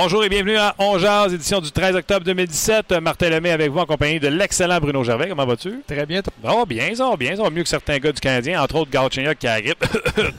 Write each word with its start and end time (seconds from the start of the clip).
Bonjour 0.00 0.22
et 0.22 0.28
bienvenue 0.28 0.56
à 0.56 0.76
On 0.78 0.96
Jazz, 0.96 1.34
édition 1.34 1.60
du 1.60 1.72
13 1.72 1.96
octobre 1.96 2.24
2017. 2.24 2.92
Martin 3.02 3.30
Lemay 3.30 3.50
avec 3.50 3.68
vous 3.68 3.80
en 3.80 3.84
compagnie 3.84 4.20
de 4.20 4.28
l'excellent 4.28 4.78
Bruno 4.78 5.02
Gervais. 5.02 5.28
Comment 5.28 5.44
vas-tu? 5.44 5.82
Très 5.88 6.06
bien. 6.06 6.22
Va 6.40 6.64
bien, 6.64 6.94
ça 6.94 7.08
va 7.08 7.16
bien. 7.16 7.34
Ça 7.34 7.42
va 7.42 7.50
mieux 7.50 7.64
que 7.64 7.68
certains 7.68 7.98
gars 7.98 8.12
du 8.12 8.20
Canadien, 8.20 8.62
entre 8.62 8.76
autres 8.76 8.92
Gauthier 8.92 9.34
qui 9.34 9.48
a 9.48 9.56
la 9.56 9.60
grippe. 9.60 9.84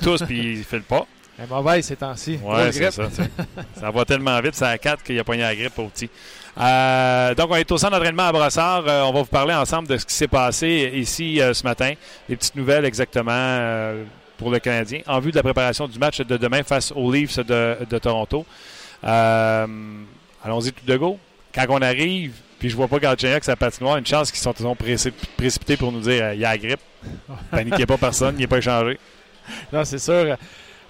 Tous, 0.01 0.23
puis 0.23 0.59
il 0.59 0.63
fait 0.63 0.77
le 0.77 0.83
pas. 0.83 1.05
Elle 1.37 1.43
est 1.43 1.49
mauvaise 1.49 1.85
ces 1.85 1.97
temps-ci. 1.97 2.39
Ouais, 2.41 2.71
c'est 2.71 2.89
ça. 2.89 3.09
ça 3.77 3.91
va 3.91 4.05
tellement 4.05 4.39
vite, 4.39 4.55
ça 4.55 4.69
a 4.69 4.77
4 4.77 5.03
qu'il 5.03 5.19
a 5.19 5.25
pogné 5.25 5.41
la 5.41 5.53
grippe 5.53 5.77
au 5.77 5.87
petit. 5.87 6.09
Euh, 6.57 7.35
donc, 7.35 7.51
on 7.51 7.55
est 7.55 7.69
au 7.69 7.77
centre 7.77 7.91
d'entraînement 7.91 8.27
à 8.27 8.31
Brossard. 8.31 8.85
Euh, 8.87 9.03
on 9.03 9.11
va 9.11 9.19
vous 9.19 9.25
parler 9.25 9.53
ensemble 9.53 9.89
de 9.89 9.97
ce 9.97 10.05
qui 10.05 10.13
s'est 10.13 10.29
passé 10.29 10.89
ici 10.93 11.41
euh, 11.41 11.53
ce 11.53 11.63
matin. 11.63 11.95
Les 12.29 12.37
petites 12.37 12.55
nouvelles 12.55 12.85
exactement 12.85 13.91
pour 14.37 14.51
le 14.51 14.59
Canadien 14.59 15.01
en 15.05 15.19
vue 15.19 15.31
de 15.31 15.35
la 15.35 15.43
préparation 15.43 15.85
du 15.89 15.99
match 15.99 16.21
de 16.21 16.37
demain 16.37 16.63
face 16.63 16.93
aux 16.95 17.11
Leafs 17.11 17.39
de, 17.39 17.75
de 17.89 17.97
Toronto. 17.97 18.45
Euh, 19.03 19.67
allons-y 20.43 20.71
tout 20.71 20.85
de 20.85 20.97
go. 20.97 21.19
Quand 21.53 21.65
on 21.69 21.81
arrive, 21.81 22.33
puis 22.59 22.69
je 22.69 22.75
vois 22.75 22.87
pas 22.87 22.99
Galchenyuk 22.99 23.33
avec 23.33 23.43
sa 23.43 23.55
patinoire, 23.55 23.97
une 23.97 24.05
chance 24.05 24.31
qu'ils 24.31 24.41
sont, 24.41 24.53
sont 24.55 24.75
précip- 24.75 25.13
précipités 25.37 25.77
pour 25.77 25.91
nous 25.91 26.01
dire 26.01 26.23
euh, 26.23 26.33
il 26.33 26.41
y 26.41 26.45
a 26.45 26.51
la 26.51 26.57
grippe. 26.57 26.81
Paniquez 27.51 27.85
pas 27.85 27.97
personne, 27.97 28.35
il 28.37 28.41
n'est 28.41 28.47
pas 28.47 28.57
échangé. 28.57 28.99
Non, 29.73 29.83
c'est 29.83 29.99
sûr. 29.99 30.37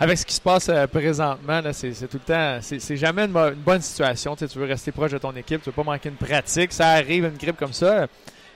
Avec 0.02 0.18
ce 0.18 0.26
qui 0.26 0.34
se 0.34 0.42
passe 0.42 0.70
euh, 0.70 0.88
présentement, 0.88 1.62
c'est, 1.74 1.92
tout 2.08 2.18
le 2.18 2.20
temps. 2.20 2.60
C'est, 2.62 2.98
jamais 2.98 3.26
une, 3.26 3.54
bonne 3.56 3.82
situation. 3.82 4.36
Tu 4.36 4.46
sais, 4.46 4.52
tu 4.52 4.58
veux 4.58 4.66
rester 4.66 4.92
proche 4.92 5.12
de 5.12 5.18
ton 5.18 5.36
équipe, 5.36 5.62
tu 5.62 5.70
veux 5.70 5.76
pas 5.76 5.84
manquer 5.84 6.10
une 6.10 6.16
pratique. 6.16 6.72
Ça 6.72 6.92
arrive, 6.92 7.26
une 7.26 7.38
grippe 7.38 7.58
comme 7.58 7.74
ça. 7.74 8.08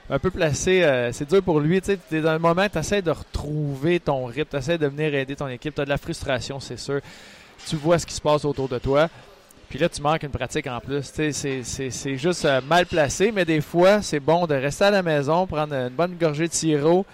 Un 0.10 0.20
peu 0.20 0.32
placé, 0.32 0.84
euh, 0.84 1.12
c'est 1.12 1.30
dur 1.30 1.44
pour 1.44 1.60
lui. 1.60 1.82
Tu 1.82 1.94
sais, 1.94 2.00
es 2.12 2.22
dans 2.22 2.32
un 2.32 2.40
moment, 2.40 2.68
tu 2.70 2.78
essaies 2.78 3.02
de 3.02 3.12
retrouver 3.12 4.00
ton 4.00 4.26
rythme, 4.26 4.50
tu 4.52 4.58
essaies 4.58 4.78
de 4.78 4.88
venir 4.88 5.14
aider 5.14 5.36
ton 5.36 5.48
équipe. 5.48 5.76
Tu 5.76 5.82
as 5.82 5.86
de 5.86 5.90
la 5.90 5.98
frustration, 5.98 6.60
c'est 6.60 6.80
sûr. 6.80 7.02
Tu 7.68 7.76
vois 7.76 8.00
ce 8.00 8.06
qui 8.06 8.14
se 8.14 8.22
passe 8.22 8.46
autour 8.46 8.70
de 8.70 8.80
toi. 8.80 9.10
Puis 9.74 9.80
là, 9.80 9.90
tu 9.90 10.04
manques 10.04 10.22
une 10.22 10.30
pratique 10.30 10.68
en 10.68 10.80
plus. 10.80 11.02
C'est, 11.02 12.16
juste 12.16 12.46
euh, 12.46 12.62
mal 12.62 12.86
placé, 12.86 13.32
mais 13.32 13.44
des 13.44 13.60
fois, 13.60 14.04
c'est 14.04 14.20
bon 14.20 14.46
de 14.46 14.54
rester 14.54 14.84
à 14.84 14.92
la 14.92 15.02
maison, 15.02 15.48
prendre 15.48 15.74
une 15.74 15.90
bonne 15.90 16.14
gorgée 16.14 16.48
de 16.48 16.54
sirop, 16.54 17.08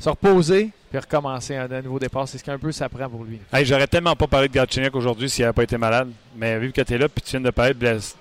se 0.00 0.08
reposer, 0.08 0.70
puis 0.90 0.98
recommencer 0.98 1.54
un, 1.54 1.70
un 1.70 1.80
nouveau 1.80 2.00
départ. 2.00 2.26
C'est 2.26 2.38
ce 2.38 2.42
qu'un 2.42 2.58
peu 2.58 2.72
ça 2.72 2.88
prend 2.88 3.08
pour 3.08 3.22
lui. 3.22 3.38
Hey, 3.52 3.64
J'aurais 3.64 3.86
tellement 3.86 4.16
pas 4.16 4.26
parlé 4.26 4.48
de 4.48 4.52
Galchenyuk 4.52 4.96
aujourd'hui 4.96 5.30
s'il 5.30 5.44
n'avait 5.44 5.52
pas 5.52 5.62
été 5.62 5.78
malade. 5.78 6.10
Mais 6.34 6.58
vu 6.58 6.72
que 6.72 6.80
tu 6.80 6.92
es 6.92 6.98
là, 6.98 7.08
puis 7.08 7.22
tu 7.22 7.30
viens 7.30 7.40
de 7.40 7.50
parler 7.50 7.72
de 7.72 7.78
blessé. 7.78 8.16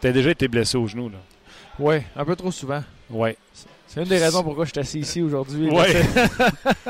Tu 0.00 0.06
as 0.06 0.12
déjà 0.12 0.30
été 0.30 0.46
blessé 0.46 0.76
au 0.78 0.86
genou. 0.86 1.08
Là. 1.08 1.18
Oui, 1.80 1.96
un 2.14 2.24
peu 2.24 2.36
trop 2.36 2.52
souvent. 2.52 2.84
Ouais. 3.10 3.36
C'est 3.88 4.02
une 4.02 4.08
des 4.08 4.18
raisons 4.18 4.44
pourquoi 4.44 4.66
je 4.66 4.70
suis 4.70 4.78
assis 4.78 5.00
ici 5.00 5.20
aujourd'hui. 5.20 5.68
sais. 5.68 6.04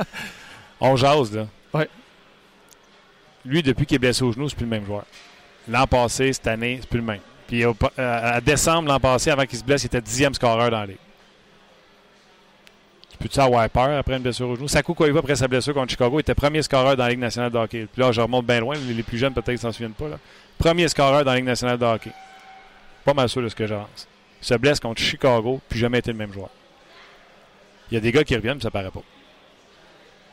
On 0.80 0.96
jase, 0.96 1.34
là. 1.34 1.46
Ouais. 1.72 1.88
Lui, 3.46 3.62
depuis 3.62 3.86
qu'il 3.86 3.94
est 3.94 4.00
blessé 4.00 4.22
au 4.22 4.32
genou, 4.32 4.50
c'est 4.50 4.56
plus 4.56 4.66
le 4.66 4.70
même 4.70 4.84
joueur. 4.84 5.06
L'an 5.68 5.86
passé, 5.86 6.32
cette 6.32 6.46
année, 6.46 6.78
c'est 6.80 6.88
plus 6.88 7.00
le 7.00 7.04
même. 7.04 7.20
Puis 7.46 7.64
euh, 7.64 7.72
à 7.98 8.40
décembre, 8.40 8.88
l'an 8.88 9.00
passé, 9.00 9.30
avant 9.30 9.44
qu'il 9.46 9.58
se 9.58 9.64
blesse, 9.64 9.84
il 9.84 9.86
était 9.86 10.00
dixième 10.00 10.34
scoreur 10.34 10.70
dans 10.70 10.80
la 10.80 10.86
ligue. 10.86 10.98
Tu 13.10 13.16
peux-tu 13.18 13.40
avoir 13.40 13.62
après 13.62 14.16
une 14.16 14.22
blessure 14.22 14.48
au 14.48 14.56
genou? 14.56 14.68
Sakou 14.68 14.92
Koivu, 14.92 15.18
après 15.18 15.36
sa 15.36 15.48
blessure 15.48 15.72
contre 15.72 15.90
Chicago, 15.90 16.20
était 16.20 16.34
premier 16.34 16.60
scoreur 16.62 16.96
dans 16.96 17.04
la 17.04 17.10
Ligue 17.10 17.20
nationale 17.20 17.50
de 17.50 17.56
hockey. 17.56 17.86
Puis 17.90 18.02
là, 18.02 18.12
je 18.12 18.20
remonte 18.20 18.44
bien 18.44 18.60
loin. 18.60 18.76
Les 18.76 19.02
plus 19.02 19.16
jeunes, 19.16 19.32
peut-être, 19.32 19.58
s'en 19.58 19.72
souviennent 19.72 19.92
pas. 19.92 20.08
Là. 20.08 20.18
Premier 20.58 20.86
scoreur 20.88 21.24
dans 21.24 21.30
la 21.30 21.36
Ligue 21.36 21.46
nationale 21.46 21.78
de 21.78 21.84
hockey. 21.84 22.10
Pas 23.04 23.14
mal 23.14 23.28
sûr 23.28 23.40
de 23.40 23.48
ce 23.48 23.54
que 23.54 23.66
j'avance. 23.66 24.06
Il 24.42 24.46
se 24.46 24.54
blesse 24.54 24.80
contre 24.80 25.00
Chicago, 25.00 25.60
puis 25.68 25.78
jamais 25.78 25.98
été 25.98 26.12
le 26.12 26.18
même 26.18 26.32
joueur. 26.32 26.50
Il 27.90 27.94
y 27.94 27.96
a 27.96 28.00
des 28.00 28.12
gars 28.12 28.22
qui 28.22 28.36
reviennent, 28.36 28.58
puis 28.58 28.64
ça 28.64 28.70
paraît 28.70 28.90
pas. 28.90 29.02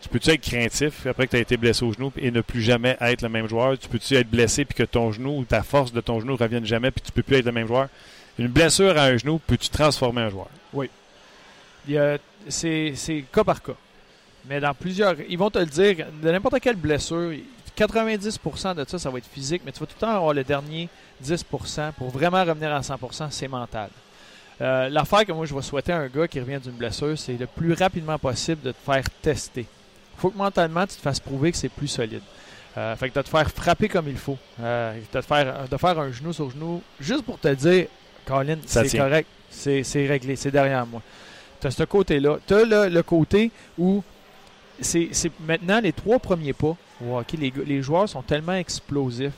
Tu 0.04 0.10
peux-tu 0.10 0.32
être 0.32 0.42
craintif 0.42 1.08
après 1.08 1.28
que 1.28 1.32
tu 1.32 1.38
as 1.38 1.40
été 1.40 1.56
blessé 1.56 1.86
au 1.86 1.94
genou 1.94 2.12
et 2.18 2.30
ne 2.30 2.42
plus 2.42 2.62
jamais 2.62 2.98
être 3.00 3.22
le 3.22 3.30
même 3.30 3.48
joueur? 3.48 3.80
Tu 3.80 3.88
peux-tu 3.88 4.16
être 4.16 4.30
blessé 4.30 4.66
puis 4.66 4.76
que 4.76 4.84
ton 4.84 5.14
genou 5.14 5.40
ou 5.40 5.46
ta 5.46 5.64
force 5.64 5.94
de 5.94 6.02
ton 6.02 6.20
genou 6.20 6.34
ne 6.34 6.38
revienne 6.38 6.66
jamais 6.66 6.92
puis 6.92 7.02
tu 7.02 7.14
peux 7.14 7.24
plus 7.24 7.38
être 7.38 7.46
le 7.46 7.54
même 7.54 7.68
joueur? 7.68 7.88
Une 8.38 8.50
blessure 8.50 8.98
à 8.98 9.06
un 9.06 9.16
genou, 9.16 9.40
peux-tu 9.40 9.70
transformer 9.70 10.24
un 10.24 10.30
joueur? 10.30 10.50
C'est, 12.50 12.92
c'est 12.96 13.24
cas 13.32 13.46
par 13.46 13.64
cas. 13.64 13.76
Mais 14.50 14.60
dans 14.60 14.74
plusieurs. 14.74 15.16
Ils 15.30 15.38
vont 15.38 15.50
te 15.50 15.60
le 15.60 15.68
dire, 15.68 16.06
de 16.22 16.30
n'importe 16.30 16.60
quelle 16.60 16.76
blessure, 16.76 17.32
90% 17.78 18.76
de 18.76 18.86
ça, 18.86 19.00
ça 19.00 19.10
va 19.10 19.20
être 19.20 19.30
physique, 19.32 19.62
mais 19.66 19.72
tu 19.72 19.80
vas 19.80 19.86
tout 19.86 19.96
le 19.96 20.06
temps 20.06 20.16
avoir 20.16 20.34
le 20.34 20.44
dernier 20.44 20.90
10% 21.24 21.94
pour 21.94 22.10
vraiment 22.10 22.44
revenir 22.44 22.74
à 22.74 22.82
100%, 22.82 23.28
c'est 23.30 23.48
mental. 23.48 23.90
Euh, 24.62 24.90
l'affaire 24.90 25.26
que 25.26 25.32
moi 25.32 25.46
je 25.46 25.56
vais 25.56 25.62
souhaiter 25.62 25.94
à 25.94 25.98
un 25.98 26.08
gars 26.08 26.28
qui 26.28 26.40
revient 26.40 26.60
d'une 26.62 26.74
blessure, 26.74 27.18
c'est 27.18 27.38
le 27.38 27.48
plus 27.48 27.74
rapidement 27.74 28.20
possible 28.20 28.62
de 28.62 28.72
te 28.72 28.78
faire 28.86 29.04
tester. 29.22 29.66
Il 30.16 30.20
faut 30.20 30.30
que 30.30 30.38
mentalement 30.38 30.86
tu 30.86 30.96
te 30.96 31.02
fasses 31.02 31.20
prouver 31.20 31.52
que 31.52 31.58
c'est 31.58 31.70
plus 31.70 31.88
solide. 31.88 32.22
Euh, 32.78 32.96
fait 32.96 33.10
que 33.10 33.16
de 33.16 33.22
te 33.22 33.30
faire 33.30 33.50
frapper 33.52 33.88
comme 33.88 34.08
il 34.08 34.18
faut. 34.18 34.38
Euh, 34.60 35.00
de, 35.00 35.20
te 35.20 35.26
faire, 35.26 35.68
de 35.70 35.78
faire 35.78 36.00
un 36.00 36.12
genou 36.12 36.34
sur 36.34 36.50
genou, 36.50 36.82
juste 37.00 37.24
pour 37.24 37.40
te 37.40 37.48
dire, 37.54 37.88
Colin, 38.26 38.58
c'est 38.66 38.98
correct, 38.98 39.28
c'est 39.50 40.08
réglé, 40.08 40.36
c'est 40.36 40.52
derrière 40.52 40.86
moi. 40.86 41.02
Tu 41.62 41.68
as 41.68 41.72
ce 41.72 41.84
côté-là. 41.84 42.40
Tu 42.48 42.54
as 42.54 42.64
le, 42.64 42.90
le 42.90 43.04
côté 43.04 43.52
où 43.78 44.04
c'est 44.82 45.10
maintenant 45.46 45.80
les 45.82 45.94
trois 45.94 46.20
premiers 46.20 46.54
pas 46.54 46.76
hockey. 47.12 47.38
Les, 47.38 47.54
les 47.66 47.82
joueurs 47.82 48.10
sont 48.10 48.22
tellement 48.22 48.54
explosifs 48.54 49.34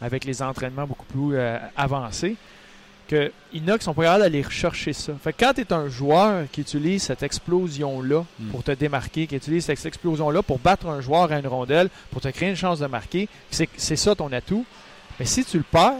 avec 0.00 0.24
les 0.24 0.42
entraînements 0.42 0.86
beaucoup 0.86 1.06
plus 1.06 1.36
euh, 1.36 1.58
avancés 1.76 2.36
a 3.16 3.78
qui 3.78 3.84
sont 3.84 3.94
pas 3.94 4.02
capables 4.02 4.22
d'aller 4.22 4.42
rechercher 4.42 4.92
ça. 4.92 5.12
Fait 5.22 5.32
que 5.32 5.44
quand 5.44 5.52
tu 5.54 5.60
es 5.62 5.72
un 5.72 5.88
joueur 5.88 6.44
qui 6.52 6.60
utilise 6.60 7.02
cette 7.02 7.22
explosion-là 7.22 8.24
Mm. 8.38 8.48
pour 8.50 8.62
te 8.62 8.70
démarquer, 8.72 9.26
qui 9.26 9.36
utilise 9.36 9.64
cette 9.64 9.84
explosion-là 9.84 10.42
pour 10.42 10.58
battre 10.58 10.86
un 10.86 11.00
joueur 11.00 11.32
à 11.32 11.38
une 11.38 11.46
rondelle, 11.46 11.88
pour 12.10 12.20
te 12.20 12.28
créer 12.28 12.50
une 12.50 12.56
chance 12.56 12.80
de 12.80 12.86
marquer, 12.86 13.28
c'est 13.50 13.96
ça 13.96 14.14
ton 14.14 14.32
atout. 14.32 14.64
Mais 15.18 15.26
si 15.26 15.44
tu 15.44 15.58
le 15.58 15.64
perds, 15.64 15.94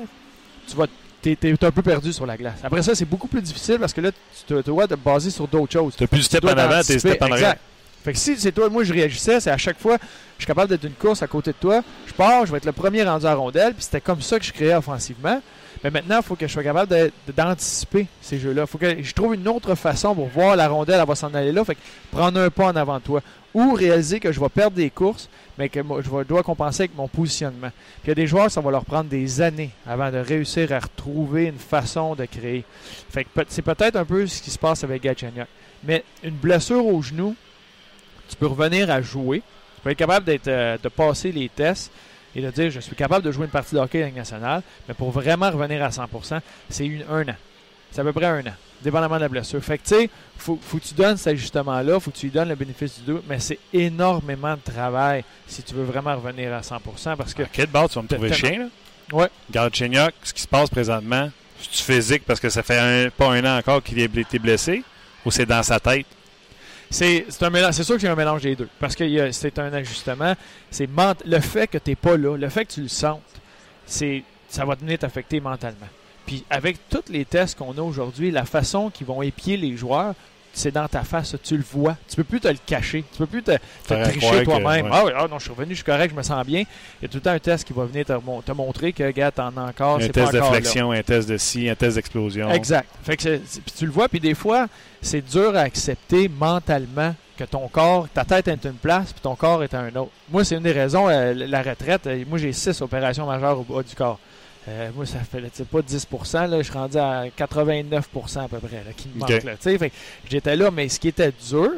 tu 0.69 0.77
vas 0.77 0.87
t'es, 1.23 1.37
t'es 1.37 1.65
un 1.65 1.71
peu 1.71 1.83
perdu 1.83 2.13
sur 2.13 2.27
la 2.27 2.37
glace. 2.37 2.59
Après 2.63 2.83
ça, 2.83 2.95
c'est 2.95 3.05
beaucoup 3.05 3.29
plus 3.29 3.43
difficile 3.43 3.79
parce 3.79 3.93
que 3.93 4.01
là, 4.01 4.11
tu 4.13 4.55
te, 4.55 4.63
dois 4.63 4.87
te 4.87 4.95
baser 4.95 5.31
sur 5.31 5.49
d'autres 5.49 5.73
choses. 5.73 5.97
Tu 5.97 6.07
plus 6.07 6.19
de 6.19 6.25
step 6.25 6.45
en 6.45 6.49
avant, 6.49 6.81
t'es 6.83 6.99
step 6.99 7.21
en 7.23 7.27
arrière. 7.27 7.39
Exact. 7.39 7.61
Fait 8.05 8.13
que 8.13 8.19
si 8.19 8.37
c'est 8.39 8.53
toi, 8.53 8.69
moi 8.69 8.85
je 8.85 8.93
réagissais, 8.93 9.41
c'est 9.41 9.51
à 9.51 9.57
chaque 9.57 9.79
fois, 9.79 9.99
je 10.39 10.45
suis 10.45 10.47
capable 10.47 10.71
d'être 10.71 10.85
une 10.85 10.93
course 10.93 11.21
à 11.23 11.27
côté 11.27 11.51
de 11.51 11.57
toi, 11.61 11.83
je 12.07 12.13
pars, 12.13 12.47
je 12.47 12.53
vais 12.53 12.59
être 12.59 12.65
le 12.65 12.73
premier 12.73 13.03
rendu 13.03 13.27
à 13.27 13.31
la 13.31 13.35
rondelle, 13.35 13.75
puis 13.75 13.83
c'était 13.83 14.01
comme 14.01 14.23
ça 14.23 14.39
que 14.39 14.45
je 14.45 14.53
créais 14.53 14.75
offensivement. 14.75 15.43
Mais 15.85 15.91
maintenant, 15.91 16.17
il 16.19 16.23
faut 16.23 16.35
que 16.35 16.47
je 16.47 16.53
sois 16.53 16.63
capable 16.63 17.13
d'anticiper 17.37 18.07
ces 18.21 18.39
jeux-là. 18.39 18.63
Il 18.63 18.67
faut 18.67 18.79
que 18.79 19.03
je 19.03 19.15
trouve 19.15 19.35
une 19.35 19.47
autre 19.47 19.75
façon 19.75 20.15
pour 20.15 20.27
voir 20.27 20.57
la 20.57 20.69
rondelle, 20.69 21.01
elle 21.01 21.07
va 21.07 21.15
s'en 21.15 21.33
aller 21.35 21.53
là. 21.53 21.65
Fait 21.65 21.77
que 21.77 21.81
prendre 22.11 22.41
un 22.41 22.51
pas 22.51 22.67
en 22.67 22.77
avant 22.77 22.99
de 22.99 23.03
toi. 23.03 23.23
Ou 23.55 23.75
réaliser 23.75 24.21
que 24.21 24.33
je 24.33 24.41
vais 24.41 24.49
perdre 24.49 24.77
des 24.77 24.91
courses, 24.91 25.29
mais 25.57 25.69
que 25.69 25.81
je 25.81 26.25
dois 26.25 26.43
compenser 26.43 26.83
avec 26.83 26.97
mon 26.97 27.09
positionnement. 27.09 27.71
Puis 28.03 28.07
il 28.07 28.09
y 28.09 28.13
a 28.13 28.15
des 28.15 28.27
joueurs, 28.27 28.51
ça 28.51 28.61
va 28.61 28.71
leur 28.71 28.85
prendre 28.85 29.09
des 29.09 29.41
années 29.41 29.71
avant 29.87 30.11
de 30.11 30.19
réussir 30.19 30.73
à 30.73 30.81
retrouver 30.81 31.47
une 31.47 31.59
façon 31.59 32.15
de 32.15 32.25
créer. 32.25 32.65
Fait 33.11 33.25
que 33.25 33.31
c'est 33.49 33.63
peut-être 33.63 33.97
un 33.97 34.05
peu 34.05 34.27
ce 34.27 34.43
qui 34.43 34.51
se 34.51 34.59
passe 34.59 34.85
avec 34.85 35.03
Galchenyuk. 35.03 35.47
Mais 35.85 36.05
une 36.25 36.35
blessure 36.35 36.85
au 36.85 37.01
genou, 37.01 37.37
tu 38.29 38.37
peux 38.37 38.47
revenir 38.47 38.91
à 38.91 39.01
jouer. 39.01 39.43
Tu 39.77 39.83
peux 39.83 39.91
être 39.91 39.99
capable 39.99 40.27
d'être, 40.27 40.49
euh, 40.49 40.77
de 40.83 40.89
passer 40.89 41.33
les 41.33 41.49
tests 41.49 41.91
et 42.39 42.43
de 42.43 42.51
dire 42.51 42.71
je 42.71 42.81
suis 42.81 42.95
capable 42.97 43.25
de 43.25 43.33
jouer 43.33 43.45
une 43.47 43.51
partie 43.51 43.75
de 43.75 43.81
hockey 43.81 44.05
Ligue 44.05 44.17
nationale, 44.17 44.63
mais 44.87 44.95
pour 44.95 45.11
vraiment 45.11 45.51
revenir 45.51 45.83
à 45.85 45.89
100%, 45.91 46.41
c'est 46.71 46.91
un 47.11 47.23
an. 47.29 47.35
C'est 47.91 48.01
à 48.01 48.05
peu 48.05 48.13
près 48.13 48.27
un 48.27 48.41
an, 48.41 48.55
dépendamment 48.83 49.17
de 49.17 49.23
la 49.23 49.29
blessure. 49.29 49.63
Fait 49.65 49.79
que 49.79 49.83
tu 49.89 49.95
sais, 49.95 50.11
faut, 50.37 50.59
faut 50.63 50.77
que 50.79 50.85
tu 50.85 50.95
donnes 50.95 51.17
cet 51.17 51.29
ajustement-là, 51.35 51.99
faut 52.01 52.11
que 52.11 52.17
tu 52.19 52.27
lui 52.27 52.33
donnes 52.33 52.51
le 52.51 52.55
bénéfice 52.55 52.99
du 53.01 53.13
doute, 53.13 53.25
mais 53.29 53.41
c'est 53.41 53.59
énormément 53.73 54.55
de 54.55 54.61
travail 54.73 55.25
si 55.47 55.63
tu 55.63 55.75
veux 55.75 55.85
vraiment 55.85 56.15
revenir 56.15 56.53
à 56.55 56.61
100% 56.61 57.17
parce 57.17 57.33
que 57.35 57.43
À 57.45 57.47
quel 57.53 57.67
bord 57.67 57.89
tu 57.89 57.95
vas 57.97 58.03
me 58.03 58.09
trouver 58.09 58.33
chien, 58.33 58.59
là? 58.59 58.67
Ouais. 59.11 59.29
Galchenyuk, 59.51 60.13
ce 60.23 60.35
qui 60.35 60.43
se 60.43 60.49
passe 60.49 60.69
présentement, 60.69 61.31
c'est-tu 61.61 61.83
physique 61.83 62.23
parce 62.27 62.39
que 62.41 62.51
ça 62.51 62.63
fait 62.63 62.79
un- 62.79 63.09
pas 63.11 63.31
un 63.33 63.43
an 63.45 63.59
encore 63.59 63.83
qu'il 63.83 63.99
a 64.01 64.05
été 64.05 64.39
blessé 64.39 64.83
ou 65.25 65.31
c'est 65.31 65.47
dans 65.47 65.63
sa 65.63 65.81
tête? 65.81 66.07
C'est 66.91 67.27
c'est. 67.29 67.73
C'est 67.73 67.85
sûr 67.85 67.97
que 67.97 68.01
j'ai 68.01 68.09
un 68.09 68.17
mélange 68.17 68.43
des 68.43 68.57
deux. 68.57 68.69
Parce 68.79 68.95
que 68.95 69.31
c'est 69.33 69.59
un 69.59 69.73
ajustement. 69.73 70.35
C'est 70.71 70.89
le 71.25 71.41
fait 71.41 71.67
que 71.67 71.79
tu 71.79 71.91
n'es 71.91 71.97
pas 71.97 72.17
là, 72.17 72.37
le 72.37 72.49
fait 72.49 72.65
que 72.65 72.73
tu 72.73 72.83
le 72.83 72.89
sentes, 72.89 73.21
c'est 73.87 74.23
ça 74.49 74.65
va 74.65 74.75
venir 74.75 74.99
t'affecter 74.99 75.41
mentalement. 75.41 75.89
Puis 76.27 76.45
avec 76.51 76.89
tous 76.89 77.11
les 77.11 77.25
tests 77.25 77.59
qu'on 77.59 77.73
a 77.73 77.83
aujourd'hui, 77.83 78.31
la 78.31 78.45
façon 78.45 78.91
qu'ils 78.91 79.07
vont 79.07 79.23
épier 79.23 79.57
les 79.57 79.77
joueurs, 79.77 80.15
c'est 80.59 80.71
dans 80.71 80.87
ta 80.89 81.03
face, 81.05 81.35
tu 81.43 81.57
le 81.57 81.65
vois. 81.73 81.97
Tu 82.09 82.17
peux 82.17 82.25
plus 82.25 82.41
te 82.41 82.49
le 82.49 82.59
cacher. 82.67 83.05
Tu 83.13 83.19
peux 83.19 83.27
plus 83.27 83.43
te, 83.43 83.53
tricher 83.87 84.41
que- 84.41 84.45
toi-même. 84.45 84.85
ouais. 84.87 84.91
Ah, 84.93 85.03
oui, 85.07 85.13
ah 85.17 85.27
non, 85.31 85.39
je 85.39 85.45
suis 85.45 85.53
revenu, 85.53 85.71
je 85.71 85.77
suis 85.77 85.85
correct, 85.85 86.11
je 86.11 86.17
me 86.17 86.23
sens 86.23 86.45
bien. 86.45 86.61
Il 86.61 87.03
y 87.03 87.05
a 87.07 87.09
tout 87.09 87.17
le 87.17 87.21
temps 87.23 87.31
un 87.31 87.39
test 87.39 87.67
qui 87.67 87.73
va 87.73 87.85
venir 87.85 88.05
te, 88.05 88.13
mon- 88.13 88.43
te 88.43 88.53
montrer 88.53 88.93
que, 88.93 89.11
gars, 89.11 89.31
t'en 89.31 89.57
as 89.57 89.63
encore, 89.63 89.97
un 89.97 90.09
test 90.13 90.33
de 90.33 90.39
flexion, 90.51 90.91
un 90.93 91.03
test 91.03 91.29
de 91.29 91.37
scie, 91.37 91.69
un 91.69 91.75
test 91.75 91.95
d'explosion. 91.97 92.51
Exact. 92.51 92.89
Fait 93.03 93.17
que 93.17 93.37
puis 93.39 93.73
tu 93.77 93.87
le 93.87 93.93
vois, 93.93 94.09
puis 94.09 94.21
des 94.21 94.35
fois, 94.35 94.67
c'est 95.01 95.23
dur 95.23 95.57
à 95.57 95.61
accepter 95.61 96.29
mentalement 96.29 97.15
que 97.37 97.45
ton 97.45 97.69
corps, 97.69 98.09
ta 98.13 98.25
tête 98.25 98.49
est 98.49 98.67
à 98.67 98.69
une 98.69 98.75
place, 98.75 99.13
puis 99.13 99.21
ton 99.23 99.37
corps 99.37 99.63
est 99.63 99.73
à 99.73 99.79
un 99.81 99.95
autre. 99.95 100.11
Moi, 100.29 100.45
c'est 100.45 100.57
une 100.57 100.63
des 100.65 100.73
raisons, 100.73 101.09
euh, 101.09 101.33
la 101.35 101.63
retraite. 101.63 102.07
euh, 102.09 102.25
moi, 102.29 102.37
j'ai 102.39 102.53
six 102.53 102.83
opérations 102.83 103.27
majeures 103.27 103.61
au 103.61 103.63
bas 103.63 103.83
du 103.83 103.95
corps. 103.95 104.19
Euh, 104.69 104.91
moi, 104.95 105.07
ça 105.07 105.21
fait, 105.21 105.41
pas 105.65 105.81
10 105.83 106.07
là, 106.35 106.59
je 106.59 106.63
suis 106.65 106.73
rendu 106.73 106.99
à 106.99 107.25
89% 107.37 108.45
à 108.45 108.49
peu 108.49 108.59
près, 108.59 108.77
là, 108.85 108.93
qui 108.97 109.09
me 109.09 109.19
manque. 109.21 109.29
Là, 109.45 109.53
j'étais 110.31 110.57
là, 110.57 110.71
mais 110.71 110.89
ce 110.89 111.01
qui 111.01 111.09
était 111.09 111.33
dur, 111.49 111.71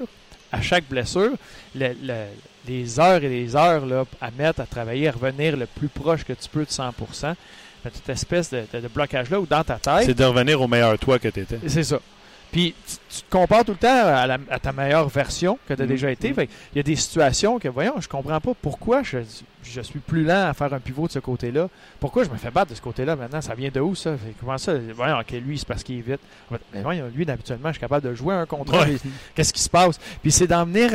à 0.50 0.60
chaque 0.60 0.84
blessure, 0.88 1.30
le- 1.76 1.94
le- 2.02 2.26
les 2.66 2.98
heures 2.98 3.22
et 3.22 3.28
les 3.28 3.54
heures 3.56 3.86
là, 3.86 4.04
à 4.20 4.30
mettre, 4.32 4.60
à 4.60 4.66
travailler, 4.66 5.08
à 5.08 5.12
revenir 5.12 5.56
le 5.56 5.66
plus 5.66 5.88
proche 5.88 6.24
que 6.24 6.32
tu 6.32 6.48
peux 6.50 6.64
de 6.64 6.70
100 6.70 6.90
mais 7.84 7.90
toute 7.90 8.08
espèce 8.08 8.50
de, 8.50 8.64
de- 8.72 8.80
de 8.80 8.88
blocage-là, 8.88 9.40
ou 9.40 9.46
dans 9.46 9.62
ta 9.64 9.76
tête, 9.78 10.04
C'est 10.06 10.14
de 10.14 10.24
revenir 10.24 10.60
au 10.60 10.66
meilleur 10.68 10.98
toi 10.98 11.18
que 11.18 11.28
tu 11.28 11.40
étais. 11.40 11.58
c'est 11.68 11.84
ça. 11.84 12.00
Puis 12.52 12.74
tu, 12.86 12.96
tu 13.08 13.22
te 13.22 13.30
compares 13.30 13.64
tout 13.64 13.72
le 13.72 13.76
temps 13.78 13.88
à, 14.06 14.26
la- 14.26 14.38
à 14.50 14.58
ta 14.58 14.72
meilleure 14.72 15.08
version 15.08 15.58
que 15.68 15.74
tu 15.74 15.82
as 15.82 15.84
Mhm. 15.84 15.90
déjà 15.90 16.10
été. 16.10 16.34
Il 16.36 16.76
y 16.76 16.80
a 16.80 16.82
des 16.82 16.96
situations 16.96 17.58
que, 17.58 17.68
voyons, 17.68 18.00
je 18.00 18.08
comprends 18.08 18.40
pas 18.40 18.52
pourquoi 18.60 19.02
je, 19.04 19.18
je 19.62 19.80
suis 19.82 20.00
plus 20.00 20.24
lent 20.24 20.48
à 20.48 20.52
faire 20.54 20.72
un 20.74 20.80
pivot 20.80 21.06
de 21.06 21.12
ce 21.12 21.18
côté-là. 21.20 21.68
Pourquoi 22.00 22.24
je 22.24 22.30
me 22.30 22.36
fais 22.36 22.50
battre 22.50 22.70
de 22.70 22.74
ce 22.76 22.80
côté-là 22.82 23.14
maintenant? 23.14 23.40
Ça 23.40 23.54
vient 23.54 23.70
de 23.72 23.78
où 23.80 23.94
ça? 23.94 24.16
Fait 24.16 24.34
comment 24.40 24.58
ça? 24.58 24.72
Voyons, 24.96 25.18
ok, 25.20 25.30
lui, 25.44 25.58
c'est 25.58 25.68
parce 25.68 25.82
qu'il 25.84 25.98
est 25.98 26.02
vite. 26.02 26.20
Mais 26.74 26.82
voyons, 26.82 27.10
lui, 27.14 27.28
habituellement, 27.30 27.68
je 27.68 27.74
suis 27.74 27.80
capable 27.80 28.08
de 28.08 28.14
jouer 28.14 28.34
un 28.34 28.46
contre. 28.46 28.72
Ouais. 28.72 28.96
Qu'est-ce 29.34 29.52
qui 29.52 29.62
se 29.62 29.70
passe? 29.70 29.98
Puis 30.22 30.32
c'est 30.32 30.46
d'en 30.48 30.64
venir 30.64 30.90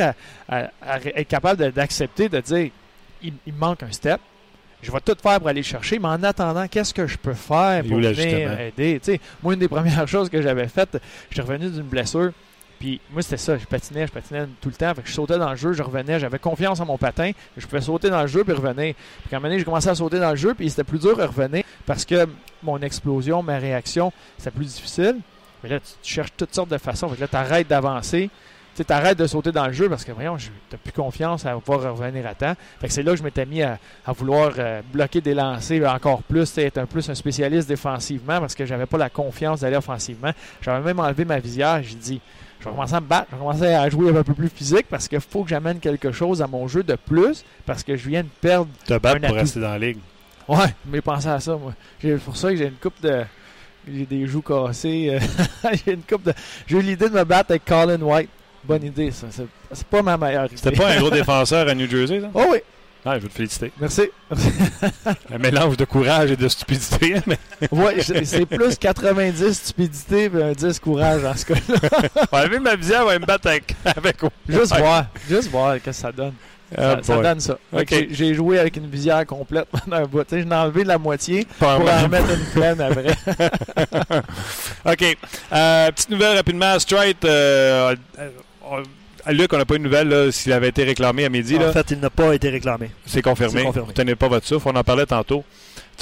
à, 0.48 0.56
à- 0.56 0.70
à 0.82 0.98
être 1.00 1.28
capable 1.28 1.72
d'accepter, 1.72 2.28
de 2.28 2.40
dire, 2.40 2.70
il, 3.22 3.32
il 3.46 3.52
me 3.54 3.58
manque 3.58 3.82
un 3.82 3.92
step. 3.92 4.20
Je 4.82 4.92
vais 4.92 5.00
tout 5.00 5.16
faire 5.20 5.38
pour 5.38 5.48
aller 5.48 5.60
le 5.60 5.66
chercher, 5.66 5.98
mais 5.98 6.08
en 6.08 6.22
attendant, 6.22 6.66
qu'est-ce 6.68 6.94
que 6.94 7.06
je 7.06 7.16
peux 7.16 7.34
faire 7.34 7.82
pour 7.82 7.98
venir 7.98 8.60
aider? 8.60 9.00
Moi, 9.42 9.54
une 9.54 9.60
des 9.60 9.68
premières 9.68 10.06
choses 10.08 10.28
que 10.28 10.40
j'avais 10.42 10.68
faites, 10.68 10.98
j'étais 11.30 11.42
revenu 11.42 11.70
d'une 11.70 11.82
blessure. 11.82 12.32
Puis 12.78 13.00
moi, 13.10 13.22
c'était 13.22 13.38
ça. 13.38 13.56
Je 13.56 13.64
patinais, 13.64 14.06
je 14.06 14.12
patinais 14.12 14.46
tout 14.60 14.68
le 14.68 14.74
temps. 14.74 14.94
Fait 14.94 15.02
que 15.02 15.08
je 15.08 15.14
sautais 15.14 15.38
dans 15.38 15.50
le 15.50 15.56
jeu, 15.56 15.72
je 15.72 15.82
revenais. 15.82 16.20
J'avais 16.20 16.38
confiance 16.38 16.78
en 16.80 16.84
mon 16.84 16.98
patin. 16.98 17.32
Je 17.56 17.66
pouvais 17.66 17.80
sauter 17.80 18.10
dans 18.10 18.20
le 18.20 18.26
jeu 18.26 18.44
puis 18.44 18.52
revenir. 18.52 18.94
Puis 18.94 19.30
quand 19.30 19.40
donné, 19.40 19.58
j'ai 19.58 19.64
commencé 19.64 19.88
à 19.88 19.94
sauter 19.94 20.18
dans 20.18 20.30
le 20.30 20.36
jeu, 20.36 20.54
puis 20.54 20.68
c'était 20.68 20.84
plus 20.84 20.98
dur 20.98 21.18
à 21.20 21.26
revenir 21.26 21.64
parce 21.86 22.04
que 22.04 22.26
mon 22.62 22.78
explosion, 22.82 23.42
ma 23.42 23.58
réaction, 23.58 24.12
c'était 24.36 24.50
plus 24.50 24.66
difficile. 24.66 25.16
Mais 25.62 25.70
là, 25.70 25.80
tu, 25.80 25.86
tu 26.02 26.12
cherches 26.12 26.32
toutes 26.36 26.54
sortes 26.54 26.68
de 26.68 26.78
façons. 26.78 27.08
Fait 27.08 27.16
que 27.16 27.20
là, 27.22 27.28
tu 27.28 27.36
arrêtes 27.36 27.68
d'avancer. 27.68 28.28
Tu 28.84 28.92
arrêtes 28.92 29.18
de 29.18 29.26
sauter 29.26 29.52
dans 29.52 29.66
le 29.66 29.72
jeu 29.72 29.88
parce 29.88 30.04
que, 30.04 30.12
voyons, 30.12 30.36
tu 30.36 30.50
n'as 30.72 30.78
plus 30.78 30.92
confiance 30.92 31.46
à 31.46 31.54
pouvoir 31.54 31.96
revenir 31.96 32.26
à 32.26 32.34
temps. 32.34 32.54
Fait 32.80 32.88
que 32.88 32.92
c'est 32.92 33.02
là 33.02 33.12
que 33.12 33.18
je 33.18 33.22
m'étais 33.22 33.46
mis 33.46 33.62
à, 33.62 33.78
à 34.06 34.12
vouloir 34.12 34.52
euh, 34.58 34.82
bloquer 34.92 35.20
des 35.20 35.34
lancers 35.34 35.84
encore 35.92 36.22
plus, 36.22 36.56
être 36.58 36.78
un 36.78 36.86
plus 36.86 37.08
un 37.08 37.14
spécialiste 37.14 37.68
défensivement 37.68 38.40
parce 38.40 38.54
que 38.54 38.66
j'avais 38.66 38.86
pas 38.86 38.98
la 38.98 39.08
confiance 39.10 39.60
d'aller 39.60 39.76
offensivement. 39.76 40.30
J'avais 40.60 40.84
même 40.84 41.00
enlevé 41.00 41.24
ma 41.24 41.38
visière. 41.38 41.82
J'ai 41.82 41.94
dit, 41.94 42.20
je 42.60 42.64
vais 42.64 42.70
commencer 42.70 42.94
à 42.94 43.00
me 43.00 43.06
battre, 43.06 43.26
je 43.30 43.36
vais 43.36 43.40
commencer 43.40 43.66
à 43.74 43.88
jouer 43.88 44.16
un 44.16 44.22
peu 44.22 44.34
plus 44.34 44.48
physique 44.48 44.86
parce 44.90 45.08
qu'il 45.08 45.20
faut 45.20 45.44
que 45.44 45.50
j'amène 45.50 45.78
quelque 45.78 46.12
chose 46.12 46.42
à 46.42 46.46
mon 46.46 46.68
jeu 46.68 46.82
de 46.82 46.96
plus 46.96 47.44
parce 47.64 47.82
que 47.82 47.96
je 47.96 48.08
viens 48.08 48.22
de 48.22 48.28
perdre. 48.40 48.68
Te 48.86 48.98
battre 48.98 49.20
pour 49.26 49.36
rester 49.36 49.60
dans 49.60 49.70
la 49.70 49.78
ligue. 49.78 49.98
Ouais, 50.48 50.74
mais 50.86 51.00
pensez 51.00 51.28
à 51.28 51.40
ça, 51.40 51.56
moi. 51.56 51.74
C'est 52.00 52.16
pour 52.18 52.36
ça 52.36 52.50
que 52.50 52.56
j'ai 52.56 52.66
une 52.66 52.72
coupe 52.74 53.00
de. 53.02 53.24
J'ai 53.88 54.06
des 54.06 54.26
joues 54.26 54.42
cassées. 54.42 55.08
euh, 55.10 55.70
j'ai 55.84 55.94
une 55.94 56.02
coupe 56.02 56.22
de. 56.24 56.32
J'ai 56.66 56.78
eu 56.78 56.82
l'idée 56.82 57.08
de 57.08 57.14
me 57.14 57.24
battre 57.24 57.50
avec 57.50 57.64
Colin 57.64 58.00
White. 58.00 58.30
Bonne 58.66 58.84
idée, 58.84 59.10
ça. 59.10 59.26
C'est 59.72 59.86
pas 59.86 60.02
ma 60.02 60.16
meilleure 60.16 60.46
idée. 60.46 60.56
C'était 60.56 60.76
pas 60.76 60.88
un 60.92 60.98
gros 60.98 61.10
défenseur 61.22 61.68
à 61.68 61.74
New 61.74 61.88
Jersey, 61.88 62.20
ça? 62.20 62.26
Oh 62.34 62.44
oui, 62.50 62.58
Ah, 63.04 63.16
je 63.18 63.22
veux 63.22 63.28
te 63.28 63.34
féliciter. 63.34 63.70
merci. 63.80 64.02
Un 65.32 65.38
mélange 65.38 65.76
de 65.76 65.84
courage 65.84 66.32
et 66.32 66.36
de 66.36 66.48
stupidité. 66.48 67.16
Mais... 67.26 67.38
ouais, 67.70 67.96
c'est 68.02 68.46
plus 68.46 68.76
90 68.76 69.52
stupidité 69.52 70.24
et 70.34 70.42
un 70.42 70.52
10 70.52 70.78
courage 70.80 71.22
dans 71.22 71.36
ce 71.36 71.44
cas-là. 71.46 72.08
Enlever 72.32 72.58
ma 72.58 72.74
visière, 72.74 73.04
va 73.04 73.18
me 73.18 73.24
battre 73.26 73.46
avec. 73.48 73.74
avec... 73.84 74.16
Juste 74.48 74.72
Ouais. 74.72 74.80
voir. 74.80 75.06
Juste 75.28 75.50
voir 75.50 75.74
ce 75.74 75.78
que 75.80 75.92
ça 75.92 76.10
donne. 76.10 76.32
Ah, 76.76 76.96
ça, 77.00 77.22
donne 77.22 77.38
ça. 77.38 77.56
J'ai- 78.10 78.34
joué 78.34 78.58
avec 78.58 78.76
une 78.76 78.88
visière 78.90 79.24
complète 79.24 79.68
pendant 79.70 79.98
un 79.98 80.06
bout. 80.06 80.24
Tu 80.24 80.30
sais, 80.34 80.42
J'en 80.42 80.50
ai 80.50 80.54
enlevé 80.56 80.82
la 80.82 80.98
moitié 80.98 81.46
Pas 81.60 81.76
pour 81.78 81.88
en 81.88 82.02
remettre 82.02 82.28
une 82.28 82.44
pleine 82.46 82.80
après. 82.80 83.14
OK. 84.84 85.16
Euh, 85.52 85.92
petite 85.92 86.10
nouvelle 86.10 86.36
rapidement. 86.36 86.76
Straight, 86.80 87.24
euh, 87.24 87.94
euh, 88.18 88.30
on- 88.36 88.42
Luc, 89.28 89.52
on 89.52 89.58
n'a 89.58 89.64
pas 89.64 89.74
une 89.76 89.82
nouvelle 89.82 90.32
s'il 90.32 90.52
avait 90.52 90.68
été 90.68 90.84
réclamé 90.84 91.24
à 91.24 91.28
midi. 91.28 91.58
là. 91.58 91.70
En 91.70 91.72
fait, 91.72 91.90
il 91.90 91.98
n'a 91.98 92.10
pas 92.10 92.32
été 92.34 92.48
réclamé. 92.48 92.90
C'est 93.06 93.22
confirmé. 93.22 93.64
Confirmé. 93.64 93.86
Vous 93.88 93.92
tenez 93.92 94.14
pas 94.14 94.28
votre 94.28 94.46
souffle. 94.46 94.68
On 94.68 94.76
en 94.76 94.84
parlait 94.84 95.06
tantôt. 95.06 95.44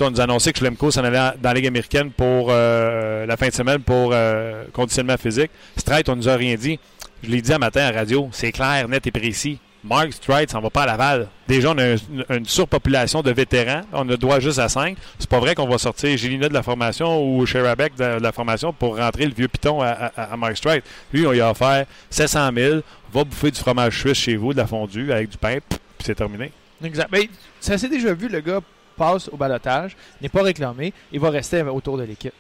On 0.01 0.11
nous 0.11 0.21
a 0.21 0.25
annoncé 0.25 0.53
que 0.53 0.59
Schlemko 0.59 0.91
s'en 0.91 1.05
allait 1.05 1.17
dans 1.41 1.51
la 1.51 1.55
Ligue 1.55 1.69
américaine 1.69 2.11
pour 2.11 2.49
euh, 2.51 3.25
la 3.27 3.37
fin 3.37 3.49
de 3.49 3.53
semaine 3.53 3.81
pour 3.81 4.11
euh, 4.13 4.65
conditionnement 4.73 5.17
physique. 5.17 5.51
Straight, 5.77 6.09
on 6.09 6.17
nous 6.17 6.29
a 6.29 6.35
rien 6.35 6.57
dit. 6.57 6.79
Je 7.23 7.31
l'ai 7.31 7.41
dit 7.41 7.53
un 7.53 7.59
matin 7.59 7.83
à 7.83 7.93
la 7.93 7.99
radio. 8.01 8.29
C'est 8.33 8.53
clair, 8.53 8.89
net 8.89 9.07
et 9.07 9.11
précis. 9.13 9.59
Mark 9.85 10.13
Stride 10.15 10.51
s'en 10.51 10.61
va 10.61 10.71
pas 10.71 10.83
à 10.85 10.87
Laval. 10.87 11.29
Déjà, 11.47 11.71
on 11.73 11.79
a 11.79 11.85
un- 11.95 12.37
une 12.39 12.47
surpopulation 12.47 13.21
de 13.21 13.31
vétérans. 13.31 13.83
On 13.93 14.09
a 14.09 14.17
droit 14.17 14.41
juste 14.41 14.59
à 14.59 14.69
5. 14.69 14.97
C'est 15.19 15.29
pas 15.29 15.39
vrai 15.41 15.55
qu'on 15.55 15.69
va 15.69 15.77
sortir 15.77 16.17
Gélina 16.17 16.49
de 16.49 16.55
la 16.55 16.63
formation 16.63 17.23
ou 17.23 17.45
Sherabek 17.45 17.95
de, 17.97 18.19
de 18.19 18.23
la 18.23 18.33
formation 18.33 18.73
pour 18.73 18.97
rentrer 18.97 19.27
le 19.27 19.35
vieux 19.35 19.49
piton 19.49 19.83
à 19.83 20.37
Mark 20.39 20.57
Stride. 20.57 20.83
Lui, 21.13 21.27
on 21.27 21.33
lui 21.33 21.41
a 21.43 21.51
offert 21.51 21.85
700 22.09 22.51
000. 22.57 22.81
Va 23.13 23.25
bouffer 23.25 23.51
du 23.51 23.61
fromage 23.61 23.99
suisse 24.01 24.19
chez 24.19 24.37
vous, 24.37 24.53
de 24.53 24.59
la 24.59 24.67
fondue 24.67 25.13
avec 25.13 25.29
du 25.29 25.37
pain, 25.37 25.59
puis 25.69 25.79
c'est 26.05 26.15
terminé. 26.15 26.51
Exact. 26.83 27.09
Mais 27.13 27.29
ça 27.61 27.77
s'est 27.79 27.89
déjà 27.89 28.13
vu, 28.15 28.29
le 28.29 28.41
gars 28.41 28.61
passe 28.97 29.29
au 29.29 29.37
balotage, 29.37 29.97
n'est 30.23 30.29
pas 30.29 30.43
réclamé, 30.43 30.93
il 31.13 31.21
va 31.21 31.31
rester 31.31 31.63
autour 31.63 31.99
de 31.99 32.05
l'équipe. 32.05 32.33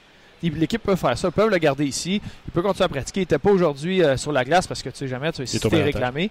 L'équipe 0.50 0.82
peut 0.82 0.96
faire 0.96 1.16
ça, 1.16 1.28
ils 1.28 1.32
peuvent 1.32 1.50
le 1.50 1.58
garder 1.58 1.84
ici, 1.86 2.20
il 2.46 2.52
peut 2.52 2.62
continuer 2.62 2.84
à 2.84 2.88
pratiquer. 2.88 3.20
Il 3.20 3.22
n'était 3.22 3.38
pas 3.38 3.50
aujourd'hui 3.50 4.02
euh, 4.02 4.16
sur 4.16 4.32
la 4.32 4.44
glace 4.44 4.66
parce 4.66 4.82
que 4.82 4.90
tu 4.90 4.96
sais 4.96 5.08
jamais, 5.08 5.32
tu 5.32 5.46
sais, 5.46 5.58
si 5.58 5.68
réclamé. 5.68 6.30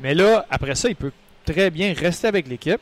Mais 0.00 0.14
là, 0.14 0.46
après 0.50 0.74
ça, 0.74 0.88
il 0.88 0.96
peut 0.96 1.12
très 1.44 1.70
bien 1.70 1.92
rester 1.92 2.26
avec 2.26 2.48
l'équipe 2.48 2.80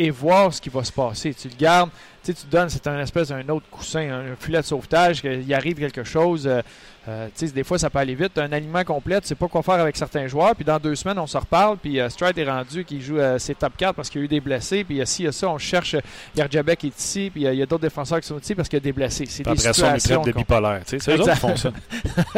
et 0.00 0.08
voir 0.08 0.52
ce 0.54 0.62
qui 0.62 0.70
va 0.70 0.82
se 0.82 0.90
passer. 0.90 1.34
Tu 1.34 1.48
le 1.48 1.54
gardes, 1.56 1.90
tu 2.24 2.32
sais, 2.32 2.34
tu 2.34 2.46
donnes, 2.50 2.70
c'est 2.70 2.86
un 2.86 2.98
espèce 3.00 3.28
d'un 3.28 3.46
autre 3.50 3.66
coussin, 3.70 4.00
un 4.00 4.34
filet 4.34 4.62
de 4.62 4.66
sauvetage, 4.66 5.20
qu'il 5.20 5.52
arrive 5.52 5.78
quelque 5.78 6.04
chose. 6.04 6.46
euh, 6.46 6.62
euh, 7.08 7.28
tu 7.36 7.46
sais, 7.46 7.52
des 7.52 7.64
fois, 7.64 7.78
ça 7.78 7.90
peut 7.90 7.98
aller 7.98 8.14
vite. 8.14 8.38
Un 8.38 8.50
aliment 8.52 8.82
complet, 8.82 9.20
tu 9.20 9.26
sais 9.26 9.34
pas 9.34 9.48
quoi 9.48 9.62
faire 9.62 9.74
avec 9.74 9.96
certains 9.96 10.26
joueurs. 10.26 10.54
Puis 10.54 10.64
dans 10.64 10.78
deux 10.78 10.94
semaines, 10.94 11.18
on 11.18 11.26
se 11.26 11.36
reparle. 11.36 11.76
Puis 11.76 12.00
euh, 12.00 12.08
Stride 12.08 12.38
est 12.38 12.50
rendu 12.50 12.84
qu'il 12.84 13.02
joue 13.02 13.18
ses 13.38 13.54
top 13.54 13.74
4 13.76 13.94
parce 13.94 14.08
qu'il 14.08 14.20
y 14.20 14.22
a 14.22 14.24
eu 14.24 14.28
des 14.28 14.40
blessés. 14.40 14.84
Puis 14.84 14.96
il 14.96 14.98
y 14.98 15.02
a 15.02 15.06
ci, 15.06 15.22
il 15.22 15.24
y 15.26 15.28
a 15.28 15.32
ça. 15.32 15.48
On 15.48 15.58
cherche. 15.58 15.96
Yardjabek 16.36 16.84
est 16.84 16.98
ici. 16.98 17.30
Puis 17.30 17.44
il 17.44 17.54
y 17.54 17.62
a 17.62 17.66
d'autres 17.66 17.82
défenseurs 17.82 18.20
qui 18.20 18.26
sont 18.26 18.38
ici 18.38 18.54
parce 18.54 18.68
qu'il 18.68 18.78
y 18.78 18.82
a 18.82 18.84
des 18.84 18.92
blessés. 18.92 19.24
C'est 19.26 19.42
des 19.42 19.50
après 19.50 19.72
ça, 19.72 20.18
on 20.18 20.22
de 20.22 20.32
bipolaire. 20.32 20.82
C'est 20.86 20.98
qui 20.98 21.10
de 21.10 21.26
leur 21.26 21.36
faute. 21.36 21.66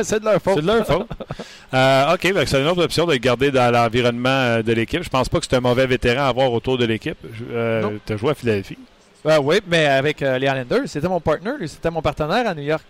C'est 0.03 0.21
de 0.21 0.67
leur 0.67 0.87
faute. 0.87 1.09
Euh, 1.75 2.15
OK, 2.15 2.21
que 2.21 2.45
c'est 2.45 2.61
une 2.61 2.67
autre 2.69 2.85
option 2.85 3.07
de 3.07 3.13
le 3.13 3.19
garder 3.19 3.51
dans 3.51 3.71
l'environnement 3.73 4.29
euh, 4.29 4.63
de 4.63 4.73
l'équipe. 4.73 5.03
Je 5.03 5.09
pense 5.09 5.29
pas 5.29 5.41
que 5.41 5.47
c'est 5.49 5.57
un 5.57 5.61
mauvais 5.61 5.87
vétéran 5.87 6.25
à 6.25 6.29
avoir 6.29 6.53
autour 6.53 6.77
de 6.77 6.85
l'équipe. 6.85 7.17
Euh, 7.51 7.97
tu 8.05 8.13
as 8.13 8.17
joué 8.17 8.31
à 8.31 8.35
Philadelphie. 8.35 8.79
Ah 9.27 9.41
oui, 9.41 9.61
mais 9.69 9.87
avec 9.87 10.21
euh, 10.23 10.39
les 10.39 10.47
Islanders, 10.47 10.83
c'était 10.87 11.09
mon 11.09 11.21
partner, 11.21 11.53
c'était 11.67 11.91
mon 11.91 12.03
partenaire 12.03 12.47
à 12.49 12.55
New 12.55 12.63
York. 12.63 12.83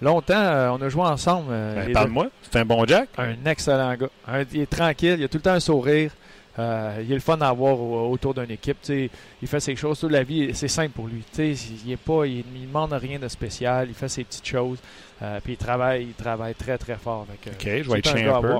Longtemps, 0.00 0.76
on 0.78 0.82
a 0.82 0.88
joué 0.88 1.02
ensemble. 1.02 1.50
Ben. 1.50 1.92
Parle-moi. 1.92 2.26
C'est 2.42 2.58
un 2.58 2.64
bon 2.64 2.84
Jack. 2.86 3.08
Un 3.18 3.34
excellent 3.48 3.94
gars. 3.94 4.08
Un- 4.26 4.44
il 4.52 4.62
est 4.62 4.70
tranquille, 4.70 5.16
il 5.18 5.24
a 5.24 5.28
tout 5.28 5.36
le 5.38 5.42
temps 5.42 5.52
un 5.52 5.60
sourire. 5.60 6.10
Euh, 6.58 6.98
il 7.02 7.10
est 7.10 7.14
le 7.14 7.20
fun 7.20 7.38
à 7.40 7.48
avoir 7.48 7.78
au- 7.80 8.10
autour 8.10 8.34
d'une 8.34 8.50
équipe. 8.50 8.76
il 8.88 9.48
fait 9.48 9.60
ses 9.60 9.74
choses 9.74 9.98
toute 10.00 10.12
la 10.12 10.22
vie. 10.22 10.50
C'est 10.54 10.68
simple 10.68 10.90
pour 10.90 11.06
lui. 11.08 11.22
Il 11.38 11.92
est 11.92 11.96
pas, 11.96 12.26
il, 12.26 12.44
il 12.54 12.66
demande 12.66 12.92
rien 12.92 13.18
de 13.18 13.28
spécial. 13.28 13.86
Il 13.88 13.94
fait 13.94 14.08
ses 14.08 14.24
petites 14.24 14.46
choses. 14.46 14.78
Euh, 15.22 15.40
puis 15.42 15.54
il 15.54 15.56
travaille, 15.56 16.02
il 16.04 16.14
travaille 16.14 16.54
très 16.54 16.76
très 16.76 16.96
fort. 16.96 17.26
Fait 17.42 17.50
que, 17.50 17.54
OK, 17.78 17.82
je 17.84 17.90
vais 17.90 17.98
être 18.00 18.12
un 18.14 18.16
chien 18.16 18.34
un 18.36 18.40
peu. 18.40 18.54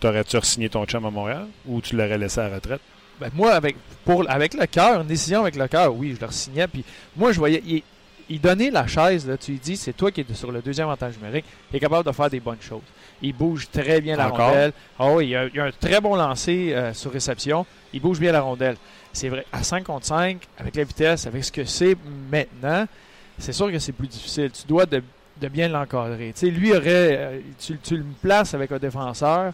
T'aurais-tu 0.00 0.38
signé 0.42 0.68
ton 0.68 0.84
chum 0.86 1.04
à 1.04 1.10
Montréal 1.10 1.46
ou 1.66 1.80
tu 1.80 1.96
l'aurais 1.96 2.18
laissé 2.18 2.40
à 2.40 2.48
la 2.48 2.56
retraite? 2.56 2.80
Ben, 3.20 3.30
moi, 3.34 3.52
avec, 3.52 3.76
pour, 4.04 4.28
avec 4.28 4.54
le 4.54 4.66
cœur, 4.66 5.00
une 5.02 5.06
décision 5.06 5.42
avec 5.42 5.54
le 5.56 5.68
cœur, 5.68 5.94
oui, 5.94 6.16
je 6.20 6.24
le 6.26 6.32
signais. 6.32 6.66
Puis 6.66 6.84
moi, 7.16 7.30
je 7.32 7.38
voyais. 7.38 7.62
Il, 7.66 7.82
il 8.30 8.40
donnait 8.40 8.70
la 8.70 8.86
chaise, 8.86 9.26
là, 9.28 9.36
tu 9.36 9.52
lui 9.52 9.58
dis, 9.58 9.76
c'est 9.76 9.92
toi 9.92 10.10
qui 10.10 10.20
es 10.22 10.34
sur 10.34 10.50
le 10.50 10.60
deuxième 10.62 10.86
avantage 10.88 11.16
numérique. 11.18 11.44
Il 11.72 11.76
est 11.76 11.80
capable 11.80 12.06
de 12.06 12.12
faire 12.12 12.30
des 12.30 12.40
bonnes 12.40 12.60
choses. 12.60 12.82
Il 13.22 13.32
bouge 13.34 13.68
très 13.70 14.00
bien 14.00 14.16
la 14.16 14.28
Encore? 14.28 14.48
rondelle. 14.48 14.72
Oui, 14.98 15.28
il 15.28 15.36
a, 15.36 15.46
il 15.46 15.60
a 15.60 15.64
un 15.64 15.70
très 15.72 16.00
bon 16.00 16.14
lancer 16.16 16.72
euh, 16.74 16.92
sur 16.94 17.12
réception. 17.12 17.64
Il 17.92 18.00
bouge 18.00 18.18
bien 18.18 18.32
la 18.32 18.40
rondelle. 18.40 18.76
C'est 19.12 19.28
vrai, 19.28 19.44
à 19.52 19.62
5 19.62 19.84
contre 19.84 20.06
5, 20.06 20.38
avec 20.58 20.74
la 20.76 20.84
vitesse, 20.84 21.26
avec 21.26 21.44
ce 21.44 21.52
que 21.52 21.64
c'est 21.64 21.96
maintenant, 22.30 22.86
c'est 23.38 23.52
sûr 23.52 23.70
que 23.70 23.78
c'est 23.78 23.92
plus 23.92 24.08
difficile. 24.08 24.50
Tu 24.50 24.66
dois 24.66 24.86
de, 24.86 25.02
de 25.40 25.48
bien 25.48 25.68
l'encadrer. 25.68 26.32
Tu 26.34 26.46
sais, 26.46 26.50
lui 26.50 26.72
aurait. 26.72 27.16
euh, 27.18 27.40
tu, 27.58 27.78
tu 27.78 27.96
le 27.96 28.04
places 28.22 28.54
avec 28.54 28.72
un 28.72 28.78
défenseur 28.78 29.52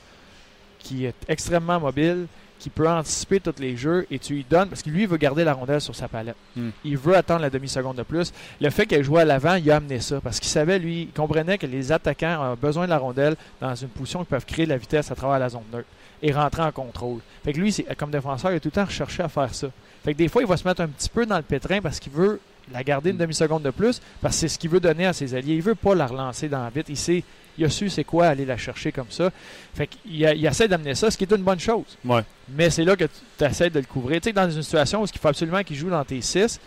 qui 0.79 1.05
est 1.05 1.15
extrêmement 1.29 1.79
mobile, 1.79 2.27
qui 2.61 2.71
peut 2.71 2.89
anticiper 2.89 3.41
tous 3.41 3.55
les 3.59 3.77
jeux 3.77 4.07
et 4.11 4.19
tu 4.21 4.35
lui 4.35 4.47
donnes, 4.49 4.69
parce 4.69 4.83
que 4.83 4.91
lui, 4.91 5.03
il 5.03 5.09
veut 5.09 5.17
garder 5.17 5.43
la 5.43 5.55
rondelle 5.55 5.81
sur 5.81 5.97
sa 5.97 6.07
palette. 6.07 6.37
Hmm. 6.55 6.69
Il 6.85 6.97
veut 6.97 7.17
attendre 7.17 7.41
la 7.41 7.51
demi-seconde 7.51 7.97
de 7.97 8.03
plus. 8.05 8.33
Le 8.61 8.71
fait 8.71 8.87
qu'elle 8.87 9.03
joue 9.03 9.17
à 9.17 9.25
l'avant, 9.25 9.55
il 9.55 9.69
a 9.71 9.77
amené 9.77 9.99
ça, 9.99 10.21
parce 10.21 10.39
qu'il 10.39 10.49
savait, 10.51 10.79
lui, 10.79 11.03
il 11.03 11.09
comprenait 11.13 11.59
que 11.59 11.67
les 11.67 11.91
attaquants 11.91 12.53
ont 12.53 12.57
besoin 12.61 12.85
de 12.85 12.91
la 12.91 12.99
rondelle 12.99 13.35
dans 13.61 13.75
une 13.75 13.89
position 13.89 14.21
qui 14.21 14.27
peuvent 14.27 14.47
créer 14.47 14.67
de 14.67 14.71
la 14.71 14.77
vitesse 14.77 15.11
à 15.11 15.15
travers 15.17 15.39
la 15.39 15.49
zone 15.49 15.63
neutre 15.73 15.89
et 16.23 16.33
rentrer 16.33 16.63
en 16.63 16.71
contrôle. 16.71 17.21
Fait 17.43 17.53
que 17.55 17.59
lui, 17.59 17.73
c'est- 17.73 17.87
comme 17.97 18.11
défenseur, 18.11 18.53
il 18.53 18.57
a 18.57 18.61
tout 18.61 18.69
le 18.69 18.73
temps 18.73 18.85
recherché 18.85 19.23
à 19.23 19.29
faire 19.29 19.55
ça. 19.55 19.69
Fait 20.05 20.13
que 20.13 20.19
des 20.19 20.29
fois, 20.29 20.43
il 20.43 20.49
va 20.49 20.57
se 20.57 20.69
mettre 20.69 20.83
un 20.83 20.89
petit 20.89 21.09
peu 21.09 21.25
dans 21.27 21.37
le 21.37 21.43
pétrin 21.43 21.81
parce 21.81 21.99
qu'il 21.99 22.13
veut 22.13 22.41
la 22.73 22.83
garder 22.85 23.11
une 23.11 23.17
demi-seconde 23.17 23.63
de 23.63 23.71
plus, 23.71 24.01
parce 24.21 24.37
que 24.37 24.41
c'est 24.41 24.49
ce 24.49 24.59
qu'il 24.59 24.71
veut 24.71 24.81
donner 24.81 25.07
à 25.07 25.13
ses 25.13 25.35
alliés. 25.35 25.55
Il 25.55 25.63
veut 25.63 25.75
pas 25.75 25.95
la 25.95 26.07
relancer 26.07 26.49
dans 26.49 26.63
la 26.63 26.71
vite. 26.71 26.87
Il 26.89 26.97
sait, 26.97 27.23
il 27.59 27.65
a 27.65 27.69
su 27.69 27.89
c'est 27.91 28.05
quoi 28.05 28.29
aller 28.29 28.45
la 28.45 28.57
chercher 28.57 28.93
comme 28.93 29.11
ça. 29.11 29.31
Fait 29.75 29.87
qu'il 29.87 30.01
il 30.15 30.47
essaie 30.47 30.69
d'amener 30.69 30.95
ça, 30.95 31.11
ce 31.11 31.17
qui 31.19 31.25
est 31.25 31.33
une 31.33 31.43
bonne 31.43 31.61
chose. 31.61 31.99
Ouais. 32.05 32.23
Mais 32.49 32.71
c'est 32.71 32.85
là 32.85 32.97
que 32.97 33.05
tu 33.39 33.45
essaies 33.45 33.71
de 33.71 33.79
le 33.81 33.87
couvrir. 33.87 34.21
Tu 34.21 34.29
sais, 34.29 34.33
dans 34.33 34.49
une 34.51 34.63
situation 34.63 35.03
où 35.03 35.07
il 35.13 35.19
faut 35.19 35.29
absolument 35.29 35.63
qu'il 35.63 35.77
joue 35.77 35.91
dans 35.91 36.05
tes 36.05 36.21
6, 36.21 36.61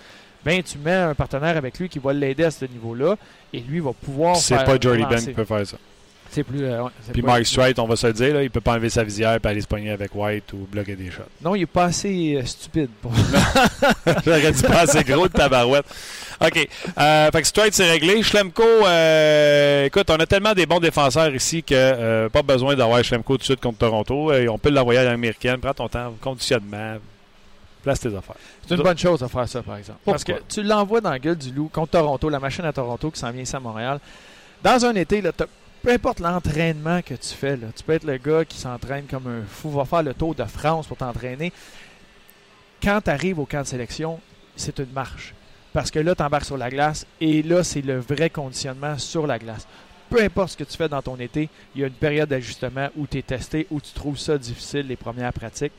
ben 0.45 0.61
tu 0.61 0.77
mets 0.77 0.91
un 0.91 1.15
partenaire 1.15 1.55
avec 1.55 1.79
lui 1.79 1.87
qui 1.87 1.99
va 1.99 2.11
l'aider 2.11 2.43
à 2.43 2.51
ce 2.51 2.65
niveau-là 2.65 3.15
et 3.53 3.59
lui 3.61 3.79
va 3.79 3.93
pouvoir 3.93 4.35
C'est 4.35 4.55
pas 4.55 4.77
Jordy 4.79 4.99
Ben 5.03 5.07
relancer. 5.07 5.27
qui 5.27 5.33
peut 5.33 5.45
faire 5.45 5.65
ça. 5.65 5.77
C'est 6.33 6.43
plus 6.43 6.63
euh, 6.63 6.83
ouais, 6.83 6.89
c'est 7.05 7.11
Puis 7.13 7.21
pas- 7.21 7.33
Mike 7.33 7.45
Strite, 7.45 7.77
on 7.79 7.85
va 7.87 7.95
se 7.95 8.07
le 8.07 8.13
dire, 8.13 8.33
là, 8.33 8.43
il 8.43 8.49
peut 8.49 8.59
pas 8.61 8.73
enlever 8.73 8.89
sa 8.89 9.03
visière 9.03 9.33
et 9.41 9.47
aller 9.47 9.61
se 9.61 9.67
pogner 9.67 9.91
avec 9.91 10.15
White 10.15 10.51
ou 10.53 10.67
bloquer 10.69 10.95
des 10.95 11.11
shots. 11.11 11.21
Non, 11.43 11.53
il 11.53 11.61
est 11.61 11.65
pas 11.67 11.85
assez 11.85 12.35
euh, 12.37 12.45
stupide 12.45 12.89
pour 13.01 13.11
J'aurais 14.25 14.51
dû 14.51 14.61
passer 14.63 15.03
gros 15.03 15.27
de 15.27 15.33
tabarouette. 15.33 15.85
OK. 16.41 16.67
Euh, 16.97 17.31
fait 17.31 17.41
que 17.41 17.47
Strite, 17.47 17.73
c'est 17.73 17.89
réglé. 17.89 18.23
Schlemko, 18.23 18.63
écoute, 18.63 20.09
on 20.09 20.15
a 20.15 20.25
tellement 20.25 20.53
des 20.53 20.65
bons 20.65 20.79
défenseurs 20.79 21.33
ici 21.35 21.63
que 21.63 22.27
pas 22.29 22.41
besoin 22.41 22.75
d'avoir 22.75 23.03
Schlemko 23.03 23.33
tout 23.33 23.39
de 23.39 23.43
suite 23.43 23.61
contre 23.61 23.77
Toronto. 23.77 24.31
On 24.49 24.57
peut 24.57 24.69
l'envoyer 24.69 24.99
à 25.01 25.03
l'américaine. 25.05 25.59
Prends 25.59 25.73
ton 25.73 25.87
temps, 25.87 26.13
conditionnement. 26.19 26.95
Place 27.83 27.99
tes 27.99 28.15
affaires. 28.15 28.35
C'est 28.67 28.75
une 28.75 28.81
bonne 28.81 28.97
chose 28.97 29.19
de 29.19 29.27
faire 29.27 29.47
ça, 29.47 29.61
par 29.61 29.77
exemple. 29.77 29.99
Parce 30.05 30.23
que 30.23 30.31
tu 30.47 30.63
l'envoies 30.63 31.01
dans 31.01 31.09
la 31.11 31.19
gueule 31.19 31.37
du 31.37 31.51
loup 31.51 31.69
contre 31.71 31.91
Toronto, 31.91 32.29
la 32.29 32.39
machine 32.39 32.63
à 32.65 32.71
Toronto 32.71 33.11
qui 33.11 33.19
s'en 33.19 33.29
vient 33.31 33.43
ici 33.43 33.55
à 33.55 33.59
Montréal. 33.59 33.99
Dans 34.63 34.85
un 34.85 34.95
été, 34.95 35.21
là, 35.21 35.31
peu 35.83 35.91
importe 35.91 36.21
l'entraînement 36.21 37.01
que 37.01 37.13
tu 37.13 37.35
fais, 37.35 37.57
là, 37.57 37.67
tu 37.75 37.83
peux 37.83 37.91
être 37.91 38.05
le 38.05 38.17
gars 38.17 38.45
qui 38.45 38.57
s'entraîne 38.57 39.03
comme 39.05 39.27
un 39.27 39.43
fou, 39.45 39.69
va 39.69 39.83
faire 39.83 40.01
le 40.01 40.13
tour 40.13 40.33
de 40.33 40.45
France 40.45 40.87
pour 40.87 40.95
t'entraîner. 40.95 41.51
Quand 42.81 43.01
tu 43.01 43.09
arrives 43.09 43.37
au 43.37 43.45
camp 43.45 43.61
de 43.61 43.67
sélection, 43.67 44.19
c'est 44.55 44.79
une 44.79 44.91
marche. 44.93 45.33
Parce 45.73 45.91
que 45.91 45.99
là, 45.99 46.15
tu 46.15 46.23
embarques 46.23 46.45
sur 46.45 46.57
la 46.57 46.69
glace 46.69 47.05
et 47.19 47.43
là, 47.43 47.65
c'est 47.65 47.81
le 47.81 47.99
vrai 47.99 48.29
conditionnement 48.29 48.97
sur 48.97 49.27
la 49.27 49.37
glace. 49.37 49.67
Peu 50.09 50.21
importe 50.21 50.51
ce 50.51 50.57
que 50.57 50.63
tu 50.63 50.77
fais 50.77 50.87
dans 50.87 51.01
ton 51.01 51.17
été, 51.17 51.49
il 51.75 51.81
y 51.81 51.83
a 51.83 51.87
une 51.87 51.93
période 51.93 52.29
d'ajustement 52.29 52.87
où 52.95 53.05
tu 53.05 53.17
es 53.17 53.21
testé, 53.21 53.67
où 53.69 53.81
tu 53.81 53.91
trouves 53.91 54.17
ça 54.17 54.37
difficile, 54.37 54.87
les 54.87 54.95
premières 54.95 55.33
pratiques, 55.33 55.73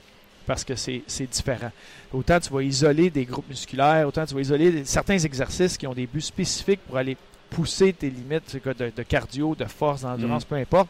parce 0.47 0.65
que 0.65 0.75
c'est 0.75 1.31
différent. 1.31 1.71
Autant 2.13 2.41
tu 2.41 2.53
vas 2.53 2.63
isoler 2.63 3.09
des 3.09 3.25
groupes 3.25 3.49
musculaires, 3.49 4.07
autant 4.07 4.27
tu 4.27 4.35
vas 4.35 4.41
isoler 4.41 4.85
certains 4.85 5.19
exercices 5.19 5.79
qui 5.79 5.87
ont 5.87 5.95
des 5.95 6.07
buts 6.07 6.21
spécifiques 6.21 6.81
pour 6.87 6.99
aller 6.99 7.17
pousser 7.51 7.93
tes 7.93 8.11
limites 8.11 8.57
de, 8.65 8.93
de 8.97 9.03
cardio, 9.03 9.55
de 9.55 9.65
force, 9.65 10.03
d'endurance, 10.03 10.45
peu 10.45 10.57
importe. 10.57 10.89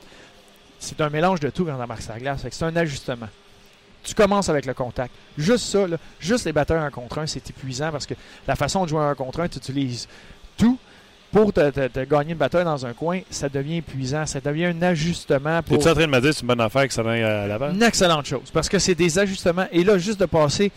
C'est 0.79 1.01
un 1.01 1.11
mélange 1.11 1.41
de 1.41 1.51
tout 1.51 1.65
quand 1.65 1.77
on 1.79 1.83
embarque 1.83 2.03
sur 2.03 2.13
la 2.13 2.19
glace. 2.21 2.45
C'est 2.51 2.65
un 2.65 2.77
ajustement. 2.77 3.29
Tu 4.03 4.15
commences 4.15 4.49
avec 4.51 4.67
le 4.67 4.75
contact. 4.75 5.13
Juste 5.39 5.65
ça, 5.67 5.87
là, 5.87 5.97
juste 6.21 6.45
les 6.45 6.53
batteurs 6.53 6.83
un 6.83 6.91
contre 6.91 7.19
un, 7.21 7.27
c'est 7.27 7.49
épuisant 7.49 7.91
parce 7.91 8.07
que 8.07 8.15
la 8.47 8.55
façon 8.55 8.85
de 8.85 8.91
jouer 8.91 9.01
un 9.01 9.15
contre 9.15 9.41
un, 9.41 9.49
tu 9.49 9.59
utilises 9.59 10.07
tout. 10.57 10.79
Pour 11.33 11.53
te, 11.53 11.69
te- 11.71 11.89
te 11.89 12.05
gagner 12.05 12.31
une 12.33 12.39
bataille 12.39 12.65
dans 12.65 12.87
un 12.87 12.93
coin, 12.93 13.21
ça 13.29 13.49
devient 13.49 13.79
épuisant. 13.79 14.25
Ça 14.25 14.41
devient 14.41 14.67
un 14.67 14.83
ajustement 14.83 15.63
pour 15.65 15.77
Es-tu 15.79 15.89
en 15.89 15.95
train 15.95 16.03
de 16.07 16.11
me 16.13 16.21
dire 16.21 16.31
que 16.31 16.37
c'est 16.37 16.43
une 16.43 16.47
bonne 16.47 16.61
affaire 16.61 16.87
que 16.87 16.95
ça 16.95 17.03
aille 17.11 17.23
à 17.25 17.47
l'avant? 17.49 17.71
une 17.73 17.83
excellente 17.83 18.27
chose 18.27 18.51
parce 18.53 18.69
que 18.69 18.79
c'est 18.79 18.95
des 18.95 19.19
ajustements. 19.19 19.67
Et 19.73 19.83
là, 19.83 19.99
juste 19.99 20.21
de 20.21 20.27
passer 20.27 20.71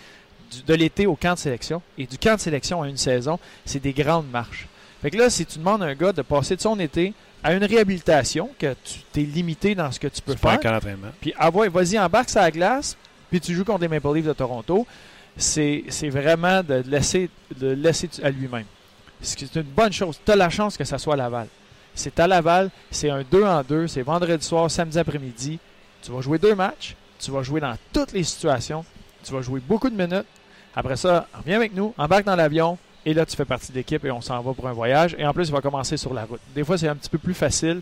du- 0.52 0.64
de 0.64 0.74
l'été 0.74 1.06
au 1.06 1.16
camp 1.16 1.34
de 1.34 1.40
sélection 1.40 1.80
et 1.98 2.08
du 2.08 2.18
camp 2.18 2.36
de 2.36 2.40
sélection 2.40 2.82
à 2.82 2.88
une 2.90 2.98
saison, 2.98 3.38
c'est 3.66 3.80
des 3.82 3.94
grandes 3.94 4.32
marches. 4.32 4.68
Fait 5.02 5.12
que 5.12 5.18
là, 5.18 5.30
si 5.30 5.46
tu 5.46 5.60
demandes 5.60 5.84
à 5.84 5.88
un 5.88 5.96
gars 5.96 6.12
de 6.12 6.22
passer 6.22 6.56
de 6.56 6.62
son 6.62 6.80
été 6.80 7.14
à 7.44 7.54
une 7.54 7.64
réhabilitation, 7.64 8.50
que 8.58 8.76
tu 8.84 9.00
t'es 9.12 9.22
limité 9.22 9.76
dans 9.76 9.92
ce 9.92 10.00
que 10.00 10.08
tu 10.08 10.22
peux 10.22 10.36
faire, 10.36 10.60
puis 11.22 11.34
ah 11.38 11.50
ouais, 11.52 11.70
vas-y, 11.70 12.00
embarque 12.00 12.30
sur 12.30 12.42
la 12.42 12.52
glace, 12.52 12.98
puis 13.30 13.40
tu 13.40 13.54
joues 13.54 13.64
contre 13.64 13.82
les 13.82 13.88
Maple 13.88 14.16
Leafs 14.16 14.26
de 14.26 14.34
Toronto, 14.34 14.88
c'est 15.36 15.84
c'est 15.90 16.10
vraiment 16.10 16.64
de 16.64 16.76
le 16.76 16.90
laisser, 16.90 17.30
de 17.56 17.68
laisser 17.68 18.10
à 18.24 18.32
lui-même. 18.32 18.66
C'est 19.22 19.56
une 19.56 19.64
bonne 19.64 19.94
chose. 19.94 20.20
Tu 20.24 20.32
as 20.32 20.36
la 20.36 20.50
chance 20.50 20.78
que 20.78 20.84
ça 20.84 20.98
soit 20.98 21.14
à 21.14 21.18
Laval. 21.18 21.48
C'est 21.96 22.20
à 22.20 22.28
Laval, 22.28 22.70
c'est 22.92 23.10
un 23.10 23.24
2 23.24 23.44
en 23.44 23.64
2, 23.64 23.88
c'est 23.88 24.04
vendredi 24.04 24.46
soir, 24.46 24.70
samedi 24.70 25.00
après-midi. 25.00 25.60
Tu 26.04 26.12
vas 26.12 26.22
jouer 26.22 26.38
deux 26.38 26.54
matchs, 26.54 26.96
tu 27.20 27.32
vas 27.32 27.42
jouer 27.42 27.60
dans 27.60 27.76
toutes 27.92 28.12
les 28.12 28.24
situations, 28.24 28.86
tu 29.24 29.32
vas 29.32 29.42
jouer 29.42 29.60
beaucoup 29.60 29.90
de 29.90 29.96
minutes. 29.96 30.28
Après 30.76 30.96
ça, 30.96 31.28
reviens 31.34 31.56
avec 31.56 31.74
nous, 31.74 31.94
embarque 31.98 32.26
dans 32.26 32.36
l'avion, 32.36 32.78
et 33.10 33.14
là, 33.14 33.26
tu 33.26 33.36
fais 33.38 33.46
partie 33.46 33.72
de 33.72 33.78
l'équipe 33.78 34.04
et 34.04 34.12
on 34.12 34.20
s'en 34.22 34.42
va 34.42 34.54
pour 34.54 34.68
un 34.68 34.74
voyage. 34.74 35.16
Et 35.18 35.26
en 35.26 35.32
plus, 35.34 35.48
il 35.48 35.52
va 35.54 35.62
commencer 35.62 35.96
sur 35.96 36.14
la 36.14 36.26
route. 36.26 36.42
Des 36.54 36.64
fois, 36.64 36.78
c'est 36.78 36.90
un 36.90 36.96
petit 36.96 37.10
peu 37.10 37.18
plus 37.18 37.34
facile 37.34 37.80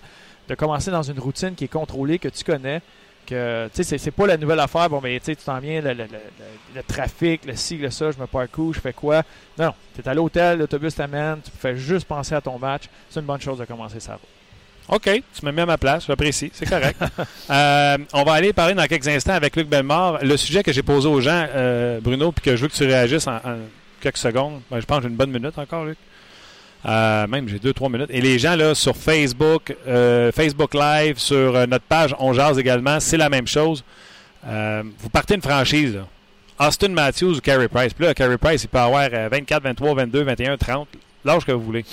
de 0.48 0.53
commencer 0.55 0.91
dans 0.91 1.01
une 1.01 1.20
routine 1.20 1.55
qui 1.55 1.63
est 1.63 1.67
contrôlée, 1.67 2.20
que 2.20 2.27
tu 2.27 2.44
connais, 2.44 2.82
que 3.25 3.67
tu 3.74 3.84
sais, 3.84 3.98
c'est- 3.98 4.12
pas 4.12 4.27
la 4.27 4.38
nouvelle 4.38 4.60
affaire. 4.60 4.88
Bon, 4.88 5.00
mais 5.01 5.17
tu 5.20 5.25
sais, 5.25 5.36
tu 5.36 5.44
t'en 5.44 5.58
viens, 5.58 5.82
le, 5.82 5.89
le- 5.94 6.03
le- 6.03 6.10
le- 6.12 6.75
le 6.75 6.84
trafic, 6.84 7.44
le 7.46 7.55
ci, 7.55 7.77
le 7.77 7.89
ça, 7.89 8.12
je 8.12 8.20
me 8.20 8.27
parcours, 8.27 8.72
je 8.75 8.79
fais 8.79 8.94
quoi? 8.94 9.24
Non, 9.58 9.65
non, 9.65 9.74
tu 9.96 10.01
es 10.01 10.08
à 10.08 10.13
l'hôtel, 10.13 10.60
l'autobus 10.60 10.94
t'amène, 10.94 11.38
tu 11.44 11.50
fais 11.60 11.75
juste 11.75 12.05
penser 12.08 12.36
à 12.36 12.41
ton 12.41 12.60
match. 12.60 12.84
C'est 13.10 13.20
une 13.20 13.25
bonne 13.25 13.41
chose 13.41 13.58
de 13.58 13.65
commencer 13.65 14.00
ça. 14.00 14.20
OK, 14.88 15.10
tu 15.34 15.44
me 15.44 15.51
mets 15.51 15.63
à 15.63 15.65
ma 15.65 15.79
place, 15.79 16.05
j'apprécie, 16.05 16.51
c'est 16.53 16.70
correct. 16.70 17.01
Euh, 17.50 17.98
on 18.13 18.24
va 18.24 18.34
aller 18.34 18.53
parler 18.53 18.74
dans 18.75 18.86
quelques 18.86 19.08
instants 19.08 19.34
avec 19.34 19.55
Luc 19.55 19.67
Bellemare. 19.67 20.20
Le 20.24 20.36
sujet 20.38 20.62
que 20.63 20.72
j'ai 20.72 20.84
posé 20.84 21.08
aux 21.08 21.22
gens, 21.22 21.46
euh, 21.55 22.00
Bruno, 22.01 22.32
puis 22.32 22.44
que 22.44 22.55
je 22.55 22.62
veux 22.63 22.67
que 22.67 22.74
tu 22.74 22.86
réagisses 22.86 23.25
en, 23.27 23.36
en 23.38 23.58
quelques 24.06 24.18
secondes. 24.18 24.62
Ben, 24.70 24.80
je 24.80 24.86
pense 24.86 24.98
que 24.98 25.04
j'ai 25.04 25.10
une 25.10 25.16
bonne 25.16 25.32
minute 25.32 25.58
encore, 25.58 25.86
Luc. 25.86 25.98
Euh, 26.86 27.26
même, 27.28 27.50
j'ai 27.50 27.58
deux, 27.58 27.74
trois 27.74 27.90
minutes. 27.90 28.10
Et 28.12 28.22
les 28.22 28.38
gens 28.38 28.56
là 28.56 28.76
sur 28.76 28.96
Facebook, 28.96 29.76
euh, 29.88 30.32
Facebook 30.32 30.76
Live, 30.76 31.18
sur 31.18 31.56
euh, 31.56 31.66
notre 31.66 31.86
page 31.86 32.16
On 32.20 32.32
Jase 32.34 32.60
également, 32.60 33.00
c'est 33.00 33.18
la 33.18 33.30
même 33.30 33.48
chose. 33.48 33.84
Vous 34.44 35.10
partez 35.10 35.34
une 35.34 35.42
franchise, 35.42 35.96
là. 35.96 36.08
Austin 36.60 36.90
Matthews 36.90 37.38
ou 37.38 37.42
Carey 37.42 37.68
Price. 37.68 37.94
Puis 37.94 38.06
là, 38.06 38.14
Carey 38.14 38.38
Price, 38.38 38.64
il 38.64 38.68
peut 38.68 38.80
avoir 38.80 39.10
euh, 39.12 39.28
24, 39.30 39.64
23, 39.64 39.96
22, 39.96 40.24
21, 40.24 40.58
30, 40.58 40.88
l'âge 41.26 41.44
que 41.44 41.52
vous 41.52 41.64
voulez. 41.64 41.86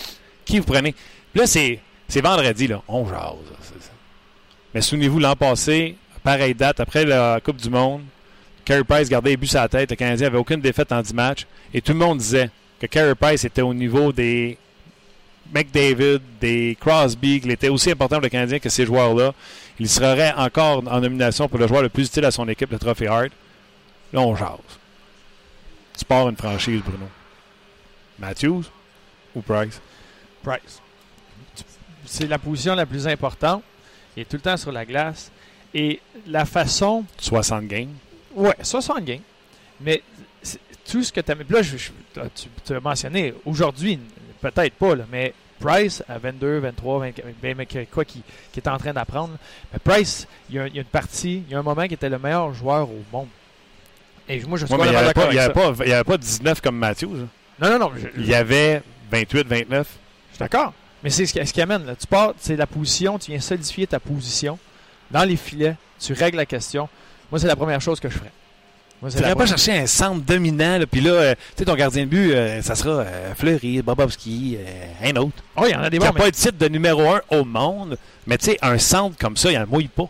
Qui 0.44 0.58
vous 0.58 0.66
prenez? 0.66 0.92
Puis 0.92 1.40
là, 1.40 1.46
c'est, 1.46 1.80
c'est 2.06 2.20
vendredi, 2.20 2.68
là. 2.68 2.82
On 2.88 3.06
jase. 3.06 3.18
Mais 4.74 4.80
souvenez-vous, 4.80 5.18
l'an 5.18 5.34
passé, 5.34 5.96
pareille 6.22 6.54
date, 6.54 6.80
après 6.80 7.04
la 7.04 7.40
Coupe 7.42 7.56
du 7.56 7.70
Monde, 7.70 8.02
Carey 8.64 8.84
Price 8.84 9.08
gardait 9.08 9.30
les 9.30 9.36
buts 9.36 9.46
sur 9.46 9.60
la 9.60 9.68
tête. 9.68 9.90
Le 9.90 9.96
Canadien 9.96 10.26
n'avait 10.26 10.38
aucune 10.38 10.60
défaite 10.60 10.92
en 10.92 11.02
10 11.02 11.14
matchs. 11.14 11.46
Et 11.74 11.80
tout 11.80 11.92
le 11.92 11.98
monde 11.98 12.18
disait 12.18 12.50
que 12.80 12.86
Carey 12.86 13.14
Price 13.14 13.44
était 13.44 13.62
au 13.62 13.74
niveau 13.74 14.12
des 14.12 14.56
McDavid, 15.52 16.20
des 16.40 16.76
Crosby, 16.80 17.40
qu'il 17.40 17.50
était 17.50 17.68
aussi 17.68 17.90
important 17.90 18.16
pour 18.16 18.24
le 18.24 18.28
Canadien 18.28 18.58
que 18.58 18.68
ces 18.68 18.86
joueurs-là. 18.86 19.34
Il 19.78 19.88
serait 19.88 20.32
encore 20.34 20.82
en 20.86 21.00
nomination 21.00 21.48
pour 21.48 21.58
le 21.58 21.66
joueur 21.66 21.82
le 21.82 21.88
plus 21.88 22.06
utile 22.06 22.24
à 22.24 22.30
son 22.30 22.48
équipe, 22.48 22.70
le 22.70 22.78
Trophée 22.78 23.08
Hart. 23.08 23.32
Là, 24.12 24.20
on 24.20 24.36
jase. 24.36 24.58
Tu 25.98 26.04
pars 26.04 26.28
une 26.28 26.36
franchise, 26.36 26.80
Bruno. 26.84 27.08
Matthews 28.18 28.64
ou 29.34 29.40
Price? 29.40 29.80
Price. 30.42 30.80
C'est 32.04 32.26
la 32.26 32.38
position 32.38 32.74
la 32.74 32.86
plus 32.86 33.06
importante. 33.06 33.62
Il 34.16 34.22
est 34.22 34.24
tout 34.24 34.36
le 34.36 34.42
temps 34.42 34.56
sur 34.56 34.72
la 34.72 34.84
glace. 34.84 35.30
Et 35.74 36.00
la 36.26 36.44
façon 36.44 37.04
60 37.18 37.66
games. 37.66 37.94
Ouais, 38.34 38.54
60 38.62 39.04
games. 39.04 39.20
Mais 39.80 40.02
c'est- 40.42 40.58
tout 40.90 41.02
ce 41.02 41.12
que 41.12 41.20
tu 41.20 41.30
as. 41.32 41.34
Là, 41.34 41.62
je- 41.62 41.76
je- 41.76 41.90
tu, 42.34 42.48
tu 42.64 42.74
as 42.74 42.80
mentionné, 42.80 43.34
aujourd'hui, 43.44 43.98
peut-être 44.40 44.74
pas, 44.74 44.94
là, 44.94 45.04
mais 45.10 45.32
Price 45.60 46.02
à 46.08 46.18
22, 46.18 46.58
23, 46.58 46.98
24, 47.00 47.26
ben, 47.40 47.54
mais 47.56 47.66
quoi 47.86 48.04
qui, 48.04 48.22
qui 48.52 48.58
est 48.60 48.68
en 48.68 48.76
train 48.78 48.92
d'apprendre. 48.92 49.34
Mais 49.72 49.78
Price, 49.78 50.26
il 50.50 50.56
y, 50.56 50.58
a, 50.58 50.66
il 50.66 50.74
y 50.74 50.78
a 50.78 50.82
une 50.82 50.86
partie, 50.88 51.44
il 51.46 51.52
y 51.52 51.54
a 51.54 51.58
un 51.60 51.62
moment 51.62 51.86
qui 51.86 51.94
était 51.94 52.08
le 52.08 52.18
meilleur 52.18 52.52
joueur 52.52 52.88
au 52.90 52.98
monde. 53.12 53.28
Et 54.28 54.40
moi, 54.44 54.58
je 54.58 54.66
suis 54.66 54.74
Ouais, 54.74 54.80
mais 54.80 54.86
il 54.88 54.90
n'y 54.90 54.96
avait, 54.96 55.06
d'accord 55.06 55.22
pas- 55.24 55.28
avait 55.30 55.38
ça. 55.38 55.50
pas- 55.50 55.84
il 55.84 55.90
y 55.90 55.92
avait 55.92 56.04
pas 56.04 56.16
19 56.16 56.60
comme 56.60 56.76
Matthews. 56.78 57.14
là. 57.16 57.24
Non, 57.70 57.78
non, 57.78 57.86
non. 57.86 57.92
je- 57.96 58.20
Il 58.20 58.26
y 58.26 58.34
avait 58.34 58.82
28, 59.10 59.46
29. 59.46 59.86
Je 60.30 60.36
suis 60.36 60.38
d'accord. 60.40 60.72
Mais 61.04 61.10
c'est 61.10 61.26
ce 61.26 61.32
qui, 61.32 61.44
ce 61.46 61.52
qui 61.52 61.60
amène. 61.60 61.84
Là. 61.86 61.94
Tu 61.96 62.06
pars, 62.06 62.32
c'est 62.38 62.56
la 62.56 62.66
position, 62.66 63.18
tu 63.18 63.30
viens 63.32 63.40
solidifier 63.40 63.86
ta 63.86 63.98
position 64.00 64.58
dans 65.10 65.24
les 65.24 65.36
filets, 65.36 65.76
tu 66.00 66.12
règles 66.12 66.36
la 66.38 66.46
question. 66.46 66.88
Moi, 67.32 67.40
c'est 67.40 67.48
la 67.48 67.56
première 67.56 67.80
chose 67.80 67.98
que 67.98 68.08
je 68.08 68.14
ferais. 68.18 68.30
Tu 69.10 69.16
n'irais 69.16 69.34
pas 69.34 69.46
chercher 69.46 69.72
un 69.72 69.86
centre 69.88 70.20
dominant, 70.24 70.78
puis 70.88 71.00
là, 71.00 71.10
euh, 71.10 71.34
tu 71.34 71.40
sais, 71.56 71.64
ton 71.64 71.74
gardien 71.74 72.04
de 72.04 72.08
but, 72.08 72.32
euh, 72.32 72.62
ça 72.62 72.76
sera 72.76 73.00
euh, 73.00 73.34
Fleury, 73.34 73.82
Bobovski, 73.82 74.58
un 75.02 75.16
autre. 75.16 75.42
Oh, 75.56 75.64
il 75.66 75.72
y 75.72 75.74
en 75.74 75.82
a 75.82 75.90
des 75.90 75.96
Il 75.96 75.98
bons, 75.98 76.04
n'y 76.04 76.10
a 76.10 76.12
mais 76.12 76.20
pas 76.20 76.30
de 76.30 76.36
titre 76.36 76.56
de 76.56 76.68
numéro 76.68 77.02
un 77.10 77.20
au 77.30 77.44
monde, 77.44 77.98
mais 78.28 78.38
tu 78.38 78.44
sais, 78.52 78.58
un 78.62 78.78
centre 78.78 79.18
comme 79.18 79.36
ça, 79.36 79.50
il 79.50 79.58
n'en 79.58 79.66
mouille 79.66 79.88
pas. 79.88 80.04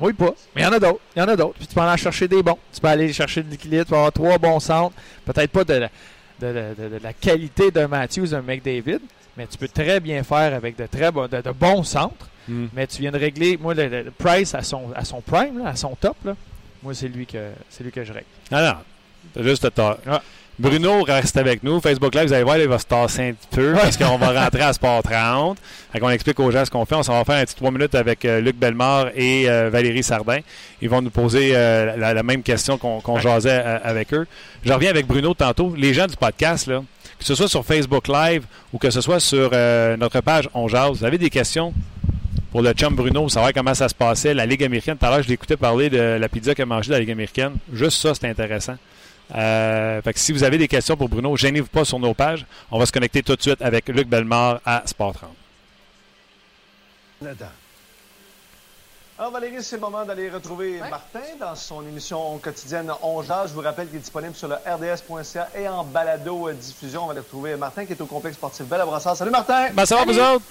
Oui, 0.00 0.14
pas. 0.14 0.34
Mais 0.56 0.62
il 0.62 0.64
y 0.64 0.66
en 0.66 0.72
a 0.72 0.80
d'autres. 0.80 0.98
Il 1.14 1.20
y 1.20 1.22
en 1.22 1.28
a 1.28 1.36
d'autres. 1.36 1.54
Puis 1.58 1.66
tu 1.68 1.74
peux 1.74 1.80
en 1.80 1.86
aller 1.86 2.00
chercher 2.02 2.26
des 2.26 2.42
bons. 2.42 2.58
Tu 2.74 2.80
peux 2.80 2.88
aller 2.88 3.12
chercher 3.12 3.42
de 3.42 3.50
l'équilibre. 3.50 3.84
Tu 3.84 3.90
peux 3.90 3.96
avoir 3.96 4.10
trois 4.10 4.38
bons 4.38 4.58
centres. 4.58 4.96
Peut-être 5.24 5.50
pas 5.50 5.62
de 5.64 5.74
la, 5.74 5.88
de, 6.40 6.46
la- 6.46 6.74
de- 6.74 6.88
de 6.98 7.00
la 7.02 7.12
qualité 7.12 7.70
d'un 7.70 7.86
Matthews, 7.88 8.28
d'un 8.28 8.40
McDavid, 8.42 9.00
mais 9.36 9.46
tu 9.46 9.58
peux 9.58 9.68
très 9.68 10.00
bien 10.00 10.24
faire 10.24 10.54
avec 10.54 10.76
de 10.76 10.86
très 10.86 11.12
de 11.12 11.50
bons 11.52 11.84
centres. 11.84 12.26
Mais 12.48 12.86
tu 12.86 13.02
viens 13.02 13.12
de 13.12 13.18
régler, 13.18 13.56
moi, 13.56 13.74
le, 13.74 14.10
Price 14.18 14.54
à 14.54 14.62
son, 14.62 14.92
à 14.94 15.04
son 15.04 15.20
prime, 15.20 15.58
là, 15.58 15.70
à 15.70 15.76
son 15.76 15.94
top, 15.94 16.16
là, 16.24 16.34
Moi, 16.82 16.94
c'est 16.94 17.08
lui 17.08 17.26
que 17.26 17.50
lui 17.80 17.92
que 17.92 18.04
je 18.04 18.12
règle. 18.12 18.26
Ah 18.50 18.62
non, 18.62 18.74
t'as 19.34 19.42
juste 19.42 19.74
tort. 19.74 19.98
Ah. 20.06 20.22
Bruno 20.58 21.02
reste 21.02 21.36
avec 21.38 21.62
nous. 21.62 21.80
Facebook 21.80 22.14
Live, 22.14 22.26
vous 22.26 22.32
allez 22.34 22.44
voir, 22.44 22.58
il 22.58 22.68
va 22.68 22.78
se 22.78 22.84
tasser 22.84 23.30
un 23.30 23.32
petit 23.32 23.48
peu 23.50 23.72
parce 23.72 23.96
qu'on 23.96 24.18
va 24.18 24.44
rentrer 24.44 24.60
à 24.60 24.72
Sport 24.72 25.02
30. 25.02 25.58
Fait 25.92 25.98
qu'on 25.98 26.10
explique 26.10 26.38
aux 26.40 26.50
gens 26.50 26.64
ce 26.64 26.70
qu'on 26.70 26.84
fait. 26.84 26.94
On 26.94 27.02
s'en 27.02 27.14
va 27.14 27.24
faire 27.24 27.42
un 27.42 27.44
petit 27.44 27.56
3 27.56 27.70
minutes 27.70 27.94
avec 27.94 28.24
euh, 28.24 28.40
Luc 28.40 28.56
Bellemare 28.56 29.08
et 29.14 29.48
euh, 29.48 29.70
Valérie 29.70 30.02
Sardin. 30.02 30.40
Ils 30.82 30.90
vont 30.90 31.00
nous 31.00 31.10
poser 31.10 31.52
euh, 31.54 31.96
la, 31.96 32.12
la 32.12 32.22
même 32.22 32.42
question 32.42 32.76
qu'on 32.76 33.00
qu'on 33.00 33.18
jasait 33.18 33.62
avec 33.82 34.12
eux. 34.12 34.26
Je 34.64 34.72
reviens 34.72 34.90
avec 34.90 35.06
Bruno 35.06 35.32
tantôt. 35.32 35.74
Les 35.76 35.94
gens 35.94 36.06
du 36.06 36.16
podcast, 36.16 36.66
là, 36.66 36.82
que 37.18 37.24
ce 37.24 37.34
soit 37.34 37.48
sur 37.48 37.64
Facebook 37.64 38.06
Live 38.08 38.44
ou 38.72 38.78
que 38.78 38.90
ce 38.90 39.00
soit 39.00 39.20
sur 39.20 39.50
notre 39.50 40.20
page 40.20 40.48
On 40.54 40.68
Jase, 40.68 40.98
vous 40.98 41.04
avez 41.04 41.18
des 41.18 41.30
questions? 41.30 41.72
Pour 42.52 42.60
le 42.60 42.72
chum 42.74 42.94
Bruno, 42.94 43.30
savoir 43.30 43.54
comment 43.54 43.74
ça 43.74 43.88
se 43.88 43.94
passait, 43.94 44.34
la 44.34 44.44
Ligue 44.44 44.62
américaine. 44.62 44.98
Tout 44.98 45.06
à 45.06 45.10
l'heure, 45.10 45.22
je 45.22 45.28
l'écoutais 45.28 45.56
parler 45.56 45.88
de 45.88 45.98
la 45.98 46.28
pizza 46.28 46.54
qu'il 46.54 46.62
a 46.62 46.66
mangée 46.66 46.90
dans 46.90 46.96
la 46.96 47.00
Ligue 47.00 47.10
américaine. 47.10 47.54
Juste 47.72 48.02
ça, 48.02 48.14
c'est 48.14 48.28
intéressant. 48.28 48.76
Euh, 49.34 50.02
fait 50.02 50.12
que 50.12 50.20
si 50.20 50.32
vous 50.32 50.44
avez 50.44 50.58
des 50.58 50.68
questions 50.68 50.94
pour 50.94 51.08
Bruno, 51.08 51.34
gênez-vous 51.34 51.68
pas 51.68 51.86
sur 51.86 51.98
nos 51.98 52.12
pages. 52.12 52.44
On 52.70 52.78
va 52.78 52.84
se 52.84 52.92
connecter 52.92 53.22
tout 53.22 53.34
de 53.34 53.40
suite 53.40 53.62
avec 53.62 53.88
Luc 53.88 54.06
Bellemare 54.06 54.60
à 54.66 54.82
Sport 54.84 55.14
30. 55.14 55.30
Canada. 57.20 57.50
Alors 59.18 59.30
Valérie, 59.30 59.62
c'est 59.62 59.76
le 59.76 59.80
moment 59.80 60.04
d'aller 60.04 60.28
retrouver 60.28 60.80
Martin 60.90 61.20
dans 61.40 61.54
son 61.54 61.80
émission 61.86 62.36
quotidienne 62.38 62.92
On 63.02 63.22
Jase. 63.22 63.50
Je 63.50 63.54
vous 63.54 63.60
rappelle 63.62 63.86
qu'il 63.86 63.96
est 63.96 64.00
disponible 64.00 64.34
sur 64.34 64.48
le 64.48 64.56
rds.ca 64.56 65.48
et 65.56 65.68
en 65.68 65.84
balado 65.84 66.48
euh, 66.48 66.52
diffusion. 66.52 67.04
On 67.04 67.06
va 67.06 67.12
aller 67.12 67.20
retrouver 67.20 67.56
Martin 67.56 67.86
qui 67.86 67.92
est 67.92 68.00
au 68.00 68.06
complexe 68.06 68.36
sportif 68.36 68.66
Belle. 68.66 68.82
Salut 69.00 69.30
Martin! 69.30 69.68
Ben, 69.72 69.86
ça 69.86 69.96
va, 69.96 70.04
vous 70.04 70.18
autres? 70.18 70.44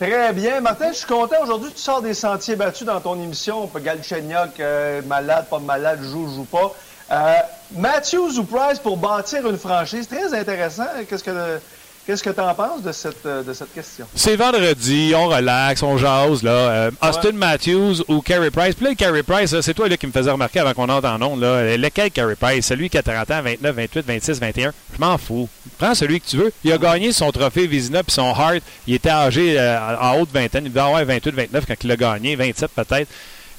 Très 0.00 0.32
bien. 0.32 0.60
Martin, 0.60 0.88
je 0.90 0.98
suis 0.98 1.06
content. 1.06 1.36
Aujourd'hui, 1.42 1.70
tu 1.72 1.80
sors 1.80 2.02
des 2.02 2.14
sentiers 2.14 2.56
battus 2.56 2.84
dans 2.84 3.00
ton 3.00 3.20
émission. 3.20 3.70
Galchenyuk, 3.72 4.58
euh, 4.58 5.02
malade, 5.02 5.46
pas 5.48 5.60
malade, 5.60 6.02
joue, 6.02 6.26
joue 6.34 6.44
pas. 6.44 6.74
Euh, 7.12 7.36
Matthews 7.76 8.38
ou 8.38 8.44
Price 8.44 8.80
pour 8.80 8.96
bâtir 8.96 9.48
une 9.48 9.56
franchise. 9.56 10.08
Très 10.08 10.34
intéressant. 10.34 10.86
Qu'est-ce 11.08 11.22
que 11.22 11.60
qu'est-ce 12.06 12.22
que 12.22 12.30
tu 12.30 12.40
en 12.40 12.54
penses 12.54 12.82
de 12.82 12.92
cette, 12.92 13.24
euh, 13.26 13.42
de 13.42 13.52
cette 13.52 13.72
question? 13.72 14.06
C'est 14.14 14.36
vendredi, 14.36 15.12
on 15.16 15.28
relaxe, 15.28 15.82
on 15.82 15.96
jase. 15.98 16.42
Là. 16.42 16.50
Euh, 16.50 16.90
Austin 17.02 17.32
Matthews 17.32 18.02
ou 18.08 18.20
Carey 18.20 18.50
Price? 18.50 18.74
Puis 18.74 18.86
là, 18.86 18.94
Carey 18.94 19.22
Price, 19.22 19.60
c'est 19.60 19.74
toi 19.74 19.88
là, 19.88 19.96
qui 19.96 20.06
me 20.06 20.12
faisais 20.12 20.30
remarquer 20.30 20.60
avant 20.60 20.74
qu'on 20.74 20.88
entre 20.88 21.08
en 21.08 21.20
ondes. 21.22 21.40
Là. 21.40 21.46
Euh, 21.46 21.76
Lequel 21.76 22.10
Carey 22.10 22.36
Price? 22.36 22.66
Celui 22.66 22.90
qui 22.90 22.98
a 22.98 23.02
30 23.02 23.30
ans, 23.30 23.42
29, 23.42 23.74
28, 23.74 24.06
26, 24.06 24.40
21. 24.40 24.72
Je 24.94 25.00
m'en 25.00 25.18
fous. 25.18 25.48
Prends 25.78 25.94
celui 25.94 26.20
que 26.20 26.26
tu 26.26 26.36
veux. 26.36 26.52
Il 26.62 26.72
a 26.72 26.78
gagné 26.78 27.12
son 27.12 27.30
trophée 27.32 27.66
Vizina 27.66 28.02
puis 28.02 28.12
son 28.12 28.30
Hart. 28.30 28.60
Il 28.86 28.94
était 28.94 29.10
âgé 29.10 29.58
euh, 29.58 29.96
en 30.00 30.20
haute 30.20 30.30
vingtaine. 30.32 30.64
Il 30.66 30.70
devait 30.70 30.80
avoir 30.80 31.04
28, 31.04 31.34
29 31.34 31.64
quand 31.66 31.74
il 31.82 31.88
l'a 31.88 31.96
gagné. 31.96 32.36
27 32.36 32.70
peut-être. 32.70 33.08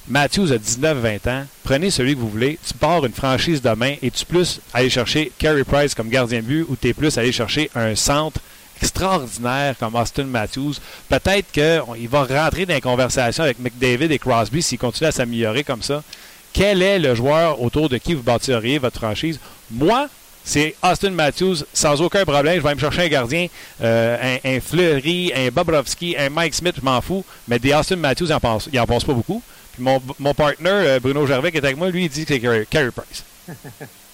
Matthews 0.08 0.52
a 0.52 0.56
19-20 0.56 1.28
ans. 1.28 1.46
Prenez 1.64 1.90
celui 1.90 2.14
que 2.14 2.20
vous 2.20 2.28
voulez. 2.28 2.58
Tu 2.66 2.74
pars 2.74 3.04
une 3.04 3.12
franchise 3.12 3.60
demain 3.60 3.94
et 4.02 4.10
tu 4.10 4.24
plus 4.24 4.60
aller 4.72 4.88
chercher 4.88 5.32
Carey 5.38 5.64
Price 5.64 5.94
comme 5.94 6.08
gardien 6.08 6.38
de 6.40 6.44
but 6.44 6.66
ou 6.68 6.76
tu 6.76 6.88
es 6.88 6.94
plus 6.94 7.18
aller 7.18 7.32
chercher 7.32 7.70
un 7.74 7.94
centre 7.96 8.40
extraordinaire 8.80 9.74
comme 9.78 9.96
Austin 9.96 10.24
Matthews. 10.24 10.74
Peut-être 11.08 11.50
qu'il 11.50 12.08
va 12.08 12.24
rentrer 12.24 12.66
dans 12.66 12.74
les 12.74 12.80
conversations 12.80 13.44
avec 13.44 13.58
McDavid 13.58 14.12
et 14.12 14.18
Crosby 14.18 14.62
s'il 14.62 14.78
continue 14.78 15.08
à 15.08 15.12
s'améliorer 15.12 15.64
comme 15.64 15.82
ça. 15.82 16.02
Quel 16.52 16.82
est 16.82 16.98
le 16.98 17.14
joueur 17.14 17.60
autour 17.60 17.88
de 17.88 17.98
qui 17.98 18.14
vous 18.14 18.22
bâtiriez 18.22 18.78
votre 18.78 18.96
franchise? 18.96 19.40
Moi, 19.70 20.08
c'est 20.44 20.76
Austin 20.82 21.10
Matthews, 21.10 21.64
sans 21.72 22.00
aucun 22.00 22.24
problème. 22.24 22.56
Je 22.56 22.62
vais 22.62 22.74
me 22.74 22.80
chercher 22.80 23.02
un 23.02 23.08
gardien, 23.08 23.48
euh, 23.82 24.38
un, 24.44 24.60
Fleury, 24.60 25.32
un 25.34 25.48
Bobrovski, 25.50 26.16
un 26.16 26.30
Mike 26.30 26.54
Smith, 26.54 26.76
je 26.78 26.84
m'en 26.84 27.00
fous. 27.00 27.24
Mais 27.48 27.58
des 27.58 27.74
Austin 27.74 27.96
Matthews, 27.96 28.26
il 28.26 28.30
n'en 28.30 28.40
pense, 28.40 28.68
pense 28.86 29.04
pas 29.04 29.12
beaucoup. 29.12 29.42
Mon, 29.78 30.00
mon 30.18 30.34
partner, 30.34 30.70
euh, 30.70 31.00
Bruno 31.00 31.26
Gervais, 31.26 31.50
qui 31.50 31.58
est 31.58 31.64
avec 31.64 31.76
moi, 31.76 31.90
lui, 31.90 32.04
il 32.04 32.08
dit 32.08 32.24
que 32.24 32.34
c'est 32.34 32.66
Carey 32.66 32.90
Price. 32.90 33.24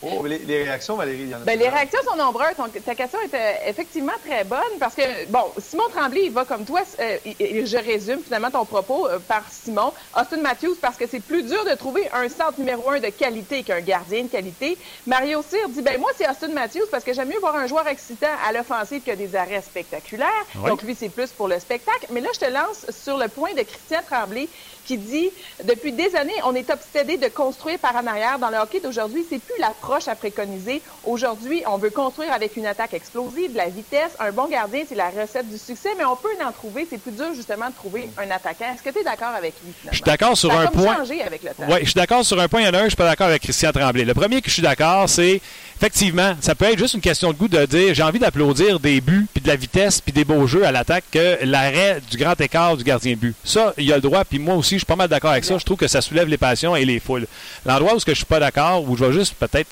Oh, 0.00 0.24
les, 0.24 0.38
les, 0.38 0.62
réactions, 0.62 0.96
Valérie, 0.96 1.22
il 1.22 1.28
y 1.30 1.34
en 1.34 1.38
a 1.38 1.44
ben, 1.44 1.58
Les 1.58 1.68
réactions 1.68 2.00
sont 2.08 2.16
nombreuses. 2.16 2.56
Donc, 2.56 2.72
ta 2.84 2.94
question 2.94 3.18
est 3.20 3.34
euh, 3.34 3.52
effectivement 3.66 4.12
très 4.24 4.44
bonne 4.44 4.58
parce 4.78 4.94
que, 4.94 5.26
bon, 5.28 5.44
Simon 5.58 5.88
Tremblay, 5.92 6.26
il 6.26 6.30
va 6.32 6.44
comme 6.44 6.64
toi. 6.64 6.82
Euh, 7.00 7.16
et, 7.24 7.66
je 7.66 7.76
résume 7.76 8.20
finalement 8.20 8.50
ton 8.50 8.64
propos 8.64 9.08
euh, 9.08 9.18
par 9.18 9.42
Simon. 9.50 9.92
Austin 10.16 10.36
Matthews, 10.38 10.76
parce 10.80 10.96
que 10.96 11.06
c'est 11.08 11.20
plus 11.20 11.42
dur 11.42 11.64
de 11.64 11.74
trouver 11.74 12.08
un 12.12 12.28
centre 12.28 12.58
numéro 12.58 12.88
un 12.90 13.00
de 13.00 13.08
qualité 13.08 13.64
qu'un 13.64 13.80
gardien 13.80 14.22
de 14.22 14.28
qualité. 14.28 14.78
Mario 15.06 15.42
Cyr 15.42 15.68
dit, 15.68 15.82
ben 15.82 15.98
moi, 15.98 16.10
c'est 16.16 16.28
Austin 16.28 16.48
Matthews 16.48 16.86
parce 16.92 17.02
que 17.02 17.12
j'aime 17.12 17.28
mieux 17.28 17.40
voir 17.40 17.56
un 17.56 17.66
joueur 17.66 17.88
excitant 17.88 18.28
à 18.46 18.52
l'offensive 18.52 19.02
que 19.02 19.12
des 19.12 19.34
arrêts 19.34 19.62
spectaculaires. 19.62 20.28
Oui. 20.54 20.68
Donc, 20.68 20.82
lui, 20.82 20.94
c'est 20.94 21.08
plus 21.08 21.30
pour 21.30 21.48
le 21.48 21.58
spectacle. 21.58 22.06
Mais 22.10 22.20
là, 22.20 22.28
je 22.34 22.38
te 22.38 22.50
lance 22.50 22.86
sur 22.90 23.18
le 23.18 23.26
point 23.26 23.52
de 23.54 23.62
Christian 23.62 24.00
Tremblay 24.08 24.48
qui 24.88 24.96
dit 24.96 25.30
depuis 25.64 25.92
des 25.92 26.16
années, 26.16 26.40
on 26.44 26.54
est 26.54 26.70
obsédé 26.70 27.18
de 27.18 27.28
construire 27.28 27.78
par 27.78 27.94
en 27.94 28.06
arrière. 28.06 28.38
Dans 28.38 28.48
le 28.48 28.56
hockey 28.56 28.80
d'aujourd'hui, 28.80 29.26
c'est 29.28 29.38
plus 29.38 29.60
l'approche 29.88 30.08
à 30.08 30.14
préconiser. 30.14 30.82
Aujourd'hui, 31.04 31.62
on 31.66 31.78
veut 31.78 31.90
construire 31.90 32.32
avec 32.32 32.56
une 32.56 32.66
attaque 32.66 32.92
explosive, 32.92 33.52
de 33.52 33.56
la 33.56 33.68
vitesse. 33.68 34.12
Un 34.20 34.32
bon 34.32 34.46
gardien, 34.46 34.82
c'est 34.86 34.94
la 34.94 35.08
recette 35.08 35.48
du 35.48 35.56
succès, 35.56 35.90
mais 35.96 36.04
on 36.04 36.16
peut 36.16 36.28
en 36.46 36.52
trouver. 36.52 36.86
C'est 36.90 36.98
plus 36.98 37.12
dur, 37.12 37.32
justement, 37.34 37.68
de 37.68 37.74
trouver 37.74 38.08
un 38.18 38.30
attaquant. 38.30 38.66
Est-ce 38.74 38.82
que 38.82 38.90
tu 38.90 39.00
es 39.00 39.04
d'accord 39.04 39.34
avec 39.36 39.54
lui, 39.64 39.72
finalement? 39.72 39.90
Je 39.92 39.96
suis 39.96 40.04
d'accord 40.04 40.36
sur 40.36 40.50
Ça 40.52 40.58
a 40.58 40.62
un 40.62 40.66
comme 40.66 40.82
point. 40.84 40.96
changé 40.96 41.22
avec 41.22 41.42
le 41.42 41.50
temps. 41.50 41.64
Oui, 41.70 41.78
je 41.80 41.86
suis 41.86 41.94
d'accord 41.94 42.24
sur 42.24 42.38
un 42.38 42.48
point. 42.48 42.60
Il 42.60 42.66
y 42.66 42.68
en 42.68 42.74
a 42.74 42.78
un, 42.80 42.84
je 42.84 42.88
suis 42.88 42.96
pas 42.96 43.06
d'accord 43.06 43.28
avec 43.28 43.42
Christian 43.42 43.72
Tremblay. 43.72 44.04
Le 44.04 44.14
premier 44.14 44.42
que 44.42 44.48
je 44.48 44.54
suis 44.54 44.62
d'accord, 44.62 45.08
c'est 45.08 45.40
effectivement, 45.76 46.34
ça 46.40 46.54
peut 46.54 46.66
être 46.66 46.78
juste 46.78 46.94
une 46.94 47.00
question 47.00 47.32
de 47.32 47.38
goût 47.38 47.48
de 47.48 47.64
dire 47.64 47.94
j'ai 47.94 48.02
envie 48.02 48.18
d'applaudir 48.18 48.80
des 48.80 49.00
buts, 49.00 49.26
puis 49.32 49.40
de 49.42 49.48
la 49.48 49.56
vitesse, 49.56 50.00
puis 50.00 50.12
des 50.12 50.24
beaux 50.24 50.46
jeux 50.46 50.66
à 50.66 50.72
l'attaque 50.72 51.04
que 51.10 51.38
l'arrêt 51.44 52.00
du 52.10 52.16
grand 52.18 52.38
écart 52.40 52.76
du 52.76 52.84
gardien 52.84 53.14
but. 53.14 53.34
Ça, 53.44 53.72
il 53.78 53.90
a 53.92 53.96
le 53.96 54.02
droit, 54.02 54.24
puis 54.24 54.38
moi 54.38 54.54
aussi, 54.54 54.74
je 54.74 54.78
suis 54.80 54.86
pas 54.86 54.96
mal 54.96 55.08
d'accord 55.08 55.30
avec 55.30 55.44
ça. 55.44 55.56
Je 55.56 55.64
trouve 55.64 55.78
que 55.78 55.88
ça 55.88 56.02
soulève 56.02 56.28
les 56.28 56.36
passions 56.36 56.76
et 56.76 56.84
les 56.84 57.00
foules. 57.00 57.26
L'endroit 57.64 57.94
où 57.94 58.00
ce 58.00 58.04
que 58.04 58.12
je 58.12 58.16
suis 58.18 58.26
pas 58.26 58.40
d'accord, 58.40 58.84
où 58.88 58.96
je 58.96 59.04
vais 59.04 59.12
juste 59.12 59.34
peut-être 59.34 59.68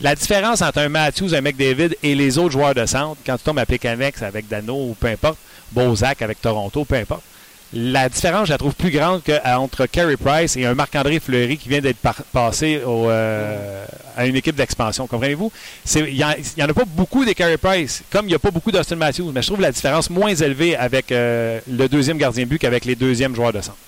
la 0.00 0.14
différence 0.14 0.62
entre 0.62 0.78
un 0.78 0.88
Matthews, 0.88 1.34
un 1.34 1.40
McDavid 1.40 1.96
et 2.02 2.14
les 2.14 2.38
autres 2.38 2.52
joueurs 2.52 2.74
de 2.74 2.84
centre, 2.86 3.20
quand 3.24 3.36
tu 3.36 3.44
tombes 3.44 3.58
à 3.58 3.66
Pécanex 3.66 4.22
avec 4.22 4.48
Dano 4.48 4.74
ou 4.74 4.96
peu 4.98 5.06
importe, 5.08 5.38
Bozak 5.72 6.22
avec 6.22 6.40
Toronto, 6.40 6.84
peu 6.84 6.96
importe, 6.96 7.22
la 7.76 8.08
différence, 8.08 8.46
je 8.46 8.52
la 8.52 8.58
trouve 8.58 8.74
plus 8.74 8.90
grande 8.90 9.22
qu'entre 9.24 9.86
Carey 9.86 10.16
Price 10.16 10.56
et 10.56 10.64
un 10.64 10.74
Marc-André 10.74 11.18
Fleury 11.18 11.58
qui 11.58 11.68
vient 11.68 11.80
d'être 11.80 11.98
passé 12.32 12.80
euh, 12.86 13.84
à 14.16 14.26
une 14.26 14.36
équipe 14.36 14.54
d'expansion. 14.54 15.08
Comprenez-vous? 15.08 15.50
Il 15.96 16.14
n'y 16.14 16.22
en, 16.22 16.28
en, 16.30 16.68
a 16.68 16.74
pas 16.74 16.84
beaucoup 16.86 17.24
des 17.24 17.34
Carey 17.34 17.56
Price, 17.56 18.04
comme 18.10 18.26
il 18.26 18.28
n'y 18.28 18.34
a 18.34 18.38
pas 18.38 18.52
beaucoup 18.52 18.70
d'Austin 18.70 18.94
Matthews, 18.94 19.32
mais 19.34 19.42
je 19.42 19.48
trouve 19.48 19.60
la 19.60 19.72
différence 19.72 20.08
moins 20.08 20.34
élevée 20.34 20.76
avec 20.76 21.10
euh, 21.10 21.58
le 21.68 21.88
deuxième 21.88 22.18
gardien 22.18 22.46
but 22.46 22.58
qu'avec 22.58 22.84
les 22.84 22.94
deuxièmes 22.94 23.34
joueurs 23.34 23.52
de 23.52 23.60
centre. 23.60 23.78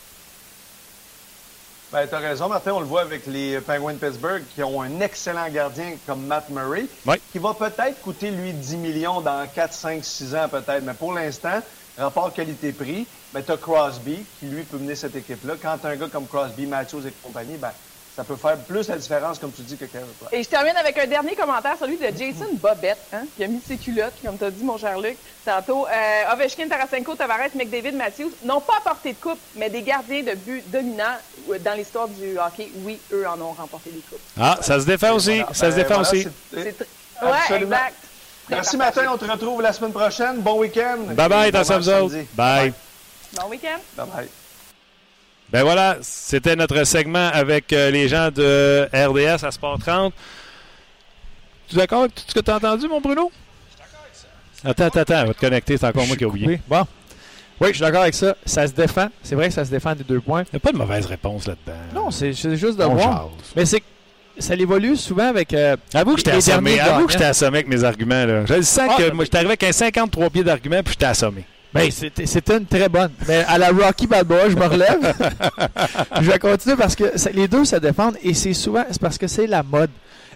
Ben, 1.97 2.07
tu 2.07 2.15
as 2.15 2.19
raison, 2.19 2.51
Martin. 2.51 2.73
On 2.75 2.81
le 2.81 2.85
voit 2.85 3.01
avec 3.01 3.25
les 3.25 3.59
Penguins 3.63 3.95
de 3.95 3.99
Pittsburgh 3.99 4.43
qui 4.55 4.63
ont 4.63 4.83
un 4.83 5.01
excellent 5.01 5.49
gardien 5.49 5.95
comme 6.07 6.27
Matt 6.27 6.51
Murray, 6.51 6.85
oui. 7.07 7.17
qui 7.33 7.39
va 7.39 7.55
peut-être 7.55 8.03
coûter, 8.03 8.31
lui, 8.31 8.53
10 8.53 8.77
millions 8.77 9.23
dans 9.23 9.47
4, 9.47 9.73
5, 9.73 10.05
6 10.05 10.35
ans 10.35 10.47
peut-être. 10.51 10.83
Mais 10.83 10.93
pour 10.93 11.15
l'instant, 11.15 11.63
rapport 11.97 12.35
qualité-prix, 12.35 13.07
ben, 13.33 13.43
tu 13.43 13.51
as 13.51 13.57
Crosby 13.57 14.19
qui, 14.39 14.45
lui, 14.45 14.65
peut 14.65 14.77
mener 14.77 14.95
cette 14.95 15.17
équipe-là. 15.17 15.55
Quand 15.63 15.79
tu 15.79 15.87
as 15.87 15.91
un 15.91 15.97
gars 15.97 16.09
comme 16.09 16.27
Crosby, 16.27 16.67
Matthews 16.67 17.07
et 17.07 17.13
compagnie, 17.13 17.57
ben, 17.57 17.73
ça 18.17 18.25
peut 18.25 18.37
faire 18.37 18.57
plus 18.57 18.89
la 18.89 18.97
différence, 18.97 19.39
comme 19.39 19.53
tu 19.53 19.61
dis, 19.61 19.77
que 19.77 19.85
Carey 19.85 20.07
Price. 20.19 20.33
Et 20.33 20.43
je 20.43 20.49
termine 20.49 20.75
avec 20.77 20.97
un 20.97 21.07
dernier 21.07 21.37
commentaire, 21.37 21.77
celui 21.79 21.99
de 21.99 22.07
Jason 22.07 22.49
Bobette, 22.55 22.97
hein, 23.13 23.25
qui 23.37 23.45
a 23.45 23.47
mis 23.47 23.61
ses 23.61 23.77
culottes, 23.77 24.15
comme 24.25 24.39
tu 24.39 24.45
as 24.45 24.51
dit, 24.51 24.65
mon 24.65 24.79
cher 24.79 24.99
Luc, 24.99 25.19
tantôt. 25.45 25.87
Euh, 25.87 26.33
Ovechkin, 26.33 26.67
Tarasenko, 26.67 27.15
Tavares, 27.15 27.55
McDavid, 27.55 27.93
Matthews 27.93 28.33
n'ont 28.43 28.63
pas 28.63 28.79
apporté 28.79 29.13
de 29.13 29.19
coupe, 29.19 29.39
mais 29.55 29.69
des 29.69 29.83
gardiens 29.83 30.23
de 30.23 30.35
but 30.35 30.63
dominants 30.71 31.19
dans 31.61 31.75
l'histoire 31.75 32.09
du 32.09 32.39
hockey, 32.39 32.71
oui, 32.77 32.99
eux 33.13 33.27
en 33.29 33.39
ont 33.39 33.53
remporté 33.53 33.91
des 33.91 34.01
coupes. 34.01 34.19
Ah, 34.41 34.57
ça 34.63 34.81
se 34.81 34.87
défend 34.87 35.13
aussi. 35.13 35.41
Voilà. 35.41 35.55
Ça 35.55 35.67
ben, 35.67 35.73
se 35.73 35.77
défend 35.77 36.03
voilà, 36.03 36.11
aussi. 36.11 36.27
Ouais, 37.23 37.61
exact. 37.61 37.97
Merci, 38.49 38.77
Martin. 38.79 39.13
On 39.13 39.19
te 39.19 39.31
retrouve 39.31 39.61
la 39.61 39.75
semaine 39.75 39.93
prochaine. 39.93 40.41
Bon 40.41 40.59
week-end. 40.59 40.99
Bye 41.13 41.29
bye, 41.29 41.53
dans 41.53 41.63
bon 41.63 41.89
autres. 41.89 42.17
Bye. 42.35 42.73
Bon 43.35 43.49
week-end. 43.49 43.81
Bye 43.97 44.07
bye. 44.07 44.29
Ben 45.51 45.63
voilà, 45.63 45.99
c'était 46.03 46.57
notre 46.57 46.83
segment 46.85 47.29
avec 47.33 47.73
euh, 47.73 47.91
les 47.91 48.09
gens 48.09 48.31
de 48.31 48.89
RDS 48.93 49.45
à 49.45 49.51
Sport 49.51 49.79
30. 49.79 50.13
Tu 51.69 51.75
es 51.75 51.79
d'accord 51.79 52.01
avec 52.03 52.15
tout 52.15 52.25
ce 52.27 52.35
que 52.35 52.41
tu 52.41 52.51
as 52.51 52.57
entendu, 52.57 52.89
mon 52.89 53.01
Bruno? 53.01 53.31
Attends, 54.65 54.87
attends, 54.87 55.01
attends, 55.01 55.23
on 55.23 55.27
va 55.27 55.35
te 55.35 55.41
connecter, 55.41 55.77
c'est 55.77 55.87
encore 55.87 56.07
moi 56.07 56.17
qui 56.17 56.25
ai 56.25 56.27
oublié. 56.27 56.61
Bon. 56.67 56.85
Oui, 57.61 57.69
je 57.69 57.75
suis 57.75 57.83
d'accord 57.83 58.03
avec 58.03 58.15
ça. 58.15 58.37
Ça 58.45 58.67
se 58.67 58.73
défend. 58.73 59.09
C'est 59.23 59.35
vrai 59.35 59.49
que 59.49 59.55
ça 59.55 59.65
se 59.65 59.71
défend 59.71 59.95
des 59.95 60.05
deux 60.05 60.21
points. 60.21 60.43
Il 60.43 60.55
n'y 60.55 60.57
a 60.57 60.61
pas 60.61 60.73
de 60.73 60.77
mauvaise 60.77 61.07
réponse 61.07 61.47
là-dedans. 61.47 61.79
Non, 61.95 62.11
c'est 62.11 62.33
juste 62.33 62.79
de 62.79 62.85
on 62.85 62.95
voir. 62.95 63.29
Jase. 63.29 63.53
Mais 63.57 63.65
c'est 63.65 63.83
ça 64.39 64.55
évolue 64.55 64.97
souvent 64.97 65.29
avec. 65.29 65.55
Euh, 65.55 65.77
avoue 65.95 66.13
que 66.13 66.19
j'étais 66.19 66.33
assommé. 66.33 66.79
Avoue 66.79 67.07
que 67.07 67.13
j'étais 67.13 67.25
assommé 67.25 67.59
avec 67.59 67.69
mes 67.69 67.85
arguments. 67.85 68.27
Là. 68.27 68.45
Je 68.45 68.61
sens 68.61 68.91
ah, 68.91 68.97
que 68.99 69.11
moi, 69.13 69.25
j'étais 69.25 69.39
arrivé 69.39 69.53
avec 69.53 69.63
un 69.63 69.73
53 69.73 70.31
pieds 70.31 70.45
d'arguments 70.45 70.83
puis 70.83 70.93
j'étais 70.93 71.07
assommé. 71.07 71.45
Ben, 71.77 71.91
c'était 72.27 72.57
une 72.57 72.67
très 72.67 72.89
bonne. 72.89 73.11
Mais 73.29 73.45
à 73.47 73.59
la 73.59 73.71
Rocky 73.71 74.07
Balboa, 74.07 74.49
je 74.51 74.57
me 74.57 74.67
relève. 74.67 75.15
je 76.21 76.31
vais 76.31 76.39
continuer 76.39 76.77
parce 76.77 76.97
que 76.97 77.19
ça, 77.19 77.31
les 77.31 77.49
deux 77.49 77.65
se 77.65 77.77
défendent 77.77 78.17
et 78.23 78.35
c'est 78.35 78.55
souvent 78.55 78.85
c'est 78.91 79.01
parce 79.01 79.19
que 79.19 79.27
c'est 79.27 79.47
la 79.47 79.63
mode. 79.63 79.91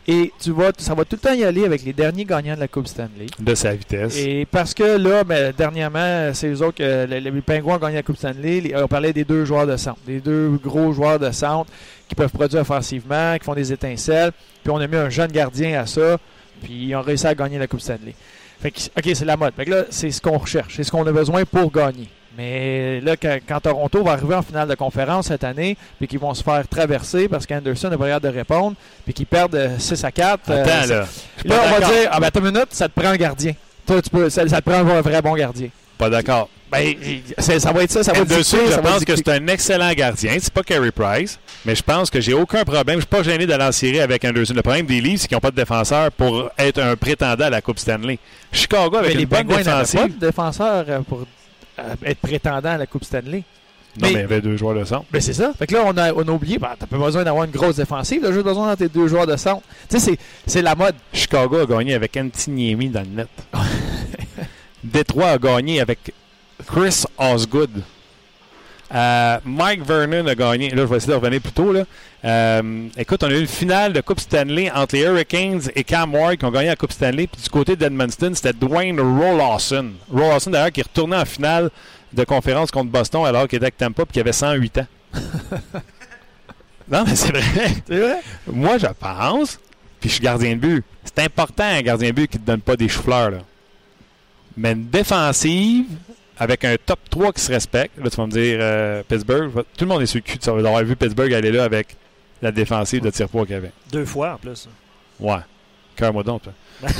Et 0.09 0.33
tu 0.41 0.51
vois, 0.51 0.71
ça 0.79 0.95
va 0.95 1.05
tout 1.05 1.17
le 1.23 1.29
temps 1.29 1.35
y 1.35 1.45
aller 1.45 1.65
avec 1.65 1.85
les 1.85 1.93
derniers 1.93 2.25
gagnants 2.25 2.55
de 2.55 2.61
la 2.61 2.69
Coupe 2.69 2.87
Stanley. 2.89 3.27
De 3.39 3.55
sa 3.55 3.75
vitesse. 3.75 4.17
Et 4.17 4.47
parce 4.51 4.73
que 4.73 4.83
là, 4.97 5.25
ben, 5.25 5.53
dernièrement, 5.57 6.31
c'est 6.33 6.49
eux 6.49 6.63
autres 6.63 6.79
que 6.79 7.05
les, 7.07 7.21
les 7.21 7.31
Pingouins 7.43 7.77
ont 7.77 7.79
gagné 7.79 7.97
la 7.97 8.03
Coupe 8.03 8.17
Stanley. 8.17 8.61
Les- 8.61 8.75
on 8.77 8.89
parlait 8.89 9.13
des 9.13 9.25
deux 9.25 9.45
joueurs 9.45 9.67
de 9.67 9.77
centre, 9.77 9.99
des 10.07 10.21
deux 10.21 10.59
gros 10.65 10.93
joueurs 10.93 11.19
de 11.19 11.31
centre 11.31 11.71
qui 12.09 12.15
peuvent 12.15 12.31
produire 12.33 12.63
offensivement, 12.63 13.37
qui 13.39 13.45
font 13.45 13.55
des 13.55 13.73
étincelles. 13.73 14.33
Puis 14.65 14.73
on 14.73 14.79
a 14.79 14.87
mis 14.87 14.97
un 14.97 15.11
jeune 15.11 15.31
gardien 15.31 15.79
à 15.81 15.87
ça, 15.87 16.17
puis 16.63 16.87
ils 16.87 16.95
ont 16.97 17.03
réussi 17.03 17.27
à 17.27 17.35
gagner 17.35 17.59
la 17.59 17.67
Coupe 17.67 17.81
Stanley. 17.81 18.15
Fait 18.61 18.71
que, 18.71 18.79
OK, 18.97 19.11
c'est 19.15 19.25
la 19.25 19.37
mode. 19.37 19.55
Fait 19.57 19.65
que 19.65 19.71
là, 19.71 19.83
c'est 19.91 20.11
ce 20.11 20.21
qu'on 20.21 20.37
recherche, 20.39 20.75
c'est 20.77 20.85
ce 20.85 20.91
qu'on 20.91 21.07
a 21.07 21.13
besoin 21.13 21.45
pour 21.45 21.71
gagner. 21.73 22.09
Mais 22.37 23.01
là, 23.01 23.17
quand, 23.17 23.39
quand 23.47 23.61
Toronto 23.61 24.05
va 24.05 24.13
arriver 24.13 24.35
en 24.35 24.43
finale 24.43 24.69
de 24.69 24.75
conférence 24.75 25.27
cette 25.27 25.45
année, 25.45 25.77
puis 25.99 26.07
qu'ils 26.07 26.19
vont 26.21 26.33
se 26.33 26.43
faire 26.43 26.67
traverser 26.69 27.29
parce 27.29 27.45
qu'Anderson 27.45 27.89
n'a 27.91 27.99
pas 27.99 28.07
l'air 28.07 28.21
de 28.21 28.29
répondre, 28.29 28.77
puis 29.05 29.13
qu'ils 29.13 29.27
perdent 29.27 29.55
euh, 29.57 29.79
6 29.79 30.05
à 30.05 30.13
4. 30.13 30.51
euh, 30.51 30.63
Attends, 30.63 30.87
là. 30.95 31.07
Là, 31.45 31.57
on 31.67 31.71
va 31.71 31.79
dire, 31.81 32.09
ah 32.11 32.21
ben, 32.21 32.27
attends 32.29 32.41
une 32.41 32.53
minute, 32.53 32.69
ça 32.71 32.89
te 32.89 32.99
prend 32.99 33.11
un 33.11 33.17
gardien. 33.17 33.53
Toi, 33.87 34.01
tu 34.01 34.11
peux, 34.11 34.31
ça, 34.31 34.47
ça 34.49 34.61
te 34.63 34.71
prend 34.71 34.79
un 34.81 35.01
vrai 35.01 35.21
bon 35.21 35.35
gardien. 35.35 35.69
Pas 36.01 36.11
d'accord. 36.11 36.49
Ben, 36.73 36.95
ça 37.39 37.73
va 37.73 37.83
être 37.83 37.91
ça, 37.91 38.03
ça 38.05 38.13
va 38.13 38.21
Anderson, 38.21 38.57
dicter, 38.57 38.67
je 38.71 38.73
ça 38.77 38.79
pense 38.83 39.05
que 39.05 39.17
c'est 39.17 39.29
un 39.29 39.47
excellent 39.49 39.93
gardien. 39.93 40.37
C'est 40.41 40.53
pas 40.53 40.63
Carey 40.63 40.93
Price, 40.93 41.39
mais 41.65 41.75
je 41.75 41.83
pense 41.83 42.09
que 42.11 42.21
j'ai 42.21 42.33
aucun 42.33 42.63
problème. 42.65 42.97
Je 42.97 43.01
suis 43.01 43.07
pas 43.09 43.23
gêné 43.25 43.45
d'aller 43.45 43.65
en 43.65 43.73
série 43.73 43.99
avec 44.01 44.25
Anderson. 44.25 44.55
Le 44.55 44.63
problème 44.63 44.87
des 44.87 45.01
livres, 45.01 45.21
c'est 45.21 45.27
qu'ils 45.29 45.35
n'ont 45.37 45.41
pas 45.41 45.51
de 45.51 45.57
défenseur 45.57 46.13
pour 46.13 46.49
être 46.57 46.79
un 46.81 46.95
prétendant 46.97 47.47
à 47.47 47.51
la 47.51 47.61
Coupe 47.61 47.79
Stanley. 47.81 48.19
Chicago, 48.53 48.97
avec 48.97 49.11
Mais 49.11 49.15
les 49.17 49.23
une 49.25 49.29
bonne 49.29 49.47
n'avaient 49.49 49.65
pas 49.65 49.73
défensive. 49.83 50.19
de 50.19 50.27
défenseur 50.27 50.85
euh, 50.89 51.01
pour 51.01 51.27
euh, 51.81 51.95
être 52.07 52.19
prétendant 52.21 52.71
à 52.71 52.79
la 52.79 52.87
Coupe 52.87 53.05
Stanley. 53.05 53.43
Non, 54.01 54.07
Mais- 54.07 54.09
mais 54.09 54.13
il 54.13 54.21
y 54.21 54.25
avait 54.25 54.41
deux 54.41 54.57
joueurs 54.57 54.77
de 54.77 54.85
centre. 54.85 55.07
Ben, 55.11 55.21
c'est 55.21 55.33
ça. 55.33 55.53
Fait 55.59 55.67
que 55.67 55.75
là, 55.75 55.83
on 55.85 55.97
a, 55.99 56.13
on 56.13 56.21
a 56.29 56.31
oublié, 56.31 56.59
ben, 56.59 56.69
t'as 56.79 56.87
pas 56.87 56.97
besoin 56.99 57.25
d'avoir 57.25 57.45
une 57.47 57.51
grosse 57.51 57.75
défensive, 57.77 58.21
t'as 58.23 58.31
juste 58.31 58.45
besoin 58.45 58.69
d'avoir 58.69 58.77
tes 58.77 58.89
deux 58.89 59.09
joueurs 59.09 59.27
de 59.27 59.37
centre. 59.37 59.63
Tu 59.91 59.99
sais, 59.99 60.11
c'est- 60.13 60.19
c'est 60.47 60.63
la 60.63 60.77
mode. 60.77 60.95
Chicago 61.13 61.59
a 61.59 61.67
gagné 61.67 61.95
avec 61.95 62.17
Antiniemi 62.17 62.89
dans 62.91 63.01
le 63.01 63.09
net. 63.09 63.29
Détroit 64.83 65.31
a 65.31 65.39
gagné 65.39 65.81
avec 65.81 66.13
Chris 66.67 67.05
Osgood. 67.19 67.83
Euh, 68.93 69.39
Mike 69.45 69.85
Vernon 69.85 70.27
a 70.27 70.35
gagné. 70.35 70.71
Là, 70.71 70.83
je 70.83 70.87
vais 70.89 70.97
essayer 70.97 71.13
de 71.13 71.19
revenir 71.19 71.41
plus 71.41 71.53
tôt. 71.53 71.73
Là. 71.73 71.85
Euh, 72.25 72.89
écoute, 72.97 73.23
on 73.23 73.29
a 73.29 73.31
eu 73.31 73.41
une 73.41 73.47
finale 73.47 73.93
de 73.93 74.01
Coupe 74.01 74.21
Stanley 74.21 74.71
entre 74.71 74.97
les 74.97 75.03
Hurricanes 75.03 75.63
et 75.77 75.85
Cam 75.85 76.13
Ward 76.13 76.37
qui 76.37 76.45
ont 76.45 76.51
gagné 76.51 76.69
la 76.69 76.77
Coupe 76.77 76.93
Stanley. 76.93 77.29
Puis 77.29 77.43
du 77.43 77.49
côté 77.49 77.77
d'Edmundston, 77.77 78.33
c'était 78.35 78.53
Dwayne 78.53 79.01
Roloson. 79.01 79.93
Roloson, 80.13 80.51
d'ailleurs, 80.51 80.73
qui 80.73 80.81
est 80.81 80.89
retourné 80.89 81.17
en 81.17 81.25
finale 81.25 81.71
de 82.13 82.25
conférence 82.25 82.73
contre 82.73 82.91
Boston 82.91 83.25
alors 83.25 83.47
qu'il 83.47 83.57
était 83.57 83.67
avec 83.67 83.77
Tampa 83.77 84.03
et 84.03 84.13
qui 84.13 84.21
avait 84.21 84.33
108 84.33 84.79
ans. 84.79 84.87
non, 86.91 87.05
mais 87.07 87.15
c'est 87.15 87.31
vrai. 87.31 87.69
C'est 87.87 87.97
vrai? 87.97 88.21
Moi, 88.49 88.79
je 88.79 88.87
pense, 88.99 89.61
puis 90.01 90.09
je 90.09 90.15
suis 90.15 90.25
gardien 90.25 90.57
de 90.57 90.61
but. 90.61 90.85
C'est 91.05 91.21
important 91.21 91.65
un 91.65 91.83
gardien 91.83 92.09
de 92.09 92.15
but 92.15 92.29
qui 92.29 92.39
ne 92.39 92.43
te 92.43 92.47
donne 92.47 92.61
pas 92.61 92.77
des 92.77 92.89
choux-fleurs. 92.89 93.33
Mais 94.61 94.73
une 94.73 94.89
défensive 94.89 95.87
avec 96.39 96.67
un 96.67 96.77
top 96.85 96.99
3 97.09 97.33
qui 97.33 97.41
se 97.41 97.51
respecte. 97.51 97.97
Là, 97.99 98.11
tu 98.11 98.17
vas 98.17 98.27
me 98.27 98.31
dire 98.31 98.59
euh, 98.61 99.03
Pittsburgh. 99.09 99.51
Tout 99.55 99.85
le 99.85 99.87
monde 99.87 100.03
est 100.03 100.07
sur 100.07 100.19
le 100.19 100.21
cul 100.23 100.37
d'avoir 100.39 100.85
vu 100.85 100.97
Pittsburgh 100.97 101.33
aller 101.33 101.51
là 101.51 101.65
avec 101.65 101.97
la 102.43 102.53
défensive 102.53 103.01
de 103.03 103.09
tir-poids 103.09 103.47
qu'il 103.47 103.55
y 103.55 103.57
avait. 103.59 103.73
Deux 103.91 104.05
fois 104.05 104.35
en 104.35 104.37
plus. 104.37 104.69
Ouais. 105.19 105.39
Cœur-moi 105.97 106.23
donc, 106.23 106.43
toi. 106.43 106.53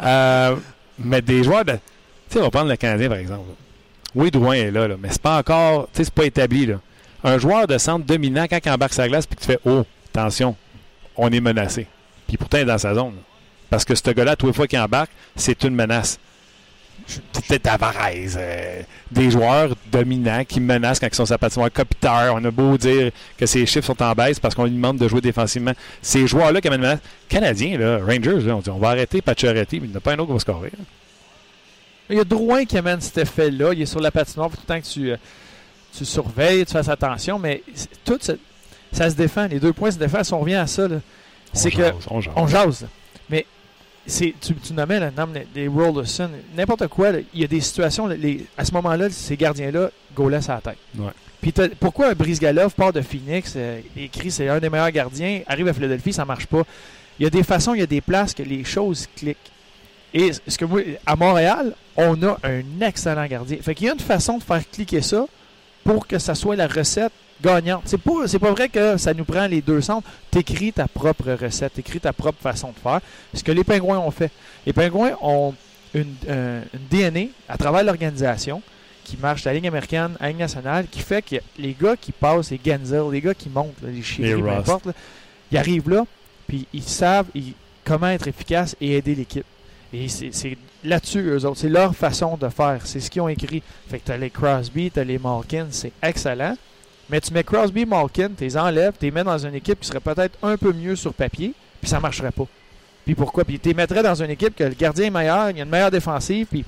Euh, 0.00 0.56
mais 0.98 1.22
des 1.22 1.44
joueurs 1.44 1.64
de. 1.64 1.74
Tu 1.74 1.78
sais, 2.30 2.40
on 2.40 2.44
va 2.44 2.50
prendre 2.50 2.68
le 2.70 2.74
Canadien, 2.76 3.08
par 3.08 3.18
exemple. 3.18 3.44
Oui, 4.16 4.32
Drouin 4.32 4.54
est 4.54 4.72
là, 4.72 4.88
là, 4.88 4.96
mais 5.00 5.10
c'est 5.12 5.22
pas 5.22 5.38
encore. 5.38 5.84
Tu 5.92 5.98
sais, 5.98 6.04
c'est 6.04 6.14
pas 6.14 6.24
établi, 6.24 6.66
là. 6.66 6.80
Un 7.22 7.38
joueur 7.38 7.68
de 7.68 7.78
centre 7.78 8.04
dominant, 8.04 8.46
quand 8.50 8.58
il 8.64 8.68
embarque 8.68 8.94
sa 8.94 9.06
glace, 9.06 9.26
puis 9.26 9.36
que 9.36 9.42
tu 9.42 9.46
fais 9.46 9.60
Oh, 9.64 9.84
attention, 10.12 10.56
on 11.16 11.30
est 11.30 11.38
menacé. 11.38 11.86
Puis 12.26 12.36
pourtant, 12.36 12.58
il 12.58 12.62
est 12.62 12.64
dans 12.64 12.78
sa 12.78 12.96
zone. 12.96 13.12
là. 13.14 13.22
Parce 13.72 13.86
que 13.86 13.94
ce 13.94 14.10
gars-là, 14.10 14.36
tous 14.36 14.48
les 14.48 14.52
fois 14.52 14.66
qu'il 14.66 14.78
embarque, 14.78 15.10
c'est 15.34 15.64
une 15.64 15.74
menace. 15.74 16.18
C'était 17.32 17.58
Tavares. 17.58 17.96
euh, 18.36 18.82
des 19.10 19.30
joueurs 19.30 19.74
dominants 19.90 20.44
qui 20.44 20.60
menacent 20.60 21.00
quand 21.00 21.06
ils 21.06 21.14
sont 21.14 21.24
sur 21.24 21.32
la 21.32 21.38
patinoire. 21.38 21.72
Kopitar, 21.72 22.34
on 22.34 22.44
a 22.44 22.50
beau 22.50 22.76
dire 22.76 23.10
que 23.38 23.46
ses 23.46 23.64
chiffres 23.64 23.86
sont 23.86 24.02
en 24.02 24.12
baisse 24.12 24.38
parce 24.38 24.54
qu'on 24.54 24.64
lui 24.64 24.72
demande 24.72 24.98
de 24.98 25.08
jouer 25.08 25.22
défensivement. 25.22 25.72
Ces 26.02 26.26
joueurs-là 26.26 26.60
qui 26.60 26.68
amènent 26.68 26.80
une 26.80 26.86
menace. 26.86 27.00
Canadiens, 27.30 27.78
là, 27.78 27.96
Rangers, 28.04 28.40
là, 28.46 28.56
on 28.56 28.60
dit 28.60 28.68
on 28.68 28.76
va 28.78 28.90
arrêter 28.90 29.22
Pacioretty, 29.22 29.80
mais 29.80 29.86
il 29.86 29.90
n'y 29.90 29.94
en 29.94 29.98
a 29.98 30.00
pas 30.00 30.12
un 30.12 30.18
autre 30.18 30.26
qui 30.26 30.32
va 30.34 30.38
scorer. 30.40 30.70
là. 30.78 30.84
Il 32.10 32.18
y 32.18 32.20
a 32.20 32.24
Drouin 32.24 32.66
qui 32.66 32.76
amène 32.76 33.00
cet 33.00 33.16
effet-là. 33.16 33.72
Il 33.72 33.80
est 33.80 33.86
sur 33.86 34.00
la 34.00 34.10
patinoire 34.10 34.50
tout 34.50 34.58
le 34.62 34.66
temps 34.66 34.80
que 34.82 34.86
tu, 34.86 35.12
euh, 35.12 35.16
tu 35.96 36.04
surveilles, 36.04 36.66
tu 36.66 36.72
fasses 36.72 36.90
attention, 36.90 37.38
mais 37.38 37.62
tout 38.04 38.18
ça 38.92 39.08
se 39.08 39.14
défend. 39.16 39.46
Les 39.46 39.60
deux 39.60 39.72
points 39.72 39.92
se 39.92 39.98
défendent. 39.98 40.24
Si 40.24 40.34
on 40.34 40.40
revient 40.40 40.56
à 40.56 40.66
ça, 40.66 40.88
c'est 41.54 41.70
que 41.70 41.78
jase, 41.78 41.94
on 42.10 42.20
jase. 42.20 42.34
on 42.36 42.46
jase. 42.46 42.86
C'est, 44.06 44.34
tu, 44.40 44.54
tu 44.54 44.72
nommais 44.72 44.98
le 44.98 45.10
nom 45.16 45.28
des- 45.28 45.46
des 45.54 45.68
Rollerson, 45.68 46.28
n'importe 46.56 46.88
quoi. 46.88 47.10
il 47.32 47.40
y 47.40 47.44
a 47.44 47.46
des 47.46 47.60
situations, 47.60 48.06
les- 48.08 48.46
à 48.58 48.64
ce 48.64 48.72
moment-là, 48.72 49.08
ces 49.10 49.36
gardiens-là 49.36 49.90
gaulaient 50.14 50.50
à 50.50 50.54
la 50.54 50.60
tête. 50.60 50.78
Ouais. 50.98 51.10
Puis 51.40 51.52
t'as- 51.52 51.68
pourquoi 51.68 52.08
un 52.10 52.12
Brice 52.14 52.40
Galov 52.40 52.72
part 52.74 52.92
de 52.92 53.00
Phoenix, 53.00 53.54
euh, 53.56 53.80
écrit 53.96 54.30
c'est 54.30 54.48
un 54.48 54.58
des 54.58 54.68
meilleurs 54.70 54.90
gardiens, 54.90 55.42
arrive 55.46 55.68
à 55.68 55.72
Philadelphie, 55.72 56.12
ça 56.12 56.24
marche 56.24 56.46
pas. 56.46 56.62
Il 57.18 57.24
y 57.24 57.26
a 57.26 57.30
des 57.30 57.42
façons, 57.44 57.74
il 57.74 57.80
y 57.80 57.82
a 57.82 57.86
des 57.86 58.00
places 58.00 58.34
que 58.34 58.42
les 58.42 58.64
choses 58.64 59.06
cliquent. 59.16 59.36
Et 60.14 60.30
ce 60.46 60.58
que 60.58 60.64
moi, 60.64 60.80
à 61.06 61.14
Montréal, 61.16 61.74
on 61.96 62.20
a 62.22 62.38
un 62.42 62.62
excellent 62.86 63.26
gardien. 63.26 63.58
Fait 63.62 63.74
qu'il 63.74 63.86
y 63.86 63.90
a 63.90 63.92
une 63.92 64.00
façon 64.00 64.38
de 64.38 64.42
faire 64.42 64.62
cliquer 64.70 65.00
ça 65.00 65.26
pour 65.84 66.06
que 66.06 66.18
ça 66.18 66.34
soit 66.34 66.56
la 66.56 66.66
recette 66.66 67.12
gagnante. 67.42 67.82
C'est 67.86 67.98
pas, 68.00 68.26
c'est 68.26 68.38
pas 68.38 68.50
vrai 68.52 68.68
que 68.68 68.96
ça 68.96 69.12
nous 69.14 69.24
prend 69.24 69.46
les 69.46 69.60
deux 69.60 69.80
centres. 69.80 70.08
T'écris 70.30 70.72
ta 70.72 70.88
propre 70.88 71.32
recette, 71.32 71.74
t'écris 71.74 72.00
ta 72.00 72.12
propre 72.12 72.40
façon 72.40 72.68
de 72.68 72.78
faire. 72.82 73.00
Ce 73.34 73.42
que 73.42 73.52
les 73.52 73.64
Pingouins 73.64 73.98
ont 73.98 74.10
fait. 74.10 74.30
Les 74.66 74.72
Pingouins 74.72 75.16
ont 75.20 75.54
une, 75.94 76.14
euh, 76.28 76.62
une 76.72 76.98
DNA 77.12 77.26
à 77.48 77.56
travers 77.58 77.82
l'organisation 77.84 78.62
qui 79.04 79.16
marche 79.16 79.42
de 79.42 79.48
la 79.50 79.54
Ligue 79.54 79.66
américaine 79.66 80.12
à 80.20 80.24
la 80.24 80.28
Ligue 80.30 80.38
nationale, 80.38 80.86
qui 80.90 81.00
fait 81.00 81.22
que 81.22 81.36
les 81.58 81.76
gars 81.78 81.96
qui 81.96 82.12
passent, 82.12 82.50
les 82.50 82.60
Genzel, 82.64 83.02
les 83.10 83.20
gars 83.20 83.34
qui 83.34 83.48
montent, 83.48 83.74
là, 83.82 83.88
les 83.90 84.00
Les 84.24 84.34
peu 84.34 84.48
importe, 84.50 84.86
là, 84.86 84.92
ils 85.50 85.58
arrivent 85.58 85.90
là, 85.90 86.06
puis 86.46 86.66
ils 86.72 86.82
savent 86.84 87.26
ils- 87.34 87.54
comment 87.84 88.06
être 88.08 88.28
efficaces 88.28 88.76
et 88.80 88.96
aider 88.96 89.14
l'équipe. 89.16 89.44
Et 89.92 90.08
c'est 90.08 90.30
c'est 90.32 90.56
là-dessus, 90.84 91.18
eux 91.20 91.44
autres. 91.44 91.58
C'est 91.58 91.68
leur 91.68 91.94
façon 91.94 92.36
de 92.36 92.48
faire. 92.48 92.80
C'est 92.86 93.00
ce 93.00 93.10
qu'ils 93.10 93.20
ont 93.20 93.28
écrit. 93.28 93.62
Fait 93.90 93.98
que 93.98 94.04
t'as 94.06 94.16
les 94.16 94.30
Crosby, 94.30 94.90
t'as 94.90 95.04
les 95.04 95.18
Malkin, 95.18 95.66
c'est 95.70 95.92
excellent. 96.02 96.56
Mais 97.12 97.20
tu 97.20 97.34
mets 97.34 97.44
Crosby, 97.44 97.84
Malkin, 97.84 98.30
tu 98.36 98.42
les 98.42 98.56
enlèves, 98.56 98.94
tu 98.98 99.04
les 99.04 99.10
mets 99.10 99.22
dans 99.22 99.36
une 99.36 99.54
équipe 99.54 99.78
qui 99.78 99.86
serait 99.86 100.00
peut-être 100.00 100.38
un 100.42 100.56
peu 100.56 100.72
mieux 100.72 100.96
sur 100.96 101.12
papier, 101.12 101.52
puis 101.78 101.90
ça 101.90 102.00
marcherait 102.00 102.30
pas. 102.30 102.46
Puis 103.04 103.14
pourquoi? 103.14 103.44
Puis 103.44 103.60
tu 103.60 103.68
les 103.68 103.74
mettrais 103.74 104.02
dans 104.02 104.14
une 104.14 104.30
équipe 104.30 104.56
que 104.56 104.64
le 104.64 104.70
gardien 104.70 105.04
est 105.06 105.10
meilleur, 105.10 105.50
il 105.50 105.58
y 105.58 105.60
a 105.60 105.64
une 105.64 105.70
meilleure 105.70 105.90
défensive, 105.90 106.46
puis 106.46 106.64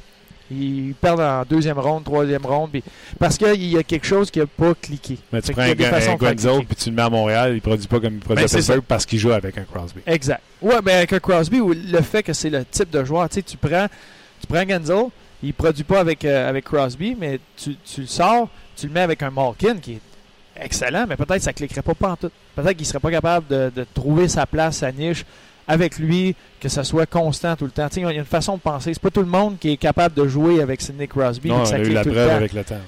ils 0.51 0.93
perdent 1.01 1.23
en 1.23 1.45
deuxième 1.49 1.79
ronde, 1.79 2.05
troisième 2.05 2.45
ronde, 2.45 2.73
puis 2.73 2.85
parce 3.19 3.39
qu'il 3.39 3.65
y 3.65 3.79
a 3.79 3.83
quelque 3.83 4.07
chose 4.07 4.31
qui 4.31 4.39
n'a 4.39 4.47
pas 4.47 4.75
cliqué. 4.75 5.17
Mais 5.33 5.41
tu 5.41 5.55
Fait 5.55 5.75
prends 5.75 6.13
un, 6.13 6.17
Gonzo 6.17 6.59
puis 6.59 6.77
tu 6.77 6.91
le 6.91 6.97
mets 6.97 7.03
à 7.03 7.09
Montréal, 7.09 7.53
il 7.53 7.55
ne 7.55 7.61
produit 7.61 7.87
pas 7.87 8.01
comme 8.01 8.15
il 8.15 8.21
produit 8.21 8.45
Ben, 8.45 8.71
à 8.71 8.81
parce 8.87 9.07
qu'il 9.07 9.19
joue 9.19 9.33
avec 9.33 9.57
un 9.57 9.65
Crosby. 9.65 10.01
Exact. 10.07 10.43
Ouais, 10.61 10.83
ben 10.83 10.97
avec 10.99 11.15
un 11.15 11.21
Crosby, 11.21 11.61
ou 11.61 11.73
le 11.73 12.03
fait 12.03 12.23
que 12.23 12.35
c'est 12.35 12.51
le 12.51 12.67
type 12.67 12.91
de 12.91 13.03
joueur, 13.03 13.31
tu 13.31 13.37
sais, 13.37 13.43
tu 13.43 13.57
prends, 13.57 13.87
tu 14.43 14.47
prends 14.47 14.69
Genzel, 14.69 15.07
il 15.43 15.55
produit 15.55 15.85
pas 15.85 16.01
avec, 16.01 16.23
euh, 16.27 16.51
avec 16.51 16.65
Crosby, 16.65 17.17
mais 17.19 17.41
tu, 17.57 17.77
tu 17.77 18.03
le 18.03 18.07
sors, 18.07 18.51
tu 18.77 18.89
le 18.89 18.93
mets 18.93 19.01
avec 19.01 19.23
un 19.23 19.31
Malkin 19.31 19.79
qui 19.79 19.93
est 19.93 20.01
excellent, 20.61 21.07
mais 21.09 21.17
peut-être 21.17 21.37
que 21.37 21.43
ça 21.43 21.53
cliquerait 21.53 21.83
pas 21.83 22.17
tout. 22.21 22.31
Peut-être 22.55 22.77
qu'il 22.77 22.87
serait 22.87 23.01
pas 23.01 23.11
capable 23.11 23.47
de, 23.49 23.73
de 23.75 23.87
trouver 23.95 24.29
sa 24.29 24.47
place, 24.47 24.79
sa 24.79 24.93
niche 24.93 25.25
avec 25.67 25.99
lui, 25.99 26.35
que 26.61 26.69
ça 26.69 26.85
soit 26.85 27.07
constant 27.07 27.57
tout 27.57 27.65
le 27.65 27.71
temps. 27.71 27.89
Il 27.97 28.03
y 28.03 28.07
a 28.07 28.11
une 28.13 28.25
façon 28.25 28.57
de 28.57 28.61
penser. 28.61 28.93
C'est 28.95 29.01
pas 29.03 29.11
tout 29.11 29.21
le 29.21 29.27
monde 29.27 29.59
qui 29.59 29.73
est 29.73 29.77
capable 29.79 30.15
de 30.15 30.27
jouer 30.29 30.61
avec 30.61 30.81
Sidney 30.83 31.09
Crosby. 31.09 31.49
non, 31.49 31.57
que 31.57 31.61
on 31.63 31.65
ça 31.65 31.75
a 31.77 31.79
eu 31.79 31.83
clique 31.83 31.95
la 31.95 32.03
tout 32.03 32.09
le 32.11 32.15
preuve 32.15 32.29
temps. 32.29 32.37
avec 32.37 32.53
le 32.53 32.65
temps. 32.65 32.81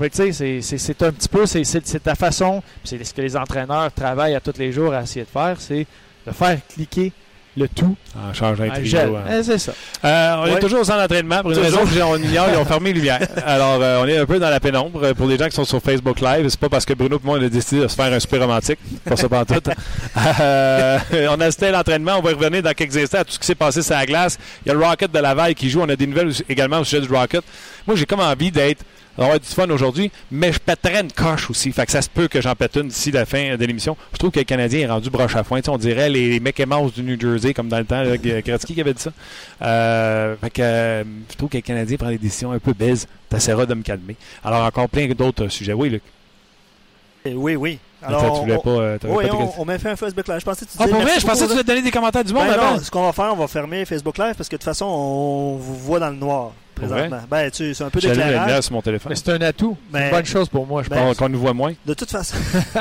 Tu 0.00 0.08
sais, 0.12 0.32
c'est- 0.32 0.60
c'est 0.60 0.78
c'est 0.78 1.02
un 1.02 1.12
petit 1.12 1.28
peu, 1.28 1.46
c'est- 1.46 2.02
ta 2.02 2.14
façon, 2.14 2.62
c'est 2.84 3.02
ce 3.02 3.14
que 3.14 3.22
les 3.22 3.36
entraîneurs 3.36 3.90
travaillent 3.92 4.34
à 4.34 4.40
tous 4.40 4.58
les 4.58 4.70
jours 4.70 4.92
à 4.92 5.02
essayer 5.02 5.24
de 5.24 5.30
faire, 5.30 5.56
c'est 5.60 5.86
de 6.26 6.32
faire 6.32 6.58
cliquer 6.68 7.10
le 7.58 7.68
tout 7.68 7.94
En 8.16 8.32
changeant 8.32 8.64
un 8.64 8.70
à 8.70 8.78
trio. 8.78 8.98
hein. 8.98 9.22
Eh, 9.38 9.42
c'est 9.42 9.58
ça. 9.58 9.72
Euh, 10.04 10.36
on 10.42 10.46
est 10.56 10.60
toujours 10.60 10.80
au 10.80 10.84
centre 10.84 11.00
d'entraînement. 11.00 11.40
Pour 11.42 11.50
une 11.50 11.56
Toujours. 11.58 11.80
raison 11.80 11.94
que 11.94 12.02
on 12.02 12.16
ignore, 12.22 12.46
ils 12.52 12.56
ont 12.58 12.64
fermé 12.64 12.92
les 12.92 13.00
lumières. 13.00 13.20
Alors, 13.46 13.78
euh, 13.82 14.02
on 14.02 14.06
est 14.08 14.16
un 14.18 14.26
peu 14.26 14.38
dans 14.38 14.48
la 14.50 14.60
pénombre. 14.60 15.12
Pour 15.14 15.26
les 15.26 15.36
gens 15.36 15.46
qui 15.46 15.56
sont 15.56 15.64
sur 15.64 15.80
Facebook 15.82 16.20
Live, 16.20 16.48
c'est 16.48 16.58
pas 16.60 16.68
parce 16.68 16.84
que 16.84 16.94
Bruno 16.94 17.16
et 17.16 17.20
moi, 17.26 17.38
on 17.38 17.44
a 17.44 17.48
décidé 17.48 17.82
de 17.82 17.88
se 17.88 17.94
faire 17.94 18.12
un 18.12 18.20
super 18.20 18.40
romantique. 18.40 18.78
Pas 19.04 19.16
ça 19.16 19.28
pas 19.28 19.44
tout. 19.44 19.54
Euh, 20.40 20.98
on 21.30 21.40
assistait 21.40 21.66
à 21.66 21.72
l'entraînement. 21.72 22.16
On 22.18 22.22
va 22.22 22.30
revenir 22.30 22.62
dans 22.62 22.72
quelques 22.74 22.96
instants 22.96 23.18
à 23.18 23.24
tout 23.24 23.32
ce 23.32 23.38
qui 23.38 23.46
s'est 23.46 23.54
passé 23.54 23.82
sur 23.82 23.94
la 23.94 24.06
glace. 24.06 24.38
Il 24.64 24.68
y 24.68 24.70
a 24.70 24.74
le 24.74 24.84
Rocket 24.84 25.10
de 25.12 25.18
Laval 25.18 25.54
qui 25.54 25.68
joue. 25.70 25.80
On 25.82 25.88
a 25.88 25.96
des 25.96 26.06
nouvelles 26.06 26.32
également 26.48 26.78
au 26.80 26.84
sujet 26.84 27.00
du 27.02 27.12
Rocket. 27.12 27.42
Moi, 27.86 27.96
j'ai 27.96 28.06
comme 28.06 28.20
envie 28.20 28.50
d'être 28.50 28.82
d'avoir 29.18 29.38
du 29.40 29.46
fun 29.46 29.68
aujourd'hui, 29.68 30.10
mais 30.30 30.52
je 30.52 30.58
pèterais 30.58 31.00
une 31.02 31.12
coche 31.12 31.50
aussi. 31.50 31.72
Fait 31.72 31.84
que 31.84 31.92
ça 31.92 32.00
se 32.00 32.08
peut 32.08 32.28
que 32.28 32.40
j'en 32.40 32.54
pète 32.54 32.76
une 32.76 32.88
d'ici 32.88 33.10
la 33.10 33.26
fin 33.26 33.56
de 33.56 33.64
l'émission. 33.64 33.96
Je 34.12 34.18
trouve 34.18 34.30
que 34.30 34.38
le 34.38 34.44
Canadien 34.44 34.80
est 34.80 34.86
rendu 34.90 35.10
broche 35.10 35.36
à 35.36 35.44
foin. 35.44 35.60
On 35.68 35.76
dirait 35.76 36.08
les, 36.08 36.30
les 36.30 36.40
Mickey 36.40 36.64
Mouse 36.64 36.94
du 36.94 37.02
New 37.02 37.20
Jersey, 37.20 37.52
comme 37.52 37.68
dans 37.68 37.78
le 37.78 37.84
temps, 37.84 38.02
Gretzky 38.22 38.74
qui 38.74 38.80
avait 38.80 38.94
dit 38.94 39.02
ça. 39.02 39.10
Euh, 39.62 40.36
fait 40.40 40.50
que, 40.50 40.62
euh, 40.62 41.04
je 41.30 41.36
trouve 41.36 41.48
que 41.48 41.56
le 41.58 41.62
Canadien 41.62 41.96
prend 41.96 42.08
des 42.08 42.18
décisions 42.18 42.52
un 42.52 42.58
peu 42.58 42.72
baises. 42.72 43.06
T'essaieras 43.28 43.66
de 43.66 43.74
me 43.74 43.82
calmer. 43.82 44.16
Alors, 44.44 44.64
encore 44.64 44.88
plein 44.88 45.06
d'autres 45.08 45.48
sujets. 45.48 45.72
Oui, 45.74 45.90
Luc. 45.90 46.02
Eh 47.24 47.34
Oui, 47.34 47.56
oui. 47.56 47.78
Alors, 48.00 48.34
tu 48.34 48.40
voulais 48.42 48.54
on- 48.56 48.60
pas. 48.60 48.70
euh, 48.70 48.98
Oui, 49.08 49.26
pas 49.26 49.34
on, 49.34 49.52
on 49.58 49.64
m'a 49.64 49.76
fait 49.78 49.90
un 49.90 49.96
Facebook 49.96 50.28
Live. 50.28 50.38
Je 50.38 50.44
pensais 50.44 50.64
que 50.64 50.70
tu 50.70 50.76
Ah, 50.78 50.84
disais 50.84 50.94
pour 50.96 51.02
vrai, 51.02 51.18
je 51.20 51.26
pensais 51.26 51.40
que 51.42 51.46
tu 51.46 51.52
voulais 51.52 51.64
donner 51.64 51.82
des 51.82 51.90
commentaires 51.90 52.22
du 52.24 52.32
monde 52.32 52.46
Ben 52.46 52.52
avant. 52.54 52.76
non, 52.76 52.78
ce 52.80 52.90
qu'on 52.92 53.02
va 53.02 53.12
faire, 53.12 53.32
on 53.32 53.36
va 53.36 53.48
fermer 53.48 53.84
Facebook 53.84 54.16
Live 54.18 54.34
parce 54.36 54.48
que 54.48 54.54
de 54.54 54.58
toute 54.60 54.64
façon, 54.64 54.86
on 54.86 55.56
vous 55.56 55.74
voit 55.74 55.98
dans 55.98 56.10
le 56.10 56.16
noir? 56.16 56.52
Présentement. 56.78 57.20
Ben, 57.30 57.50
tu 57.50 57.56
sais, 57.56 57.74
c'est 57.74 57.84
un 57.84 57.90
peu 57.90 58.00
d'éclairage. 58.00 58.40
lumière 58.46 58.62
sur 58.64 58.72
mon 58.72 58.82
téléphone. 58.82 59.10
Mais 59.10 59.16
c'est 59.16 59.30
un 59.32 59.40
atout. 59.42 59.76
C'est 59.86 59.92
Ben- 59.92 60.04
une 60.04 60.10
bonne 60.10 60.24
chose 60.26 60.48
pour 60.48 60.66
moi, 60.66 60.82
je 60.82 60.90
Ben, 60.90 60.96
pense. 60.96 61.16
Qu'on 61.16 61.28
nous 61.28 61.38
voit 61.40 61.54
moins. 61.54 61.72
De 61.84 61.94
toute 61.94 62.10
façon. 62.10 62.36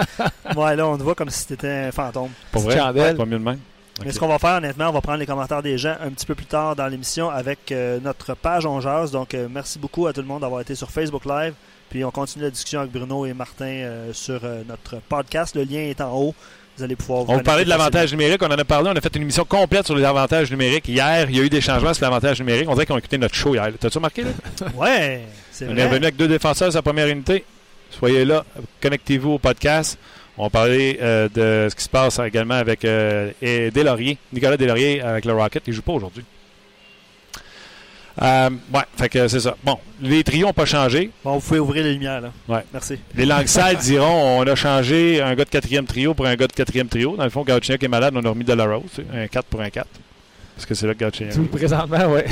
ouais, 0.55 0.75
là, 0.75 0.87
on 0.87 0.97
te 0.97 1.03
voit 1.03 1.15
comme 1.15 1.29
si 1.29 1.45
c'était 1.47 1.87
un 1.87 1.91
fantôme. 1.91 2.29
Pour 2.51 2.61
vrai? 2.63 2.77
chandelle. 2.77 3.15
Pas 3.17 3.25
mieux 3.25 3.39
de 3.39 3.43
même. 3.43 3.59
Mais 4.05 4.11
ce 4.11 4.19
qu'on 4.19 4.27
va 4.27 4.37
faire, 4.37 4.57
honnêtement, 4.57 4.89
on 4.89 4.93
va 4.93 5.01
prendre 5.01 5.17
les 5.17 5.25
commentaires 5.25 5.63
des 5.63 5.77
gens 5.79 5.95
un 5.99 6.11
petit 6.11 6.25
peu 6.27 6.35
plus 6.35 6.45
tard 6.45 6.75
dans 6.75 6.85
l'émission 6.87 7.29
avec 7.31 7.71
euh, 7.71 7.99
notre 7.99 8.35
page 8.35 8.65
On 8.67 8.79
Jase. 8.79 9.11
Donc, 9.11 9.33
euh, 9.33 9.47
merci 9.51 9.79
beaucoup 9.79 10.05
à 10.05 10.13
tout 10.13 10.21
le 10.21 10.27
monde 10.27 10.41
d'avoir 10.41 10.61
été 10.61 10.75
sur 10.75 10.91
Facebook 10.91 11.25
Live. 11.25 11.53
Puis, 11.89 12.03
on 12.03 12.11
continue 12.11 12.43
la 12.43 12.51
discussion 12.51 12.81
avec 12.81 12.91
Bruno 12.91 13.25
et 13.25 13.33
Martin 13.33 13.65
euh, 13.65 14.13
sur 14.13 14.41
euh, 14.43 14.61
notre 14.67 14.97
podcast. 15.09 15.55
Le 15.55 15.63
lien 15.63 15.79
est 15.79 15.99
en 15.99 16.15
haut. 16.15 16.35
Vous 16.77 16.83
allez 16.83 16.95
pouvoir 16.95 17.23
vous 17.23 17.33
On 17.33 17.39
parlait 17.39 17.63
de 17.63 17.69
l'avantage 17.69 18.11
numérique, 18.11 18.41
on 18.43 18.47
en 18.47 18.51
a 18.51 18.63
parlé, 18.63 18.91
on 18.93 18.95
a 18.95 19.01
fait 19.01 19.15
une 19.15 19.23
émission 19.23 19.45
complète 19.45 19.85
sur 19.87 19.95
les 19.95 20.03
avantages 20.03 20.51
numériques. 20.51 20.87
Hier, 20.87 21.27
il 21.29 21.35
y 21.35 21.39
a 21.39 21.43
eu 21.43 21.49
des 21.49 21.61
changements 21.61 21.93
sur 21.93 22.03
l'avantage 22.03 22.39
numérique. 22.39 22.69
On 22.69 22.73
dirait 22.73 22.85
qu'on 22.85 22.95
a 22.95 22.99
écouté 22.99 23.17
notre 23.17 23.33
show 23.33 23.55
hier. 23.55 23.69
T'as-tu 23.79 23.97
remarqué? 23.97 24.23
Là? 24.23 24.29
Ouais, 24.75 25.23
c'est 25.51 25.67
On 25.67 25.75
est 25.75 25.83
revenu 25.83 26.05
avec 26.05 26.17
deux 26.17 26.27
défenseurs 26.27 26.71
sa 26.71 26.81
première 26.83 27.07
unité. 27.07 27.43
Soyez 27.89 28.25
là, 28.25 28.45
connectez-vous 28.81 29.31
au 29.31 29.39
podcast. 29.39 29.97
On 30.37 30.43
va 30.43 30.49
parler 30.51 30.99
euh, 31.01 31.27
de 31.33 31.67
ce 31.69 31.75
qui 31.75 31.83
se 31.83 31.89
passe 31.89 32.19
également 32.19 32.53
avec 32.53 32.85
euh, 32.85 33.31
et 33.41 33.71
Deslauriers. 33.71 34.19
Nicolas 34.31 34.55
Deslauriers 34.55 35.01
avec 35.01 35.25
le 35.25 35.33
Rocket. 35.33 35.63
Il 35.65 35.73
joue 35.73 35.81
pas 35.81 35.93
aujourd'hui. 35.93 36.23
Euh, 38.21 38.49
ouais, 38.73 38.81
fait 38.97 39.09
que 39.09 39.27
c'est 39.27 39.39
ça. 39.41 39.55
Bon, 39.63 39.77
les 40.01 40.23
trios 40.23 40.47
n'ont 40.47 40.53
pas 40.53 40.65
changé. 40.65 41.11
Bon, 41.23 41.33
vous 41.37 41.39
pouvez 41.47 41.59
ouvrir 41.59 41.83
les 41.83 41.93
lumières, 41.93 42.21
là. 42.21 42.31
Ouais. 42.47 42.63
Merci. 42.73 42.97
Les 43.15 43.25
langues 43.25 43.45
sales 43.47 43.77
diront 43.77 44.39
on 44.39 44.47
a 44.47 44.55
changé 44.55 45.21
un 45.21 45.35
gars 45.35 45.45
de 45.45 45.49
quatrième 45.49 45.85
trio 45.85 46.13
pour 46.15 46.25
un 46.25 46.35
gars 46.35 46.47
de 46.47 46.53
quatrième 46.53 46.87
trio. 46.87 47.15
Dans 47.15 47.23
le 47.23 47.29
fond, 47.29 47.43
Gauthier 47.43 47.77
est 47.79 47.87
malade, 47.87 48.13
on 48.15 48.25
a 48.25 48.29
remis 48.29 48.43
de 48.43 48.53
la 48.53 48.65
Rose. 48.65 48.83
Un 49.13 49.27
4 49.27 49.45
pour 49.45 49.61
un 49.61 49.69
4. 49.69 49.87
Parce 50.55 50.65
que 50.65 50.73
c'est 50.73 50.87
là 50.87 50.95
que 50.95 51.05
Gauthier 51.05 51.29
Tout 51.29 51.43
présentement, 51.43 52.07
oui. 52.09 52.21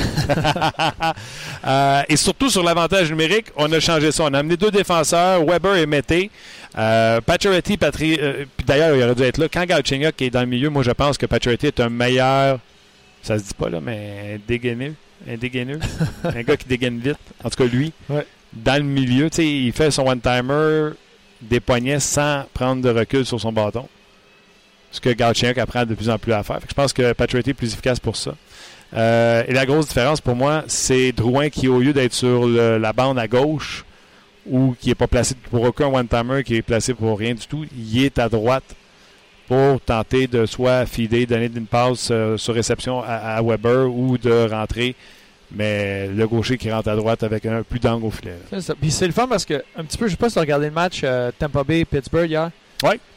Euh, 1.68 2.02
et 2.10 2.16
surtout 2.16 2.50
sur 2.50 2.64
l'avantage 2.64 3.10
numérique, 3.10 3.48
on 3.56 3.72
a 3.72 3.80
changé 3.80 4.12
ça. 4.12 4.24
On 4.24 4.34
a 4.34 4.40
amené 4.40 4.56
deux 4.58 4.72
défenseurs, 4.72 5.44
Weber 5.46 5.76
et 5.78 5.86
Mété. 5.86 6.30
Euh, 6.78 7.22
Pacioretty, 7.22 7.78
Patri- 7.78 8.20
euh, 8.22 8.46
puis 8.58 8.66
d'ailleurs, 8.66 8.96
il 8.96 9.02
aurait 9.04 9.16
dû 9.16 9.24
être 9.24 9.38
là. 9.38 9.48
Quand 9.52 9.66
Galchenyuk 9.66 10.22
est 10.22 10.30
dans 10.30 10.42
le 10.42 10.46
milieu, 10.48 10.70
moi 10.70 10.84
je 10.84 10.92
pense 10.92 11.18
que 11.18 11.26
Pacioretty 11.26 11.68
est 11.68 11.80
un 11.80 11.90
meilleur, 11.90 12.60
ça 13.24 13.38
se 13.40 13.44
dit 13.46 13.54
pas 13.58 13.70
là, 13.70 13.80
mais 13.82 14.36
un 14.36 14.40
dégaineux. 14.48 14.94
Un 15.28 15.38
dégaineux. 15.38 15.80
un 16.24 16.42
gars 16.44 16.58
qui 16.58 16.68
dégaine 16.68 17.00
vite. 17.00 17.18
En 17.44 17.50
tout 17.50 17.64
cas, 17.64 17.70
lui, 17.70 17.92
Ouais. 18.10 18.26
dans 18.54 18.78
le 18.78 18.88
milieu, 18.88 19.30
tu 19.30 19.38
sais, 19.38 19.48
il 19.48 19.72
fait 19.74 19.90
son 19.92 20.08
one-timer 20.08 20.92
des 21.42 21.60
poignets 21.60 22.00
sans 22.00 22.46
prendre 22.54 22.82
de 22.82 22.90
recul 22.90 23.26
sur 23.26 23.40
son 23.40 23.52
bâton. 23.52 23.88
Ce 24.92 25.02
que 25.02 25.10
Galchenyuk 25.10 25.58
apprend 25.58 25.86
de 25.86 25.94
plus 25.96 26.10
en 26.10 26.18
plus 26.18 26.32
à 26.32 26.44
faire. 26.44 26.58
Fait 26.58 26.68
que 26.68 26.70
je 26.70 26.76
pense 26.76 26.94
que 26.94 27.12
Pacioretty 27.14 27.50
est 27.50 27.54
plus 27.54 27.74
efficace 27.74 28.00
pour 28.00 28.16
ça. 28.16 28.34
Euh, 28.94 29.44
et 29.48 29.54
la 29.54 29.66
grosse 29.66 29.88
différence 29.88 30.22
pour 30.22 30.36
moi, 30.36 30.64
c'est 30.68 31.12
Drouin 31.12 31.50
qui, 31.50 31.68
au 31.68 31.80
lieu 31.80 31.92
d'être 31.92 32.14
sur 32.14 32.48
le- 32.48 32.78
la 32.78 32.94
bande 32.94 33.20
à 33.20 33.28
gauche 33.28 33.84
ou 34.46 34.76
qui 34.80 34.90
n'est 34.90 34.96
pas 34.96 35.08
placé 35.08 35.36
pour 35.50 35.64
aucun 35.64 35.88
one-timer, 35.88 36.44
qui 36.44 36.56
est 36.56 36.62
placé 36.62 36.94
pour 36.94 37.18
rien 37.20 37.34
du 37.34 37.46
tout, 37.48 37.66
il 37.76 38.06
est 38.06 38.20
à 38.20 38.30
droite 38.30 38.64
pour 39.48 39.80
tenter 39.82 40.28
de 40.28 40.46
soit 40.46 40.86
fider, 40.86 41.26
donner 41.26 41.50
une 41.56 41.66
passe 41.68 42.10
euh, 42.12 42.38
sur 42.38 42.54
réception 42.54 43.02
à, 43.02 43.36
à 43.38 43.42
Weber 43.42 43.88
ou 43.90 44.18
de 44.18 44.50
rentrer. 44.50 44.96
Mais 45.52 46.08
le 46.08 46.28
gaucher 46.28 46.58
qui 46.58 46.72
rentre 46.72 46.90
à 46.90 46.96
droite 46.96 47.22
avec 47.24 47.46
un 47.46 47.62
plus 47.64 47.80
d'angle 47.80 48.06
au 48.06 48.12
filet. 48.12 48.36
C'est 48.50 48.62
ça. 48.62 48.74
Puis 48.80 48.90
c'est 48.92 49.06
le 49.06 49.14
fun 49.14 49.28
parce 49.28 49.46
que, 49.46 49.64
un 49.78 49.84
petit 49.84 49.98
peu, 49.98 50.08
je 50.08 50.12
sais 50.12 50.18
pas 50.18 50.28
si 50.28 50.34
tu 50.34 50.40
as 50.40 50.42
regardé 50.42 50.66
le 50.66 50.72
match 50.72 51.02
euh, 51.04 51.32
Tampa 51.38 51.64
Bay-Pittsburgh 51.64 52.30
hier. 52.30 52.50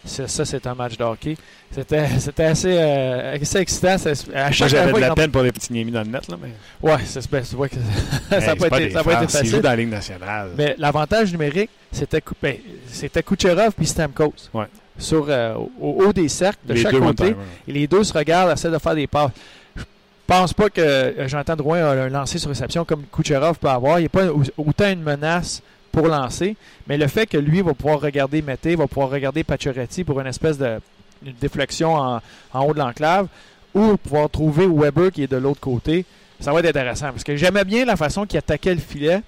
C'est- 0.05 0.29
Ça, 0.29 0.45
c'est 0.45 0.67
un 0.67 0.75
match 0.75 0.97
de 0.97 1.05
hockey. 1.05 1.37
C'était 1.71 2.45
assez, 2.45 2.77
euh, 2.79 3.35
assez 3.35 3.59
excitant. 3.59 3.99
C'est- 3.99 4.29
Moi, 4.33 4.51
j'avais 4.53 4.93
de 4.93 4.99
la 5.01 5.15
peine 5.15 5.31
pour 5.31 5.43
les 5.43 5.53
petits 5.53 5.73
niémis 5.73 5.91
dans 5.91 6.03
le 6.03 6.09
net. 6.11 6.29
Là, 6.29 6.37
mais 6.41 6.97
c'est 7.05 7.31
ben, 7.31 7.43
tu 7.43 7.57
vois 7.57 7.69
que 7.69 7.75
ça 8.31 8.41
n'a 8.41 8.41
c'est 8.41 8.57
pas, 8.69 8.81
été- 8.81 8.91
ça 8.93 9.01
a 9.01 9.05
pas 9.05 9.23
été 9.23 9.33
facile. 9.33 9.61
dans 9.61 9.69
la 9.71 9.77
Ligue 9.77 9.91
nationale. 9.91 10.51
Mais 10.57 10.75
l'avantage 10.79 11.33
numérique, 11.33 11.71
c'était 11.93 12.23
ben, 12.43 12.57
c'était 12.87 13.23
Kucherov 13.23 13.73
puis 13.77 13.87
Stamkos. 13.87 14.35
Ouais. 14.55 14.67
Sur, 14.99 15.27
euh, 15.29 15.55
au 15.81 16.05
haut 16.07 16.13
des 16.13 16.29
cercles, 16.29 16.59
de 16.67 16.75
les 16.75 16.81
chaque 16.83 16.93
côté. 17.09 17.37
Et 17.69 17.73
les 17.73 17.87
deux 17.87 18.03
se 18.05 18.13
regardent, 18.13 18.51
essaient 18.53 18.71
de 18.71 18.79
faire 18.79 18.95
des 18.95 19.07
passes. 19.07 19.31
Je 19.77 19.85
pense 20.27 20.53
pas 20.53 20.69
que 20.69 20.81
euh, 20.81 21.29
Jonathan 21.29 21.57
Drouin 21.57 21.79
a 21.79 21.91
un 22.05 22.09
lancer 22.09 22.39
sur 22.39 22.49
réception 22.51 22.85
comme 22.85 23.05
Kucherov 23.13 23.59
peut 23.59 23.69
avoir. 23.69 23.99
Il 24.01 24.03
n'est 24.03 24.09
pas 24.09 24.27
au- 24.27 24.43
autant 24.59 24.91
une 24.91 25.03
menace 25.03 25.63
pour 25.93 26.07
lancer, 26.09 26.55
mais 26.87 26.99
le 26.99 27.07
fait 27.07 27.27
que 27.27 27.39
lui 27.39 27.63
va 27.63 27.73
pouvoir 27.75 28.01
regarder 28.01 28.43
Mété, 28.43 28.77
va 28.77 28.87
pouvoir 28.87 29.09
regarder 29.11 29.43
Pacioretty 29.45 30.05
pour 30.05 30.21
une 30.21 30.27
espèce 30.27 30.59
de 30.59 30.81
une 31.25 31.33
déflexion 31.41 31.95
en, 31.97 32.21
en 32.53 32.65
haut 32.67 32.75
de 32.75 32.79
l'enclave, 32.79 33.27
ou 33.75 33.97
pouvoir 33.97 34.29
trouver 34.31 34.67
Weber 34.67 35.11
qui 35.11 35.23
est 35.25 35.31
de 35.31 35.37
l'autre 35.37 35.61
côté, 35.61 36.05
ça 36.41 36.53
va 36.53 36.61
être 36.61 36.67
intéressant. 36.69 37.07
Parce 37.07 37.25
que 37.25 37.35
j'aimais 37.37 37.65
bien 37.65 37.85
la 37.85 37.97
façon 37.97 38.27
qu'il 38.27 38.39
attaquait 38.39 38.75
le 38.75 38.81
filet 38.81 39.23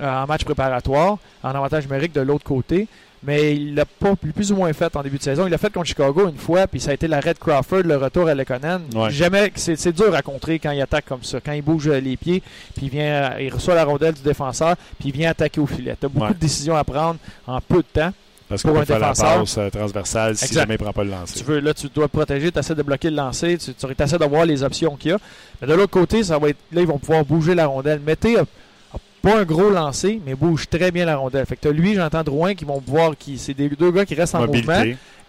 euh, 0.00 0.22
en 0.22 0.26
match 0.26 0.44
préparatoire, 0.44 1.18
en 1.42 1.48
avantage 1.50 1.84
numérique 1.84 2.12
de 2.12 2.20
l'autre 2.22 2.44
côté. 2.44 2.88
Mais 3.26 3.56
il 3.56 3.74
l'a 3.74 3.84
pas 3.86 4.14
plus, 4.16 4.52
ou 4.52 4.56
moins 4.56 4.72
fait 4.72 4.94
en 4.96 5.02
début 5.02 5.16
de 5.18 5.22
saison. 5.22 5.46
Il 5.46 5.50
l'a 5.50 5.58
fait 5.58 5.72
contre 5.72 5.86
Chicago 5.86 6.28
une 6.28 6.36
fois, 6.36 6.66
puis 6.66 6.78
ça 6.80 6.90
a 6.90 6.94
été 6.94 7.08
la 7.08 7.20
Red 7.20 7.38
Crawford, 7.38 7.82
le 7.84 7.96
retour 7.96 8.28
à 8.28 8.34
Lekonen. 8.34 8.82
Ouais. 8.94 9.10
Jamais, 9.10 9.50
c'est 9.56 9.92
dur 9.92 10.14
à 10.14 10.20
contrer 10.22 10.58
quand 10.58 10.70
il 10.72 10.80
attaque 10.82 11.06
comme 11.06 11.22
ça. 11.22 11.40
Quand 11.40 11.52
il 11.52 11.62
bouge 11.62 11.88
euh, 11.88 12.00
les 12.00 12.16
pieds, 12.16 12.42
puis 12.76 12.86
il 12.86 12.90
vient, 12.90 13.38
il 13.38 13.52
reçoit 13.52 13.74
la 13.74 13.84
rondelle 13.84 14.14
du 14.14 14.22
défenseur, 14.22 14.76
puis 14.98 15.08
il 15.08 15.12
vient 15.12 15.30
attaquer 15.30 15.60
au 15.60 15.66
filet. 15.66 15.96
Tu 15.98 16.06
as 16.06 16.08
beaucoup 16.08 16.26
Ouais. 16.26 16.34
de 16.34 16.38
décisions 16.38 16.76
à 16.76 16.84
prendre 16.84 17.16
en 17.46 17.60
peu 17.60 17.78
de 17.78 18.00
temps. 18.00 18.12
Parce 18.46 18.60
pour 18.62 18.72
qu'on 18.72 18.76
un 18.76 18.80
peut 18.80 18.86
faire 18.86 18.98
la 18.98 19.12
défenseur. 19.12 19.38
passe 19.40 19.58
euh, 19.58 19.70
transversale 19.70 20.36
si 20.36 20.52
jamais 20.52 20.74
il 20.74 20.78
ne 20.78 20.84
prend 20.84 20.92
pas 20.92 21.02
le 21.04 21.10
lancer. 21.10 21.38
Tu 21.38 21.44
veux, 21.44 21.60
là, 21.60 21.72
tu 21.72 21.88
dois 21.88 22.08
protéger, 22.08 22.52
tu 22.52 22.58
essaies 22.58 22.74
de 22.74 22.82
bloquer 22.82 23.08
le 23.08 23.16
lancer, 23.16 23.56
tu, 23.56 23.72
tu 23.72 23.86
essaies 24.02 24.18
de 24.18 24.24
voir 24.26 24.44
les 24.44 24.62
options 24.62 24.96
qu'il 24.96 25.12
y 25.12 25.14
a. 25.14 25.18
Mais 25.62 25.66
de 25.66 25.72
l'autre 25.72 25.90
côté, 25.92 26.22
ça 26.22 26.38
va 26.38 26.50
être, 26.50 26.58
là, 26.70 26.82
ils 26.82 26.86
vont 26.86 26.98
pouvoir 26.98 27.24
bouger 27.24 27.54
la 27.54 27.66
rondelle. 27.66 28.02
A 28.06 28.44
pas 29.24 29.38
un 29.40 29.44
gros 29.44 29.70
lancer, 29.70 30.20
mais 30.26 30.34
bouge 30.34 30.68
très 30.68 30.90
bien 30.90 31.06
la 31.06 31.16
rondelle. 31.16 31.46
Fait 31.46 31.56
que 31.56 31.68
lui, 31.68 31.94
j'entends 31.94 32.22
Drouin, 32.22 32.54
qui 32.54 32.64
vont 32.64 32.80
pouvoir, 32.80 33.16
qui, 33.18 33.38
c'est 33.38 33.54
des 33.54 33.68
deux 33.70 33.90
gars 33.90 34.04
qui 34.04 34.14
restent 34.14 34.34
en 34.34 34.46
mouvement. 34.46 34.82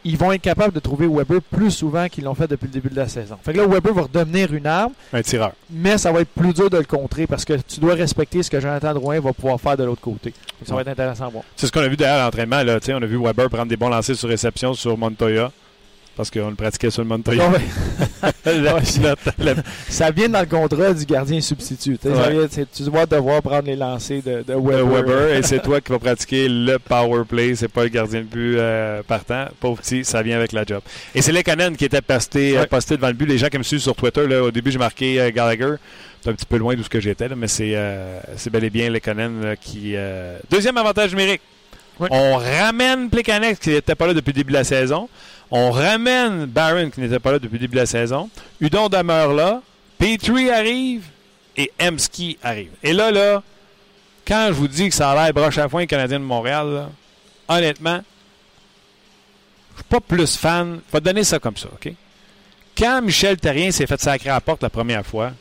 Ils 0.07 0.17
vont 0.17 0.31
être 0.31 0.41
capables 0.41 0.71
de 0.71 0.79
trouver 0.79 1.07
Weber 1.07 1.41
plus 1.41 1.71
souvent 1.71 2.07
qu'ils 2.07 2.25
l'ont 2.25 2.35
fait 2.35 2.47
depuis 2.47 2.67
le 2.67 2.73
début 2.73 2.89
de 2.89 2.95
la 2.95 3.07
saison. 3.07 3.37
Fait 3.41 3.53
que 3.53 3.57
là, 3.57 3.65
Weber 3.65 3.91
va 3.91 4.01
redevenir 4.03 4.53
une 4.53 4.67
arme, 4.67 4.91
Un 5.11 5.23
tireur. 5.23 5.53
mais 5.71 5.97
ça 5.97 6.11
va 6.11 6.21
être 6.21 6.29
plus 6.29 6.53
dur 6.53 6.69
de 6.69 6.77
le 6.77 6.83
contrer 6.83 7.25
parce 7.25 7.43
que 7.43 7.53
tu 7.53 7.79
dois 7.79 7.95
respecter 7.95 8.43
ce 8.43 8.51
que 8.51 8.59
Jonathan 8.59 8.93
Drouin 8.93 9.19
va 9.19 9.33
pouvoir 9.33 9.59
faire 9.59 9.75
de 9.77 9.83
l'autre 9.83 10.01
côté. 10.01 10.31
Ça 10.63 10.75
va 10.75 10.81
être 10.81 10.89
intéressant 10.89 11.25
à 11.25 11.29
voir. 11.29 11.43
C'est 11.55 11.65
ce 11.65 11.71
qu'on 11.71 11.79
a 11.81 11.87
vu 11.87 11.97
derrière 11.97 12.23
l'entraînement. 12.23 12.61
Là, 12.61 12.77
on 12.87 13.01
a 13.01 13.05
vu 13.07 13.17
Weber 13.17 13.49
prendre 13.49 13.65
des 13.65 13.77
bons 13.77 13.89
lancers 13.89 14.15
sur 14.15 14.29
réception 14.29 14.75
sur 14.75 14.95
Montoya. 14.95 15.51
Parce 16.15 16.31
qu'on 16.31 16.49
le 16.49 16.55
pratiquait 16.55 16.89
sur 16.89 17.03
le. 17.05 17.09
Ouais. 17.09 17.25
La- 18.45 18.53
la- 18.53 19.15
la- 19.53 19.61
Ça 19.89 20.11
vient 20.11 20.29
dans 20.29 20.39
le 20.39 20.45
contrat 20.45 20.93
du 20.93 21.05
gardien 21.05 21.41
substitut. 21.41 21.97
Tu 21.97 22.09
ça 22.09 22.83
dois 22.85 23.05
devoir 23.05 23.41
prendre 23.41 23.65
les 23.65 23.75
lancers 23.75 24.21
de, 24.23 24.43
Weber. 24.47 24.85
Weber, 24.87 25.35
et 25.35 25.43
c'est 25.43 25.61
toi 25.61 25.81
qui 25.81 25.91
vas 25.91 25.99
pratiquer 25.99 26.47
le 26.47 26.77
power 26.79 27.23
play. 27.27 27.55
C'est 27.55 27.67
pas 27.67 27.83
le 27.83 27.89
gardien 27.89 28.21
de 28.21 28.25
but 28.25 28.55
euh, 28.57 29.01
partant. 29.03 29.45
Pauvre 29.59 29.81
petit, 29.81 30.05
ça 30.05 30.21
vient 30.21 30.37
avec 30.37 30.53
la 30.53 30.63
job. 30.65 30.81
Et 31.13 31.21
c'est 31.21 31.31
Lekanen 31.33 31.75
qui 31.75 31.85
était 31.85 32.01
posté, 32.01 32.57
euh, 32.57 32.61
Ouais. 32.61 32.67
posté 32.67 32.95
devant 32.95 33.07
le 33.07 33.13
but. 33.13 33.25
Les 33.25 33.37
gens 33.37 33.47
qui 33.47 33.57
me 33.57 33.63
suivent 33.63 33.79
sur 33.81 33.95
Twitter, 33.95 34.25
là, 34.27 34.41
au 34.43 34.51
début, 34.51 34.71
j'ai 34.71 34.79
marqué 34.79 35.19
euh, 35.19 35.31
Gallagher. 35.31 35.75
C'est 36.23 36.29
un 36.29 36.33
petit 36.33 36.45
peu 36.45 36.57
loin 36.57 36.75
d'où 36.75 36.83
ce 36.83 36.89
que 36.89 36.99
j'étais, 36.99 37.27
mais 37.35 37.47
c'est 37.47 37.73
euh, 37.75 38.19
bel 38.51 38.63
et 38.63 38.69
bien 38.69 38.89
Lekanen 38.89 39.55
qui. 39.59 39.95
Deuxième 40.49 40.77
avantage 40.77 41.11
numérique. 41.11 41.41
On 41.99 42.35
ramène 42.37 43.09
Plekanex 43.09 43.59
qui 43.59 43.69
n'était 43.69 43.95
pas 43.95 44.07
là 44.07 44.13
depuis 44.13 44.31
le 44.31 44.35
début 44.37 44.51
de 44.51 44.57
la 44.57 44.63
saison. 44.65 45.07
On 45.51 45.71
ramène 45.71 46.45
Barron 46.45 46.89
qui 46.89 46.99
n'était 47.01 47.19
pas 47.19 47.31
là 47.31 47.39
depuis 47.39 47.53
le 47.53 47.59
début 47.59 47.75
de 47.75 47.81
la 47.81 47.85
saison. 47.85 48.29
Udon 48.59 48.89
demeure 48.89 49.33
là. 49.33 49.61
Petrie 49.97 50.49
arrive 50.49 51.05
et 51.55 51.71
Emski 51.79 52.37
arrive. 52.43 52.71
Et 52.83 52.93
là, 52.93 53.11
là, 53.11 53.43
quand 54.27 54.47
je 54.47 54.53
vous 54.53 54.67
dis 54.67 54.89
que 54.89 54.95
ça 54.95 55.11
a 55.11 55.15
l'air 55.15 55.33
broche 55.33 55.57
à 55.57 55.69
foin 55.69 55.85
Canadien 55.85 56.19
de 56.19 56.25
Montréal, 56.25 56.89
honnêtement, 57.47 58.01
je 59.73 59.81
suis 59.81 59.89
pas 59.89 59.99
plus 59.99 60.35
fan. 60.35 60.79
Je 60.93 60.99
donner 60.99 61.23
ça 61.23 61.39
comme 61.39 61.57
ça, 61.57 61.67
OK? 61.71 61.93
Quand 62.77 63.01
Michel 63.01 63.37
Terrien 63.37 63.71
s'est 63.71 63.87
fait 63.87 64.01
sacrer 64.01 64.29
à 64.29 64.33
la 64.33 64.41
porte 64.41 64.63
la 64.63 64.69
première 64.69 65.05
fois, 65.05 65.31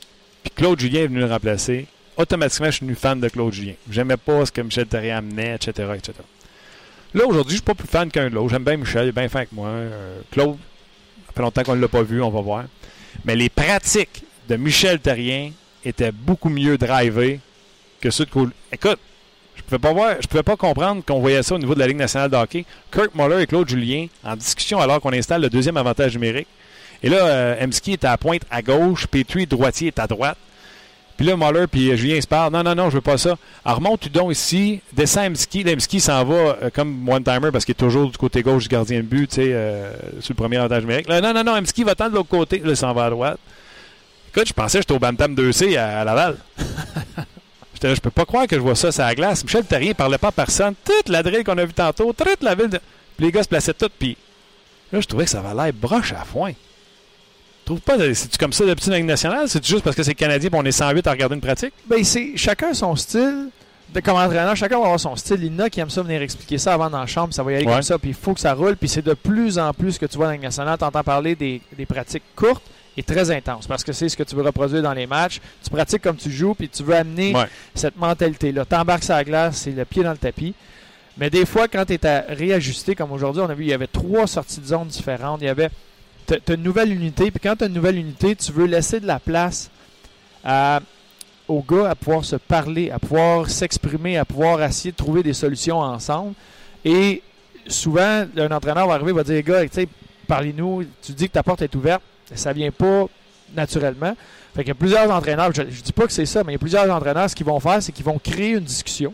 puis 0.42 0.52
Claude 0.54 0.78
Julien 0.78 1.00
est 1.00 1.06
venu 1.06 1.20
le 1.20 1.26
remplacer, 1.26 1.86
automatiquement, 2.16 2.66
je 2.66 2.72
suis 2.72 2.86
devenu 2.86 2.96
fan 2.96 3.18
de 3.18 3.28
Claude 3.28 3.52
Julien. 3.52 3.74
J'aimais 3.90 4.16
pas 4.16 4.46
ce 4.46 4.52
que 4.52 4.60
Michel 4.60 4.86
Terrien 4.86 5.18
amenait, 5.18 5.56
etc., 5.56 5.88
etc. 5.96 6.12
Là, 7.14 7.26
aujourd'hui, 7.26 7.52
je 7.52 7.56
suis 7.58 7.64
pas 7.64 7.74
plus 7.74 7.86
fan 7.86 8.10
qu'un 8.10 8.28
de 8.28 8.34
l'autre. 8.34 8.50
J'aime 8.50 8.64
bien 8.64 8.76
Michel, 8.76 9.04
il 9.04 9.08
est 9.10 9.12
bien 9.12 9.28
fin 9.28 9.44
que 9.44 9.54
moi. 9.54 9.68
Euh, 9.68 10.20
Claude, 10.32 10.56
ça 11.26 11.32
fait 11.32 11.42
longtemps 11.42 11.62
qu'on 11.62 11.76
ne 11.76 11.80
l'a 11.80 11.88
pas 11.88 12.02
vu, 12.02 12.20
on 12.20 12.30
va 12.30 12.40
voir. 12.40 12.64
Mais 13.24 13.36
les 13.36 13.48
pratiques 13.48 14.24
de 14.48 14.56
Michel 14.56 14.98
Terrien 14.98 15.52
étaient 15.84 16.10
beaucoup 16.10 16.48
mieux 16.48 16.76
drivées 16.76 17.38
que 18.00 18.10
ceux 18.10 18.24
de. 18.24 18.30
Écoute, 18.72 18.98
je 19.54 19.62
pouvais 19.62 19.78
pas 19.78 19.92
voir, 19.92 20.16
je 20.20 20.26
pouvais 20.26 20.42
pas 20.42 20.56
comprendre 20.56 21.04
qu'on 21.06 21.20
voyait 21.20 21.44
ça 21.44 21.54
au 21.54 21.58
niveau 21.58 21.74
de 21.74 21.78
la 21.78 21.86
Ligue 21.86 21.98
nationale 21.98 22.30
de 22.30 22.36
hockey. 22.36 22.64
Kirk 22.92 23.14
Muller 23.14 23.42
et 23.42 23.46
Claude 23.46 23.68
Julien 23.68 24.08
en 24.24 24.34
discussion 24.34 24.80
alors 24.80 25.00
qu'on 25.00 25.12
installe 25.12 25.40
le 25.42 25.50
deuxième 25.50 25.76
avantage 25.76 26.14
numérique. 26.14 26.48
Et 27.02 27.08
là, 27.08 27.26
euh, 27.26 27.64
Emski 27.64 27.92
est 27.92 28.04
à 28.04 28.16
pointe 28.16 28.42
à 28.50 28.60
gauche, 28.60 29.06
Petrie 29.06 29.46
droitier 29.46 29.88
est 29.88 29.98
à 30.00 30.08
droite. 30.08 30.38
Puis 31.16 31.26
là, 31.26 31.36
Muller 31.36 31.66
puis 31.70 31.96
Julien 31.96 32.20
se 32.20 32.26
parlent. 32.26 32.52
Non, 32.52 32.62
non, 32.62 32.74
non, 32.74 32.90
je 32.90 32.96
veux 32.96 33.00
pas 33.00 33.18
ça. 33.18 33.36
Alors, 33.64 33.78
remonte 33.78 34.04
Udon 34.06 34.30
ici, 34.30 34.80
descend 34.92 35.30
Emski. 35.32 35.62
Là, 35.62 35.72
Emski 35.72 36.00
s'en 36.00 36.24
va 36.24 36.34
euh, 36.34 36.70
comme 36.74 37.08
one-timer 37.08 37.50
parce 37.52 37.64
qu'il 37.64 37.72
est 37.72 37.76
toujours 37.76 38.10
du 38.10 38.18
côté 38.18 38.42
gauche 38.42 38.64
du 38.64 38.68
gardien 38.68 38.98
de 38.98 39.04
but, 39.04 39.28
tu 39.28 39.36
sais, 39.36 39.52
euh, 39.52 39.92
sur 40.20 40.32
le 40.32 40.36
premier 40.36 40.56
avantage 40.56 40.82
numérique. 40.82 41.08
Là, 41.08 41.20
non, 41.20 41.32
non, 41.32 41.44
non, 41.44 41.56
Emski 41.56 41.84
va 41.84 41.94
tendre 41.94 42.10
de 42.10 42.16
l'autre 42.16 42.28
côté. 42.28 42.58
Là, 42.58 42.70
il 42.70 42.76
s'en 42.76 42.92
va 42.92 43.04
à 43.04 43.10
droite. 43.10 43.38
Écoute, 44.34 44.48
je 44.48 44.52
pensais 44.52 44.78
que 44.78 44.82
j'étais 44.82 44.94
au 44.94 44.98
Bantam 44.98 45.34
2C 45.34 45.78
à, 45.78 46.00
à 46.00 46.04
Laval. 46.04 46.36
J'étais 47.74 47.88
là, 47.88 47.94
je 47.94 48.00
peux 48.00 48.10
pas 48.10 48.24
croire 48.24 48.46
que 48.46 48.54
je 48.54 48.60
vois 48.60 48.76
ça 48.76 48.92
sur 48.92 49.02
la 49.02 49.14
glace. 49.14 49.42
Michel 49.42 49.64
Terrien 49.64 49.94
parlait 49.94 50.18
pas 50.18 50.28
à 50.28 50.32
personne. 50.32 50.74
Toute 50.84 51.08
la 51.08 51.22
drill 51.22 51.42
qu'on 51.44 51.58
a 51.58 51.64
vu 51.64 51.72
tantôt, 51.72 52.12
toute 52.12 52.42
la 52.42 52.54
ville. 52.54 52.68
De... 52.68 52.78
Puis 53.16 53.26
les 53.26 53.32
gars 53.32 53.42
se 53.42 53.48
plaçaient 53.48 53.74
toutes. 53.74 53.92
Puis 53.98 54.16
là, 54.92 55.00
je 55.00 55.06
trouvais 55.06 55.24
que 55.24 55.30
ça 55.30 55.40
avait 55.40 55.54
l'air 55.54 55.72
broche 55.72 56.12
à 56.12 56.24
foin. 56.24 56.52
Tu 57.64 57.68
trouves 57.70 57.80
pas, 57.80 57.96
c'est-tu 58.14 58.36
comme 58.38 58.52
ça 58.52 58.66
d'habitude 58.66 58.90
dans 58.90 58.96
Ligue 58.96 59.06
nationale? 59.06 59.48
C'est 59.48 59.64
juste 59.64 59.82
parce 59.82 59.96
que 59.96 60.02
c'est 60.02 60.14
Canadien 60.14 60.50
et 60.52 60.54
on 60.56 60.64
est 60.64 60.70
108 60.72 61.06
à 61.06 61.10
regarder 61.12 61.34
une 61.34 61.40
pratique? 61.40 61.72
Ben, 61.88 62.04
c'est 62.04 62.36
chacun 62.36 62.74
son 62.74 62.94
style. 62.94 63.48
De, 63.94 64.00
comme 64.00 64.16
entraîneur, 64.16 64.54
chacun 64.56 64.76
va 64.78 64.84
avoir 64.84 65.00
son 65.00 65.14
style. 65.16 65.36
Lina 65.36 65.70
qui 65.70 65.80
aime 65.80 65.88
ça 65.88 66.02
venir 66.02 66.20
expliquer 66.20 66.58
ça 66.58 66.74
avant 66.74 66.90
dans 66.90 67.00
la 67.00 67.06
chambre, 67.06 67.32
ça 67.32 67.42
va 67.42 67.52
y 67.52 67.54
aller 67.56 67.64
Ouais. 67.66 67.72
comme 67.72 67.82
ça, 67.82 67.98
puis 67.98 68.10
il 68.10 68.14
faut 68.14 68.34
que 68.34 68.40
ça 68.40 68.52
roule. 68.52 68.76
Puis 68.76 68.88
c'est 68.88 69.02
de 69.04 69.14
plus 69.14 69.58
en 69.58 69.72
plus 69.72 69.96
que 69.98 70.04
tu 70.06 70.16
vois 70.16 70.26
dans 70.26 70.30
la 70.32 70.36
Ligue 70.36 70.44
nationale. 70.44 70.76
Tu 70.78 70.84
entends 70.84 71.02
parler 71.02 71.34
des, 71.36 71.62
des 71.76 71.86
pratiques 71.86 72.22
courtes 72.36 72.62
et 72.96 73.02
très 73.02 73.30
intenses 73.30 73.66
parce 73.66 73.82
que 73.82 73.92
c'est 73.92 74.08
ce 74.08 74.16
que 74.16 74.24
tu 74.24 74.34
veux 74.36 74.42
reproduire 74.42 74.82
dans 74.82 74.92
les 74.92 75.06
matchs. 75.06 75.40
Tu 75.62 75.70
pratiques 75.70 76.02
comme 76.02 76.16
tu 76.16 76.30
joues, 76.30 76.54
puis 76.54 76.68
tu 76.68 76.82
veux 76.82 76.94
amener 76.96 77.34
Ouais. 77.34 77.46
cette 77.74 77.96
mentalité-là. 77.96 78.64
T'embarques 78.66 79.04
sur 79.04 79.14
la 79.14 79.24
glace, 79.24 79.56
c'est 79.58 79.70
le 79.70 79.84
pied 79.86 80.02
dans 80.02 80.12
le 80.12 80.18
tapis. 80.18 80.54
Mais 81.16 81.30
des 81.30 81.46
fois, 81.46 81.66
quand 81.68 81.84
tu 81.86 81.94
es 81.94 82.04
à 82.06 82.24
réajuster, 82.28 82.94
comme 82.96 83.12
aujourd'hui, 83.12 83.40
on 83.42 83.48
a 83.48 83.54
vu, 83.54 83.64
il 83.64 83.70
y 83.70 83.72
avait 83.72 83.86
trois 83.86 84.26
sorties 84.26 84.60
de 84.60 84.66
zone 84.66 84.88
différentes. 84.88 85.40
Il 85.40 85.46
y 85.46 85.48
avait. 85.48 85.70
Tu 86.26 86.34
as 86.34 86.54
une 86.54 86.62
nouvelle 86.62 86.92
unité, 86.92 87.30
puis 87.30 87.40
quand 87.40 87.56
tu 87.56 87.64
as 87.64 87.66
une 87.66 87.74
nouvelle 87.74 87.96
unité, 87.96 88.34
tu 88.34 88.52
veux 88.52 88.66
laisser 88.66 89.00
de 89.00 89.06
la 89.06 89.18
place 89.18 89.70
à, 90.44 90.80
aux 91.48 91.62
gars 91.62 91.90
à 91.90 91.94
pouvoir 91.94 92.24
se 92.24 92.36
parler, 92.36 92.90
à 92.90 92.98
pouvoir 92.98 93.50
s'exprimer, 93.50 94.16
à 94.16 94.24
pouvoir 94.24 94.62
essayer 94.62 94.92
de 94.92 94.96
trouver 94.96 95.22
des 95.22 95.34
solutions 95.34 95.80
ensemble. 95.80 96.34
Et 96.84 97.22
souvent, 97.66 98.24
un 98.36 98.50
entraîneur 98.50 98.86
va 98.86 98.94
arriver 98.94 99.12
va 99.12 99.24
dire 99.24 99.42
gars, 99.42 99.62
tu 99.64 99.70
sais, 99.72 99.88
parlez-nous, 100.26 100.84
tu 101.02 101.12
dis 101.12 101.28
que 101.28 101.32
ta 101.32 101.42
porte 101.42 101.62
est 101.62 101.74
ouverte, 101.74 102.02
ça 102.34 102.52
vient 102.52 102.70
pas 102.70 103.06
naturellement. 103.54 104.16
Fait 104.54 104.62
qu'il 104.62 104.68
y 104.68 104.72
a 104.72 104.76
plusieurs 104.76 105.10
entraîneurs, 105.10 105.50
je, 105.54 105.62
je 105.68 105.82
dis 105.82 105.92
pas 105.92 106.06
que 106.06 106.12
c'est 106.12 106.26
ça, 106.26 106.44
mais 106.44 106.52
il 106.52 106.54
y 106.54 106.56
a 106.56 106.60
plusieurs 106.60 106.90
entraîneurs, 106.90 107.28
ce 107.28 107.34
qu'ils 107.34 107.46
vont 107.46 107.60
faire, 107.60 107.82
c'est 107.82 107.92
qu'ils 107.92 108.04
vont 108.04 108.18
créer 108.18 108.50
une 108.50 108.60
discussion 108.64 109.12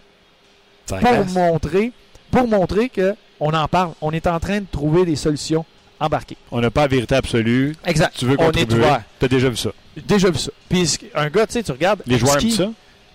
pour 0.87 1.27
montrer, 1.27 1.93
pour 2.31 2.47
montrer 2.47 2.89
que 2.89 3.15
on 3.39 3.53
en 3.55 3.69
parle. 3.69 3.93
On 4.01 4.13
est 4.13 4.27
en 4.27 4.39
train 4.39 4.61
de 4.61 4.67
trouver 4.71 5.05
des 5.05 5.17
solutions 5.17 5.65
On 6.51 6.61
n'a 6.61 6.71
pas 6.71 6.83
la 6.83 6.87
vérité 6.89 7.15
absolue. 7.15 7.75
Exact. 7.85 8.15
Tu 8.17 8.25
veux 8.25 8.37
on 8.39 8.43
est 8.43 8.47
contribuer. 8.47 8.85
Tu 9.19 9.25
as 9.25 9.29
déjà 9.29 9.49
vu 9.51 9.57
ça. 9.57 9.71
Déjà 10.07 10.31
vu 10.31 10.39
ça. 10.39 10.51
Puis 10.69 10.99
un 11.15 11.29
gars, 11.29 11.47
tu 11.47 11.53
sais, 11.55 11.63
tu 11.63 11.73
regardes. 11.73 12.03
Les 12.07 12.19
joueurs 12.19 12.41
aiment 12.41 12.51
ça? 12.51 12.71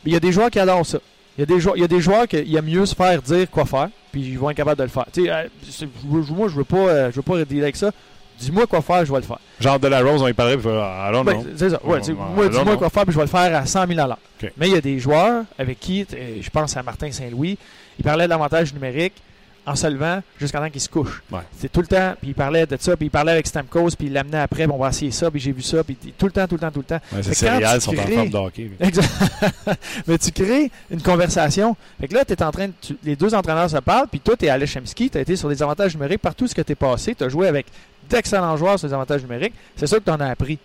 Il 0.05 0.13
y 0.13 0.15
a 0.15 0.19
des 0.19 0.31
joueurs 0.31 0.49
qui 0.51 0.59
adorent 0.59 0.85
ça. 0.85 0.99
Il 1.37 1.41
y 1.41 1.43
a 1.43 1.45
des 1.47 1.59
joueurs, 1.59 1.75
il 1.75 1.81
y 1.81 1.83
a 1.83 1.87
des 1.87 1.99
joueurs 1.99 2.27
qui 2.27 2.55
aiment 2.55 2.65
mieux 2.65 2.85
se 2.85 2.95
faire 2.95 3.21
dire 3.21 3.49
quoi 3.51 3.65
faire, 3.65 3.89
puis 4.11 4.21
ils 4.21 4.39
vont 4.39 4.49
être 4.49 4.55
capables 4.57 4.77
de 4.77 4.83
le 4.83 4.89
faire. 4.89 5.05
Tu 5.11 5.25
sais, 5.25 5.31
euh, 5.31 5.87
moi, 6.05 6.47
je 6.47 6.55
veux 6.55 6.63
pas, 6.63 6.77
euh, 6.77 7.11
je 7.11 7.17
veux 7.17 7.21
pas 7.23 7.43
dealer 7.43 7.63
avec 7.63 7.75
ça. 7.75 7.91
Dis-moi 8.39 8.67
quoi 8.67 8.81
faire, 8.81 9.05
je 9.05 9.11
vais 9.11 9.19
le 9.19 9.25
faire. 9.25 9.39
Genre 9.59 9.79
de 9.79 9.87
la 9.87 10.01
Rose, 10.01 10.21
on 10.21 10.27
y 10.27 10.33
parlerait. 10.33 10.57
puis, 10.57 10.67
ah, 10.71 11.09
Ben, 11.11 11.23
know. 11.23 11.43
c'est 11.57 11.69
ça. 11.71 11.79
Ouais, 11.85 11.99
Non, 11.99 12.07
non, 12.07 12.15
moi, 12.35 12.45
non, 12.45 12.49
dis-moi 12.51 12.65
non. 12.73 12.77
quoi 12.77 12.89
faire, 12.89 13.03
puis 13.03 13.13
je 13.13 13.17
vais 13.17 13.23
le 13.25 13.29
faire 13.29 13.55
à 13.55 13.65
100 13.65 13.87
000 13.87 13.99
à 13.99 14.07
l'heure. 14.07 14.19
Mais 14.57 14.67
il 14.67 14.73
y 14.73 14.77
a 14.77 14.81
des 14.81 14.99
joueurs 14.99 15.43
avec 15.57 15.79
qui, 15.79 16.05
euh, 16.13 16.37
je 16.41 16.49
pense 16.49 16.75
à 16.77 16.83
Martin 16.83 17.11
Saint-Louis, 17.11 17.57
il 17.97 18.03
parlait 18.03 18.25
de 18.25 18.29
l'avantage 18.29 18.73
numérique 18.73 19.13
en 19.67 19.75
se 19.75 19.87
levant 19.87 20.21
jusqu'à 20.39 20.59
temps 20.59 20.69
qu'il 20.69 20.79
se 20.81 20.89
couche. 20.89 21.23
Ouais. 21.31 21.39
C'est 21.57 21.71
tout 21.71 21.81
le 21.81 21.87
temps, 21.87 22.13
puis 22.19 22.29
il 22.29 22.33
parlait 22.35 22.65
de 22.65 22.77
ça, 22.79 22.95
puis 22.95 23.07
il 23.07 23.09
parlait 23.09 23.31
avec 23.31 23.47
Stamkos, 23.47 23.91
puis 23.97 24.07
il 24.07 24.13
l'amenait 24.13 24.39
après, 24.39 24.67
bon, 24.67 24.75
on 24.75 24.79
va 24.79 24.89
essayer 24.89 25.11
ça, 25.11 25.31
puis 25.31 25.39
j'ai 25.39 25.51
vu 25.51 25.61
ça, 25.61 25.83
puis 25.83 25.95
tout 26.17 26.27
le 26.27 26.31
temps, 26.31 26.47
tout 26.47 26.55
le 26.55 26.59
temps, 26.61 26.71
tout 26.71 26.79
le 26.79 26.85
temps. 26.85 26.99
Ouais, 27.11 27.21
quand 27.25 27.33
céréales 27.33 27.81
sont 27.81 27.97
en 27.97 28.01
forme 28.07 28.29
de 28.29 28.37
hockey. 28.37 28.71
Exact. 28.79 29.09
Mais 30.07 30.17
tu 30.17 30.31
crées 30.31 30.71
une 30.91 31.01
conversation. 31.01 31.75
Fait 31.99 32.07
que 32.07 32.13
là, 32.13 32.23
es 32.27 32.43
en 32.43 32.51
train 32.51 32.67
de, 32.67 32.73
tu- 32.81 32.97
les 33.03 33.15
deux 33.15 33.33
entraîneurs 33.33 33.69
se 33.69 33.77
parlent, 33.77 34.07
puis 34.07 34.19
toi, 34.19 34.35
tu 34.37 34.45
es 34.45 34.49
à 34.49 34.57
Lechemski, 34.57 35.09
tu 35.09 35.17
as 35.17 35.21
été 35.21 35.35
sur 35.35 35.49
des 35.49 35.61
avantages 35.63 35.93
numériques 35.95 36.21
partout 36.21 36.47
ce 36.47 36.55
que 36.55 36.61
tu 36.61 36.71
es 36.73 36.75
passé, 36.75 37.15
tu 37.15 37.23
as 37.23 37.29
joué 37.29 37.47
avec 37.47 37.65
d'excellents 38.09 38.55
joueurs 38.57 38.77
sur 38.77 38.87
les 38.87 38.93
avantages 38.93 39.21
numériques. 39.23 39.53
C'est 39.75 39.87
ça 39.87 39.97
que 39.97 40.03
tu 40.03 40.11
en 40.11 40.19
as 40.19 40.27
appris. 40.29 40.59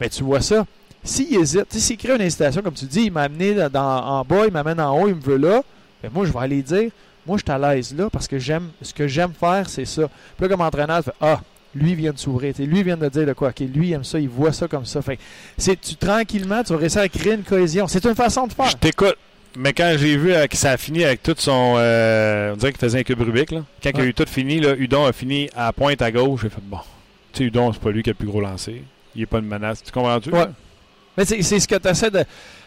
Mais 0.00 0.08
tu 0.08 0.22
vois 0.24 0.40
ça. 0.40 0.66
S'il 1.04 1.34
hésite, 1.34 1.72
s'il 1.72 1.96
crée 1.96 2.14
une 2.14 2.20
hésitation, 2.20 2.62
comme 2.62 2.74
tu 2.74 2.84
dis, 2.84 3.02
il 3.04 3.12
m'a 3.12 3.22
amené 3.22 3.54
dans- 3.70 4.04
en 4.04 4.24
bas, 4.24 4.44
il 4.46 4.52
m'amène 4.52 4.80
en 4.80 4.98
haut, 5.00 5.08
il 5.08 5.14
me 5.14 5.20
veut 5.20 5.36
là, 5.38 5.62
ben 6.02 6.10
moi, 6.12 6.26
je 6.26 6.32
vais 6.32 6.38
aller 6.40 6.62
dire, 6.62 6.90
moi, 7.26 7.38
je 7.38 7.42
suis 7.42 7.52
à 7.52 7.58
l'aise 7.74 7.94
là 7.96 8.08
parce 8.10 8.26
que 8.28 8.38
j'aime, 8.38 8.70
ce 8.82 8.94
que 8.94 9.06
j'aime 9.06 9.32
faire, 9.38 9.68
c'est 9.68 9.84
ça. 9.84 10.08
Puis 10.36 10.42
là, 10.42 10.48
comme 10.48 10.60
entraîneur, 10.60 10.98
tu 10.98 11.10
fais, 11.10 11.16
ah, 11.20 11.40
lui 11.74 11.94
vient 11.94 12.12
de 12.12 12.18
s'ouvrir, 12.18 12.54
lui 12.58 12.82
vient 12.82 12.96
de 12.96 13.08
dire 13.08 13.26
de 13.26 13.32
quoi, 13.32 13.50
ok, 13.50 13.60
lui 13.60 13.88
il 13.88 13.92
aime 13.92 14.04
ça, 14.04 14.18
il 14.18 14.28
voit 14.28 14.52
ça 14.52 14.66
comme 14.66 14.86
ça. 14.86 15.00
Fait 15.02 15.16
que 15.16 15.22
c'est 15.56 15.80
tu 15.80 15.94
tranquillement, 15.94 16.62
tu 16.64 16.72
vas 16.72 16.78
réussir 16.78 17.02
à 17.02 17.08
créer 17.08 17.34
une 17.34 17.42
cohésion. 17.44 17.86
C'est 17.86 18.04
une 18.04 18.14
façon 18.14 18.46
de 18.46 18.52
faire. 18.52 18.68
Je 18.70 18.76
t'écoute. 18.76 19.16
Mais 19.56 19.72
quand 19.72 19.94
j'ai 19.98 20.16
vu 20.16 20.32
que 20.48 20.56
ça 20.56 20.70
a 20.70 20.76
fini 20.76 21.04
avec 21.04 21.22
tout 21.24 21.34
son. 21.36 21.74
euh, 21.76 22.52
on 22.52 22.56
dirait 22.56 22.72
qu'il 22.72 22.80
faisait 22.80 23.00
un 23.00 23.02
cube 23.02 23.20
Rubik. 23.20 23.50
Là. 23.50 23.64
Quand 23.82 23.90
il 23.94 24.00
a 24.00 24.04
eu 24.04 24.14
tout 24.14 24.26
fini, 24.28 24.60
là, 24.60 24.76
Udon 24.76 25.04
a 25.06 25.12
fini 25.12 25.50
à 25.56 25.72
pointe 25.72 26.00
à 26.02 26.12
gauche. 26.12 26.42
J'ai 26.42 26.50
fait 26.50 26.62
bon. 26.62 26.78
Tu 27.32 27.38
sais, 27.38 27.44
Udon, 27.44 27.72
c'est 27.72 27.82
pas 27.82 27.90
lui 27.90 28.02
qui 28.02 28.10
a 28.10 28.12
le 28.12 28.16
plus 28.16 28.28
gros 28.28 28.40
lancé. 28.40 28.82
Il 29.16 29.22
est 29.22 29.26
pas 29.26 29.38
une 29.38 29.46
menace. 29.46 29.82
Tu 29.82 29.90
comprends-tu? 29.90 30.30
Ouais. 30.30 30.46
Mais 31.16 31.24
c'est 31.24 31.42
c'est 31.42 31.58
ce 31.58 31.66
que 31.66 31.74
tu 31.74 31.88
essaies 31.88 32.12
de. 32.12 32.24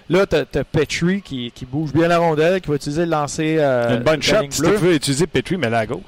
Là, 0.10 0.26
tu 0.26 0.36
as, 0.36 0.63
Petrie 0.63 1.22
qui, 1.22 1.52
qui 1.52 1.66
bouge 1.66 1.94
bien 1.94 2.08
la 2.08 2.18
rondelle, 2.18 2.62
qui 2.62 2.70
va 2.70 2.76
utiliser 2.76 3.06
le 3.06 3.12
lancer. 3.12 3.58
Euh, 3.60 3.98
une 3.98 4.04
bonne 4.04 4.22
shot. 4.22 4.36
Si 4.50 4.62
tu 4.62 4.70
veux 4.70 4.96
utiliser 4.96 5.28
Petrie, 5.28 5.58
mais 5.58 5.70
là 5.70 5.80
à 5.80 5.86
gauche. 5.86 6.02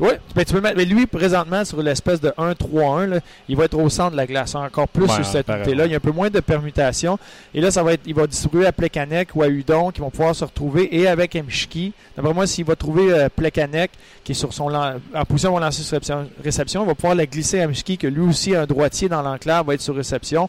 Oui, 0.00 0.12
mais 0.34 0.46
tu 0.46 0.54
peux 0.54 0.60
mettre. 0.60 0.78
Mais 0.78 0.86
lui, 0.86 1.06
présentement, 1.06 1.64
sur 1.64 1.82
l'espèce 1.82 2.20
de 2.20 2.30
1-3-1, 2.30 3.06
là, 3.06 3.20
il 3.48 3.56
va 3.56 3.64
être 3.64 3.78
au 3.78 3.88
centre 3.90 4.12
de 4.12 4.16
la 4.16 4.26
glace, 4.26 4.54
encore 4.54 4.88
plus 4.88 5.04
Ouais, 5.04 5.14
sur 5.14 5.26
cette 5.26 5.48
unité-là. 5.48 5.84
Il 5.86 5.90
y 5.90 5.94
a 5.94 5.98
un 5.98 6.00
peu 6.00 6.10
moins 6.10 6.30
de 6.30 6.40
permutations. 6.40 7.18
Et 7.54 7.60
là, 7.60 7.70
ça 7.70 7.82
va 7.82 7.92
être, 7.92 8.02
il 8.06 8.14
va 8.14 8.26
distribuer 8.26 8.66
à 8.66 8.72
Plekanec 8.72 9.28
ou 9.34 9.42
à 9.42 9.48
Udon 9.48 9.90
qui 9.90 10.00
vont 10.00 10.10
pouvoir 10.10 10.34
se 10.34 10.44
retrouver. 10.44 10.88
Et 10.96 11.06
avec 11.06 11.34
Mchiki, 11.34 11.92
d'après 12.16 12.32
moi, 12.32 12.46
s'il 12.46 12.64
va 12.64 12.76
trouver 12.76 13.12
euh, 13.12 13.28
Plekanec 13.28 13.90
qui 14.24 14.32
est 14.32 14.34
sur 14.34 14.54
son 14.54 14.72
en 14.72 15.24
position 15.26 15.54
de 15.54 15.60
lancer 15.60 15.82
sur 15.82 15.98
réception, 15.98 16.30
réception, 16.42 16.84
il 16.84 16.86
va 16.86 16.94
pouvoir 16.94 17.14
la 17.14 17.26
glisser 17.26 17.60
à 17.60 17.68
Mchiki, 17.68 17.98
que 17.98 18.06
lui 18.06 18.22
aussi, 18.22 18.54
un 18.54 18.64
droitier 18.64 19.10
dans 19.10 19.20
l'enclave, 19.20 19.66
va 19.66 19.74
être 19.74 19.82
sur 19.82 19.94
réception. 19.94 20.48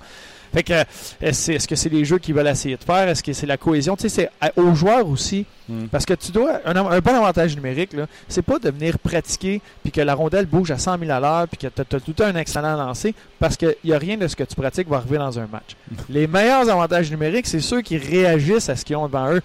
Fait 0.54 0.64
que, 0.64 0.74
euh, 0.74 0.84
est-ce 1.22 1.68
que 1.68 1.76
c'est 1.76 1.90
les 1.90 2.06
jeux 2.06 2.18
qu'ils 2.18 2.36
veulent 2.36 2.48
essayer 2.48 2.76
de 2.78 2.84
faire? 2.84 3.08
Est-ce 3.08 3.24
que 3.24 3.34
c'est 3.34 3.48
la 3.48 3.58
cohésion? 3.58 3.96
Tu 3.96 4.10
sais, 4.10 4.30
c'est 4.42 4.52
aux 4.60 4.74
joueurs 4.76 5.08
aussi. 5.08 5.46
Mm. 5.70 5.86
Parce 5.86 6.06
que 6.06 6.14
tu 6.14 6.32
dois. 6.32 6.60
Un, 6.66 6.76
un 6.76 7.00
bon 7.00 7.16
avantage 7.16 7.56
numérique, 7.56 7.92
c'est 8.28 8.42
pas 8.42 8.60
de 8.60 8.70
venir 8.70 9.00
pratiquer 9.00 9.62
puis 9.84 9.92
que 9.92 10.02
la 10.02 10.14
rondelle 10.14 10.46
bouge 10.46 10.72
à 10.72 10.78
100 10.78 11.00
000 11.00 11.12
à 11.12 11.20
l'heure 11.20 11.48
puis 11.48 11.58
que 11.58 11.68
tu 11.68 11.96
as, 11.96 12.00
tout 12.00 12.16
un 12.24 12.36
excellent 12.36 12.76
lancer 12.76 13.14
parce 13.40 13.58
qu'il 13.58 13.76
n'y 13.84 13.94
a 13.94 13.98
rien 13.98 14.18
de 14.18 14.28
ce 14.28 14.36
que 14.36 14.44
tu 14.44 14.56
pratiques 14.56 14.88
va 14.88 14.98
arriver 14.98 15.18
dans 15.18 15.40
un 15.40 15.48
match. 15.48 15.76
Les 16.10 16.28
meilleurs 16.28 16.70
avantages 16.70 17.10
numériques, 17.12 17.48
c'est 17.48 17.62
ceux 17.62 17.82
qui 17.82 17.98
réagissent 17.98 18.70
à 18.70 18.76
ce 18.76 18.86
qu'ils 18.86 18.96
ont 18.96 19.08
devant 19.08 19.32
eux. 19.32 19.42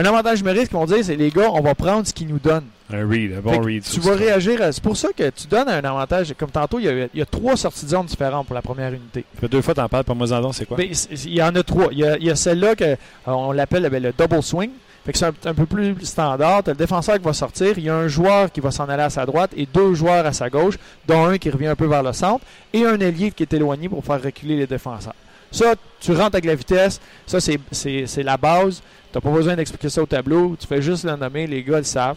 Un 0.00 0.04
avantage 0.04 0.38
numérique, 0.38 0.68
qu'ils 0.68 0.78
vont 0.78 0.84
dire, 0.86 0.98
c'est 1.02 1.16
les 1.16 1.30
gars, 1.30 1.50
on 1.52 1.60
va 1.60 1.74
prendre 1.74 2.06
ce 2.06 2.12
qu'ils 2.12 2.28
nous 2.28 2.38
donnent. 2.38 2.68
Un 2.92 3.04
read, 3.08 3.32
un 3.36 3.40
bon 3.40 3.60
read. 3.60 3.82
tu 3.82 3.98
vas 3.98 4.14
réagir. 4.14 4.62
à- 4.62 4.70
C'est 4.70 4.82
pour 4.82 4.96
ça 4.96 5.08
que 5.14 5.28
tu 5.30 5.48
donnes 5.48 5.68
un 5.68 5.82
avantage. 5.82 6.32
Comme 6.38 6.50
tantôt, 6.50 6.78
il 6.78 6.84
y 6.84 6.88
a, 6.88 6.92
il 7.12 7.18
y 7.18 7.20
a 7.20 7.26
trois 7.26 7.56
sorties 7.56 7.84
de 7.84 7.90
zone 7.90 8.06
différentes 8.06 8.46
pour 8.46 8.54
la 8.54 8.62
première 8.62 8.92
unité. 8.92 9.24
Fait 9.40 9.48
deux 9.48 9.60
fois 9.60 9.74
t'en 9.74 9.88
parles, 9.88 10.04
pas 10.04 10.14
moi 10.14 10.26
c'est 10.52 10.66
quoi? 10.66 10.76
Ben, 10.76 10.88
il 11.24 11.34
y 11.34 11.42
en 11.42 11.52
a 11.54 11.62
trois. 11.64 11.88
Il 11.90 11.98
y 11.98 12.04
a, 12.04 12.16
il 12.16 12.24
y 12.24 12.30
a 12.30 12.36
celle-là 12.36 12.76
que 12.76 12.84
euh, 12.84 12.96
on 13.26 13.50
l'appelle 13.50 13.88
ben, 13.90 14.00
le 14.00 14.12
double 14.16 14.40
swing. 14.42 14.70
Fait 15.04 15.12
que 15.12 15.18
c'est 15.18 15.26
un, 15.26 15.34
un 15.46 15.54
peu 15.54 15.66
plus 15.66 15.96
standard. 16.04 16.62
T'as 16.62 16.70
le 16.72 16.76
défenseur 16.76 17.16
qui 17.18 17.24
va 17.24 17.32
sortir. 17.32 17.76
Il 17.76 17.84
y 17.84 17.90
a 17.90 17.96
un 17.96 18.08
joueur 18.08 18.52
qui 18.52 18.60
va 18.60 18.70
s'en 18.70 18.88
aller 18.88 19.02
à 19.02 19.10
sa 19.10 19.26
droite 19.26 19.50
et 19.56 19.66
deux 19.66 19.94
joueurs 19.94 20.24
à 20.24 20.32
sa 20.32 20.48
gauche, 20.48 20.74
dont 21.08 21.24
un 21.26 21.38
qui 21.38 21.50
revient 21.50 21.66
un 21.66 21.76
peu 21.76 21.86
vers 21.86 22.04
le 22.04 22.12
centre 22.12 22.44
et 22.72 22.84
un 22.86 22.98
ailier 23.00 23.32
qui 23.32 23.42
est 23.42 23.52
éloigné 23.52 23.88
pour 23.88 24.04
faire 24.04 24.22
reculer 24.22 24.56
les 24.56 24.66
défenseurs. 24.68 25.14
Ça, 25.50 25.74
tu 26.00 26.12
rentres 26.12 26.34
avec 26.34 26.44
la 26.44 26.54
vitesse. 26.54 27.00
Ça, 27.26 27.38
c'est- 27.40 28.22
la 28.22 28.36
base. 28.36 28.82
T'as 29.12 29.20
pas 29.20 29.30
besoin 29.30 29.56
d'expliquer 29.56 29.88
ça 29.88 30.02
au 30.02 30.06
tableau. 30.06 30.56
Tu 30.60 30.66
fais 30.66 30.82
juste 30.82 31.04
le 31.04 31.16
nommer. 31.16 31.46
Les 31.46 31.62
gars 31.62 31.78
le 31.78 31.84
savent. 31.84 32.16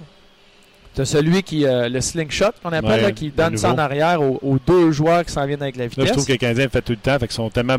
T'as 0.94 1.06
celui 1.06 1.41
qui, 1.41 1.65
euh, 1.65 1.88
le 1.88 2.02
slingshot 2.02 2.52
qu'on 2.62 2.74
appelle, 2.74 2.89
Ouais, 2.91 3.02
là, 3.02 3.12
qui 3.13 3.26
le 3.26 3.32
donne 3.32 3.58
ça 3.58 3.72
en 3.72 3.78
arrière 3.78 4.22
aux, 4.22 4.39
aux 4.41 4.58
deux 4.60 4.91
joueurs 4.91 5.24
qui 5.24 5.32
s'en 5.32 5.46
viennent 5.46 5.62
avec 5.62 5.78
la 5.78 5.86
vitesse. 5.86 6.00
Là, 6.00 6.06
je 6.08 6.12
trouve 6.12 6.26
que 6.26 6.32
les 6.34 6.38
Canadiens 6.38 6.65
le 6.65 6.70
fait 6.70 6.82
tout 6.82 6.91
le 6.91 6.98
temps, 6.98 7.13
fait 7.17 7.28
qu'ils 7.28 7.36
sont 7.36 7.50
tellement 7.50 7.78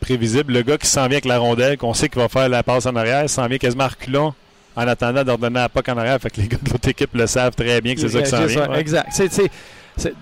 prévisibles. 0.00 0.52
Le 0.52 0.62
gars 0.62 0.78
qui 0.78 0.86
s'en 0.86 1.02
vient 1.08 1.16
avec 1.16 1.24
la 1.24 1.38
rondelle, 1.38 1.76
qu'on 1.76 1.92
sait 1.92 2.08
qu'il 2.08 2.20
va 2.22 2.28
faire 2.28 2.48
la 2.48 2.62
passe 2.62 2.86
en 2.86 2.94
arrière, 2.94 3.28
s'en 3.28 3.48
vient 3.48 3.58
quasiment 3.58 3.84
à 3.84 3.88
reculons 3.88 4.32
en 4.76 4.86
attendant 4.86 5.24
d'ordonner 5.24 5.56
la 5.58 5.68
POC 5.68 5.88
en 5.88 5.98
arrière. 5.98 6.20
Fait 6.20 6.30
que 6.30 6.40
les 6.40 6.46
gars 6.46 6.58
de 6.62 6.70
l'autre 6.70 6.88
équipe 6.88 7.14
le 7.14 7.26
savent 7.26 7.54
très 7.56 7.80
bien 7.80 7.94
que 7.96 8.00
c'est 8.00 8.08
ça 8.10 8.22
qui 8.22 8.30
s'en 8.30 8.44
vient. 8.46 8.68
Ouais. 8.68 8.80
Exact. 8.80 9.08
C'est- 9.10 9.50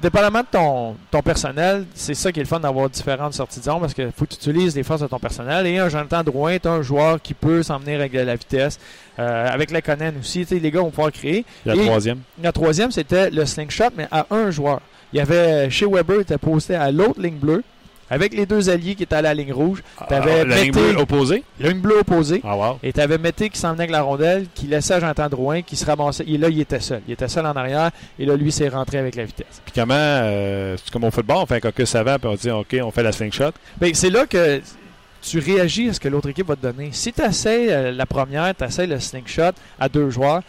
dépendamment 0.00 0.40
de 0.40 0.46
ton, 0.50 0.96
ton 1.10 1.22
personnel, 1.22 1.84
c'est 1.94 2.14
ça 2.14 2.30
qui 2.32 2.40
est 2.40 2.42
le 2.42 2.48
fun 2.48 2.60
d'avoir 2.60 2.88
différentes 2.88 3.34
sorties 3.34 3.58
de 3.60 3.64
zone 3.64 3.80
parce 3.80 3.94
qu'il 3.94 4.10
faut 4.16 4.24
que 4.24 4.34
tu 4.34 4.50
utilises 4.50 4.76
les 4.76 4.82
forces 4.82 5.00
de 5.02 5.06
ton 5.06 5.18
personnel. 5.18 5.66
Et 5.66 5.78
un 5.78 5.88
Jonathan 5.88 6.22
Drouin 6.22 6.50
est 6.52 6.66
un 6.66 6.82
joueur 6.82 7.20
qui 7.20 7.34
peut 7.34 7.62
s'en 7.62 7.78
venir 7.78 7.98
avec 8.00 8.12
de 8.12 8.20
la 8.20 8.36
vitesse. 8.36 8.78
Euh, 9.18 9.48
avec 9.48 9.70
la 9.70 9.80
Conan 9.82 10.12
aussi, 10.20 10.40
tu 10.46 10.54
sais, 10.54 10.60
les 10.60 10.70
gars 10.70 10.80
vont 10.80 10.90
pouvoir 10.90 11.12
créer. 11.12 11.44
La 11.64 11.74
Et- 11.74 11.84
troisième. 11.86 12.18
La 12.42 12.52
troisième, 12.52 12.90
c'était 12.90 13.30
le 13.30 13.44
slingshot, 13.46 13.90
mais 13.96 14.06
à 14.10 14.26
un 14.30 14.50
joueur. 14.50 14.80
Il 15.12 15.18
y 15.18 15.20
avait 15.20 15.70
chez 15.70 15.86
Weber, 15.86 16.16
il 16.16 16.22
était 16.22 16.38
posté 16.38 16.74
à 16.74 16.90
l'autre 16.90 17.20
ligne 17.20 17.36
bleue, 17.36 17.62
avec 18.14 18.34
les 18.34 18.46
deux 18.46 18.70
alliés 18.70 18.94
qui 18.94 19.02
étaient 19.02 19.16
à 19.16 19.22
la 19.22 19.34
ligne 19.34 19.52
rouge. 19.52 19.82
T'avais 20.08 20.40
Ah, 20.40 20.44
la 20.44 20.62
ligne 20.62 20.72
bleue 20.72 20.96
opposée? 20.98 21.42
Ligne 21.60 21.80
bleue 21.80 21.98
opposée. 22.00 22.40
Ah, 22.44 22.56
wow. 22.56 22.78
Et 22.82 22.92
tu 22.92 23.00
avais 23.00 23.18
Mété 23.18 23.50
qui 23.50 23.58
s'en 23.58 23.72
venait 23.72 23.82
avec 23.82 23.90
la 23.90 24.02
rondelle, 24.02 24.46
qui 24.54 24.66
laissait 24.66 25.00
Jonathan 25.00 25.28
Drouin, 25.28 25.62
qui 25.62 25.76
se 25.76 25.84
ramassait. 25.84 26.24
Et 26.26 26.38
là, 26.38 26.48
il 26.48 26.60
était 26.60 26.80
seul. 26.80 27.02
Il 27.08 27.12
était 27.12 27.28
seul 27.28 27.44
en 27.46 27.52
arrière. 27.52 27.90
Et 28.18 28.26
là, 28.26 28.36
lui, 28.36 28.52
s'est 28.52 28.68
rentré 28.68 28.98
avec 28.98 29.14
la 29.16 29.24
vitesse. 29.24 29.60
Puis 29.64 29.72
comment, 29.74 29.94
euh, 29.96 30.76
c'est 30.82 30.92
comme 30.92 31.04
au 31.04 31.10
football, 31.10 31.38
on 31.38 31.46
fait 31.46 31.56
un 31.56 31.60
caucus 31.60 31.94
avant, 31.94 32.18
puis 32.18 32.28
on 32.28 32.34
dit, 32.34 32.50
OK, 32.50 32.76
on 32.82 32.90
fait 32.90 33.02
la 33.02 33.12
slingshot. 33.12 33.52
Ben, 33.78 33.92
c'est 33.94 34.10
là 34.10 34.26
que 34.26 34.60
tu 35.22 35.38
réagis 35.38 35.88
à 35.88 35.92
ce 35.94 36.00
que 36.00 36.08
l'autre 36.08 36.28
équipe 36.28 36.46
va 36.46 36.56
te 36.56 36.62
donner. 36.62 36.90
Si 36.92 37.12
tu 37.12 37.22
essaies 37.22 37.92
la 37.92 38.06
première, 38.06 38.54
tu 38.54 38.64
essaies 38.64 38.86
le 38.86 39.00
slingshot 39.00 39.52
à 39.80 39.88
deux 39.88 40.10
joueurs, 40.10 40.42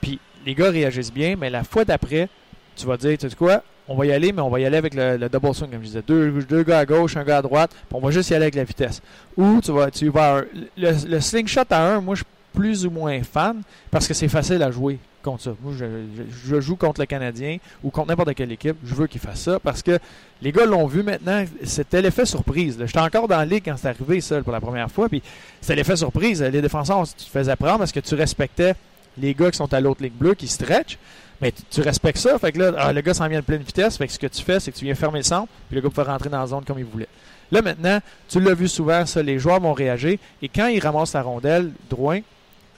puis 0.00 0.18
les 0.46 0.54
gars 0.54 0.70
réagissent 0.70 1.12
bien, 1.12 1.36
mais 1.38 1.50
la 1.50 1.64
fois 1.64 1.84
d'après, 1.84 2.28
tu 2.74 2.86
vas 2.86 2.96
dire, 2.96 3.16
tu 3.18 3.28
sais 3.28 3.36
quoi, 3.36 3.62
on 3.92 3.96
va 3.96 4.06
y 4.06 4.12
aller, 4.12 4.32
mais 4.32 4.40
on 4.40 4.48
va 4.48 4.58
y 4.60 4.64
aller 4.64 4.76
avec 4.76 4.94
le, 4.94 5.28
double 5.28 5.54
swing, 5.54 5.70
comme 5.70 5.80
je 5.80 5.86
disais. 5.86 6.02
Deux, 6.06 6.62
gars 6.62 6.80
à 6.80 6.86
gauche, 6.86 7.16
un 7.16 7.24
gars 7.24 7.38
à 7.38 7.42
droite, 7.42 7.70
puis 7.70 7.86
on 7.92 8.00
va 8.00 8.10
juste 8.10 8.30
y 8.30 8.34
aller 8.34 8.44
avec 8.44 8.54
la 8.54 8.64
vitesse. 8.64 9.02
Ou 9.36 9.60
tu 9.60 9.70
vas, 9.72 9.90
tu 9.90 10.08
vas 10.08 10.42
le, 10.76 11.08
le, 11.08 11.20
slingshot 11.20 11.60
à 11.70 11.94
un, 11.94 12.00
moi, 12.00 12.14
je 12.14 12.20
suis 12.20 12.26
plus 12.52 12.86
ou 12.86 12.90
moins 12.90 13.22
fan 13.22 13.62
parce 13.90 14.06
que 14.06 14.14
c'est 14.14 14.28
facile 14.28 14.62
à 14.62 14.70
jouer 14.70 14.98
contre 15.22 15.42
ça. 15.42 15.54
Moi, 15.62 15.72
je, 15.78 16.60
joue 16.60 16.76
contre 16.76 17.00
le 17.00 17.06
Canadien 17.06 17.58
ou 17.82 17.90
contre 17.90 18.08
n'importe 18.08 18.34
quelle 18.34 18.52
équipe. 18.52 18.76
Je 18.84 18.94
veux 18.94 19.06
qu'il 19.06 19.20
fasse 19.20 19.40
ça 19.40 19.58
parce 19.60 19.82
que 19.82 19.98
les 20.40 20.52
gars 20.52 20.66
l'ont 20.66 20.86
vu 20.86 21.02
maintenant. 21.02 21.44
C'était 21.62 22.02
l'effet 22.02 22.26
surprise. 22.26 22.76
J'étais 22.78 22.98
encore 22.98 23.28
dans 23.28 23.38
la 23.38 23.44
ligue 23.44 23.62
quand 23.64 23.76
c'est 23.76 23.88
arrivé, 23.88 24.20
ça, 24.20 24.42
pour 24.42 24.52
la 24.52 24.60
première 24.60 24.90
fois. 24.90 25.08
Puis 25.08 25.22
c'était 25.60 25.76
l'effet 25.76 25.96
surprise. 25.96 26.42
Les 26.42 26.62
défenseurs, 26.62 27.06
tu 27.06 27.24
te 27.24 27.30
faisais 27.30 27.56
prendre 27.56 27.78
parce 27.78 27.92
que 27.92 28.00
tu 28.00 28.14
respectais 28.14 28.74
les 29.18 29.34
gars 29.34 29.50
qui 29.50 29.58
sont 29.58 29.72
à 29.72 29.80
l'autre 29.80 30.02
ligne 30.02 30.12
bleue 30.12 30.34
qui 30.34 30.48
stretch. 30.48 30.98
Mais 31.42 31.52
tu, 31.70 31.80
respectes 31.80 32.18
ça. 32.18 32.38
Fait 32.38 32.52
que 32.52 32.58
là, 32.58 32.72
ah, 32.78 32.92
le 32.92 33.00
gars 33.00 33.14
s'en 33.14 33.26
vient 33.26 33.40
de 33.40 33.44
pleine 33.44 33.62
vitesse. 33.62 33.96
Fait 33.96 34.06
que 34.06 34.12
ce 34.12 34.18
que 34.18 34.28
tu 34.28 34.42
fais, 34.42 34.60
c'est 34.60 34.70
que 34.70 34.76
tu 34.76 34.84
viens 34.84 34.94
fermer 34.94 35.18
le 35.18 35.24
centre. 35.24 35.48
Puis 35.68 35.74
le 35.74 35.82
gars 35.82 35.90
peut 35.90 36.02
rentrer 36.02 36.30
dans 36.30 36.40
la 36.40 36.46
zone 36.46 36.64
comme 36.64 36.78
il 36.78 36.84
voulait. 36.84 37.08
Là, 37.50 37.60
maintenant, 37.60 37.98
tu 38.28 38.40
l'as 38.40 38.54
vu 38.54 38.68
souvent, 38.68 39.04
ça, 39.04 39.22
les 39.22 39.38
joueurs 39.38 39.60
vont 39.60 39.74
réagir. 39.74 40.18
Et 40.40 40.48
quand 40.48 40.68
ils 40.68 40.80
ramassent 40.80 41.12
la 41.12 41.22
rondelle, 41.22 41.72
Drouin, 41.90 42.20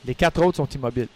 les 0.05 0.15
quatre 0.15 0.43
autres 0.43 0.57
sont 0.57 0.69
immobiles. 0.69 1.09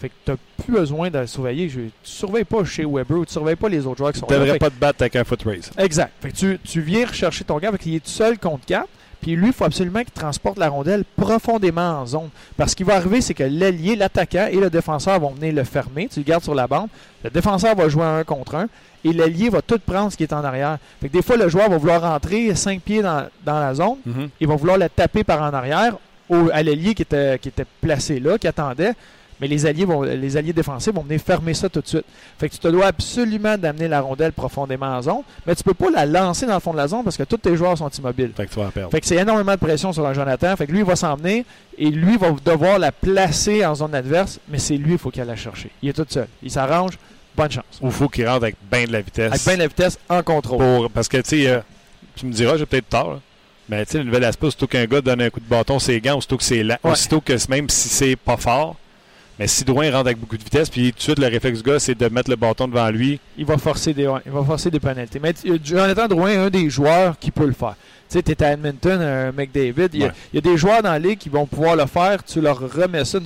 Fait 0.00 0.08
que 0.08 0.14
tu 0.24 0.30
n'as 0.30 0.36
plus 0.64 0.72
besoin 0.72 1.10
de 1.10 1.26
surveiller. 1.26 1.68
Je, 1.68 1.80
tu 1.80 1.90
surveilles 2.04 2.44
pas 2.44 2.64
chez 2.64 2.84
Weber 2.84 3.18
ou 3.18 3.24
tu 3.24 3.32
surveilles 3.32 3.56
pas 3.56 3.68
les 3.68 3.86
autres 3.86 3.98
joueurs 3.98 4.12
qui 4.12 4.20
sont 4.20 4.26
là. 4.26 4.34
Tu 4.36 4.40
ne 4.40 4.44
devrais 4.44 4.58
pas 4.58 4.70
te 4.70 4.78
battre 4.78 5.02
avec 5.02 5.16
un 5.16 5.24
foot 5.24 5.42
race. 5.44 5.70
Exact. 5.76 6.12
Fait 6.20 6.30
que 6.30 6.36
tu, 6.36 6.58
tu 6.64 6.80
viens 6.80 7.06
rechercher 7.06 7.44
ton 7.44 7.58
gars, 7.58 7.72
fait 7.72 7.78
qu'il 7.78 7.94
est 7.94 8.04
tout 8.04 8.10
seul 8.10 8.38
contre 8.38 8.64
quatre. 8.66 8.88
Puis 9.24 9.36
lui, 9.36 9.46
il 9.46 9.52
faut 9.54 9.64
absolument 9.64 10.00
qu'il 10.00 10.12
transporte 10.12 10.58
la 10.58 10.68
rondelle 10.68 11.02
profondément 11.16 12.00
en 12.02 12.06
zone. 12.06 12.28
Parce 12.58 12.72
ce 12.72 12.76
qui 12.76 12.82
va 12.82 12.96
arriver, 12.96 13.22
c'est 13.22 13.32
que 13.32 13.42
l'allié, 13.42 13.96
l'attaquant 13.96 14.48
et 14.52 14.56
le 14.56 14.68
défenseur 14.68 15.18
vont 15.18 15.30
venir 15.30 15.54
le 15.54 15.64
fermer. 15.64 16.08
Tu 16.08 16.20
le 16.20 16.26
gardes 16.26 16.44
sur 16.44 16.54
la 16.54 16.66
bande. 16.66 16.88
Le 17.22 17.30
défenseur 17.30 17.74
va 17.74 17.88
jouer 17.88 18.04
un 18.04 18.22
contre 18.22 18.54
un. 18.56 18.66
Et 19.02 19.14
l'allié 19.14 19.48
va 19.48 19.62
tout 19.62 19.78
prendre 19.78 20.12
ce 20.12 20.18
qui 20.18 20.24
est 20.24 20.32
en 20.34 20.44
arrière. 20.44 20.76
Fait 21.00 21.08
que 21.08 21.14
des 21.14 21.22
fois, 21.22 21.38
le 21.38 21.48
joueur 21.48 21.70
va 21.70 21.78
vouloir 21.78 22.02
rentrer 22.02 22.54
cinq 22.54 22.82
pieds 22.82 23.00
dans, 23.00 23.26
la 23.46 23.72
zone. 23.72 23.96
Mhm. 24.04 24.28
Il 24.40 24.46
va 24.46 24.56
vouloir 24.56 24.76
la 24.76 24.90
taper 24.90 25.24
par 25.24 25.40
en 25.40 25.54
arrière 25.54 25.96
au, 26.28 26.50
à 26.52 26.62
l'allié 26.62 26.94
qui 26.94 27.00
était, 27.00 27.38
qui 27.38 27.48
était 27.48 27.64
placé 27.80 28.20
là, 28.20 28.36
qui 28.36 28.46
attendait. 28.46 28.92
Mais 29.40 29.48
les 29.48 29.66
alliés, 29.66 29.84
vont, 29.84 30.02
les 30.02 30.36
alliés 30.36 30.52
défensifs 30.52 30.92
vont 30.92 31.02
venir 31.02 31.20
fermer 31.20 31.54
ça 31.54 31.68
tout 31.68 31.80
de 31.80 31.86
suite. 31.86 32.04
Fait 32.38 32.48
que 32.48 32.54
tu 32.54 32.60
te 32.60 32.68
dois 32.68 32.86
absolument 32.86 33.58
d'amener 33.58 33.88
la 33.88 34.00
rondelle 34.00 34.32
profondément 34.32 34.86
en 34.86 35.02
zone, 35.02 35.22
mais 35.46 35.54
tu 35.54 35.64
peux 35.64 35.74
pas 35.74 35.90
la 35.90 36.06
lancer 36.06 36.46
dans 36.46 36.54
le 36.54 36.60
fond 36.60 36.72
de 36.72 36.76
la 36.76 36.88
zone 36.88 37.02
parce 37.04 37.16
que 37.16 37.24
tous 37.24 37.38
tes 37.38 37.56
joueurs 37.56 37.76
sont 37.76 37.88
immobiles. 37.88 38.32
Fait 38.36 38.46
que 38.46 38.52
tu 38.52 38.60
vas 38.60 38.70
perdre. 38.70 38.90
Fait 38.90 39.00
que 39.00 39.06
c'est 39.06 39.16
énormément 39.16 39.52
de 39.52 39.58
pression 39.58 39.92
sur 39.92 40.14
Jonathan. 40.14 40.56
Fait 40.56 40.66
que 40.66 40.72
lui, 40.72 40.80
il 40.80 40.84
va 40.84 40.96
s'en 40.96 41.16
venir 41.16 41.44
et 41.76 41.90
lui 41.90 42.16
va 42.16 42.30
devoir 42.44 42.78
la 42.78 42.92
placer 42.92 43.64
en 43.64 43.74
zone 43.74 43.94
adverse, 43.94 44.38
mais 44.48 44.58
c'est 44.58 44.76
lui, 44.76 44.92
il 44.92 44.98
faut 44.98 45.10
qu'il 45.10 45.22
aille 45.22 45.28
la 45.28 45.36
chercher. 45.36 45.70
Il 45.82 45.88
est 45.88 45.92
tout 45.92 46.06
seul. 46.08 46.28
Il 46.42 46.50
s'arrange. 46.50 46.98
Bonne 47.36 47.50
chance. 47.50 47.64
Ou 47.80 47.86
il 47.86 47.92
faut 47.92 48.08
qu'il 48.08 48.26
rentre 48.28 48.44
avec 48.44 48.56
bien 48.70 48.84
de 48.84 48.92
la 48.92 49.00
vitesse. 49.00 49.32
Avec 49.32 49.44
bien 49.44 49.54
de 49.54 49.58
la 49.58 49.66
vitesse 49.66 49.98
en 50.08 50.22
contrôle. 50.22 50.88
parce 50.90 51.08
que, 51.08 51.16
tu 51.16 51.30
sais, 51.30 51.48
euh, 51.48 51.60
tu 52.14 52.26
me 52.26 52.32
diras, 52.32 52.56
j'ai 52.56 52.66
peut-être 52.66 52.88
tort, 52.88 53.20
mais 53.68 53.84
tu 53.86 53.92
sais, 53.92 53.98
le 53.98 54.04
nouvel 54.04 54.24
aspect, 54.24 54.46
aussitôt 54.46 54.66
qu'un 54.66 54.84
gars 54.84 55.00
donne 55.00 55.20
un 55.20 55.30
coup 55.30 55.40
de 55.40 55.48
bâton, 55.48 55.78
c'est 55.78 56.00
gants, 56.00 56.18
aussitôt 56.18 56.36
que 56.36 56.44
c'est 56.44 56.62
lent, 56.62 56.78
aussitôt 56.84 57.20
que 57.20 57.32
même 57.50 57.68
si 57.68 57.88
c'est 57.88 58.16
pas 58.16 58.36
fort, 58.36 58.76
mais 59.38 59.48
si 59.48 59.64
Drouin 59.64 59.90
rentre 59.90 60.06
avec 60.06 60.18
beaucoup 60.18 60.36
de 60.36 60.44
vitesse, 60.44 60.70
puis 60.70 60.92
tout 60.92 60.98
de 60.98 61.02
suite, 61.02 61.18
le 61.18 61.26
réflexe 61.26 61.62
gars, 61.62 61.80
c'est 61.80 61.98
de 61.98 62.08
mettre 62.08 62.30
le 62.30 62.36
bâton 62.36 62.68
devant 62.68 62.88
lui. 62.90 63.18
Il 63.36 63.44
va 63.44 63.58
forcer 63.58 63.92
des, 63.92 64.08
il 64.26 64.32
va 64.32 64.44
forcer 64.44 64.70
des 64.70 64.78
pénalités. 64.78 65.20
Mais 65.20 65.34
Jonathan 65.62 66.06
Drouin 66.06 66.30
est 66.30 66.36
un 66.36 66.50
des 66.50 66.70
joueurs 66.70 67.18
qui 67.18 67.30
peut 67.30 67.46
le 67.46 67.52
faire. 67.52 67.74
Tu 68.14 68.20
sais, 68.20 68.22
tu 68.22 68.30
es 68.30 68.46
à 68.46 68.52
Edmonton, 68.52 69.00
un 69.00 69.32
McDavid. 69.32 69.88
Il, 69.92 70.02
y 70.32 70.38
a, 70.38 70.40
des 70.40 70.56
joueurs 70.56 70.84
dans 70.84 70.92
la 70.92 71.00
ligue 71.00 71.18
qui 71.18 71.28
vont 71.28 71.46
pouvoir 71.46 71.74
le 71.74 71.86
faire. 71.86 72.22
Tu 72.22 72.40
leur 72.40 72.60
remets 72.60 73.04
ça. 73.04 73.18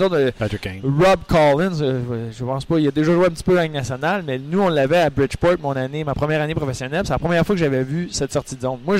Rob 0.83 1.21
Collins, 1.29 1.83
euh, 1.83 2.31
je 2.33 2.43
pense 2.43 2.65
pas. 2.65 2.79
Il 2.79 2.89
a 2.89 2.91
déjà 2.91 3.13
joué 3.13 3.27
un 3.27 3.29
petit 3.29 3.45
peu 3.45 3.55
dans 3.55 3.61
la 3.61 3.69
nationale, 3.69 4.25
mais 4.27 4.39
nous, 4.39 4.63
on 4.63 4.71
l'avait 4.71 5.01
à 5.01 5.11
Bridgeport, 5.11 5.57
mon 5.61 5.73
année, 5.73 6.05
ma 6.05 6.15
première 6.15 6.41
année 6.41 6.55
professionnelle. 6.55 7.03
C'est 7.05 7.13
la 7.13 7.19
première 7.19 7.45
fois 7.45 7.55
que 7.55 7.61
j'avais 7.61 7.83
vu 7.83 8.09
cette 8.11 8.33
sortie 8.33 8.57
de 8.57 8.63
zone. 8.63 8.79
Moi, 8.83 8.97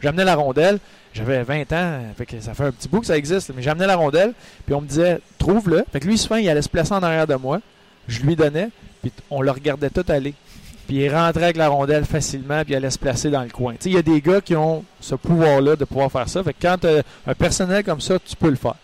j'amenais 0.00 0.24
la 0.24 0.34
rondelle. 0.34 0.80
J'avais 1.14 1.44
20 1.44 1.72
ans, 1.74 2.00
fait 2.16 2.26
que 2.26 2.40
ça 2.40 2.52
fait 2.54 2.64
un 2.64 2.72
petit 2.72 2.88
bout 2.88 3.00
que 3.00 3.06
ça 3.06 3.16
existe, 3.16 3.52
mais 3.54 3.62
j'amenais 3.62 3.86
la 3.86 3.96
rondelle, 3.96 4.32
puis 4.64 4.74
on 4.74 4.80
me 4.80 4.86
disait, 4.86 5.20
trouve-le. 5.38 5.84
Fait 5.92 5.98
que 5.98 6.06
lui, 6.06 6.18
souvent, 6.18 6.36
il 6.36 6.48
allait 6.48 6.62
se 6.62 6.68
placer 6.68 6.92
en 6.92 7.02
arrière 7.02 7.26
de 7.28 7.34
moi. 7.34 7.60
Je 8.08 8.20
lui 8.22 8.34
donnais, 8.34 8.70
puis 9.00 9.12
on 9.28 9.42
le 9.42 9.50
regardait 9.52 9.90
tout 9.90 10.04
aller. 10.08 10.34
Puis 10.90 11.04
il 11.04 11.14
rentrait 11.14 11.44
avec 11.44 11.56
la 11.56 11.68
rondelle 11.68 12.04
facilement, 12.04 12.64
puis 12.64 12.72
il 12.72 12.76
allait 12.76 12.90
se 12.90 12.98
placer 12.98 13.30
dans 13.30 13.44
le 13.44 13.48
coin. 13.48 13.76
Il 13.84 13.92
y 13.92 13.96
a 13.96 14.02
des 14.02 14.20
gars 14.20 14.40
qui 14.40 14.56
ont 14.56 14.84
ce 15.00 15.14
pouvoir-là 15.14 15.76
de 15.76 15.84
pouvoir 15.84 16.10
faire 16.10 16.28
ça. 16.28 16.42
Fait 16.42 16.52
que 16.52 16.58
quand 16.60 16.84
un 17.28 17.34
personnel 17.36 17.84
comme 17.84 18.00
ça, 18.00 18.18
tu 18.18 18.34
peux 18.34 18.50
le 18.50 18.56
faire. 18.56 18.74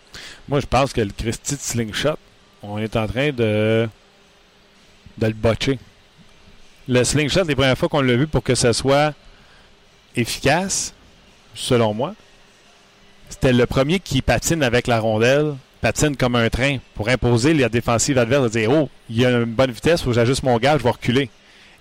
Moi, 0.49 0.61
je 0.61 0.67
pense 0.67 0.93
que 0.93 1.01
le 1.01 1.11
Christy 1.11 1.57
de 1.57 1.61
slingshot, 1.61 2.15
on 2.63 2.79
est 2.79 2.95
en 2.95 3.09
train 3.09 3.33
de, 3.33 3.89
le 5.21 5.33
botcher. 5.33 5.81
Le 6.87 7.03
slingshot, 7.03 7.43
les 7.43 7.57
premières 7.57 7.77
fois 7.77 7.89
qu'on 7.89 8.03
l'a 8.03 8.15
vu 8.15 8.29
pour 8.29 8.45
que 8.45 8.55
ça 8.55 8.73
soit 8.73 9.13
efficace, 10.15 10.95
selon 11.57 11.93
moi. 11.93 12.15
C'était 13.31 13.53
le 13.53 13.67
premier 13.67 13.99
qui 13.99 14.23
patine 14.23 14.63
avec 14.63 14.87
la 14.87 15.01
rondelle, 15.01 15.57
patine 15.81 16.17
comme 16.17 16.37
un 16.37 16.51
train 16.51 16.79
pour 16.95 17.09
imposer 17.09 17.53
la 17.53 17.69
défensive 17.69 18.17
adverse 18.17 18.45
de 18.45 18.61
dire 18.61 18.71
Oh, 18.71 18.89
il 19.11 19.21
y 19.21 19.27
a 19.27 19.31
une 19.31 19.45
bonne 19.47 19.73
vitesse, 19.73 20.03
faut 20.03 20.11
que 20.11 20.15
j'ajuste 20.15 20.45
mon 20.45 20.57
gars, 20.59 20.79
je 20.79 20.85
vais 20.85 20.91
reculer. 20.91 21.31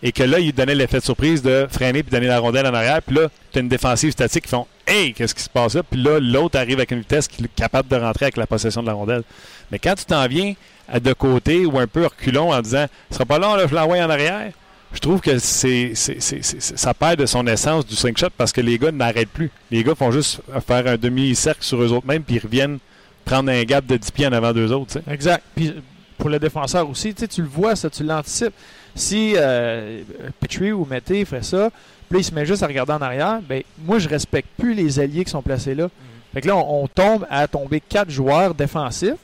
Et 0.06 0.12
que 0.12 0.22
là, 0.22 0.38
il 0.40 0.54
donnait 0.54 0.76
l'effet 0.76 1.00
de 1.00 1.04
surprise 1.04 1.42
de 1.42 1.66
freiner 1.68 2.04
puis 2.04 2.12
donner 2.12 2.28
la 2.28 2.38
rondelle 2.38 2.68
en 2.68 2.74
arrière. 2.76 3.02
Puis 3.02 3.16
là, 3.16 3.28
tu 3.52 3.58
as 3.58 3.62
une 3.62 3.68
défensive 3.68 4.12
statique 4.12 4.44
qui 4.44 4.50
font 4.50 4.68
Hey, 4.86 5.14
qu'est-ce 5.14 5.34
qui 5.34 5.42
se 5.42 5.50
passe 5.50 5.74
là? 5.74 5.82
Puis 5.82 6.00
là, 6.00 6.20
l'autre 6.20 6.60
arrive 6.60 6.78
avec 6.78 6.92
une 6.92 7.00
vitesse 7.00 7.28
qui 7.28 7.44
est 7.44 7.56
capable 7.56 7.90
de 7.90 7.96
rentrer 7.96 8.26
avec 8.26 8.38
la 8.38 8.46
possession 8.46 8.84
de 8.84 8.88
la 8.88 8.94
rondelle. 8.94 9.24
Mais 9.72 9.80
quand 9.80 9.96
tu 9.96 10.06
t'en 10.06 10.28
viens 10.28 10.54
à 10.88 11.00
de 11.00 11.12
côté 11.12 11.66
ou 11.66 11.80
un 11.80 11.88
peu 11.88 12.06
reculons 12.06 12.54
en 12.54 12.62
disant 12.62 12.86
Ce 13.10 13.16
sera 13.16 13.26
pas 13.26 13.40
long, 13.40 13.56
là, 13.56 13.66
je 13.68 13.76
en 13.76 14.10
arrière 14.10 14.52
je 14.94 15.00
trouve 15.02 15.20
que 15.20 15.40
c'est, 15.40 15.92
ça 15.96 16.94
perd 16.94 17.20
de 17.20 17.26
son 17.26 17.46
essence 17.48 17.86
du 17.86 17.96
slingshot 17.96 18.30
parce 18.38 18.54
que 18.54 18.62
les 18.62 18.78
gars 18.78 18.94
n'arrêtent 18.94 19.30
plus. 19.30 19.52
Les 19.70 19.84
gars 19.84 19.94
font 19.94 20.10
juste 20.10 20.40
faire 20.66 20.88
un 20.88 20.96
demi-cercle 20.96 21.64
sur 21.64 21.82
eux 21.82 21.92
autres 21.92 22.08
mêmes 22.08 22.24
puis 22.24 22.36
ils 22.36 22.40
reviennent 22.40 22.80
prendre 23.26 23.52
un 23.52 23.64
gap 23.64 23.86
de 23.86 23.98
10 23.98 24.12
pieds 24.12 24.28
en 24.28 24.32
avant 24.32 24.54
d'eux 24.54 24.72
autres. 24.72 25.00
Exact. 25.10 25.44
Puis 25.54 25.74
pour 26.18 26.30
le 26.30 26.40
défenseur 26.40 26.90
aussi, 26.90 27.14
tu 27.14 27.42
le 27.42 27.48
vois, 27.48 27.76
ça, 27.76 27.90
tu 27.90 28.04
l'anticipes. 28.04 28.54
Si 28.96 29.34
euh, 29.36 30.02
Petrie 30.40 30.72
ou 30.72 30.86
Mété 30.90 31.26
fait 31.26 31.44
ça, 31.44 31.70
puis 32.10 32.20
il 32.20 32.24
se 32.24 32.34
met 32.34 32.46
juste 32.46 32.64
à 32.64 32.68
regarder 32.68 32.94
en 32.94 33.02
arrière, 33.02 33.40
ben 33.48 33.62
moi 33.86 34.00
je 34.00 34.08
respecte 34.08 34.48
plus 34.58 34.74
les 34.74 35.00
alliés 35.00 35.26
qui 35.26 35.32
sont 35.32 35.42
placés 35.42 35.76
là. 35.76 35.86
Mm-hmm. 35.86 36.34
Fait 36.34 36.42
que 36.42 36.48
là, 36.48 36.56
on, 36.56 36.88
tombe 36.88 37.26
à 37.30 37.48
tomber 37.48 37.82
quatre 37.82 38.10
joueurs 38.10 38.54
défensifs 38.54 39.16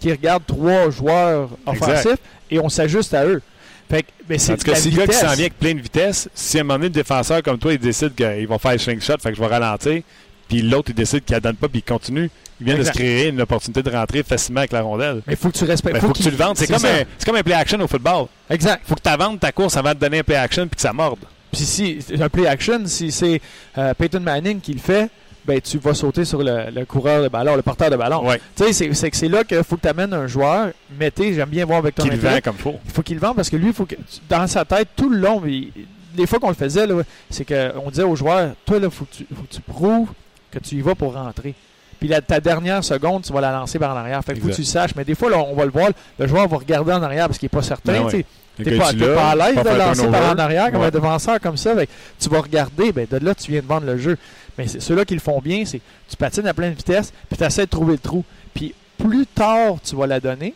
qui 0.00 0.10
regardent 0.10 0.46
trois 0.46 0.90
joueurs 0.90 1.50
offensifs 1.64 2.18
et 2.50 2.58
on 2.58 2.68
s'ajuste 2.68 3.14
à 3.14 3.24
eux. 3.26 3.40
Fait 3.88 4.02
que, 4.02 4.08
mais 4.28 4.38
c'est 4.38 4.62
que 4.62 4.74
si 4.74 4.90
le 4.90 4.96
gars 4.96 5.06
qui 5.06 5.14
s'en 5.14 5.28
vient 5.28 5.44
avec 5.44 5.58
plein 5.58 5.74
de 5.74 5.80
vitesse, 5.80 6.28
si 6.34 6.58
à 6.58 6.62
un 6.62 6.64
moment 6.64 6.74
donné, 6.74 6.86
le 6.86 6.94
défenseur 6.94 7.42
comme 7.42 7.58
toi, 7.58 7.72
il 7.72 7.78
décide 7.78 8.14
qu'il 8.14 8.46
va 8.48 8.58
faire 8.58 8.72
le 8.72 8.78
slingshot, 8.78 9.18
fait 9.20 9.30
que 9.30 9.36
je 9.36 9.40
vais 9.40 9.46
ralentir, 9.46 10.02
puis 10.48 10.62
l'autre, 10.62 10.90
il 10.90 10.94
décide 10.94 11.24
qu'il 11.24 11.36
ne 11.36 11.40
donne 11.40 11.56
pas, 11.56 11.68
puis 11.68 11.78
il 11.78 11.88
continue, 11.88 12.30
il 12.60 12.66
vient 12.66 12.78
de 12.78 12.82
se 12.82 12.90
créer 12.90 13.28
une 13.28 13.40
opportunité 13.40 13.82
de 13.82 13.90
rentrer 13.90 14.22
facilement 14.22 14.60
avec 14.60 14.72
la 14.72 14.82
rondelle. 14.82 15.22
Mais 15.26 15.34
il 15.34 15.36
faut 15.36 15.50
que 15.50 15.58
tu 15.58 15.64
respectes. 15.64 15.96
Il 15.96 16.00
faut, 16.00 16.12
que 16.12 16.22
tu 16.22 16.30
le 16.30 16.36
vendes. 16.36 16.56
C'est 16.56 16.66
comme, 16.66 16.84
un, 16.84 17.04
comme 17.24 17.36
un 17.36 17.42
play 17.42 17.54
action 17.54 17.80
au 17.80 17.86
football. 17.86 18.26
Exact. 18.48 18.82
Il 18.84 18.88
faut 18.88 18.94
que 18.94 19.08
tu 19.08 19.16
vendes 19.16 19.40
ta 19.40 19.52
course 19.52 19.76
avant 19.76 19.92
de 19.92 19.98
donner 19.98 20.20
un 20.20 20.24
play 20.24 20.36
action 20.36 20.66
puis 20.66 20.76
que 20.76 20.82
ça 20.82 20.92
morde. 20.92 21.18
Puis 21.52 21.64
si 21.64 21.98
un 22.20 22.28
play 22.28 22.46
action, 22.46 22.80
si 22.86 23.12
c'est 23.12 23.40
euh, 23.78 23.94
Peyton 23.94 24.20
Manning 24.20 24.60
qui 24.60 24.72
le 24.72 24.78
fait, 24.78 25.10
ben, 25.46 25.60
tu 25.60 25.78
vas 25.78 25.94
sauter 25.94 26.24
sur 26.24 26.42
le, 26.42 26.84
coureur 26.84 27.22
de 27.22 27.28
ballon, 27.28 27.54
le 27.54 27.62
porteur 27.62 27.88
de 27.88 27.96
ballon. 27.96 28.24
Tu 28.56 28.72
sais, 28.72 28.92
c'est 28.92 29.10
que 29.10 29.16
c'est 29.16 29.28
là 29.28 29.44
qu'il 29.44 29.62
faut 29.62 29.76
que 29.76 29.82
tu 29.82 29.88
amènes 29.88 30.12
un 30.12 30.26
joueur. 30.26 30.72
Mettez, 30.98 31.34
j'aime 31.34 31.48
bien 31.48 31.64
voir 31.64 31.78
avec 31.78 31.94
ton 31.94 32.02
Qu'il 32.02 32.18
vend 32.18 32.38
comme 32.42 32.56
faut. 32.56 32.74
Il 32.84 32.90
faut 32.90 33.02
qu'il 33.02 33.18
vende 33.18 33.36
parce 33.36 33.48
que 33.48 33.56
lui, 33.56 33.68
il 33.68 33.72
faut 33.72 33.86
que, 33.86 33.94
dans 34.28 34.46
sa 34.48 34.64
tête, 34.64 34.88
tout 34.96 35.08
le 35.08 35.18
long, 35.18 35.40
les 35.44 36.26
fois 36.26 36.40
qu'on 36.40 36.48
le 36.48 36.54
faisait, 36.54 36.86
c'est 37.30 37.44
qu'on 37.44 37.90
disait 37.90 38.02
aux 38.02 38.16
joueurs, 38.16 38.54
toi, 38.64 38.78
il 38.82 38.90
faut, 38.90 39.04
que 39.04 39.22
tu 39.48 39.60
prouves 39.60 40.08
que 40.50 40.58
tu 40.58 40.76
y 40.76 40.80
vas 40.80 40.94
pour 40.94 41.14
rentrer. 41.14 41.54
Puis 41.98 42.10
ta 42.26 42.40
dernière 42.40 42.84
seconde, 42.84 43.22
tu 43.22 43.32
vas 43.32 43.40
la 43.40 43.52
lancer 43.52 43.78
par 43.78 43.94
en 43.94 43.98
arrière. 43.98 44.22
Fait 44.24 44.34
que 44.34 44.40
faut 44.40 44.48
que 44.48 44.54
tu 44.54 44.62
le 44.62 44.66
saches. 44.66 44.94
Mais 44.96 45.04
des 45.04 45.14
fois, 45.14 45.30
on 45.32 45.54
va 45.54 45.64
le 45.64 45.70
voir, 45.70 45.90
le 46.18 46.26
joueur 46.26 46.48
va 46.48 46.56
regarder 46.58 46.92
en 46.92 47.02
arrière 47.02 47.26
parce 47.26 47.38
qu'il 47.38 47.46
n'est 47.46 47.58
pas 47.58 47.62
certain. 47.62 48.04
Ben 48.04 48.24
tu 48.56 48.64
n'es 48.64 48.78
pas, 48.78 48.92
pas, 48.92 49.30
à 49.30 49.36
l'aise 49.36 49.56
de 49.56 49.78
lancer 49.78 50.08
par 50.08 50.32
en 50.32 50.38
arrière 50.38 50.72
comme 50.72 50.82
un 50.82 50.90
défenseur 50.90 51.40
comme 51.40 51.56
ça. 51.56 51.74
tu 52.18 52.28
vas 52.28 52.40
regarder, 52.40 52.90
ben, 52.92 53.06
de 53.10 53.18
là, 53.18 53.34
tu 53.34 53.50
viens 53.50 53.60
de 53.60 53.66
vendre 53.66 53.86
le 53.86 53.98
jeu. 53.98 54.16
Mais 54.56 54.66
ceux-là 54.66 55.04
qui 55.04 55.14
le 55.14 55.20
font 55.20 55.40
bien, 55.40 55.64
c'est 55.66 55.80
tu 56.08 56.16
patines 56.16 56.46
à 56.46 56.54
pleine 56.54 56.72
vitesse, 56.72 57.12
puis 57.28 57.36
tu 57.36 57.44
essaies 57.44 57.66
de 57.66 57.70
trouver 57.70 57.92
le 57.92 57.98
trou. 57.98 58.24
Puis 58.54 58.74
plus 58.96 59.26
tard 59.26 59.76
tu 59.84 59.94
vas 59.94 60.06
la 60.06 60.20
donner, 60.20 60.54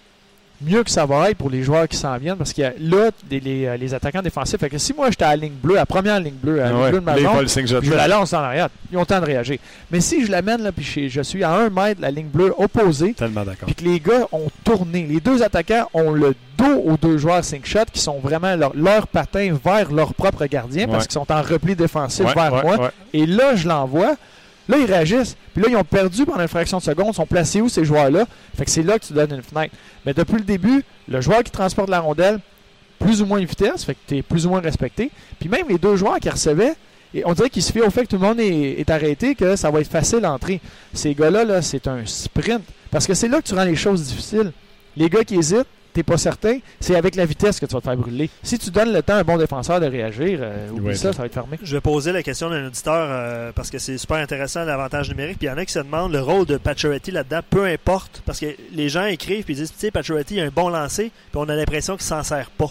mieux 0.61 0.85
que 0.85 0.91
ça 0.91 1.07
va 1.07 1.31
être 1.31 1.39
pour 1.39 1.51
les 1.51 1.63
joueurs 1.63 1.89
qui 1.89 1.97
s'en 1.97 2.17
viennent 2.19 2.37
parce 2.37 2.53
qu'il 2.53 2.65
y 2.65 2.67
a 2.67 2.73
là 2.79 3.11
les, 3.31 3.67
euh, 3.67 3.77
les, 3.77 3.95
attaquants 3.95 4.23
défensifs. 4.23 4.59
Fait 4.61 4.69
que 4.69 4.79
si 4.79 4.93
moi 4.93 5.11
j'étais 5.11 5.25
à 5.25 5.31
la 5.31 5.37
ligne 5.37 5.55
bleue, 5.63 5.77
à 5.77 5.81
la 5.81 5.87
première 5.87 6.21
ligne 6.21 6.35
bleue, 6.35 6.63
à 6.63 6.71
la 6.71 6.73
ligne 6.73 6.91
bleue 6.91 7.01
de 7.01 7.05
ma 7.05 7.19
zone, 7.19 7.83
je 7.83 7.95
la 7.95 8.09
lance 8.09 8.33
en 8.33 8.39
arrière. 8.39 8.69
Ils 8.93 8.97
ont 8.97 9.01
le 9.01 9.07
temps 9.07 9.21
de 9.21 9.27
réagir. 9.27 9.59
Mais 9.91 10.01
si 10.01 10.25
je 10.25 10.31
l'amène 10.31 10.63
là, 10.63 10.73
puis 10.73 11.09
je 11.09 11.21
suis 11.23 11.45
à 11.45 11.53
un 11.53 11.71
mètre 11.71 11.97
de 11.99 12.03
la 12.03 12.11
ligne 12.11 12.29
bleue 12.29 12.53
opposée, 12.59 13.15
puis 13.67 13.75
que 13.75 13.85
les 13.85 14.01
gars 14.01 14.27
ont 14.33 14.49
tourné, 14.65 15.07
les 15.09 15.21
deux 15.21 15.43
attaquants 15.43 15.89
ont 15.95 16.13
le 16.13 16.35
dos 16.59 16.83
aux 16.85 16.97
deux 16.97 17.17
joueurs 17.17 17.45
5 17.45 17.65
shot 17.65 17.79
qui 17.93 18.01
sont 18.01 18.19
vraiment 18.19 18.55
leur, 18.57 18.75
leur 18.77 19.07
patin 19.07 19.57
vers 19.65 19.91
leur 19.93 20.15
propre 20.15 20.45
gardien 20.47 20.89
parce 20.89 21.07
qu'ils 21.07 21.15
sont 21.15 21.33
en 21.33 21.43
repli 21.43 21.75
défensif 21.75 22.27
vers 22.35 22.65
moi. 22.65 22.91
Et 23.13 23.27
là, 23.27 23.57
je 23.57 23.67
l'envoie 23.67 24.17
Là, 24.69 24.77
ils 24.79 24.85
réagissent. 24.85 25.37
Puis 25.53 25.63
là, 25.63 25.69
ils 25.71 25.77
ont 25.77 25.85
perdu 25.85 26.25
pendant 26.25 26.43
une 26.43 26.49
fraction 26.49 26.79
de 26.79 26.83
seconde. 26.83 27.09
Ils 27.13 27.15
sont 27.15 27.27
placés 27.27 27.61
où, 27.61 27.69
ces 27.69 27.85
joueurs-là? 27.85 28.27
Fait 28.57 28.65
que 28.65 28.71
c'est 28.71 28.83
là 28.83 28.99
que 28.99 29.05
tu 29.05 29.13
donnes 29.13 29.33
une 29.33 29.43
fenêtre. 29.43 29.75
Mais 30.07 30.15
depuis 30.15 30.37
le 30.37 30.45
début, 30.45 30.85
le 31.09 31.21
joueur 31.21 31.43
qui 31.43 31.51
transporte 31.51 31.91
la 31.91 32.01
rondelle, 32.01 32.39
plus 32.99 33.23
ou 33.23 33.27
moins 33.27 33.39
une 33.39 33.47
vitesse, 33.47 33.85
fait 33.85 33.95
que 33.95 34.01
tu 34.07 34.17
es 34.19 34.23
plus 34.23 34.47
ou 34.47 34.51
moins 34.51 34.61
respecté. 34.61 35.11
Puis 35.39 35.49
même 35.49 35.67
les 35.69 35.79
deux 35.79 35.97
joueurs 35.97 36.21
qui 36.21 36.29
recevaient, 36.29 36.75
et 37.13 37.23
on 37.27 37.33
dirait 37.33 37.51
qu'il 37.51 37.63
se 37.63 37.73
fait 37.73 37.81
au 37.81 37.91
fait 37.91 38.03
que 38.03 38.09
tout 38.09 38.17
le 38.17 38.23
monde 38.23 38.39
est, 38.39 38.89
arrêté, 38.89 39.35
que 39.35 39.57
ça 39.57 39.71
va 39.71 39.81
être 39.81 39.91
facile 39.91 40.21
d'entrer. 40.21 40.61
Ces 40.95 41.15
gars-là, 41.15 41.45
-là, 41.45 41.63
c'est 41.63 41.89
un 41.89 42.07
sprint. 42.07 42.63
Parce 42.91 43.07
que 43.07 43.15
c'est 43.15 43.29
là 43.29 43.41
que 43.41 43.49
tu 43.49 43.55
rends 43.55 43.65
les 43.65 43.77
choses 43.77 44.05
difficiles. 44.05 44.53
Les 44.97 45.09
gars 45.09 45.25
qui 45.25 45.37
hésitent, 45.37 45.67
t'es 45.93 46.03
pas 46.03 46.17
certain, 46.19 46.59
c'est 46.81 46.97
avec 46.97 47.15
la 47.17 47.25
vitesse 47.27 47.59
que 47.61 47.67
tu 47.67 47.73
vas 47.75 47.81
te 47.81 47.85
faire 47.85 47.97
brûler. 47.97 48.31
Si 48.43 48.59
tu 48.59 48.71
donnes 48.71 48.93
le 48.93 49.03
temps 49.03 49.15
à 49.15 49.19
un 49.19 49.25
bon 49.25 49.37
défenseur 49.37 49.81
de 49.81 49.87
réagir, 49.87 50.39
euh, 50.43 50.71
oublie 50.71 50.87
Ouais, 50.89 50.95
ça, 50.95 51.13
ça. 51.13 51.19
va 51.19 51.27
être 51.27 51.35
fermé. 51.35 51.59
Je 51.63 51.77
vais 51.77 51.81
poser 51.81 52.13
la 52.13 52.23
question 52.23 52.49
d'un 52.51 52.67
auditeur 52.67 53.09
euh, 53.11 53.53
parce 53.55 53.71
que 53.71 53.79
c'est 53.79 53.99
super 53.99 54.17
intéressant 54.19 54.65
l'avantage 54.65 55.09
numérique. 55.11 55.39
Puis 55.39 55.47
il 55.47 55.51
y 55.51 55.53
en 55.53 55.59
a 55.59 55.65
qui 55.65 55.73
se 55.73 55.79
demandent 55.81 56.13
le 56.13 56.21
rôle 56.21 56.47
de 56.47 56.57
Pacioretty 56.57 57.11
là-dedans, 57.11 57.41
peu 57.49 57.65
importe. 57.67 58.23
Parce 58.27 58.41
que 58.41 58.47
les 58.73 58.89
gens 58.89 59.07
écrivent 59.07 59.45
puis 59.45 59.55
ils 59.55 59.59
disent, 59.59 59.73
tu 59.73 59.79
sais, 59.79 59.91
Pacioretty 59.91 60.41
a 60.41 60.45
un 60.45 60.49
bon 60.51 60.69
lancer, 60.69 61.11
puis 61.33 61.37
on 61.41 61.49
a 61.49 61.55
l'impression 61.57 61.95
qu'il 61.97 62.05
s'en 62.07 62.23
sert 62.23 62.51
pas. 62.51 62.71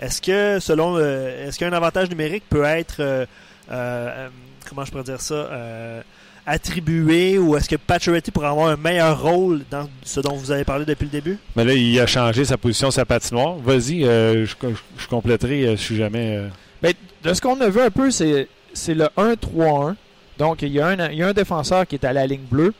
Est-ce 0.00 0.20
que, 0.20 0.58
selon, 0.60 0.96
euh, 0.98 1.48
est-ce 1.48 1.58
qu'un 1.58 1.72
avantage 1.72 2.10
numérique 2.10 2.44
peut 2.50 2.64
être, 2.64 2.96
euh, 3.00 3.24
euh, 3.70 4.28
comment 4.68 4.84
je 4.84 4.90
pourrais 4.90 5.04
dire 5.04 5.20
ça, 5.22 5.34
euh, 5.34 6.02
attribué 6.46 7.38
ou 7.38 7.56
est-ce 7.56 7.68
que 7.68 7.76
Pacioretty 7.76 8.30
pourrait 8.30 8.46
avoir 8.48 8.68
un 8.68 8.76
meilleur 8.76 9.20
rôle 9.20 9.62
dans 9.70 9.88
ce 10.04 10.20
dont 10.20 10.34
vous 10.36 10.50
avez 10.50 10.64
parlé 10.64 10.84
depuis 10.84 11.04
le 11.04 11.10
début? 11.10 11.38
Mais 11.56 11.64
là, 11.64 11.74
il 11.74 11.98
a 12.00 12.06
changé 12.06 12.44
sa 12.44 12.56
position, 12.56 12.90
sa 12.90 13.04
patinoire. 13.04 13.56
Vas-y, 13.56 14.04
euh, 14.04 14.46
je, 14.46 14.54
je- 14.62 14.68
je 15.02 15.06
compléterai 15.08 15.66
euh, 15.66 15.76
si 15.76 15.96
jamais. 15.96 16.36
euh, 16.36 16.48
Ben, 16.82 16.94
de 17.22 17.34
ce 17.34 17.40
qu'on 17.40 17.60
a 17.60 17.68
vu 17.68 17.80
un 17.80 17.90
peu, 17.90 18.10
c'est 18.10 18.48
c'est 18.72 18.94
le 18.94 19.08
1-3-1. 19.16 19.94
Donc, 20.38 20.60
il 20.62 20.68
y, 20.68 20.80
a 20.80 20.86
un, 20.88 21.10
il 21.10 21.16
y 21.18 21.22
a 21.22 21.28
un 21.28 21.32
défenseur 21.32 21.86
qui 21.86 21.94
est 21.94 22.04
à 22.04 22.12
la 22.12 22.26
ligne 22.26 22.44
bleue 22.50 22.74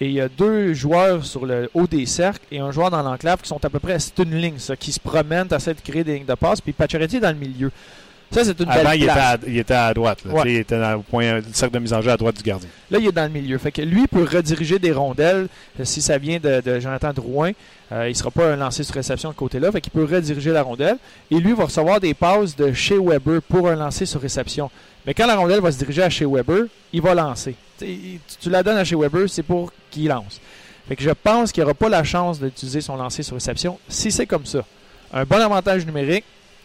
et 0.00 0.06
il 0.06 0.12
y 0.12 0.20
a 0.20 0.28
deux 0.28 0.72
joueurs 0.72 1.24
sur 1.24 1.46
le 1.46 1.68
haut 1.74 1.86
des 1.88 2.06
cercles 2.06 2.44
et 2.52 2.60
un 2.60 2.70
joueur 2.70 2.90
dans 2.90 3.02
l'enclave 3.02 3.40
qui 3.42 3.48
sont 3.48 3.64
à 3.64 3.68
peu 3.68 3.80
près. 3.80 3.98
C'est 3.98 4.18
une 4.20 4.36
ligne, 4.36 4.58
ça, 4.58 4.76
qui 4.76 4.92
se 4.92 5.00
promènent, 5.00 5.48
essaient 5.54 5.74
de 5.74 5.80
créer 5.80 6.04
des 6.04 6.14
lignes 6.14 6.26
de 6.26 6.34
passe. 6.34 6.60
Puis 6.60 6.72
Pacioretty 6.72 7.16
est 7.16 7.20
dans 7.20 7.30
le 7.30 7.34
milieu. 7.36 7.72
Ça, 8.32 8.44
c'est 8.44 8.58
une 8.60 8.68
Avant, 8.68 8.82
belle 8.90 8.98
il 8.98 9.02
était, 9.04 9.10
à, 9.12 9.38
il 9.46 9.58
était 9.58 9.74
à 9.74 9.92
droite. 9.94 10.18
là. 10.24 10.32
Ouais. 10.32 10.42
Il 10.46 10.56
était 10.56 10.78
dans- 10.80 10.94
au 10.94 11.02
point, 11.02 11.34
le 11.34 11.44
cercle 11.52 11.74
de 11.74 11.78
mise 11.80 11.92
en 11.92 12.00
jeu 12.00 12.10
à 12.10 12.16
droite 12.16 12.36
du 12.36 12.42
gardien. 12.42 12.68
Là, 12.90 12.98
il 12.98 13.06
est 13.06 13.12
dans 13.12 13.24
le 13.24 13.28
milieu. 13.28 13.58
Fait 13.58 13.70
que 13.70 13.82
lui 13.82 14.06
peut 14.06 14.24
rediriger 14.24 14.78
des 14.78 14.90
rondelles. 14.92 15.48
Euh, 15.78 15.84
Si 15.84 16.00
ça 16.00 16.16
vient 16.18 16.38
de, 16.40 16.60
de 16.62 16.80
Jonathan 16.80 17.12
Drouin, 17.12 17.52
euh, 17.92 18.06
il 18.08 18.12
ne 18.12 18.14
sera 18.16 18.30
pas 18.30 18.52
un 18.52 18.56
lancé 18.56 18.82
sur 18.84 18.94
réception 18.94 19.28
de 19.30 19.34
côté-là. 19.34 19.70
Fait 19.70 19.80
qu'il 19.82 19.92
peut 19.92 20.04
rediriger 20.04 20.50
la 20.50 20.62
rondelle. 20.62 20.96
Et 21.30 21.36
lui 21.38 21.52
va 21.52 21.64
recevoir 21.64 22.00
des 22.00 22.14
passes 22.14 22.56
de 22.56 22.72
chez 22.72 22.98
Weber 22.98 23.42
pour 23.42 23.68
un 23.68 23.74
lancer 23.76 24.06
sur 24.06 24.20
réception. 24.20 24.70
Mais 25.06 25.12
quand 25.14 25.26
la 25.26 25.36
rondelle 25.36 25.60
va 25.60 25.70
se 25.70 25.78
diriger 25.78 26.02
à 26.02 26.08
chez 26.10 26.24
Weber, 26.24 26.64
il 26.92 27.02
va 27.02 27.14
lancer. 27.14 27.54
Il- 27.82 28.18
tu 28.40 28.48
la 28.48 28.62
donnes 28.62 28.78
à 28.78 28.84
chez 28.84 28.96
Weber, 28.96 29.28
c'est 29.28 29.42
pour 29.42 29.72
qu'il 29.90 30.08
lance. 30.08 30.40
Fait 30.88 30.96
que 30.96 31.02
je 31.02 31.10
pense 31.10 31.52
qu'il 31.52 31.62
n'aura 31.62 31.74
pas 31.74 31.88
la 31.88 32.02
chance 32.04 32.40
d'utiliser 32.40 32.80
son 32.80 32.96
lancer 32.96 33.22
sur 33.22 33.34
réception 33.34 33.78
si 33.88 34.10
c'est 34.10 34.26
comme 34.26 34.46
ça. 34.46 34.64
Un 35.12 35.24
bon 35.24 35.36
avantage 35.40 35.84
numérique, 35.84 36.24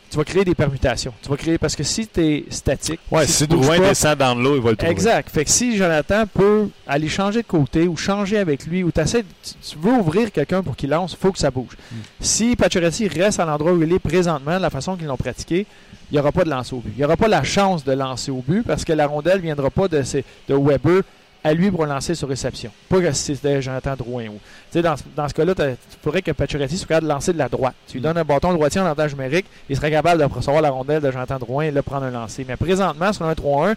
tu 0.09 0.17
vas 0.17 0.23
créer 0.23 0.45
des 0.45 0.55
permutations. 0.55 1.13
Tu 1.21 1.29
vas 1.29 1.35
créer 1.37 1.57
parce 1.57 1.75
que 1.75 1.83
si 1.83 2.07
tu 2.07 2.21
es 2.21 2.45
statique, 2.49 2.99
Ouais, 3.11 3.25
si 3.25 3.33
si 3.33 3.47
Drouin 3.47 3.77
pas, 3.77 3.89
descend 3.89 4.17
dans 4.17 4.35
l'eau, 4.35 4.55
il 4.55 4.61
va 4.61 4.71
le 4.71 4.75
trouver. 4.77 4.91
Exact. 4.91 5.29
Fait 5.29 5.43
que 5.45 5.49
si 5.51 5.75
Jonathan 5.77 6.23
peut 6.33 6.69
aller 6.87 7.09
changer 7.09 7.41
de 7.41 7.47
côté 7.47 7.87
ou 7.87 7.97
changer 7.97 8.37
avec 8.37 8.65
lui 8.65 8.83
ou 8.83 8.91
t'essaies 8.91 9.23
tu, 9.43 9.53
tu 9.71 9.77
veux 9.79 9.93
ouvrir 9.93 10.31
quelqu'un 10.31 10.63
pour 10.63 10.75
qu'il 10.75 10.89
lance, 10.89 11.13
il 11.13 11.17
faut 11.21 11.31
que 11.31 11.39
ça 11.39 11.51
bouge. 11.51 11.77
Mm. 11.91 11.95
Si 12.21 12.55
Pacioretty 12.55 13.07
reste 13.09 13.39
à 13.39 13.45
l'endroit 13.45 13.73
où 13.73 13.81
il 13.83 13.91
est 13.91 13.99
présentement, 13.99 14.57
de 14.57 14.61
la 14.61 14.69
façon 14.69 14.95
qu'ils 14.95 15.07
l'ont 15.07 15.17
pratiqué, 15.17 15.65
il 16.09 16.13
n'y 16.13 16.19
aura 16.19 16.31
pas 16.31 16.45
de 16.45 16.49
lancer 16.49 16.73
au 16.73 16.79
but. 16.79 16.91
Il 16.95 16.99
n'y 16.99 17.03
aura 17.05 17.17
pas 17.17 17.27
la 17.27 17.43
chance 17.43 17.83
de 17.83 17.91
lancer 17.91 18.31
au 18.31 18.41
but 18.47 18.63
parce 18.63 18.85
que 18.85 18.93
la 18.93 19.07
rondelle 19.07 19.37
ne 19.37 19.41
viendra 19.41 19.69
pas 19.69 19.87
de, 19.89 20.03
ses- 20.03 20.23
de 20.47 20.55
Weber 20.55 21.01
à 21.43 21.53
lui 21.53 21.71
pour 21.71 21.85
lancer 21.85 22.15
sur 22.15 22.27
réception. 22.27 22.71
Pas 22.89 22.99
que 22.99 23.11
c'était 23.11 23.61
Jonathan 23.61 23.95
Drouin. 23.95 24.27
Ou, 24.27 24.39
tu 24.71 24.81
dans, 24.81 24.97
ce- 24.97 25.03
dans 25.15 25.27
ce 25.29 25.33
cas-là, 25.33 25.53
il 25.59 25.75
faudrait 26.03 26.21
que 26.21 26.31
Pacioretty 26.31 26.77
soit 26.77 26.87
capable 26.87 27.07
de 27.07 27.11
lancer 27.13 27.33
de 27.33 27.37
la 27.37 27.47
droite. 27.49 27.75
Tu 27.87 27.95
lui 27.95 28.01
donnes 28.01 28.17
un 28.17 28.23
bâton 28.23 28.51
droitier 28.53 28.81
en 28.81 28.85
avantage 28.85 29.13
numérique, 29.13 29.45
il 29.69 29.75
serait 29.75 29.91
capable 29.91 30.19
de 30.21 30.25
recevoir 30.25 30.61
la 30.61 30.69
rondelle 30.69 31.01
de 31.01 31.09
Jonathan 31.11 31.37
Drouin 31.39 31.65
et 31.65 31.71
de 31.71 31.81
prendre 31.81 32.05
un 32.05 32.11
lancer. 32.11 32.45
Mais 32.47 32.55
présentement, 32.57 33.13
sur 33.13 33.25
un 33.25 33.33
3-1, 33.33 33.75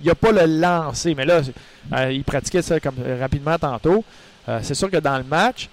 il 0.00 0.04
n'y 0.04 0.10
a 0.10 0.14
pas 0.14 0.32
le 0.32 0.46
lancer. 0.46 1.14
Mais 1.14 1.24
là, 1.24 1.40
euh, 1.92 2.12
il 2.12 2.24
pratiquait 2.24 2.62
ça 2.62 2.80
comme, 2.80 2.94
euh, 3.04 3.18
rapidement 3.20 3.58
tantôt. 3.58 4.04
Euh, 4.48 4.60
c'est 4.62 4.74
sûr 4.74 4.90
que 4.90 4.96
dans 4.96 5.18
le 5.18 5.24
match, 5.24 5.68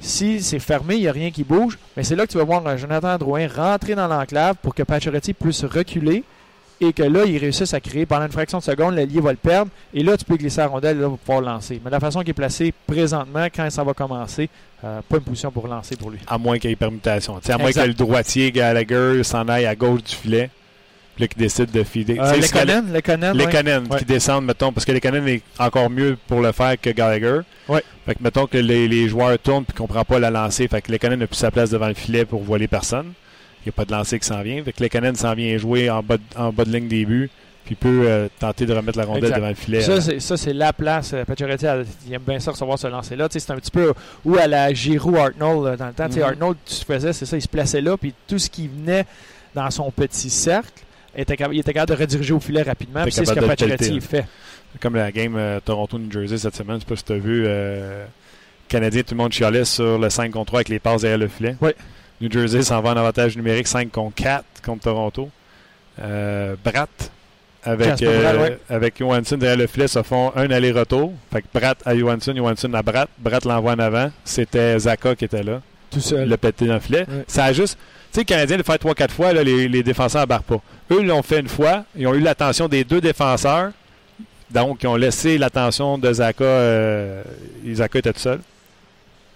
si 0.00 0.42
c'est 0.42 0.58
fermé, 0.58 0.96
il 0.96 1.02
n'y 1.02 1.08
a 1.08 1.12
rien 1.12 1.30
qui 1.30 1.44
bouge. 1.44 1.78
Mais 1.96 2.02
c'est 2.04 2.16
là 2.16 2.26
que 2.26 2.32
tu 2.32 2.38
vas 2.38 2.44
voir 2.44 2.76
Jonathan 2.78 3.16
Drouin 3.18 3.46
rentrer 3.48 3.94
dans 3.94 4.08
l'enclave 4.08 4.56
pour 4.62 4.74
que 4.74 4.82
Pacioretty 4.82 5.34
puisse 5.34 5.64
reculer 5.64 6.24
et 6.88 6.92
que 6.92 7.02
là, 7.02 7.24
il 7.24 7.36
réussisse 7.38 7.72
à 7.74 7.80
créer. 7.80 8.06
Pendant 8.06 8.26
une 8.26 8.32
fraction 8.32 8.58
de 8.58 8.62
seconde, 8.62 8.94
l'allié 8.94 9.20
va 9.20 9.30
le 9.32 9.36
perdre. 9.36 9.70
Et 9.92 10.02
là, 10.02 10.16
tu 10.16 10.24
peux 10.24 10.36
glisser 10.36 10.60
la 10.60 10.66
rondelle 10.68 10.98
là, 10.98 11.08
pour 11.08 11.18
pouvoir 11.18 11.40
lancer. 11.42 11.80
Mais 11.84 11.90
la 11.90 12.00
façon 12.00 12.20
qu'il 12.20 12.30
est 12.30 12.34
placé 12.34 12.72
présentement, 12.86 13.46
quand 13.54 13.68
ça 13.70 13.82
va 13.84 13.94
commencer, 13.94 14.48
euh, 14.84 15.00
pas 15.08 15.16
une 15.16 15.22
position 15.22 15.50
pour 15.50 15.66
lancer 15.68 15.96
pour 15.96 16.10
lui. 16.10 16.18
À 16.26 16.38
moins 16.38 16.58
qu'il 16.58 16.70
y 16.70 16.72
ait 16.72 16.76
permutation. 16.76 17.40
À 17.48 17.58
moins 17.58 17.72
que 17.72 17.80
le 17.80 17.94
droitier 17.94 18.52
Gallagher 18.52 19.22
s'en 19.24 19.48
aille 19.48 19.66
à 19.66 19.74
gauche 19.74 20.02
du 20.04 20.14
filet. 20.14 20.50
Puis 21.14 21.22
là, 21.22 21.28
qu'il 21.28 21.38
décide 21.38 21.70
de 21.70 21.84
filer. 21.84 22.18
Euh, 22.18 22.32
les 22.34 22.48
Conan, 22.48 22.82
les 22.92 23.00
Conan, 23.00 23.32
Les 23.34 23.46
Ouais. 23.46 23.98
qui 24.00 24.04
descendent, 24.04 24.46
mettons, 24.46 24.72
parce 24.72 24.84
que 24.84 24.90
les 24.90 25.00
Cannon 25.00 25.24
est 25.28 25.42
encore 25.60 25.88
mieux 25.88 26.18
pour 26.26 26.40
le 26.40 26.50
faire 26.50 26.74
que 26.80 26.90
Gallagher. 26.90 27.40
Ouais. 27.68 27.84
Fait 28.04 28.16
que 28.16 28.22
mettons 28.22 28.46
que 28.48 28.58
les, 28.58 28.88
les 28.88 29.08
joueurs 29.08 29.38
tournent 29.38 29.64
puis 29.64 29.74
qu'on 29.76 29.86
prend 29.86 30.04
pas 30.04 30.18
la 30.18 30.30
lancée. 30.30 30.66
Fait 30.66 30.82
que 30.82 30.90
les 30.90 30.98
Cannon 30.98 31.16
n'a 31.16 31.28
plus 31.28 31.36
sa 31.36 31.52
place 31.52 31.70
devant 31.70 31.86
le 31.86 31.94
filet 31.94 32.24
pour 32.24 32.42
voiler 32.42 32.66
personne. 32.66 33.12
Il 33.64 33.68
n'y 33.68 33.70
a 33.70 33.72
pas 33.72 33.84
de 33.84 33.92
lancée 33.92 34.18
qui 34.18 34.26
s'en 34.26 34.42
vient. 34.42 34.62
Fait 34.62 34.72
que 34.72 34.82
les 34.82 34.88
Cannon 34.88 35.14
s'en 35.14 35.34
vient 35.34 35.56
jouer 35.58 35.90
en 35.90 36.02
bas, 36.02 36.16
de, 36.16 36.22
en 36.36 36.52
bas 36.52 36.64
de 36.64 36.72
ligne 36.72 36.88
des 36.88 37.04
buts. 37.04 37.30
Puis 37.64 37.76
peut 37.76 38.02
euh, 38.04 38.28
tenter 38.38 38.66
de 38.66 38.74
remettre 38.74 38.98
la 38.98 39.06
rondelle 39.06 39.24
Exact. 39.24 39.36
devant 39.36 39.48
le 39.48 39.54
filet. 39.54 39.80
Ça, 39.80 39.92
euh, 39.92 40.00
c'est, 40.00 40.20
ça, 40.20 40.36
c'est 40.36 40.52
la 40.52 40.74
place. 40.74 41.14
Euh, 41.14 41.24
Pacioretty, 41.24 41.64
il 42.06 42.12
aime 42.12 42.22
bien 42.26 42.38
ça 42.38 42.50
recevoir 42.50 42.78
ce 42.78 42.88
lancer-là. 42.88 43.26
C'est 43.30 43.50
un 43.50 43.56
petit 43.56 43.70
peu 43.70 43.94
où 44.22 44.36
à 44.36 44.46
la 44.46 44.74
Giroud 44.74 45.16
Arnold 45.16 45.66
euh, 45.66 45.76
dans 45.78 45.86
le 45.86 45.94
temps. 45.94 46.08
Mhm. 46.10 46.22
Arnold, 46.22 46.58
tu 46.66 46.84
faisais, 46.84 47.14
c'est 47.14 47.24
ça, 47.24 47.38
il 47.38 47.42
se 47.42 47.48
plaçait 47.48 47.80
là, 47.80 47.96
puis 47.96 48.12
tout 48.26 48.38
ce 48.38 48.50
qui 48.50 48.68
venait 48.68 49.06
dans 49.54 49.70
son 49.70 49.90
petit 49.90 50.28
cercle, 50.28 50.82
était 51.16 51.36
il 51.52 51.60
était 51.60 51.72
capable 51.72 51.96
de 51.96 52.02
rediriger 52.02 52.34
au 52.34 52.40
filet 52.40 52.62
rapidement. 52.62 53.04
C'est 53.08 53.24
ce 53.24 53.32
que 53.32 53.40
Pacioretty 53.40 53.88
pelleter, 53.88 54.00
fait. 54.00 54.26
Comme 54.80 54.96
la 54.96 55.12
game 55.12 55.36
euh, 55.36 55.60
Toronto-New 55.64 56.10
Jersey 56.10 56.36
cette 56.38 56.56
semaine. 56.56 56.76
Je 56.76 56.80
sais 56.80 56.86
pas 56.86 56.96
si 56.96 57.04
tu 57.04 57.12
as 57.12 57.18
vu. 57.18 57.44
Euh, 57.46 58.04
Canadien, 58.68 59.02
tout 59.02 59.14
le 59.14 59.18
monde 59.18 59.32
chialait 59.32 59.64
sur 59.64 59.98
le 59.98 60.10
5 60.10 60.32
contre 60.32 60.46
3 60.46 60.58
avec 60.58 60.68
les 60.68 60.78
passes 60.78 61.02
derrière 61.02 61.18
le 61.18 61.28
filet. 61.28 61.56
Ouais. 61.60 61.74
New 62.20 62.30
Jersey 62.30 62.62
s'en 62.62 62.80
va 62.80 62.90
en 62.90 62.96
avantage 62.96 63.36
numérique 63.36 63.66
5 63.66 63.90
contre 63.90 64.14
4 64.16 64.44
contre 64.64 64.82
Toronto. 64.84 65.30
Euh, 66.00 66.56
Bratt 66.64 67.10
avec, 67.62 68.02
euh, 68.02 68.20
Bratt, 68.20 68.36
ouais. 68.40 68.58
avec 68.68 68.98
Johansson 68.98 69.36
derrière 69.36 69.56
le 69.58 69.66
filet 69.66 69.88
se 69.88 70.02
font 70.02 70.32
un 70.36 70.50
aller-retour. 70.50 71.12
Fait 71.32 71.42
que 71.42 71.46
Bratt 71.52 71.78
à 71.84 71.96
Johansson, 71.96 72.34
Johansson 72.36 72.72
à 72.74 72.82
Bratt. 72.82 73.08
Bratt 73.18 73.44
l'envoie 73.44 73.72
en 73.72 73.78
avant. 73.78 74.10
C'était 74.24 74.78
Zaka 74.78 75.14
qui 75.14 75.24
était 75.24 75.42
là. 75.42 75.60
Tout 75.90 76.00
seul. 76.00 76.28
Le 76.28 76.36
pété 76.36 76.66
dans 76.66 76.74
le 76.74 76.80
filet. 76.80 77.06
Ouais. 77.08 77.24
Ça 77.26 77.44
a 77.46 77.52
juste. 77.52 77.78
Tu 78.12 78.16
sais, 78.16 78.20
le 78.20 78.24
Canadien 78.24 78.56
le 78.58 78.62
fait 78.62 78.80
3-4 78.80 79.10
fois, 79.10 79.32
là, 79.32 79.42
les, 79.42 79.68
les 79.68 79.82
défenseurs 79.82 80.22
n'embarquent 80.22 80.44
pas. 80.44 80.60
Eux 80.92 80.98
ils 81.00 81.06
l'ont 81.06 81.22
fait 81.22 81.40
une 81.40 81.48
fois. 81.48 81.84
Ils 81.96 82.06
ont 82.06 82.14
eu 82.14 82.20
l'attention 82.20 82.68
des 82.68 82.84
deux 82.84 83.00
défenseurs. 83.00 83.70
Donc, 84.50 84.82
ils 84.82 84.86
ont 84.86 84.96
laissé 84.96 85.38
l'attention 85.38 85.98
de 85.98 86.12
Zaka. 86.12 86.44
Euh, 86.44 87.22
et 87.66 87.74
Zaka 87.74 87.98
était 87.98 88.12
tout 88.12 88.20
seul. 88.20 88.40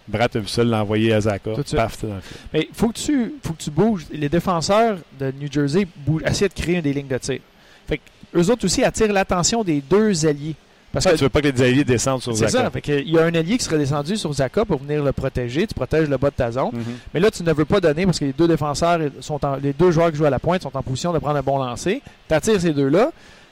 Bratt 0.09 0.35
a 0.35 0.39
vu 0.41 0.49
ça, 0.49 0.65
l'a 0.65 0.83
envoyé 0.83 1.13
à 1.13 1.21
Zaka? 1.21 1.51
Tout. 1.55 1.77
Paf, 1.77 2.03
dans 2.05 2.15
le. 2.15 2.21
Mais 2.53 2.69
faut 2.73 2.89
que 2.89 2.99
tu 2.99 3.35
faut 3.43 3.53
que 3.53 3.63
tu 3.63 3.71
bouges. 3.71 4.07
Les 4.11 4.29
défenseurs 4.29 4.97
de 5.21 5.33
New 5.41 5.53
Jersey 5.53 5.87
bougent, 6.07 6.23
essaient 6.25 6.49
de 6.49 6.55
créer 6.55 6.81
des 6.83 6.93
lignes 6.93 7.09
de 7.09 7.19
tir. 7.19 7.41
Fait 7.87 7.99
que 7.99 8.03
eux 8.39 8.51
autres 8.51 8.65
aussi 8.65 8.83
attirent 8.85 9.13
l'attention 9.13 9.63
des 9.65 9.81
deux 9.81 10.27
alliés. 10.27 10.55
Parce 10.91 11.05
Ouais, 11.05 11.13
que 11.13 11.17
tu 11.19 11.25
veux 11.25 11.29
pas 11.29 11.43
que 11.43 11.49
les 11.49 11.63
alliés 11.63 11.85
descendent 11.85 12.23
sur 12.23 12.35
c'est 12.35 12.49
Zaka. 12.49 12.65
ça. 12.65 12.71
Fait 12.71 12.81
que 12.81 12.93
il 12.93 13.11
y 13.11 13.19
a 13.19 13.25
un 13.25 13.35
allié 13.35 13.59
qui 13.59 13.65
serait 13.65 13.77
descendu 13.77 14.17
sur 14.17 14.33
Zaka 14.33 14.65
pour 14.65 14.81
venir 14.81 15.05
le 15.05 15.13
protéger. 15.13 15.67
Tu 15.67 15.75
protèges 15.75 16.09
le 16.09 16.17
bas 16.17 16.31
de 16.31 16.35
ta 16.37 16.51
zone. 16.51 16.71
Mhm. 16.73 16.83
Mais 17.13 17.21
là, 17.21 17.31
tu 17.31 17.43
ne 17.43 17.53
veux 17.53 17.67
pas 17.67 17.79
donner 17.81 18.07
parce 18.07 18.19
que 18.19 18.25
les 18.25 18.33
deux 18.33 18.49
défenseurs 18.49 18.99
sont 19.21 19.45
en- 19.45 19.57
les 19.57 19.75
deux 19.75 19.91
joueurs 19.91 20.11
qui 20.11 20.17
jouent 20.17 20.25
à 20.25 20.31
la 20.31 20.39
pointe 20.39 20.63
sont 20.63 20.75
en 20.75 20.83
position 20.83 21.13
de 21.13 21.19
prendre 21.19 21.37
un 21.37 21.43
bon 21.43 21.59
lancer. 21.59 22.01
Tu 22.27 22.35
attires 22.35 22.59
ces 22.59 22.73
deux-là. 22.73 23.11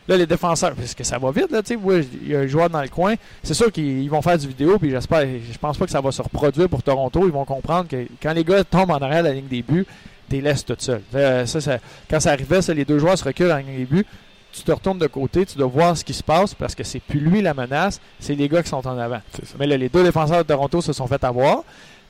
Là, 0.09 0.17
les 0.17 0.27
défenseurs, 0.27 0.75
parce 0.75 0.95
que 0.95 1.03
ça 1.03 1.19
va 1.19 1.31
vite, 1.33 1.51
là, 1.51 1.63
tu 1.63 1.75
sais, 1.75 1.81
il 2.23 2.29
y 2.31 2.37
a 2.37 2.41
un 2.41 2.47
joueur 2.47 2.71
dans 2.71 2.81
le 2.83 2.89
coin. 2.89 3.15
C'est 3.43 3.55
sûr 3.55 3.73
qu'ils 3.73 4.03
ils 4.03 4.09
vont 4.11 4.23
faire 4.23 4.39
du 4.39 4.47
vidéo, 4.47 4.79
puis 4.79 4.91
j'espère, 4.91 5.23
je 5.23 5.59
pense 5.59 5.77
pas 5.77 5.85
que 5.85 5.91
ça 5.91 6.01
va 6.01 6.13
se 6.13 6.23
reproduire 6.23 6.69
pour 6.69 6.83
Toronto. 6.83 7.23
Ils 7.27 7.33
vont 7.33 7.45
comprendre 7.45 7.89
que 7.89 8.07
quand 8.23 8.33
les 8.33 8.45
gars 8.45 8.63
tombent 8.63 8.91
en 8.93 8.99
arrière 8.99 9.23
de 9.25 9.29
la 9.29 9.35
ligne 9.35 9.49
des 9.49 9.63
buts, 9.63 9.85
tu 10.29 10.37
les 10.37 10.43
laisses 10.43 10.65
tout 10.65 10.77
seul. 10.79 11.03
Ça, 11.13 11.61
ça- 11.61 11.79
quand 12.09 12.21
ça 12.21 12.31
arrivait, 12.33 12.63
ça, 12.63 12.73
les 12.73 12.85
deux 12.85 12.99
joueurs 12.99 13.19
se 13.19 13.25
reculent 13.25 13.51
en 13.53 13.57
ligne 13.59 13.79
des 13.79 13.85
buts. 13.85 14.07
Tu 14.53 14.63
te 14.63 14.73
retournes 14.73 14.99
de 14.99 15.07
côté, 15.07 15.45
tu 15.45 15.59
dois 15.59 15.67
voir 15.67 15.97
ce 15.97 16.05
qui 16.05 16.15
se 16.15 16.23
passe 16.23 16.55
parce 16.55 16.75
que 16.75 16.83
c'est 16.85 17.01
plus 17.01 17.21
lui 17.21 17.43
la 17.43 17.53
menace, 17.53 18.01
c'est 18.21 18.35
les 18.35 18.49
gars 18.49 18.63
qui 18.63 18.71
sont 18.71 18.87
en 18.87 18.97
avant. 18.99 19.21
Mais 19.59 19.67
là, 19.67 19.77
les 19.77 19.89
deux 19.91 20.03
défenseurs 20.03 20.39
de 20.39 20.43
Toronto 20.45 20.81
se 20.81 20.93
sont 20.95 21.07
fait 21.07 21.23
avoir. 21.25 21.63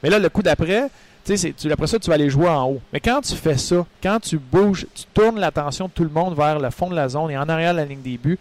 Mais 0.03 0.11
là, 0.11 0.19
le 0.19 0.29
coup 0.29 0.43
d'après, 0.43 0.85
tu 1.27 1.37
sais, 1.37 1.73
après 1.73 1.87
ça, 1.87 1.99
tu 1.99 2.09
vas 2.09 2.15
aller 2.15 2.31
jouer 2.31 2.49
en 2.49 2.65
haut. 2.71 2.81
Mais 2.93 3.01
quand 3.01 3.21
tu 3.21 3.35
fais 3.35 3.57
ça, 3.57 3.85
quand 4.03 4.19
tu 4.21 4.39
bouges, 4.39 4.87
tu 4.95 5.05
tournes 5.13 5.39
l'attention 5.41 5.87
de 5.87 5.91
tout 5.93 6.05
le 6.05 6.11
monde 6.11 6.37
vers 6.37 6.59
le 6.59 6.71
fond 6.71 6.89
de 6.89 6.95
la 6.95 7.09
zone 7.09 7.31
et 7.31 7.37
en 7.39 7.49
arrière 7.49 7.73
de 7.73 7.79
la 7.79 7.85
ligne 7.85 8.01
des 8.03 8.17
buts, 8.19 8.39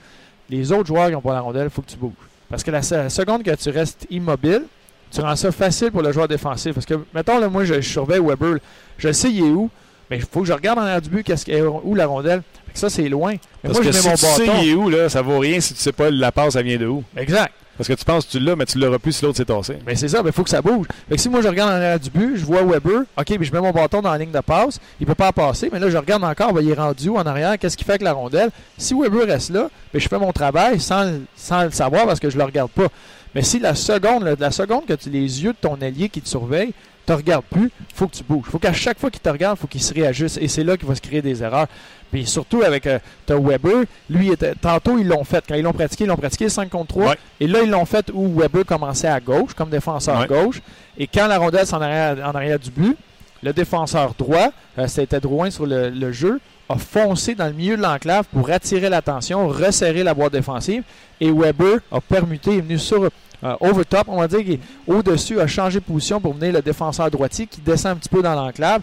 les 0.50 0.72
autres 0.72 0.88
joueurs 0.88 1.08
qui 1.08 1.14
n'ont 1.14 1.22
pas 1.22 1.34
la 1.34 1.40
rondelle, 1.42 1.66
il 1.66 1.70
faut 1.70 1.82
que 1.82 1.90
tu 1.92 1.98
bouges. 1.98 2.14
Parce 2.50 2.64
que 2.64 2.70
la, 2.72 2.82
se- 2.84 2.94
la 2.96 3.10
seconde 3.10 3.44
que 3.44 3.56
tu 3.56 3.70
restes 3.72 4.06
immobile, 4.12 4.64
tu 5.12 5.22
rends 5.22 5.36
ça 5.36 5.52
facile 5.52 5.92
pour 5.92 6.02
le 6.04 6.12
joueur 6.12 6.28
défensif. 6.28 6.74
Parce 6.74 6.86
que, 6.86 6.94
mettons, 7.14 7.40
là, 7.40 7.50
moi, 7.50 7.64
je, 7.66 7.76
je 7.76 7.90
surveille 7.90 8.20
Weber. 8.20 8.58
Je 8.98 9.12
sais 9.12 9.32
il 9.32 9.40
est 9.40 9.42
où. 9.50 9.70
Mais 10.12 10.18
il 10.18 10.22
faut 10.24 10.42
que 10.42 10.46
je 10.48 10.54
regarde 10.54 10.78
en 10.78 10.84
arrière 10.84 11.02
du 11.02 11.10
but 11.10 11.24
qu'est-ce 11.24 11.44
qu'est- 11.46 11.62
où 11.62 11.96
la 11.96 12.06
rondelle. 12.06 12.44
Ça, 12.76 12.90
c'est 12.92 13.10
loin. 13.10 13.32
Mais 13.32 13.40
Parce 13.64 13.76
moi, 13.76 13.86
que 13.86 13.92
je 13.92 13.98
si 13.98 14.04
mets 14.06 14.12
mon 14.12 14.16
tu 14.18 14.26
sais 14.26 14.64
il 14.64 14.70
est 14.70 14.74
où, 14.76 14.90
là, 14.90 15.10
ça 15.10 15.22
vaut 15.24 15.40
rien 15.40 15.60
si 15.60 15.74
tu 15.74 15.80
sais 15.80 15.92
pas 15.94 16.12
la 16.12 16.32
passe, 16.32 16.54
ça 16.54 16.62
vient 16.62 16.78
de 16.78 16.86
où. 16.86 17.04
Exact. 17.18 17.52
Parce 17.78 17.88
que 17.88 17.94
tu 17.94 18.06
penses 18.06 18.26
que 18.26 18.32
tu 18.32 18.40
l'as, 18.40 18.56
mais 18.56 18.66
tu 18.66 18.78
l'auras 18.78 19.00
plus 19.00 19.12
si 19.12 19.24
l'autre 19.26 19.38
s'est 19.38 19.46
tassé. 19.46 19.78
Mais 19.86 19.96
c'est 19.96 20.08
ça, 20.08 20.22
il 20.26 20.32
faut 20.32 20.44
que 20.44 20.50
ça 20.50 20.62
bouge. 20.62 20.88
Fait 21.10 21.16
que 21.16 21.22
si 21.22 21.30
moi 21.30 21.42
je 21.42 21.48
regarde 21.48 21.72
en 21.72 21.76
arrière 21.76 22.00
du 22.00 22.10
but, 22.10 22.38
je 22.38 22.46
vois 22.46 22.64
Weber, 22.64 23.02
ok, 23.18 23.36
mais 23.38 23.46
je 23.46 23.52
mets 23.52 23.60
mon 23.60 23.72
bâton 23.72 24.02
dans 24.02 24.12
la 24.12 24.18
ligne 24.18 24.32
de 24.32 24.40
passe, 24.40 24.80
il 25.00 25.06
peut 25.06 25.16
pas 25.16 25.32
passer, 25.32 25.70
mais 25.72 25.80
là 25.80 25.90
je 25.90 25.98
regarde 25.98 26.24
encore, 26.24 26.54
ben, 26.54 26.62
il 26.62 26.70
est 26.70 26.76
rendu 26.76 27.10
en 27.10 27.26
arrière, 27.26 27.58
qu'est-ce 27.60 27.76
qu'il 27.76 27.86
fait 27.86 27.94
avec 27.94 28.04
la 28.04 28.14
rondelle? 28.14 28.50
Si 28.78 28.94
Weber 28.94 29.28
reste 29.28 29.50
là, 29.50 29.70
ben, 29.94 30.00
je 30.00 30.08
fais 30.08 30.20
mon 30.20 30.32
travail 30.32 30.80
sans, 30.80 31.20
sans 31.36 31.64
le 31.64 31.72
savoir 31.72 32.06
parce 32.06 32.20
que 32.20 32.30
je 32.30 32.38
le 32.38 32.44
regarde 32.44 32.72
pas. 32.72 32.88
Mais 33.34 33.42
si 33.42 33.60
la 33.60 33.76
seconde, 33.76 34.24
là, 34.24 34.36
la 34.40 34.52
seconde 34.52 34.86
que 34.86 34.94
tu 34.94 35.10
les 35.10 35.44
yeux 35.44 35.52
de 35.52 35.58
ton 35.60 35.76
allié 35.82 36.08
qui 36.08 36.22
te 36.22 36.30
surveille, 36.30 36.74
te 37.06 37.14
regarde 37.14 37.44
plus, 37.50 37.72
faut 37.94 38.08
que 38.08 38.16
tu 38.16 38.24
bouges. 38.24 38.46
faut 38.50 38.60
qu'à 38.60 38.74
chaque 38.74 39.00
fois 39.00 39.10
qu'il 39.10 39.22
te 39.22 39.30
regarde, 39.30 39.58
faut 39.58 39.68
qu'il 39.68 39.82
se 39.82 39.94
réajuste. 39.94 40.38
Et 40.42 40.48
c'est 40.48 40.64
là 40.64 40.76
qu'il 40.78 40.88
va 40.88 40.96
se 40.96 41.02
créer 41.02 41.22
des 41.22 41.42
erreurs. 41.44 41.68
Puis 42.12 42.26
surtout 42.26 42.62
avec 42.62 42.86
euh, 42.88 43.00
Weber, 43.30 43.84
lui, 44.10 44.32
était, 44.32 44.54
tantôt 44.56 44.98
ils 44.98 45.08
l'ont 45.08 45.24
fait. 45.24 45.44
Quand 45.48 45.56
ils 45.56 45.64
l'ont 45.64 45.74
pratiqué, 45.74 46.06
ils 46.06 46.08
l'ont 46.08 46.16
pratiqué 46.18 46.50
5 46.50 46.70
contre 46.70 46.88
3. 46.96 47.08
Ouais. 47.10 47.16
Et 47.40 47.48
là, 47.48 47.60
ils 47.64 47.70
l'ont 47.70 47.86
fait 47.86 48.10
où 48.14 48.40
Weber 48.40 48.66
commençait 48.66 49.08
à 49.08 49.20
gauche, 49.20 49.54
comme 49.54 49.70
défenseur 49.70 50.20
Ouais. 50.20 50.28
gauche. 50.28 50.62
Et 50.98 51.08
quand 51.08 51.28
la 51.28 51.38
rondelle 51.38 51.66
s'en 51.68 51.78
en 51.78 51.82
arrière 51.82 52.60
du 52.60 52.70
but, 52.72 52.96
le 53.44 53.54
défenseur 53.54 54.14
droit, 54.18 54.50
euh, 54.80 54.88
c'était 54.88 55.20
Drouin 55.20 55.50
sur 55.52 55.66
le, 55.66 55.90
le 55.90 56.12
jeu, 56.12 56.40
a 56.70 56.78
foncé 56.78 57.36
dans 57.36 57.46
le 57.46 57.54
milieu 57.54 57.78
de 57.78 57.82
l'enclave 57.82 58.26
pour 58.34 58.50
attirer 58.50 58.90
l'attention, 58.90 59.48
resserrer 59.48 60.04
la 60.04 60.14
boîte 60.16 60.34
défensive. 60.34 60.84
Et 61.22 61.32
Weber 61.32 61.78
a 61.92 62.02
permuté, 62.02 62.58
est 62.58 62.62
venu 62.62 62.80
sur 62.80 63.10
euh, 63.46 63.56
over 63.60 63.86
top, 63.86 64.06
on 64.08 64.20
va 64.20 64.28
dire, 64.28 64.58
au-dessus, 64.88 65.40
a 65.40 65.48
changé 65.48 65.80
de 65.80 65.86
position 65.86 66.20
pour 66.20 66.34
venir 66.34 66.54
le 66.54 66.62
défenseur 66.62 67.12
droitier 67.12 67.46
qui 67.46 67.62
descend 67.62 67.94
un 67.94 67.96
petit 67.96 68.10
peu 68.10 68.22
dans 68.22 68.34
l'enclave. 68.34 68.82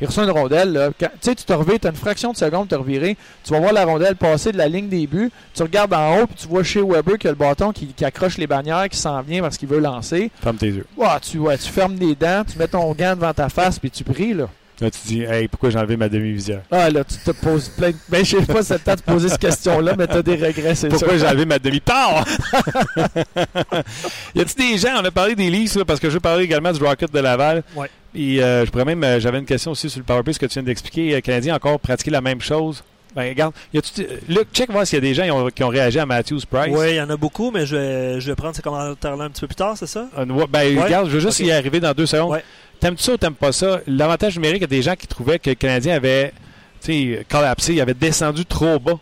Il 0.00 0.06
reçoit 0.06 0.24
une 0.24 0.30
rondelle. 0.30 0.92
Tu 0.98 1.06
sais, 1.20 1.34
tu 1.34 1.44
te 1.44 1.52
reviens, 1.52 1.76
tu 1.78 1.86
as 1.86 1.90
une 1.90 1.96
fraction 1.96 2.32
de 2.32 2.36
seconde 2.36 2.68
te 2.68 2.74
revirer. 2.74 3.16
Tu 3.44 3.52
vas 3.52 3.60
voir 3.60 3.72
la 3.72 3.84
rondelle 3.84 4.16
passer 4.16 4.52
de 4.52 4.58
la 4.58 4.68
ligne 4.68 4.88
des 4.88 5.06
buts. 5.06 5.30
Tu 5.54 5.62
regardes 5.62 5.94
en 5.94 6.18
haut, 6.18 6.26
puis 6.26 6.36
tu 6.36 6.48
vois 6.48 6.62
chez 6.62 6.82
Weber 6.82 7.18
qu'il 7.18 7.24
y 7.24 7.28
a 7.28 7.32
le 7.32 7.38
bâton 7.38 7.72
qui, 7.72 7.86
qui 7.88 8.04
accroche 8.04 8.38
les 8.38 8.46
bannières, 8.46 8.88
qui 8.88 8.98
s'en 8.98 9.20
vient 9.22 9.42
parce 9.42 9.56
qu'il 9.56 9.68
veut 9.68 9.80
lancer. 9.80 10.30
Ferme 10.42 10.56
tes 10.56 10.70
yeux. 10.70 10.86
Tu, 11.22 11.38
ouais, 11.38 11.58
tu 11.58 11.68
fermes 11.70 11.96
les 11.96 12.14
dents, 12.14 12.44
tu 12.50 12.58
mets 12.58 12.68
ton 12.68 12.92
gant 12.92 13.14
devant 13.14 13.32
ta 13.32 13.48
face, 13.48 13.78
puis 13.78 13.90
tu 13.90 14.04
pries. 14.04 14.34
Là. 14.34 14.48
Là, 14.80 14.90
tu 14.90 14.98
dis, 15.06 15.22
hey, 15.22 15.46
pourquoi 15.46 15.70
j'ai 15.70 15.78
enlevé 15.78 15.96
ma 15.96 16.08
demi-visière? 16.08 16.62
Ah, 16.70 16.90
là, 16.90 17.04
tu 17.04 17.16
te 17.16 17.30
poses 17.30 17.68
plein 17.68 17.90
de. 17.90 17.96
Ben, 18.08 18.24
je 18.24 18.38
sais 18.38 18.44
pas 18.44 18.62
si 18.62 18.68
c'est 18.68 18.74
le 18.74 18.80
temps 18.80 18.94
de 18.96 19.00
poser 19.02 19.28
cette 19.28 19.40
question-là, 19.40 19.94
mais 19.96 20.08
tu 20.08 20.14
as 20.14 20.22
des 20.22 20.34
regrets, 20.34 20.74
c'est 20.74 20.88
Pourquoi 20.88 21.16
j'ai 21.16 21.26
enlevé 21.26 21.46
ma 21.46 21.60
demi-part? 21.60 22.24
y 24.34 24.40
a-t-il 24.40 24.72
des 24.72 24.78
gens, 24.78 25.00
on 25.00 25.04
a 25.04 25.10
parlé 25.12 25.36
des 25.36 25.48
Leafs, 25.48 25.76
là, 25.76 25.84
parce 25.84 26.00
que 26.00 26.08
je 26.08 26.14
veux 26.14 26.20
parler 26.20 26.44
également 26.44 26.72
du 26.72 26.82
Rocket 26.82 27.12
de 27.12 27.20
Laval. 27.20 27.62
Ouais. 27.76 27.88
Et 28.16 28.42
euh, 28.42 28.64
je 28.64 28.70
pourrais 28.70 28.84
même, 28.84 29.02
euh, 29.04 29.20
j'avais 29.20 29.38
une 29.38 29.44
question 29.44 29.70
aussi 29.72 29.88
sur 29.88 30.00
le 30.00 30.04
powerplay, 30.04 30.32
ce 30.32 30.38
que 30.40 30.46
tu 30.46 30.54
viens 30.54 30.62
d'expliquer. 30.62 31.14
Les 31.14 31.22
Canadiens 31.22 31.54
ont 31.54 31.56
encore 31.56 31.80
pratiqué 31.80 32.10
la 32.10 32.20
même 32.20 32.40
chose. 32.40 32.82
Ben, 33.14 33.28
regarde, 33.28 33.54
y 33.72 33.78
Luc, 34.28 34.48
check 34.52 34.70
voir 34.70 34.86
s'il 34.86 34.96
y 34.96 34.98
a 34.98 35.00
des 35.00 35.14
gens 35.14 35.24
qui 35.24 35.30
ont, 35.30 35.48
qui 35.50 35.62
ont 35.64 35.68
réagi 35.68 35.98
à 35.98 36.06
Matthews 36.06 36.40
Price. 36.50 36.74
Oui, 36.76 36.86
il 36.90 36.96
y 36.96 37.00
en 37.00 37.10
a 37.10 37.16
beaucoup, 37.16 37.50
mais 37.52 37.64
je 37.66 37.76
vais, 37.76 38.20
je 38.20 38.26
vais 38.30 38.34
prendre 38.34 38.56
ces 38.56 38.62
commentaires-là 38.62 39.24
un 39.24 39.30
petit 39.30 39.40
peu 39.42 39.46
plus 39.46 39.54
tard, 39.56 39.76
c'est 39.76 39.86
ça? 39.86 40.08
Euh, 40.18 40.24
ben, 40.24 40.76
Ouais. 40.76 40.82
regarde, 40.82 41.06
je 41.08 41.12
veux 41.12 41.20
juste 41.20 41.40
Ok. 41.40 41.46
y 41.46 41.52
arriver 41.52 41.80
dans 41.80 41.92
deux 41.92 42.06
secondes. 42.06 42.32
Ouais. 42.32 42.42
T'aimes-tu 42.80 43.02
ça 43.04 43.12
ou 43.12 43.16
t'aimes 43.16 43.34
pas 43.34 43.52
ça? 43.52 43.80
L'avantage 43.86 44.34
numérique, 44.36 44.58
il 44.58 44.62
y 44.62 44.64
a 44.64 44.66
des 44.66 44.82
gens 44.82 44.96
qui 44.96 45.06
trouvaient 45.06 45.38
que 45.38 45.50
le 45.50 45.54
Canadien 45.54 45.94
avait, 45.94 46.32
tu 46.82 47.14
sais, 47.16 47.26
collapsé, 47.30 47.72
il 47.74 47.80
avait 47.80 47.94
descendu 47.94 48.44
trop 48.44 48.78
bas. 48.78 48.98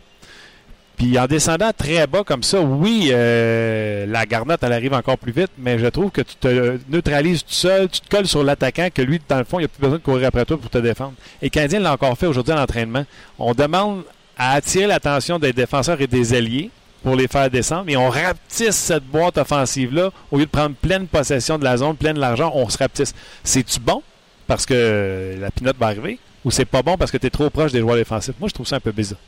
Puis 1.03 1.19
en 1.19 1.27
descendant 1.27 1.73
très 1.77 2.07
bas 2.07 2.23
comme 2.23 2.45
ça, 2.45 2.61
oui, 2.61 3.09
euh, 3.11 4.07
la 4.07 4.25
garnotte, 4.25 4.63
elle 4.63 4.73
arrive 4.73 4.95
encore 4.95 5.19
plus 5.19 5.33
vite, 5.33 5.51
mais 5.59 5.77
je 5.77 5.87
trouve 5.89 6.13
que 6.13 6.21
tu 6.21 6.37
te 6.37 6.79
neutralises 6.89 7.41
tout 7.43 7.53
seul, 7.53 7.89
tu 7.89 8.01
te 8.01 8.09
colles 8.09 8.29
sur 8.29 8.45
l'attaquant, 8.45 8.87
que 8.95 9.03
lui, 9.03 9.21
dans 9.29 9.39
le 9.39 9.45
fond, 9.45 9.59
il 9.59 9.63
n'a 9.63 9.69
plus 9.69 9.81
besoin 9.81 9.99
de 9.99 10.03
courir 10.05 10.29
après 10.29 10.45
toi 10.45 10.59
pour 10.59 10.71
te 10.71 10.79
défendre. 10.79 11.15
Et 11.43 11.51
Canadien 11.51 11.81
l'a 11.81 11.93
encore 11.93 12.17
fait 12.17 12.29
aujourd'hui 12.29 12.53
à 12.53 12.57
l'entraînement. 12.57 13.05
On 13.37 13.53
demande 13.53 14.05
à 14.39 14.53
attirer 14.53 14.87
l'attention 14.87 15.41
des 15.41 15.53
défenseurs 15.53 16.01
et 16.01 16.07
des 16.07 16.35
alliés 16.35 16.71
pour 17.03 17.17
les 17.17 17.27
faire 17.27 17.51
descendre, 17.51 17.83
mais 17.87 17.97
on 17.97 18.09
rapetisse 18.09 18.77
cette 18.77 19.05
boîte 19.05 19.39
offensive-là. 19.39 20.11
Au 20.31 20.39
lieu 20.39 20.45
de 20.45 20.51
prendre 20.51 20.77
pleine 20.77 21.09
possession 21.09 21.59
de 21.59 21.65
la 21.65 21.79
zone, 21.79 21.97
pleine 21.97 22.15
de 22.15 22.21
l'argent, 22.21 22.53
on 22.55 22.69
se 22.69 22.79
rapetisse. 22.79 23.13
C'est-tu 23.43 23.81
bon 23.81 24.05
parce 24.47 24.67
que 24.67 25.37
la 25.41 25.51
pinotte 25.51 25.79
va 25.81 25.87
arriver 25.87 26.21
ou 26.45 26.53
c'est 26.53 26.65
pas 26.65 26.83
bon 26.83 26.97
parce 26.97 27.11
que 27.11 27.17
tu 27.17 27.27
es 27.27 27.31
trop 27.31 27.51
proche 27.51 27.73
des 27.73 27.81
joueurs 27.81 27.97
défensifs? 27.97 28.37
Moi, 28.39 28.49
je 28.49 28.55
trouve 28.55 28.69
ça 28.69 28.77
un 28.77 28.81
peu 28.81 28.93
bizarre. 28.93 29.19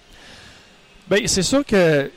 Ben, 1.08 1.20
c'est 1.26 1.42
sûr 1.42 1.64
que 1.66 2.10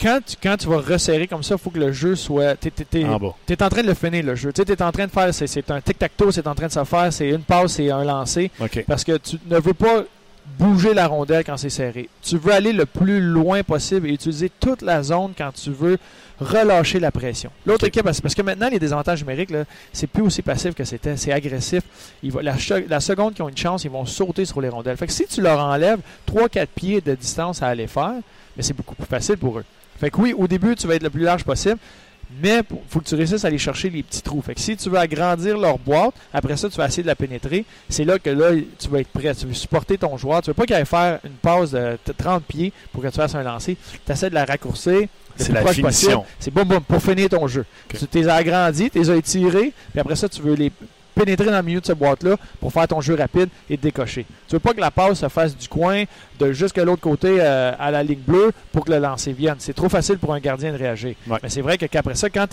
quand 0.00 0.18
tu, 0.26 0.36
quand 0.42 0.56
tu 0.58 0.68
vas 0.68 0.78
resserrer 0.78 1.26
comme 1.26 1.42
ça, 1.42 1.54
il 1.54 1.60
faut 1.60 1.70
que 1.70 1.78
le 1.78 1.90
jeu 1.92 2.14
soit. 2.14 2.54
T'es, 2.56 2.70
t'es- 2.70 2.84
t'es- 2.84 3.04
En 3.04 3.18
en 3.62 3.68
train 3.68 3.82
de 3.82 3.86
le 3.88 3.94
finir, 3.94 4.24
le 4.24 4.34
jeu. 4.34 4.52
Tu 4.52 4.60
es 4.60 4.82
en 4.82 4.92
train 4.92 5.06
de 5.06 5.10
faire. 5.10 5.32
C'est, 5.32 5.46
c'est 5.46 5.70
un 5.70 5.80
tic-tac-toe, 5.80 6.32
c'est 6.32 6.46
en 6.46 6.54
train 6.54 6.66
de 6.66 6.72
se 6.72 6.84
faire. 6.84 7.12
C'est 7.12 7.30
une 7.30 7.40
passe, 7.42 7.72
c'est 7.74 7.90
un 7.90 8.04
lancer. 8.04 8.50
OK. 8.60 8.84
Parce 8.86 9.04
que 9.04 9.16
tu 9.16 9.38
ne 9.48 9.58
veux 9.58 9.72
pas 9.74 10.04
bouger 10.58 10.94
la 10.94 11.06
rondelle 11.06 11.44
quand 11.44 11.56
c'est 11.56 11.70
serré. 11.70 12.08
Tu 12.22 12.38
veux 12.38 12.52
aller 12.52 12.72
le 12.72 12.86
plus 12.86 13.20
loin 13.20 13.62
possible 13.62 14.08
et 14.08 14.12
utiliser 14.14 14.50
toute 14.60 14.82
la 14.82 15.02
zone 15.02 15.32
quand 15.36 15.52
tu 15.52 15.70
veux 15.70 15.98
relâcher 16.40 17.00
la 17.00 17.10
pression. 17.10 17.50
L'autre 17.64 17.86
équipe, 17.86 18.02
parce 18.02 18.34
que 18.34 18.42
maintenant, 18.42 18.68
les 18.68 18.78
désavantages 18.78 19.20
numériques, 19.22 19.50
c'est 19.92 20.06
plus 20.06 20.22
aussi 20.22 20.42
passif 20.42 20.74
que 20.74 20.84
c'était. 20.84 21.16
C'est 21.16 21.32
agressif. 21.32 21.82
Il 22.22 22.32
va- 22.32 22.42
la, 22.42 22.56
che- 22.56 22.84
la 22.88 23.00
seconde 23.00 23.34
qu'ils 23.34 23.44
ont 23.44 23.48
une 23.48 23.56
chance, 23.56 23.84
ils 23.84 23.90
vont 23.90 24.04
sauter 24.06 24.44
sur 24.44 24.60
les 24.60 24.68
rondelles. 24.68 24.96
Fait 24.96 25.06
que 25.06 25.12
si 25.12 25.26
tu 25.26 25.40
leur 25.40 25.58
enlèves 25.58 26.00
3-4 26.30 26.66
pieds 26.74 27.00
de 27.00 27.14
distance 27.14 27.62
à 27.62 27.68
aller 27.68 27.86
faire, 27.86 28.14
mais 28.56 28.62
c'est 28.62 28.74
beaucoup 28.76 28.94
plus 28.94 29.06
facile 29.06 29.36
pour 29.38 29.58
eux. 29.58 29.64
Fait 29.98 30.10
que 30.10 30.20
oui, 30.20 30.34
au 30.36 30.46
début, 30.46 30.74
tu 30.76 30.86
vas 30.86 30.94
être 30.94 31.02
le 31.02 31.10
plus 31.10 31.22
large 31.22 31.44
possible. 31.44 31.78
Mais 32.42 32.58
il 32.70 32.76
faut 32.88 33.00
que 33.00 33.04
tu 33.04 33.14
réussisses 33.14 33.44
à 33.44 33.48
aller 33.48 33.58
chercher 33.58 33.88
les 33.88 34.02
petits 34.02 34.20
trous. 34.22 34.42
Fait 34.42 34.54
que 34.54 34.60
si 34.60 34.76
tu 34.76 34.90
veux 34.90 34.98
agrandir 34.98 35.56
leur 35.58 35.78
boîte, 35.78 36.14
après 36.34 36.56
ça, 36.56 36.68
tu 36.68 36.76
vas 36.76 36.86
essayer 36.86 37.02
de 37.04 37.08
la 37.08 37.14
pénétrer. 37.14 37.64
C'est 37.88 38.04
là 38.04 38.18
que 38.18 38.30
là, 38.30 38.50
tu 38.78 38.88
vas 38.88 38.98
être 39.00 39.08
prêt. 39.08 39.34
Tu 39.34 39.46
veux 39.46 39.54
supporter 39.54 39.96
ton 39.96 40.16
joueur. 40.16 40.42
Tu 40.42 40.50
veux 40.50 40.54
pas 40.54 40.66
qu'il 40.66 40.74
aille 40.74 40.84
faire 40.86 41.20
une 41.24 41.30
passe 41.32 41.70
de 41.70 41.96
t- 42.04 42.12
30 42.12 42.44
pieds 42.44 42.72
pour 42.92 43.02
que 43.02 43.08
tu 43.08 43.14
fasses 43.14 43.34
un 43.34 43.42
lancer. 43.44 43.76
Tu 44.04 44.12
essaies 44.12 44.30
de 44.30 44.34
la 44.34 44.44
raccourcir. 44.44 45.06
C'est 45.36 45.52
la 45.52 45.60
finition. 45.74 46.24
C'est 46.40 46.50
boum 46.50 46.64
boum 46.66 46.80
pour 46.80 47.00
finir 47.02 47.28
ton 47.28 47.46
jeu. 47.46 47.64
Tu 47.88 47.98
les 48.14 48.28
as 48.28 48.34
agrandis, 48.36 48.90
tu 48.90 48.98
les 48.98 49.10
as 49.10 49.16
étirés, 49.16 49.72
puis 49.92 50.00
après 50.00 50.16
ça, 50.16 50.28
tu 50.30 50.40
veux 50.42 50.54
les 50.54 50.72
pénétrer 51.16 51.46
dans 51.46 51.56
le 51.56 51.62
milieu 51.62 51.80
de 51.80 51.86
cette 51.86 51.98
boîte-là 51.98 52.36
pour 52.60 52.72
faire 52.72 52.86
ton 52.86 53.00
jeu 53.00 53.14
rapide 53.14 53.48
et 53.68 53.76
te 53.76 53.82
décocher. 53.82 54.26
Tu 54.46 54.54
veux 54.54 54.60
pas 54.60 54.74
que 54.74 54.80
la 54.80 54.90
passe 54.90 55.20
se 55.20 55.28
fasse 55.28 55.56
du 55.56 55.66
coin, 55.68 56.04
de 56.38 56.52
jusqu'à 56.52 56.84
l'autre 56.84 57.00
côté 57.00 57.38
euh, 57.40 57.72
à 57.78 57.90
la 57.90 58.02
ligne 58.02 58.20
bleue 58.24 58.52
pour 58.70 58.84
que 58.84 58.92
le 58.92 58.98
lancer 58.98 59.32
vienne. 59.32 59.56
C'est 59.58 59.74
trop 59.74 59.88
facile 59.88 60.18
pour 60.18 60.34
un 60.34 60.40
gardien 60.40 60.72
de 60.72 60.78
réagir. 60.78 61.14
Ouais. 61.26 61.38
Mais 61.42 61.48
c'est 61.48 61.62
vrai 61.62 61.78
que 61.78 61.86
qu'après 61.86 62.14
ça, 62.14 62.28
quand 62.28 62.46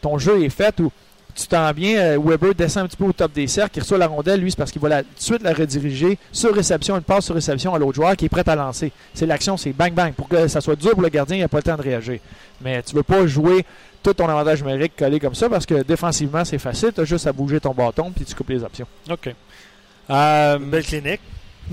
ton 0.00 0.18
jeu 0.18 0.42
est 0.42 0.48
fait 0.48 0.80
ou 0.80 0.90
tu 1.36 1.46
t'en 1.46 1.70
viens, 1.72 1.98
euh, 1.98 2.18
Weber 2.18 2.54
descend 2.54 2.84
un 2.84 2.88
petit 2.88 2.96
peu 2.96 3.04
au 3.04 3.12
top 3.12 3.32
des 3.32 3.46
cercles, 3.46 3.76
il 3.76 3.80
reçoit 3.80 3.98
la 3.98 4.06
rondelle, 4.06 4.40
lui, 4.40 4.50
c'est 4.50 4.56
parce 4.56 4.72
qu'il 4.72 4.80
va 4.80 4.88
la, 4.88 5.02
tout 5.02 5.08
de 5.14 5.22
suite 5.22 5.42
la 5.42 5.52
rediriger 5.52 6.18
sur 6.32 6.54
réception, 6.54 6.96
une 6.96 7.02
passe 7.02 7.26
sur 7.26 7.34
réception 7.34 7.74
à 7.74 7.78
l'autre 7.78 7.96
joueur 7.96 8.16
qui 8.16 8.24
est 8.24 8.30
prêt 8.30 8.48
à 8.48 8.56
lancer. 8.56 8.90
C'est 9.12 9.26
l'action, 9.26 9.58
c'est 9.58 9.74
bang 9.74 9.92
bang. 9.92 10.14
Pour 10.14 10.28
que 10.28 10.48
ça 10.48 10.62
soit 10.62 10.76
dur 10.76 10.92
pour 10.92 11.02
le 11.02 11.10
gardien, 11.10 11.36
il 11.36 11.40
n'a 11.40 11.48
pas 11.48 11.58
le 11.58 11.62
temps 11.62 11.76
de 11.76 11.82
réagir. 11.82 12.20
Mais 12.62 12.82
tu 12.82 12.96
veux 12.96 13.02
pas 13.02 13.26
jouer 13.26 13.66
tout 14.06 14.14
ton 14.14 14.28
avantage 14.28 14.62
numérique 14.62 14.92
collé 14.96 15.18
comme 15.18 15.34
ça 15.34 15.48
parce 15.48 15.66
que 15.66 15.82
défensivement, 15.82 16.44
c'est 16.44 16.58
facile. 16.58 16.92
Tu 16.94 17.00
as 17.00 17.04
juste 17.04 17.26
à 17.26 17.32
bouger 17.32 17.58
ton 17.58 17.72
bâton 17.74 18.12
puis 18.14 18.24
tu 18.24 18.34
coupes 18.36 18.50
les 18.50 18.62
options. 18.62 18.86
OK. 19.10 19.34
Euh, 20.10 20.58
Une 20.58 20.70
belle 20.70 20.84
clinique. 20.84 21.20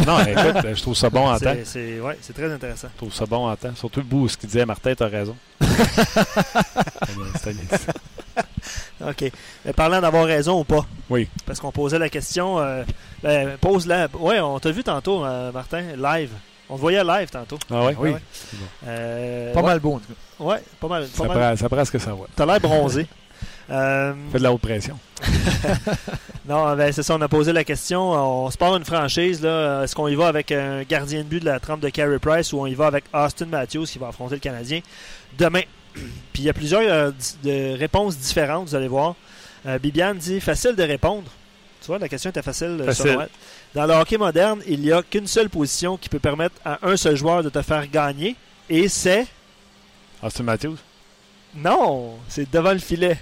non, 0.07 0.19
écoute, 0.21 0.65
je 0.73 0.81
trouve 0.81 0.95
ça 0.95 1.11
bon 1.11 1.27
en 1.29 1.33
temps. 1.39 1.53
C'est, 1.53 1.65
c'est, 1.65 1.99
ouais, 1.99 2.17
c'est 2.21 2.33
très 2.33 2.51
intéressant. 2.51 2.87
Je 2.93 2.97
trouve 2.97 3.13
ça 3.13 3.27
bon 3.27 3.47
en 3.47 3.55
temps. 3.55 3.75
Surtout 3.75 3.99
le 3.99 4.05
bout 4.07 4.21
où 4.23 4.29
ce 4.29 4.35
qu'il 4.37 4.49
disait, 4.49 4.65
Martin, 4.65 4.95
t'as 4.95 5.07
raison. 5.07 5.35
C'était 7.35 7.53
bien 7.53 7.77
ça. 7.77 7.93
OK. 9.09 9.31
Mais 9.65 9.73
parlant 9.73 10.01
d'avoir 10.01 10.25
raison 10.25 10.59
ou 10.59 10.63
pas. 10.63 10.85
Oui. 11.11 11.27
Parce 11.45 11.59
qu'on 11.59 11.71
posait 11.71 11.99
la 11.99 12.09
question. 12.09 12.57
euh, 12.59 12.83
ben, 13.21 13.57
pose-la. 13.61 14.07
Ouais, 14.17 14.39
on 14.39 14.57
t'a 14.59 14.71
vu 14.71 14.83
tantôt, 14.83 15.23
euh, 15.23 15.51
Martin, 15.51 15.83
live. 15.95 16.31
On 16.69 16.75
te 16.77 16.81
voyait 16.81 17.03
live 17.03 17.29
tantôt. 17.29 17.59
Ah 17.69 17.85
ouais? 17.85 17.95
Oui. 17.99 18.09
Ouais. 18.11 18.19
Euh, 18.87 19.53
Pas 19.53 19.59
ouais, 19.59 19.65
mal 19.67 19.79
beau, 19.79 19.93
en 19.95 19.99
tout 19.99 20.07
cas. 20.07 20.13
Ouais, 20.43 20.61
pas 20.79 20.87
mal. 20.87 21.03
Pas 21.07 21.17
Ça, 21.17 21.23
mal. 21.27 21.37
prend, 21.37 21.55
ça 21.55 21.69
prend 21.69 21.85
ce 21.85 21.91
que 21.91 21.99
ça 21.99 22.11
va. 22.11 22.25
T'as 22.35 22.45
l'air 22.45 22.59
bronzé. 22.59 23.07
Euh, 23.71 24.13
Fait 24.29 24.39
de 24.39 24.43
la 24.43 24.51
haute 24.51 24.59
pression. 24.59 24.99
non, 26.47 26.75
ben, 26.75 26.91
c'est 26.91 27.01
ça, 27.01 27.15
on 27.15 27.21
a 27.21 27.29
posé 27.29 27.53
la 27.53 27.63
question. 27.63 28.11
On 28.11 28.51
se 28.51 28.57
part 28.57 28.75
une 28.75 28.83
franchise. 28.83 29.41
là. 29.41 29.83
Est-ce 29.83 29.95
qu'on 29.95 30.09
y 30.09 30.15
va 30.15 30.27
avec 30.27 30.51
un 30.51 30.83
gardien 30.83 31.19
de 31.19 31.27
but 31.27 31.39
de 31.39 31.45
la 31.45 31.59
trempe 31.61 31.79
de 31.79 31.87
Carey 31.89 32.19
Price 32.19 32.51
ou 32.51 32.59
on 32.59 32.65
y 32.65 32.73
va 32.75 32.87
avec 32.87 33.05
Austin 33.13 33.45
Matthews 33.45 33.85
qui 33.85 33.99
va 33.99 34.09
affronter 34.09 34.35
le 34.35 34.41
Canadien 34.41 34.81
demain? 35.37 35.61
Puis 35.93 36.03
il 36.41 36.43
y 36.43 36.49
a 36.49 36.53
plusieurs 36.53 36.81
euh, 36.81 37.11
de 37.43 37.77
réponses 37.77 38.17
différentes, 38.17 38.67
vous 38.67 38.75
allez 38.75 38.89
voir. 38.89 39.15
Euh, 39.65 39.79
Bibiane 39.79 40.17
dit 40.17 40.41
facile 40.41 40.75
de 40.75 40.83
répondre. 40.83 41.23
Tu 41.81 41.87
vois, 41.87 41.99
la 41.99 42.09
question 42.09 42.29
était 42.31 42.41
facile. 42.41 42.77
euh, 42.81 42.85
Facile. 42.87 43.17
elle. 43.21 43.29
Dans 43.75 43.85
le 43.85 43.93
hockey 43.93 44.17
moderne, 44.17 44.59
il 44.67 44.81
n'y 44.81 44.91
a 44.91 45.01
qu'une 45.03 45.27
seule 45.27 45.49
position 45.49 45.95
qui 45.97 46.09
peut 46.09 46.19
permettre 46.19 46.55
à 46.65 46.79
un 46.83 46.97
seul 46.97 47.15
joueur 47.15 47.43
de 47.43 47.49
te 47.49 47.61
faire 47.61 47.87
gagner. 47.89 48.35
Et 48.69 48.89
c'est. 48.89 49.25
Austin 50.23 50.43
Matthews? 50.43 50.77
Non, 51.55 52.15
c'est 52.29 52.49
devant 52.51 52.71
le 52.71 52.79
filet. 52.79 53.17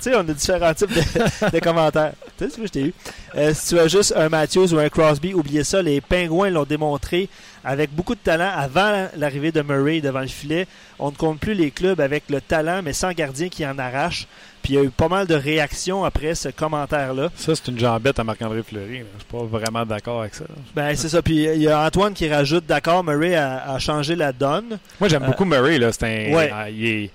Tu 0.00 0.04
sais, 0.10 0.14
on 0.14 0.20
a 0.20 0.32
différents 0.32 0.72
types 0.72 0.92
de, 0.92 1.58
commentaires. 1.60 2.12
Tu 2.38 2.44
sais, 2.44 2.50
ce 2.50 2.56
que 2.56 2.66
je 2.66 2.72
t'ai 2.72 2.82
eu. 2.82 2.94
Euh, 3.34 3.52
si 3.52 3.70
tu 3.70 3.78
as 3.80 3.88
juste 3.88 4.14
un 4.16 4.28
Matthews 4.28 4.72
ou 4.72 4.78
un 4.78 4.88
Crosby, 4.88 5.34
oubliez 5.34 5.64
ça. 5.64 5.82
Les 5.82 6.00
Pingouins 6.00 6.50
l'ont 6.50 6.64
démontré 6.64 7.28
avec 7.64 7.92
beaucoup 7.92 8.14
de 8.14 8.20
talent 8.20 8.50
avant 8.54 9.08
l'arrivée 9.16 9.50
de 9.50 9.60
Murray 9.60 10.00
devant 10.00 10.20
le 10.20 10.28
filet. 10.28 10.68
On 11.00 11.10
ne 11.10 11.16
compte 11.16 11.40
plus 11.40 11.54
les 11.54 11.72
clubs 11.72 12.00
avec 12.00 12.24
le 12.30 12.40
talent, 12.40 12.80
mais 12.82 12.92
sans 12.92 13.10
gardien 13.12 13.48
qui 13.48 13.66
en 13.66 13.76
arrache. 13.76 14.28
Puis 14.68 14.74
il 14.74 14.80
y 14.80 14.80
a 14.80 14.84
eu 14.84 14.90
pas 14.90 15.08
mal 15.08 15.26
de 15.26 15.34
réactions 15.34 16.04
après 16.04 16.34
ce 16.34 16.50
commentaire-là. 16.50 17.30
Ça, 17.36 17.54
c'est 17.54 17.68
une 17.68 17.78
jambette 17.78 18.18
à 18.18 18.24
Marc-André 18.24 18.62
Fleury. 18.62 18.98
là. 18.98 19.04
Je 19.14 19.20
suis 19.24 19.32
pas 19.32 19.42
vraiment 19.44 19.86
d'accord 19.86 20.20
avec 20.20 20.34
ça. 20.34 20.44
Ben, 20.76 20.94
c'est 20.94 21.08
ça. 21.08 21.22
Puis 21.22 21.44
il 21.44 21.62
y 21.62 21.68
a 21.68 21.86
Antoine 21.86 22.12
qui 22.12 22.28
rajoute 22.30 22.66
d'accord, 22.66 23.02
Murray 23.02 23.34
a, 23.34 23.72
a 23.72 23.78
changé 23.78 24.14
la 24.14 24.30
donne. 24.30 24.78
Moi, 25.00 25.08
j'aime 25.08 25.22
Euh, 25.22 25.26
beaucoup 25.28 25.46
Murray. 25.46 25.78
Là. 25.78 25.90
C'est 25.90 26.04
un, 26.04 26.34
ouais. 26.34 26.52
euh, 26.52 26.68
il 26.68 26.84
est- 26.86 27.10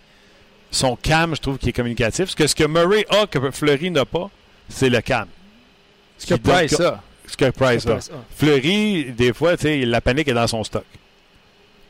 son 0.72 0.96
calme, 0.96 1.36
je 1.36 1.42
trouve 1.42 1.60
qu'il 1.60 1.70
est 1.70 1.74
communicatif. 1.74 2.26
Parce 2.26 2.34
que 2.34 2.48
ce 2.48 2.56
que 2.56 2.64
Murray 2.64 3.06
a, 3.12 3.28
que 3.28 3.52
Fleury 3.52 3.92
n'a 3.92 4.06
pas, 4.06 4.32
c'est 4.68 4.90
le 4.90 5.02
calme. 5.02 5.28
Ce 6.18 6.26
que 6.26 6.34
Qui 6.34 6.40
Price 6.40 6.74
ça. 6.76 7.04
Ce 7.28 7.38
que 7.38 7.52
Price 7.52 7.86
a. 7.86 8.00
Fleury, 8.36 9.12
des 9.16 9.32
fois, 9.32 9.56
tu 9.58 9.64
sais, 9.68 9.86
la 9.86 10.02
panique 10.02 10.28
est 10.28 10.34
dans 10.34 10.48
son 10.48 10.64
stock. 10.64 10.86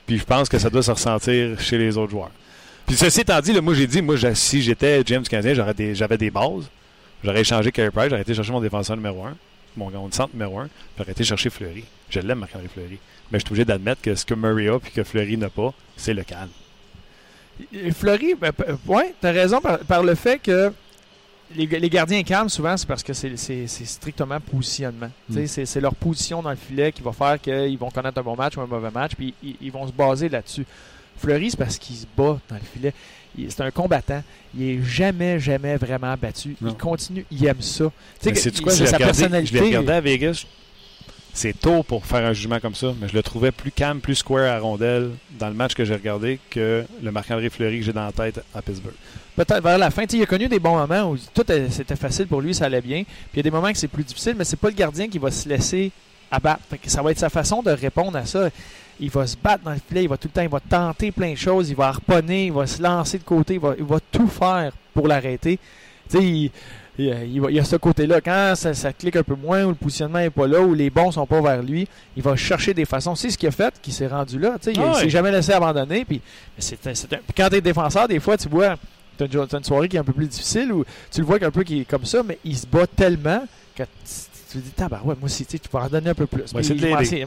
Puis 0.08 0.18
je 0.20 0.26
pense 0.26 0.50
que 0.50 0.60
ça 0.60 0.70
doit 0.70 0.84
se 0.84 0.92
ressentir 0.92 1.58
chez 1.62 1.78
les 1.78 1.98
autres 1.98 2.12
joueurs. 2.12 2.32
Puis 2.86 2.96
ceci 2.96 3.22
étant 3.22 3.40
dit, 3.40 3.54
là, 3.54 3.62
moi 3.62 3.74
j'ai 3.74 3.88
dit, 3.88 4.02
moi 4.02 4.16
je- 4.16 4.34
si 4.34 4.62
j'étais 4.62 5.02
James 5.06 5.24
Canadien, 5.24 5.54
j'aurais 5.54 5.74
des- 5.74 5.96
j'avais 5.96 6.18
des 6.18 6.30
bases. 6.30 6.70
J'aurais 7.24 7.42
échangé 7.42 7.72
Carey 7.72 7.90
Price, 7.92 8.10
j'aurais 8.10 8.22
été 8.22 8.34
chercher 8.34 8.52
mon 8.52 8.60
défenseur 8.62 8.98
numéro 8.98 9.24
1, 9.24 9.36
mon 9.78 9.90
gars 9.90 10.00
de 10.10 10.14
centre 10.14 10.34
numéro 10.34 10.60
1, 10.60 10.68
j'aurais 10.98 11.12
été 11.14 11.24
chercher 11.24 11.50
Fleury. 11.50 11.86
Je 12.10 12.20
l'aime, 12.20 12.40
Marc-André 12.40 12.68
Fleury. 12.68 13.00
Mais 13.32 13.40
je 13.40 13.46
suis 13.46 13.52
obligé 13.54 13.66
d'admettre 13.66 14.02
que 14.02 14.14
ce 14.14 14.26
que 14.26 14.34
Murray 14.34 14.68
a 14.68 14.78
puis 14.80 14.92
que 14.92 15.04
Fleury 15.04 15.38
n'a 15.38 15.50
pas, 15.50 15.74
c'est 15.96 16.14
le 16.14 16.24
calme. 16.24 16.50
Fleury, 17.94 18.36
ben, 18.36 18.52
ouais, 18.88 19.14
t'as 19.22 19.32
raison 19.32 19.62
par, 19.62 19.80
par 19.80 20.04
le 20.04 20.16
fait 20.16 20.40
que 20.40 20.72
les, 21.56 21.66
les 21.68 21.90
gardiens 21.90 22.24
calmes, 22.24 22.50
souvent, 22.50 22.76
c'est 22.76 22.88
parce 22.88 23.04
que 23.04 23.14
c'est 23.14 23.38
c'est- 23.38 23.68
c'est 23.68 23.86
strictement 23.86 24.40
positionnement. 24.40 25.10
Tu 25.28 25.34
sais, 25.36 25.42
Mm. 25.44 25.48
C'est 25.48 25.66
c'est 25.66 25.82
leur 25.82 25.94
position 25.96 26.42
dans 26.42 26.50
le 26.50 26.56
filet 26.56 26.92
qui 26.92 27.02
va 27.04 27.12
faire 27.14 27.40
qu'ils 27.40 27.78
vont 27.78 27.92
connaître 27.92 28.18
un 28.20 28.24
bon 28.24 28.36
match 28.36 28.58
ou 28.58 28.62
un 28.62 28.66
mauvais 28.68 28.90
match, 28.92 29.12
puis 29.16 29.34
ils, 29.44 29.56
ils 29.62 29.72
vont 29.72 29.86
se 29.88 29.92
baser 29.94 30.30
là-dessus. 30.30 30.66
Fleury, 31.18 31.52
c'est 31.52 31.58
parce 31.58 31.78
qu'il 31.78 31.96
se 31.96 32.06
bat 32.18 32.40
dans 32.50 32.56
le 32.56 32.62
filet. 32.74 32.94
Il- 33.38 33.52
C'est 33.52 33.62
un 33.62 33.72
combattant. 33.72 34.22
Il 34.56 34.64
est 34.64 34.84
jamais, 34.84 35.40
jamais 35.40 35.76
vraiment 35.78 36.16
battu. 36.22 36.56
Non. 36.62 36.70
Il 36.70 36.76
continue. 36.78 37.26
Il 37.32 37.46
aime 37.46 37.62
ça. 37.62 37.86
Tu 38.22 38.36
sais 38.36 38.52
quoi, 38.62 38.74
je 38.74 38.86
sa 38.86 38.98
regardé, 38.98 39.14
je 39.14 39.20
personnalité. 39.20 39.54
l'ai 39.60 39.66
regardé 39.66 39.92
à 39.94 40.02
Vegas. 40.02 40.46
C'est 41.36 41.60
tôt 41.60 41.82
pour 41.82 42.06
faire 42.06 42.24
un 42.28 42.34
jugement 42.34 42.60
comme 42.60 42.76
ça, 42.76 42.94
mais 43.02 43.08
je 43.08 43.14
le 43.16 43.24
trouvais 43.24 43.52
plus 43.52 43.72
calme, 43.72 44.02
plus 44.02 44.14
square 44.14 44.54
à 44.56 44.60
rondelle 44.60 45.10
dans 45.40 45.48
le 45.48 45.56
match 45.56 45.74
que 45.74 45.84
j'ai 45.84 45.96
regardé 45.96 46.40
que 46.52 46.86
le 47.02 47.12
Marc-André 47.12 47.50
Fleury 47.50 47.80
que 47.80 47.86
j'ai 47.86 47.94
dans 47.94 48.06
la 48.06 48.12
tête 48.12 48.40
à 48.54 48.62
Pittsburgh. 48.62 48.94
Peut-être 49.36 49.64
vers 49.64 49.80
la 49.80 49.90
fin. 49.90 50.04
Il 50.14 50.22
a 50.22 50.28
connu 50.28 50.48
des 50.48 50.60
bons 50.60 50.78
moments 50.78 51.10
où 51.10 51.18
tout 51.34 51.44
c'était 51.72 51.96
facile 51.96 52.28
pour 52.28 52.40
lui, 52.40 52.54
ça 52.54 52.66
allait 52.66 52.82
bien. 52.82 53.02
Puis 53.04 53.16
il 53.34 53.38
y 53.38 53.40
a 53.40 53.44
des 53.44 53.50
moments 53.50 53.72
que 53.72 53.78
c'est 53.80 53.88
plus 53.88 54.04
difficile, 54.04 54.36
mais 54.38 54.44
c'est 54.44 54.58
pas 54.60 54.68
le 54.70 54.76
gardien 54.76 55.08
qui 55.08 55.18
va 55.18 55.32
se 55.32 55.50
laisser 55.50 55.92
abattre. 56.30 56.62
Ça 56.86 57.02
va 57.02 57.10
être 57.10 57.18
sa 57.20 57.30
façon 57.32 57.64
de 57.64 57.72
répondre 57.72 58.16
à 58.16 58.28
ça. 58.28 58.52
Il 59.00 59.10
va 59.10 59.26
se 59.28 59.36
battre 59.36 59.64
dans 59.64 59.72
le 59.72 59.80
filet, 59.88 60.04
il 60.04 60.10
va 60.10 60.18
tout 60.18 60.28
le 60.28 60.34
temps, 60.34 60.42
il 60.42 60.50
va 60.50 60.60
tenter 60.60 61.12
plein 61.12 61.32
de 61.32 61.38
choses, 61.38 61.70
il 61.70 61.76
va 61.76 61.88
harponner, 61.88 62.46
il 62.48 62.54
va 62.54 62.68
se 62.68 62.82
lancer 62.82 63.18
de 63.18 63.24
côté, 63.24 63.56
il 63.56 63.60
va, 63.60 63.74
il 63.78 63.84
va 63.84 63.98
tout 64.12 64.28
faire 64.28 64.72
pour 64.94 65.08
l'arrêter. 65.08 65.60
Tu 66.10 66.18
sais, 66.18 66.52
il, 67.00 67.12
y 67.50 67.60
a 67.60 67.64
ce 67.64 67.76
côté-là. 67.76 68.22
Quand 68.22 68.54
ça, 68.56 68.74
ça 68.74 68.94
clique 68.94 69.16
un 69.16 69.24
peu 69.24 69.36
moins, 69.36 69.64
ou 69.64 69.70
le 69.70 69.76
positionnement 69.76 70.20
n'est 70.20 70.30
pas 70.30 70.46
là, 70.48 70.62
ou 70.62 70.74
les 70.76 70.90
bons 70.92 71.12
sont 71.12 71.26
pas 71.26 71.42
vers 71.42 71.64
lui, 71.64 71.88
il 72.16 72.22
va 72.22 72.36
chercher 72.36 72.74
des 72.74 72.86
façons. 72.86 73.16
C'est 73.16 73.32
ce 73.32 73.38
qu'il 73.38 73.50
a 73.50 73.52
fait, 73.52 73.74
qui 73.82 73.92
s'est 73.92 74.08
rendu 74.08 74.38
là. 74.38 74.58
Tu 74.62 74.66
sais, 74.66 74.74
il, 74.74 74.80
Ah 74.80 74.86
il 74.86 74.92
ouais. 74.94 75.00
s'est 75.02 75.10
jamais 75.10 75.32
laissé 75.32 75.54
abandonner. 75.54 76.06
Puis, 76.06 76.22
mais 76.56 76.62
c'est 76.62 76.86
un- 76.88 76.94
c'est 76.94 77.12
un- 77.14 77.18
puis 77.18 77.34
quand 77.36 77.50
tu 77.50 77.56
es 77.56 77.62
défenseur, 77.62 78.08
des 78.08 78.20
fois, 78.20 78.38
tu 78.38 78.48
vois, 78.48 78.76
tu 79.18 79.24
as, 79.24 79.58
une 79.58 79.64
soirée 79.64 79.90
qui 79.90 79.96
est 79.96 80.00
un 80.00 80.04
peu 80.04 80.14
plus 80.14 80.28
difficile, 80.28 80.72
ou 80.72 80.86
tu 81.12 81.22
le 81.22 81.26
vois 81.26 81.40
qu'un 81.40 81.52
peu 81.52 81.64
qui 81.64 81.82
est 81.82 81.86
comme 81.86 82.06
ça, 82.06 82.22
mais 82.24 82.38
il 82.46 82.56
se 82.58 82.68
bat 82.68 82.86
tellement 82.86 83.44
que 83.76 83.84
tu, 84.54 84.60
te 84.60 84.82
dis, 84.82 84.90
bah 84.90 85.02
ouais, 85.04 85.16
moi 85.16 85.26
aussi, 85.26 85.46
tu 85.46 85.52
sais, 85.54 85.60
tu 85.60 85.68
peux 85.70 85.78
en 85.78 85.88
donner 85.88 86.12
un 86.12 86.14
peu 86.14 86.26
plus. 86.28 86.44
Ouais, 86.54 86.64
c'est 86.64 86.76
de 86.76 87.02
essayer, 87.02 87.26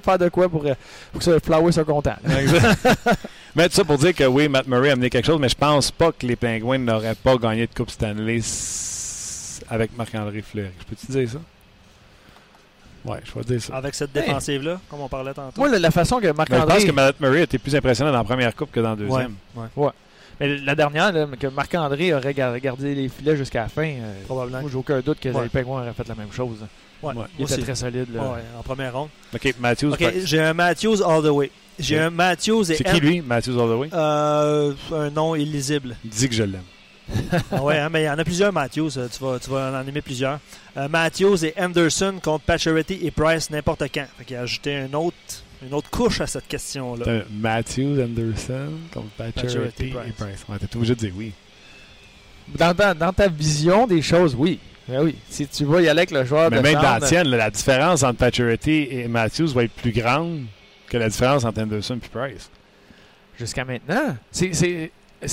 faire 0.00 0.18
de 0.18 0.28
quoi 0.28 0.48
pour, 0.48 0.64
euh, 0.64 0.74
pour 1.12 1.18
que 1.18 1.24
ça, 1.24 1.38
Flower 1.40 1.72
soit 1.72 1.84
content. 1.84 2.14
mais 3.54 3.68
tout 3.68 3.74
ça 3.74 3.84
pour 3.84 3.98
dire 3.98 4.14
que 4.14 4.24
oui, 4.24 4.48
Matt 4.48 4.66
Murray 4.66 4.90
a 4.90 4.92
amené 4.92 5.10
quelque 5.10 5.26
chose, 5.26 5.40
mais 5.40 5.48
je 5.48 5.54
pense 5.54 5.90
pas 5.90 6.12
que 6.12 6.26
les 6.26 6.36
Penguins 6.36 6.78
n'auraient 6.78 7.14
pas 7.14 7.36
gagné 7.36 7.66
de 7.66 7.74
Coupe 7.74 7.90
Stanley 7.90 8.40
avec 9.68 9.96
Marc-André 9.96 10.42
Fleury. 10.42 10.70
Je 10.80 10.84
peux 10.84 10.96
te 10.96 11.12
dire 11.12 11.28
ça? 11.30 11.38
Ouais, 13.04 13.18
je 13.24 13.32
vais 13.32 13.42
te 13.42 13.48
dire 13.48 13.62
ça. 13.62 13.76
Avec 13.76 13.94
cette 13.94 14.14
Hey. 14.16 14.22
défensive-là, 14.24 14.80
comme 14.88 15.00
on 15.00 15.08
parlait 15.08 15.34
tantôt. 15.34 15.60
Moi, 15.60 15.68
la, 15.70 15.78
la 15.78 15.90
façon 15.90 16.18
que 16.18 16.22
Mais 16.22 16.28
je 16.28 16.32
pense 16.34 16.48
Marc-André. 16.50 16.86
que 16.86 16.92
Matt 16.92 17.20
Murray 17.20 17.42
était 17.42 17.58
plus 17.58 17.74
impressionnant 17.74 18.12
dans 18.12 18.18
la 18.18 18.24
première 18.24 18.54
coupe 18.54 18.70
que 18.70 18.80
dans 18.80 18.90
la 18.90 18.96
deuxième. 18.96 19.34
Mais 20.42 20.56
la 20.58 20.74
dernière, 20.74 21.12
là, 21.12 21.26
que 21.38 21.46
Marc-André 21.46 22.12
aurait 22.14 22.34
ga- 22.34 22.58
gardé 22.58 22.94
les 22.94 23.08
filets 23.08 23.36
jusqu'à 23.36 23.62
la 23.62 23.68
fin, 23.68 23.86
euh, 23.86 24.22
Probablement. 24.26 24.60
moi, 24.62 24.70
j'ai 24.70 24.76
aucun 24.76 25.00
doute 25.00 25.20
que 25.20 25.28
Ouais. 25.28 25.42
les 25.44 25.48
Penguins 25.48 25.80
auraient 25.82 25.92
fait 25.92 26.08
la 26.08 26.14
même 26.16 26.32
chose. 26.32 26.58
Ouais, 27.02 27.14
Ouais. 27.14 27.24
Il 27.38 27.44
aussi. 27.44 27.54
était 27.54 27.62
très 27.62 27.74
solide. 27.76 28.08
Là. 28.14 28.22
Ouais, 28.22 28.40
en 28.58 28.62
première 28.62 28.92
ronde. 28.92 29.08
OK, 29.34 29.54
Matthews. 29.60 29.92
Ok, 29.92 30.04
j'ai 30.24 30.40
un 30.40 30.52
Matthews 30.54 31.00
all 31.02 31.22
the 31.22 31.26
way. 31.30 31.50
J'ai 31.78 31.98
un 31.98 32.10
Matthews 32.10 32.62
et 32.70 32.74
C'est 32.76 32.84
qui 32.84 33.00
lui, 33.00 33.20
Matthews 33.22 33.56
Holloway? 33.58 33.88
Euh, 33.92 34.72
un 34.92 35.10
nom 35.10 35.34
illisible. 35.34 35.96
Il 36.04 36.10
dit 36.10 36.28
que 36.28 36.34
je 36.34 36.42
l'aime. 36.42 36.62
Ah 37.50 37.62
ouais, 37.62 37.78
hein, 37.78 37.88
mais 37.90 38.02
il 38.02 38.06
y 38.06 38.10
en 38.10 38.18
a 38.18 38.24
plusieurs 38.24 38.52
Matthews. 38.52 38.90
euh, 38.98 39.08
Tu 39.08 39.22
vas, 39.24 39.38
tu 39.38 39.50
vas 39.50 39.80
en 39.82 39.86
aimer 39.88 40.00
plusieurs. 40.02 40.38
Euh, 40.76 40.88
Matthews 40.88 41.44
et 41.44 41.54
Anderson 41.58 42.14
contre 42.22 42.44
Pacioretty 42.44 43.00
et 43.02 43.10
Price 43.10 43.50
n'importe 43.50 43.82
quand. 43.92 44.06
Fait 44.18 44.24
qu'il 44.24 44.36
a 44.36 44.40
ajouté 44.42 44.74
une 44.86 44.94
autre, 44.94 45.16
une 45.66 45.74
autre 45.74 45.90
couche 45.90 46.20
à 46.20 46.26
cette 46.26 46.48
question-là. 46.48 47.22
Matthews, 47.30 48.00
Anderson, 48.02 48.72
contre 48.92 49.08
Pacioretty 49.16 49.86
et 49.86 49.90
Price. 49.90 50.12
Price. 50.16 50.44
Ouais, 50.48 50.56
t'es 50.58 50.76
obligé 50.76 50.94
de 50.94 51.00
dire 51.00 51.12
oui. 51.16 51.32
Dans, 52.56 52.74
ta- 52.74 52.94
dans 52.94 53.12
ta 53.12 53.28
vision 53.28 53.86
des 53.86 54.02
choses, 54.02 54.34
oui. 54.36 54.58
Ben 54.88 55.00
oui. 55.04 55.14
Si 55.28 55.46
tu 55.46 55.64
vas 55.64 55.80
y 55.80 55.88
aller 55.88 56.00
avec 56.00 56.10
le 56.10 56.24
joueur 56.24 56.50
Mais 56.50 56.56
de 56.58 56.62
même 56.62 56.74
dans 56.74 56.82
la 56.82 57.00
tienne, 57.00 57.28
la 57.28 57.50
différence 57.50 58.02
entre 58.02 58.18
Pacioretty 58.18 58.88
et 58.90 59.08
Matthews 59.08 59.48
va 59.48 59.64
être 59.64 59.72
plus 59.72 59.92
grande 59.92 60.44
que 60.88 60.96
la 60.96 61.08
différence 61.08 61.44
entre 61.44 61.62
Anderson 61.62 61.98
et 62.04 62.08
Price. 62.08 62.50
jusqu'à 63.38 63.64
maintenant, 63.64 64.16
c'est- 64.30 64.90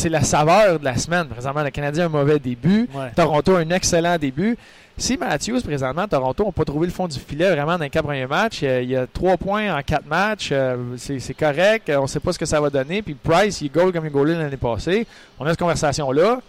la 0.10 0.22
saveur 0.22 0.80
de 0.80 0.86
la 0.86 0.96
semaine. 0.98 1.28
Présentement, 1.28 1.64
le 1.64 1.72
Canadien 1.72 2.04
a 2.04 2.06
un 2.06 2.10
mauvais 2.10 2.38
début. 2.40 2.88
Ouais. 2.94 3.12
Toronto 3.16 3.56
a 3.56 3.60
un 3.62 3.70
excellent 3.72 4.18
début. 4.20 4.56
Si 5.00 5.16
Matthews, 5.16 5.62
présentement, 5.62 6.06
Toronto 6.10 6.44
n'a 6.44 6.52
pas 6.52 6.66
trouvé 6.66 6.86
le 6.86 6.92
fond 6.92 7.08
du 7.08 7.18
filet 7.18 7.50
vraiment 7.50 7.78
dans 7.78 7.86
les 7.86 7.90
quatre 7.90 8.04
premiers 8.04 8.28
matchs, 8.28 8.60
euh, 8.64 8.82
il 8.84 8.90
y 8.90 8.98
a 8.98 9.08
trois 9.08 9.38
points 9.38 9.74
en 9.74 9.82
quatre 9.82 10.06
matchs, 10.06 10.50
euh, 10.52 10.76
c'est 10.98 11.34
correct, 11.34 11.90
on 11.96 12.02
ne 12.02 12.08
sait 12.08 12.20
pas 12.20 12.34
ce 12.34 12.38
que 12.38 12.46
ça 12.46 12.60
va 12.60 12.70
donner. 12.70 13.02
Puis 13.02 13.14
Price, 13.14 13.62
il 13.62 13.72
goal 13.72 13.94
comme 13.94 14.06
il 14.06 14.12
goalé 14.12 14.36
l'année 14.36 14.58
passée. 14.58 15.08
On 15.40 15.46
a 15.46 15.52
cette 15.52 15.60
conversation-là. 15.60 16.42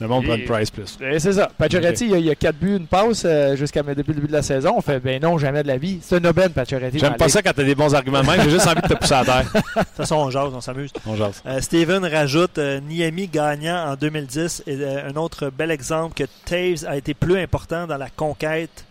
Le 0.00 0.06
monde 0.06 0.24
prend 0.24 0.36
Price 0.46 0.70
plus. 0.70 0.96
Et 1.00 1.18
C'est 1.18 1.32
ça. 1.32 1.50
Pacioretty, 1.58 2.04
il, 2.04 2.10
y 2.10 2.14
a, 2.14 2.18
il 2.18 2.24
y 2.26 2.30
a 2.30 2.34
quatre 2.36 2.56
buts, 2.56 2.76
une 2.76 2.86
passe 2.86 3.24
euh, 3.24 3.56
jusqu'à 3.56 3.82
depuis 3.82 4.12
le 4.12 4.14
début 4.14 4.28
de 4.28 4.32
la 4.32 4.42
saison. 4.42 4.74
On 4.76 4.80
fait, 4.80 5.00
ben 5.00 5.20
non, 5.20 5.38
jamais 5.38 5.62
de 5.64 5.68
la 5.68 5.76
vie. 5.76 5.98
C'est 6.00 6.24
un 6.24 6.24
aubaine, 6.28 6.50
Pacioretty. 6.50 7.00
J'aime 7.00 7.16
pas 7.16 7.28
ça 7.28 7.42
quand 7.42 7.52
t'as 7.54 7.64
des 7.64 7.74
bons 7.74 7.94
arguments 7.94 8.22
de 8.22 8.26
même. 8.26 8.42
J'ai 8.42 8.50
juste 8.50 8.66
envie 8.68 8.80
de 8.80 8.86
te 8.86 8.94
pousser 8.94 9.14
à 9.14 9.24
terre. 9.24 9.50
De 9.52 9.60
toute 9.60 9.88
façon, 9.96 10.16
on 10.16 10.30
jase, 10.30 10.52
on 10.54 10.60
s'amuse. 10.60 10.92
On 11.04 11.16
jase. 11.16 11.42
Euh, 11.46 11.60
Steven 11.60 12.04
rajoute 12.04 12.58
euh, 12.58 12.80
Niami 12.80 13.26
gagnant 13.26 13.90
en 13.90 13.96
2010 13.96 14.62
et 14.66 14.76
euh, 14.76 15.08
un 15.08 15.16
autre 15.16 15.50
bel 15.50 15.72
exemple 15.72 16.14
que 16.14 16.24
Taves 16.44 16.88
a 16.88 16.96
été 16.96 17.14
plus 17.14 17.36
important 17.36 17.86
dans 17.86 17.96
la 17.96 18.08
conquête. 18.08 18.84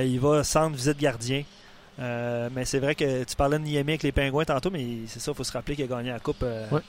Il 0.00 0.20
va 0.20 0.44
centre 0.44 0.76
visite 0.76 0.98
gardien. 0.98 1.44
Mais 1.98 2.64
c'est 2.64 2.78
vrai 2.78 2.94
que 2.94 3.24
tu 3.24 3.36
parlais 3.36 3.58
de 3.58 3.64
Niami 3.64 3.92
avec 3.92 4.02
les 4.02 4.12
Pingouins 4.12 4.44
tantôt, 4.44 4.70
mais 4.70 4.84
c'est 5.06 5.20
ça, 5.20 5.30
il 5.30 5.34
faut 5.36 5.44
se 5.44 5.52
rappeler 5.52 5.76
qu'il 5.76 5.84
a 5.84 5.88
gagné 5.88 6.10
la 6.10 6.18
Coupe. 6.18 6.42
Ouais. 6.42 6.80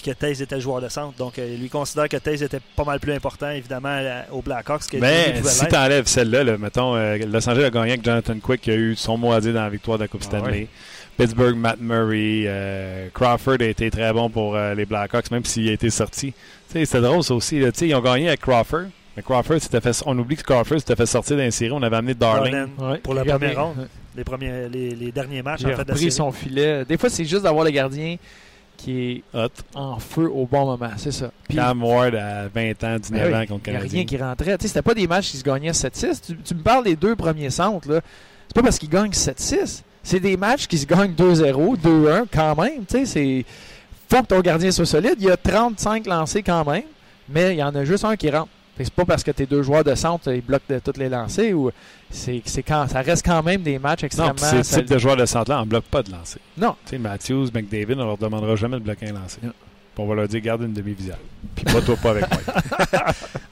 Puis 0.00 0.12
que 0.12 0.16
Taves 0.16 0.40
était 0.42 0.54
le 0.54 0.60
joueur 0.60 0.80
de 0.80 0.88
centre. 0.88 1.16
Donc, 1.16 1.38
euh, 1.38 1.48
il 1.54 1.60
lui 1.60 1.68
considère 1.68 2.08
que 2.08 2.16
Taves 2.16 2.42
était 2.42 2.60
pas 2.76 2.84
mal 2.84 3.00
plus 3.00 3.12
important, 3.12 3.50
évidemment, 3.50 4.00
la- 4.00 4.26
aux 4.32 4.42
Blackhawks 4.42 4.86
que 4.86 4.96
Mais 4.98 5.34
pouvait 5.38 5.50
si 5.50 5.60
l'être. 5.62 5.70
t'enlèves 5.72 6.06
celle-là, 6.06 6.44
là, 6.44 6.56
mettons, 6.58 6.94
euh, 6.94 7.18
Los 7.26 7.48
Angeles 7.48 7.64
a 7.64 7.70
gagné 7.70 7.90
avec 7.92 8.04
Jonathan 8.04 8.38
Quick 8.38 8.60
qui 8.60 8.70
a 8.70 8.74
eu 8.76 8.94
son 8.96 9.16
mot 9.16 9.32
à 9.32 9.40
dire 9.40 9.54
dans 9.54 9.62
la 9.62 9.70
victoire 9.70 9.98
de 9.98 10.04
la 10.04 10.08
Coupe 10.08 10.20
Ah 10.24 10.26
Stanley. 10.26 10.50
ouais. 10.52 10.68
Pittsburgh, 11.16 11.56
Matt 11.56 11.80
Murray, 11.80 12.44
euh, 12.46 13.08
Crawford 13.12 13.56
a 13.60 13.64
été 13.64 13.90
très 13.90 14.12
bon 14.12 14.30
pour 14.30 14.54
euh, 14.54 14.74
les 14.74 14.84
Blackhawks, 14.86 15.30
même 15.32 15.44
s'il 15.44 15.68
a 15.68 15.72
été 15.72 15.90
sorti. 15.90 16.32
Tu 16.32 16.72
sais, 16.72 16.84
C'était 16.84 17.00
drôle 17.00 17.24
ça 17.24 17.34
aussi. 17.34 17.58
là. 17.58 17.72
Tu 17.72 17.86
Ils 17.88 17.94
ont 17.96 18.00
gagné 18.00 18.28
avec 18.28 18.40
Crawford. 18.40 18.84
Mais 19.16 19.22
Crawford, 19.24 19.58
fait, 19.58 20.02
on 20.06 20.16
oublie 20.16 20.36
que 20.36 20.42
Crawford 20.44 20.78
s'était 20.78 20.94
fait 20.94 21.06
sortir 21.06 21.36
d'un 21.36 21.50
série. 21.50 21.72
On 21.72 21.82
avait 21.82 21.96
amené 21.96 22.14
Darling. 22.14 22.68
Ouais. 22.78 22.98
Pour 22.98 23.14
la 23.14 23.24
première 23.24 23.64
ronde. 23.66 23.88
les, 24.16 24.22
premiers, 24.22 24.68
les, 24.68 24.90
les 24.90 25.10
derniers 25.10 25.42
matchs 25.42 25.62
J'ai 25.62 25.66
en 25.74 25.76
fait, 25.76 25.78
repris 25.82 25.98
série. 25.98 26.12
son 26.12 26.30
filet. 26.30 26.84
Des 26.84 26.96
fois, 26.96 27.10
c'est 27.10 27.24
juste 27.24 27.42
d'avoir 27.42 27.64
le 27.64 27.72
gardien 27.72 28.14
qui 28.78 29.22
est 29.34 29.38
Hot. 29.38 29.48
en 29.74 29.98
feu 29.98 30.30
au 30.32 30.46
bon 30.46 30.64
moment. 30.64 30.90
C'est 30.96 31.12
ça. 31.12 31.30
Puis, 31.46 31.56
Cam 31.58 31.82
Ward 31.82 32.14
à 32.14 32.48
20 32.48 32.84
ans, 32.84 32.96
19 32.98 33.30
Ben 33.30 33.42
ans 33.42 33.46
contre 33.46 33.68
Il 33.68 33.70
n'y 33.72 33.76
a 33.76 33.80
rien 33.80 34.04
qui 34.06 34.16
rentrait. 34.16 34.56
Tu 34.56 34.62
sais, 34.62 34.68
c'était 34.68 34.82
pas 34.82 34.94
des 34.94 35.06
matchs 35.06 35.30
qui 35.32 35.36
se 35.36 35.44
gagnaient 35.44 35.72
7-6. 35.72 36.20
Tu, 36.26 36.36
tu 36.38 36.54
me 36.54 36.62
parles 36.62 36.84
des 36.84 36.96
deux 36.96 37.14
premiers 37.16 37.50
centres. 37.50 37.90
là. 37.90 38.00
C'est 38.46 38.54
pas 38.54 38.62
parce 38.62 38.78
qu'ils 38.78 38.88
gagnent 38.88 39.10
7-6. 39.10 39.82
C'est 40.02 40.20
des 40.20 40.38
matchs 40.38 40.66
qui 40.66 40.78
se 40.78 40.86
gagnent 40.86 41.12
2-0, 41.12 41.76
2-1 41.78 42.24
quand 42.32 42.56
même. 42.56 42.86
Tu 42.88 42.98
sais, 42.98 43.04
c'est. 43.06 43.44
Faut 44.08 44.22
que 44.22 44.28
ton 44.28 44.40
gardien 44.40 44.70
soit 44.70 44.86
solide. 44.86 45.16
Il 45.18 45.26
y 45.26 45.30
a 45.30 45.36
35 45.36 46.06
lancés 46.06 46.42
quand 46.42 46.64
même, 46.64 46.84
mais 47.28 47.54
il 47.54 47.58
y 47.58 47.62
en 47.62 47.74
a 47.74 47.84
juste 47.84 48.04
un 48.06 48.16
qui 48.16 48.30
rentre. 48.30 48.48
C'est 48.78 48.92
pas 48.92 49.04
parce 49.04 49.22
que 49.24 49.30
tes 49.30 49.46
deux 49.46 49.62
joueurs 49.62 49.84
de 49.84 49.94
centre 49.94 50.32
ils 50.32 50.40
bloquent 50.40 50.64
de 50.68 50.78
toutes 50.78 50.98
les 50.98 51.08
lancers 51.08 51.52
ou 51.54 51.70
c'est 52.10 52.42
c'est 52.44 52.62
quand 52.62 52.86
ça 52.88 53.00
reste 53.00 53.24
quand 53.24 53.42
même 53.42 53.62
des 53.62 53.78
matchs 53.78 54.02
Non, 54.02 54.06
extrêmement 54.06 54.34
puis 54.34 54.64
ces 54.64 54.80
types 54.80 54.90
de 54.90 54.98
joueurs 54.98 55.16
de 55.16 55.26
centre-là, 55.26 55.58
on 55.58 55.64
ne 55.64 55.70
bloque 55.70 55.84
pas 55.84 56.02
de 56.02 56.10
lancer. 56.12 56.38
Non. 56.56 56.76
Tu 56.84 56.90
sais, 56.90 56.98
Matthews, 56.98 57.48
McDavid, 57.52 57.94
on 57.94 58.06
leur 58.06 58.18
demandera 58.18 58.56
jamais 58.56 58.78
de 58.78 58.84
bloquer 58.84 59.08
un 59.08 59.12
lancer. 59.12 59.38
Non. 59.42 59.52
Puis 59.94 60.04
on 60.04 60.06
va 60.06 60.14
leur 60.14 60.28
dire, 60.28 60.40
garde 60.40 60.62
une 60.62 60.72
demi-visière. 60.72 61.18
Puis 61.56 61.64
pas 61.64 61.80
toi 61.80 61.96
pas 61.96 62.10
avec 62.10 62.24
moi. 62.30 62.40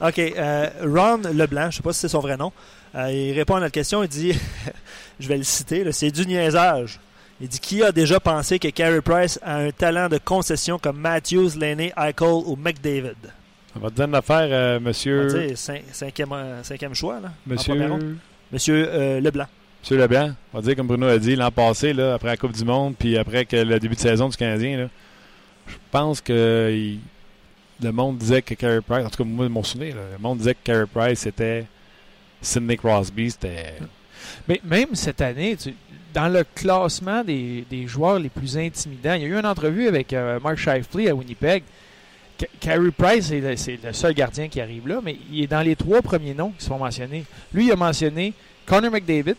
OK. 0.09 0.19
euh, 0.19 0.69
Ron 0.81 1.21
Leblanc, 1.33 1.71
je 1.71 1.77
sais 1.77 1.83
pas 1.83 1.91
si 1.91 1.99
c'est 1.99 2.07
son 2.07 2.19
vrai 2.19 2.37
nom, 2.37 2.53
euh, 2.95 3.11
il 3.11 3.33
répond 3.33 3.55
à 3.55 3.59
notre 3.59 3.73
question. 3.73 4.01
Il 4.01 4.09
dit, 4.09 4.33
je 5.19 5.27
vais 5.27 5.37
le 5.37 5.43
citer, 5.43 5.91
c'est 5.91 6.11
du 6.11 6.25
niaisage. 6.25 6.99
Il 7.39 7.47
dit 7.47 7.59
Qui 7.59 7.83
a 7.83 7.91
déjà 7.91 8.19
pensé 8.19 8.57
que 8.59 8.69
Carey 8.69 9.01
Price 9.01 9.39
a 9.43 9.57
un 9.57 9.71
talent 9.71 10.09
de 10.09 10.17
concession 10.17 10.79
comme 10.79 10.97
Matthews, 10.97 11.51
Laney, 11.59 11.93
Eichel 11.97 12.43
ou 12.45 12.55
McDavid? 12.55 13.15
On 13.79 13.83
va 13.83 13.89
te 13.89 13.95
dire 13.95 14.05
une 14.05 14.15
affaire, 14.15 14.47
euh, 14.49 14.77
On 14.79 14.83
va 14.83 14.89
monsieur. 14.89 15.27
dire 15.27 15.55
cin- 15.55 15.81
cinquième, 15.91 16.31
euh, 16.33 16.63
cinquième 16.63 16.93
choix, 16.93 17.19
là. 17.19 17.31
Monsieur. 17.45 17.75
Monsieur 18.51 18.87
euh, 18.89 19.19
Leblanc. 19.19 19.45
Monsieur 19.81 19.97
Leblanc, 19.97 20.31
on 20.53 20.57
va 20.57 20.63
dire 20.63 20.75
comme 20.75 20.87
Bruno 20.87 21.07
a 21.07 21.17
dit 21.19 21.35
l'an 21.35 21.51
passé, 21.51 21.93
là, 21.93 22.15
après 22.15 22.29
la 22.29 22.37
Coupe 22.37 22.53
du 22.53 22.63
Monde, 22.65 22.95
puis 22.97 23.17
après 23.17 23.45
que 23.45 23.55
le 23.57 23.79
début 23.79 23.95
de 23.95 23.99
saison 23.99 24.27
du 24.29 24.35
Canadien, 24.37 24.77
là, 24.77 24.87
je 25.67 25.75
pense 25.91 26.19
que 26.21 26.71
il- 26.73 26.99
le 27.83 27.91
monde 27.91 28.17
disait 28.17 28.41
que 28.41 28.55
Carey 28.55 28.81
Price, 28.81 29.05
en 29.05 29.09
tout 29.09 29.23
cas 29.23 29.29
moi, 29.29 29.47
mon 29.49 29.61
souvenir, 29.63 29.95
là, 29.95 30.01
le 30.13 30.17
monde 30.17 30.39
disait 30.39 30.55
que 30.55 30.59
Carey 30.63 30.85
Price 30.91 31.19
c'était 31.19 31.65
Sidney 32.41 32.75
Crosby, 32.77 33.29
c'était. 33.31 33.75
Mais 34.47 34.59
même 34.63 34.95
cette 34.95 35.21
année, 35.21 35.55
tu- 35.55 35.75
dans 36.13 36.27
le 36.27 36.43
classement 36.55 37.23
des, 37.23 37.63
des 37.69 37.85
joueurs 37.85 38.17
les 38.17 38.29
plus 38.29 38.57
intimidants, 38.57 39.13
il 39.13 39.21
y 39.21 39.25
a 39.25 39.27
eu 39.27 39.37
une 39.37 39.45
entrevue 39.45 39.87
avec 39.87 40.11
euh, 40.13 40.39
Mark 40.39 40.57
Shifley 40.57 41.07
à 41.09 41.13
Winnipeg. 41.15 41.63
Ca- 42.39 42.47
Carey 42.59 42.91
Price, 42.95 43.27
c'est 43.55 43.79
le, 43.83 43.93
seul 43.93 44.13
gardien 44.13 44.47
qui 44.47 44.61
arrive 44.61 44.87
là, 44.87 44.99
mais 45.03 45.17
il 45.31 45.43
est 45.43 45.47
dans 45.47 45.61
les 45.61 45.75
trois 45.75 46.01
premiers 46.01 46.33
noms 46.33 46.51
qui 46.57 46.65
sont 46.65 46.77
mentionnés. 46.77 47.23
Lui, 47.53 47.65
il 47.67 47.71
a 47.71 47.75
mentionné 47.75 48.33
Connor 48.65 48.91
McDavid, 48.91 49.35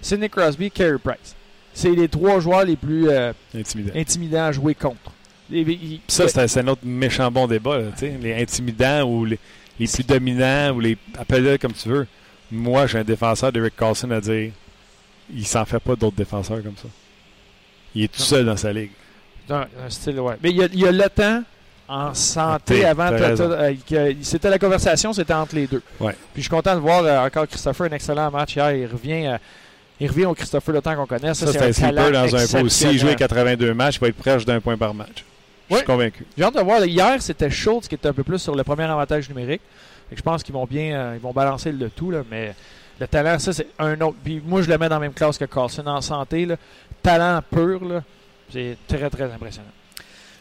Sidney 0.00 0.28
Crosby, 0.28 0.70
Carey 0.70 0.98
Price. 1.02 1.34
C'est 1.74 1.90
les 1.90 2.08
trois 2.08 2.40
joueurs 2.40 2.64
les 2.64 2.76
plus 2.76 3.08
euh, 3.08 3.32
intimidant. 3.54 3.92
intimidants 3.96 4.44
à 4.44 4.52
jouer 4.52 4.74
contre. 4.74 5.12
Et- 5.52 5.60
et- 5.60 5.70
il- 5.82 6.00
Ça, 6.08 6.28
c'est 6.28 6.60
un 6.60 6.68
autre 6.68 6.82
méchant 6.84 7.30
bon 7.30 7.46
débat, 7.46 7.78
là, 7.78 7.84
tu 7.92 7.98
sais, 8.00 8.14
les 8.20 8.34
intimidants 8.40 9.02
ou 9.04 9.24
les, 9.24 9.38
les 9.78 9.86
plus 9.86 10.04
dominants 10.06 10.72
ou 10.74 10.80
les. 10.80 10.96
Appelle-le 11.18 11.58
comme 11.58 11.72
tu 11.72 11.88
veux. 11.88 12.06
Moi, 12.50 12.86
j'ai 12.86 12.98
un 12.98 13.04
défenseur 13.04 13.50
d'Eric 13.52 13.74
Carlson 13.76 14.10
à 14.10 14.20
dire 14.20 14.52
il 15.34 15.46
s'en 15.46 15.64
fait 15.64 15.80
pas 15.80 15.96
d'autres 15.96 16.16
défenseurs 16.16 16.62
comme 16.62 16.76
ça. 16.76 16.88
Il 17.94 18.04
est 18.04 18.08
tout 18.12 18.20
seul 18.20 18.44
dans 18.46 18.56
sa 18.56 18.72
ligue. 18.72 18.90
Un 19.50 19.66
style, 19.88 20.20
ouais. 20.20 20.34
Mais 20.42 20.50
il 20.50 20.56
y 20.56 20.62
a, 20.62 20.66
il 20.72 20.78
y 20.80 20.86
a 20.86 20.92
le 20.92 21.08
temps 21.10 21.42
en 21.92 22.14
santé 22.14 22.80
T'es- 22.80 22.84
avant. 22.86 23.08
euh, 23.12 23.74
que- 23.88 24.14
C'était 24.22 24.48
la 24.50 24.58
conversation, 24.58 25.12
c'était 25.12 25.34
entre 25.34 25.54
les 25.54 25.66
deux. 25.66 25.82
Ouais. 26.00 26.12
Puis 26.32 26.42
je 26.42 26.48
suis 26.48 26.50
content 26.50 26.74
de 26.74 26.80
voir 26.80 27.04
euh, 27.04 27.26
encore 27.26 27.46
Christopher, 27.46 27.86
un 27.90 27.94
excellent 27.94 28.30
match 28.30 28.56
hier. 28.56 28.72
Il 28.72 28.86
revient, 28.86 29.26
euh, 29.26 29.38
il 30.00 30.08
revient 30.08 30.24
au 30.24 30.34
Christopher 30.34 30.74
le 30.74 30.80
temps 30.80 30.94
qu'on 30.96 31.06
connaît. 31.06 31.34
Ça, 31.34 31.46
Ça, 31.46 31.52
c'est 31.52 31.58
un 31.62 31.72
sleeper 31.72 32.10
dans 32.12 32.36
un 32.36 32.40
pot. 32.62 32.68
S'il 32.68 32.98
jouait 32.98 33.12
exceptionnel. 33.12 33.16
82 33.16 33.74
matchs, 33.74 33.96
il 33.96 34.00
va 34.00 34.08
être 34.08 34.16
proche 34.16 34.44
d'un 34.44 34.60
point 34.60 34.76
par 34.78 34.94
match. 34.94 35.24
Je 35.70 35.76
suis 35.76 35.84
convaincu. 35.86 36.26
J'ai 36.36 36.44
hâte 36.44 36.54
de 36.56 36.60
voir. 36.60 36.84
Hier, 36.84 37.16
c'était 37.22 37.48
Schultz 37.50 37.88
qui 37.88 37.94
était 37.94 38.08
un 38.08 38.12
peu 38.12 38.22
plus 38.24 38.38
sur 38.38 38.54
le 38.54 38.62
premier 38.64 38.84
avantage 38.84 39.28
numérique. 39.28 39.62
Que 40.10 40.16
je 40.16 40.22
pense 40.22 40.42
qu'ils 40.42 40.54
vont 40.54 40.66
bien 40.66 40.94
euh, 40.94 41.12
ils 41.16 41.20
vont 41.22 41.32
balancer 41.32 41.72
le 41.72 41.88
tout. 41.88 42.10
Là, 42.10 42.22
mais 42.30 42.54
le 43.00 43.06
talent, 43.06 43.38
ça, 43.38 43.52
c'est 43.52 43.68
un 43.78 43.98
autre. 44.02 44.16
Puis 44.22 44.42
moi, 44.44 44.60
je 44.62 44.68
le 44.68 44.76
mets 44.76 44.88
dans 44.88 44.96
la 44.96 45.00
même 45.00 45.14
classe 45.14 45.38
que 45.38 45.44
Carlson 45.46 45.86
en 45.86 46.00
santé. 46.02 46.44
Là. 46.46 46.56
Talent 47.02 47.40
pur, 47.50 47.80
c'est 48.52 48.76
très, 48.86 49.08
très 49.08 49.24
impressionnant. 49.32 49.68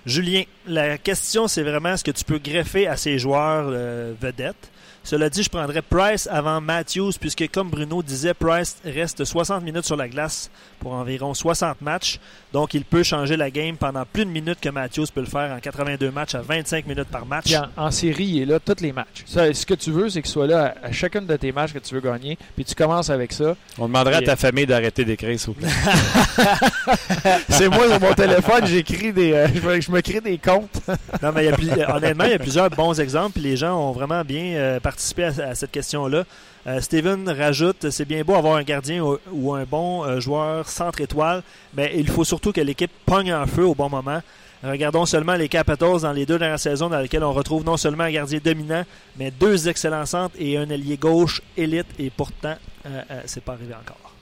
Julien, 0.05 0.43
la 0.65 0.97
question, 0.97 1.47
c'est 1.47 1.61
vraiment 1.61 1.95
ce 1.95 2.03
que 2.03 2.09
tu 2.09 2.23
peux 2.23 2.39
greffer 2.39 2.87
à 2.87 2.97
ces 2.97 3.19
joueurs 3.19 3.67
euh, 3.67 4.13
vedettes? 4.19 4.71
Cela 5.03 5.29
dit, 5.29 5.43
je 5.43 5.49
prendrais 5.49 5.81
Price 5.83 6.27
avant 6.31 6.59
Matthews, 6.59 7.11
puisque 7.19 7.47
comme 7.51 7.69
Bruno 7.69 8.01
disait, 8.01 8.33
Price 8.33 8.77
reste 8.83 9.25
60 9.25 9.63
minutes 9.63 9.85
sur 9.85 9.95
la 9.95 10.07
glace 10.07 10.49
pour 10.79 10.93
environ 10.93 11.33
60 11.33 11.81
matchs. 11.81 12.19
Donc, 12.53 12.73
il 12.73 12.83
peut 12.83 13.03
changer 13.03 13.37
la 13.37 13.49
game 13.49 13.77
pendant 13.77 14.03
plus 14.05 14.25
de 14.25 14.29
minutes 14.29 14.59
que 14.61 14.69
Matthews 14.69 15.05
peut 15.13 15.21
le 15.21 15.25
faire 15.27 15.51
en 15.55 15.59
82 15.59 16.11
matchs 16.11 16.35
à 16.35 16.41
25 16.41 16.85
minutes 16.85 17.07
par 17.07 17.25
match. 17.25 17.45
Puis 17.45 17.55
en, 17.57 17.67
en 17.77 17.91
série, 17.91 18.25
il 18.25 18.41
est 18.41 18.45
là 18.45 18.59
tous 18.59 18.81
les 18.81 18.91
matchs. 18.91 19.23
Ça, 19.25 19.53
ce 19.53 19.65
que 19.65 19.73
tu 19.73 19.91
veux, 19.91 20.09
c'est 20.09 20.21
qu'il 20.21 20.31
soit 20.31 20.47
là 20.47 20.75
à, 20.83 20.87
à 20.87 20.91
chacune 20.91 21.25
de 21.25 21.35
tes 21.37 21.51
matchs 21.51 21.71
que 21.73 21.79
tu 21.79 21.95
veux 21.95 22.01
gagner. 22.01 22.37
Puis 22.55 22.65
tu 22.65 22.75
commences 22.75 23.09
avec 23.09 23.31
ça. 23.31 23.55
On 23.77 23.87
demanderait 23.87 24.15
à 24.15 24.21
ta 24.21 24.35
famille 24.35 24.65
d'arrêter 24.65 25.05
d'écrire, 25.05 25.39
s'il 25.39 25.47
vous 25.53 25.53
plaît. 25.61 25.69
c'est 27.49 27.69
moi 27.69 27.87
sur 27.89 27.99
mon 27.99 28.13
téléphone, 28.13 28.65
j'écris 28.65 29.13
des, 29.13 29.33
euh, 29.33 29.47
je, 29.53 29.59
me, 29.61 29.81
je 29.81 29.91
me 29.91 30.01
crée 30.01 30.21
des 30.21 30.37
comptes. 30.37 30.81
Non, 31.21 31.31
mais 31.33 31.43
il 31.43 31.49
y 31.49 31.53
a 31.53 31.55
plus- 31.55 31.69
honnêtement, 31.87 32.25
il 32.25 32.31
y 32.31 32.35
a 32.35 32.39
plusieurs 32.39 32.69
bons 32.69 32.99
exemples, 32.99 33.33
puis 33.33 33.43
les 33.43 33.57
gens 33.57 33.77
ont 33.77 33.91
vraiment 33.91 34.23
bien 34.23 34.43
euh, 34.55 34.79
participé 34.79 35.25
à, 35.25 35.49
à 35.49 35.55
cette 35.55 35.71
question-là. 35.71 36.23
Euh, 36.67 36.79
Steven 36.79 37.27
rajoute 37.27 37.89
c'est 37.89 38.05
bien 38.05 38.21
beau 38.23 38.35
avoir 38.35 38.55
un 38.55 38.61
gardien 38.61 39.01
ou, 39.03 39.17
ou 39.31 39.55
un 39.55 39.63
bon 39.63 40.03
euh, 40.05 40.19
joueur 40.19 40.69
centre 40.69 41.01
étoile, 41.01 41.41
mais 41.73 41.91
il 41.95 42.07
faut 42.07 42.23
surtout 42.23 42.40
que 42.49 42.61
l'équipe 42.61 42.91
pogne 43.05 43.33
en 43.33 43.45
feu 43.45 43.65
au 43.65 43.75
bon 43.75 43.89
moment. 43.89 44.21
Regardons 44.63 45.05
seulement 45.05 45.33
les 45.33 45.49
Capitals 45.49 46.01
dans 46.01 46.11
les 46.11 46.25
deux 46.25 46.37
dernières 46.37 46.59
saisons 46.59 46.87
dans 46.87 46.99
lesquelles 46.99 47.23
on 47.23 47.33
retrouve 47.33 47.63
non 47.63 47.77
seulement 47.77 48.03
un 48.03 48.11
gardien 48.11 48.39
dominant, 48.43 48.83
mais 49.17 49.31
deux 49.31 49.67
excellents 49.67 50.05
centres 50.05 50.35
et 50.37 50.57
un 50.57 50.69
ailier 50.69 50.97
gauche 50.97 51.41
élite, 51.57 51.87
et 51.97 52.11
pourtant, 52.11 52.55
euh, 52.85 53.01
euh, 53.09 53.21
c'est 53.25 53.43
pas 53.43 53.53
arrivé 53.53 53.73
encore. 53.73 54.13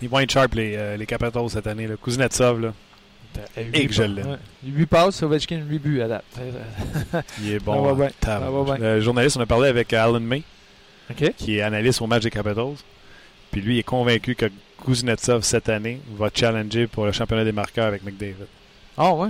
Ils 0.00 0.08
vont 0.08 0.20
être 0.20 0.30
sharp, 0.30 0.54
les, 0.54 0.74
euh, 0.76 0.96
les 0.96 1.06
Capitals, 1.06 1.50
cette 1.50 1.66
année. 1.66 1.86
Là. 1.86 1.96
Kuznetsov, 2.02 2.60
là, 2.60 2.72
Et 3.74 3.86
que 3.86 3.92
je 3.92 4.04
l'aime. 4.04 4.38
8 4.64 4.86
passes, 4.86 5.22
Ovechkin 5.22 5.62
8 5.68 5.78
buts 5.78 6.00
à 6.00 6.08
date. 6.08 6.24
il 7.42 7.52
est 7.52 7.58
bon. 7.58 7.92
va 7.92 8.06
hein. 8.06 8.76
Le 8.78 9.00
journaliste, 9.00 9.36
on 9.36 9.40
a 9.40 9.46
parlé 9.46 9.68
avec 9.68 9.92
Alan 9.92 10.20
May, 10.20 10.44
qui 11.36 11.58
est 11.58 11.62
analyste 11.62 12.00
au 12.00 12.06
match 12.06 12.22
des 12.22 12.30
Capitals. 12.30 12.76
Puis 13.50 13.60
lui, 13.60 13.76
il 13.76 13.78
est 13.80 13.82
convaincu 13.82 14.34
que 14.34 14.46
Kuznetsov, 14.84 15.42
cette 15.42 15.68
année, 15.68 16.00
va 16.16 16.28
challenger 16.34 16.86
pour 16.86 17.04
le 17.06 17.12
championnat 17.12 17.44
des 17.44 17.52
marqueurs 17.52 17.86
avec 17.86 18.04
McDavid. 18.04 18.46
Ah 18.96 19.12
ouais. 19.14 19.28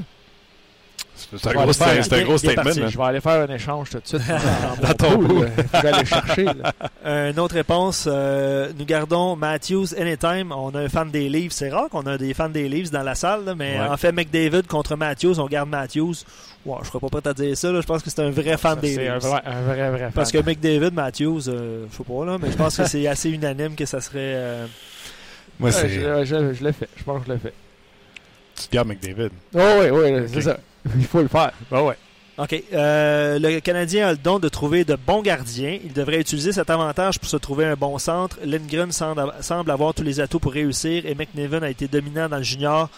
C'est 1.16 1.48
un, 1.48 1.52
gros, 1.64 1.72
faire. 1.72 1.88
un 1.88 2.22
gros 2.22 2.38
statement. 2.38 2.62
parti. 2.62 2.80
man. 2.80 2.90
Je 2.90 2.96
vais 2.96 3.04
aller 3.04 3.20
faire 3.20 3.48
un 3.50 3.52
échange 3.52 3.90
tout 3.90 3.98
de 3.98 4.06
suite. 4.06 4.20
dans, 4.28 4.36
Dans 4.80 4.86
mon 4.88 4.94
ton 4.94 5.26
pool. 5.26 5.50
Je 5.74 5.80
vais 5.82 5.88
aller 5.88 6.04
chercher. 6.06 6.44
là. 6.44 6.72
Euh, 7.06 7.32
Une 7.32 7.40
autre 7.40 7.54
réponse, 7.54 8.04
euh, 8.06 8.70
nous 8.78 8.84
gardons 8.84 9.34
Matthews 9.34 9.86
anytime. 9.98 10.52
On 10.52 10.70
a 10.76 10.80
un 10.82 10.88
fan 10.88 11.10
des 11.10 11.28
Leafs. 11.28 11.52
C'est 11.52 11.70
rare 11.70 11.88
qu'on 11.90 12.02
a 12.06 12.18
des 12.18 12.34
fans 12.34 12.48
des 12.50 12.68
Leafs 12.68 12.90
dans 12.92 13.02
la 13.02 13.14
salle, 13.16 13.44
là, 13.46 13.54
mais 13.56 13.78
Ouais. 13.80 13.88
en 13.88 13.96
fait, 13.96 14.12
McDavid 14.12 14.62
contre 14.68 14.94
Matthews, 14.94 15.40
on 15.40 15.46
garde 15.46 15.68
Matthews. 15.70 16.14
Ouais, 16.66 16.76
je 16.82 16.88
serais 16.88 17.00
pas 17.00 17.08
prêt 17.08 17.28
à 17.30 17.34
dire 17.34 17.56
ça. 17.56 17.72
là. 17.72 17.80
Je 17.80 17.86
pense 17.86 18.02
que 18.02 18.10
c'est 18.10 18.20
un 18.22 18.30
vrai 18.30 18.56
fan 18.56 18.74
Ça, 18.76 18.80
des 18.80 18.94
C'est 18.94 19.08
un 19.08 19.14
Leafs. 19.14 19.24
vrai, 19.24 19.42
un 19.44 19.62
vrai, 19.62 19.90
vrai 19.90 19.98
fan. 20.00 20.12
Parce 20.12 20.30
que 20.30 20.38
McDavid, 20.38 20.92
Matthews, 20.92 21.48
euh, 21.48 21.86
je 21.90 21.96
sais 21.96 22.04
pas, 22.04 22.24
là, 22.26 22.36
mais 22.40 22.52
je 22.52 22.56
pense 22.56 22.76
que 22.76 22.84
c'est 22.86 23.06
assez 23.08 23.30
unanime 23.30 23.74
que 23.74 23.86
ça 23.86 24.00
serait. 24.00 24.18
euh, 24.36 24.66
Moi, 25.58 25.70
Ouais, 25.70 25.72
c'est. 25.72 25.88
je, 25.88 26.24
je, 26.24 26.54
je 26.54 26.64
l'ai 26.64 26.72
fait. 26.72 26.88
Je 26.96 27.02
pense 27.04 27.20
que 27.22 27.28
je 27.28 27.32
l'ai 27.32 27.38
fait. 27.38 27.54
Tu 28.60 28.68
te 28.68 28.72
gardes 28.74 28.88
McDavid. 28.88 29.30
Oh 29.54 29.58
oui, 29.80 29.90
oui, 29.90 30.22
c'est 30.32 30.42
ça. 30.42 30.58
Il 30.96 31.04
faut 31.06 31.20
le 31.22 31.28
faire. 31.28 31.52
Ah 31.70 31.82
ouais. 31.84 31.96
OK. 32.38 32.62
Euh, 32.72 33.38
le 33.40 33.58
Canadien 33.60 34.06
a 34.08 34.10
le 34.12 34.16
don 34.16 34.38
de 34.38 34.48
trouver 34.48 34.84
de 34.84 34.94
bons 34.96 35.22
gardiens. 35.22 35.76
Il 35.84 35.92
devrait 35.92 36.20
utiliser 36.20 36.52
cet 36.52 36.70
avantage 36.70 37.18
pour 37.18 37.28
se 37.28 37.36
trouver 37.36 37.64
un 37.66 37.74
bon 37.74 37.98
centre. 37.98 38.38
Lindgren 38.44 38.92
semble, 38.92 39.70
avoir 39.70 39.92
tous 39.94 40.04
les 40.04 40.20
atouts 40.20 40.38
pour 40.38 40.52
réussir 40.52 41.04
et 41.06 41.14
McNiven 41.16 41.64
a 41.64 41.70
été 41.70 41.88
dominant 41.88 42.28
dans 42.28 42.36
le 42.36 42.44
junior. 42.44 42.88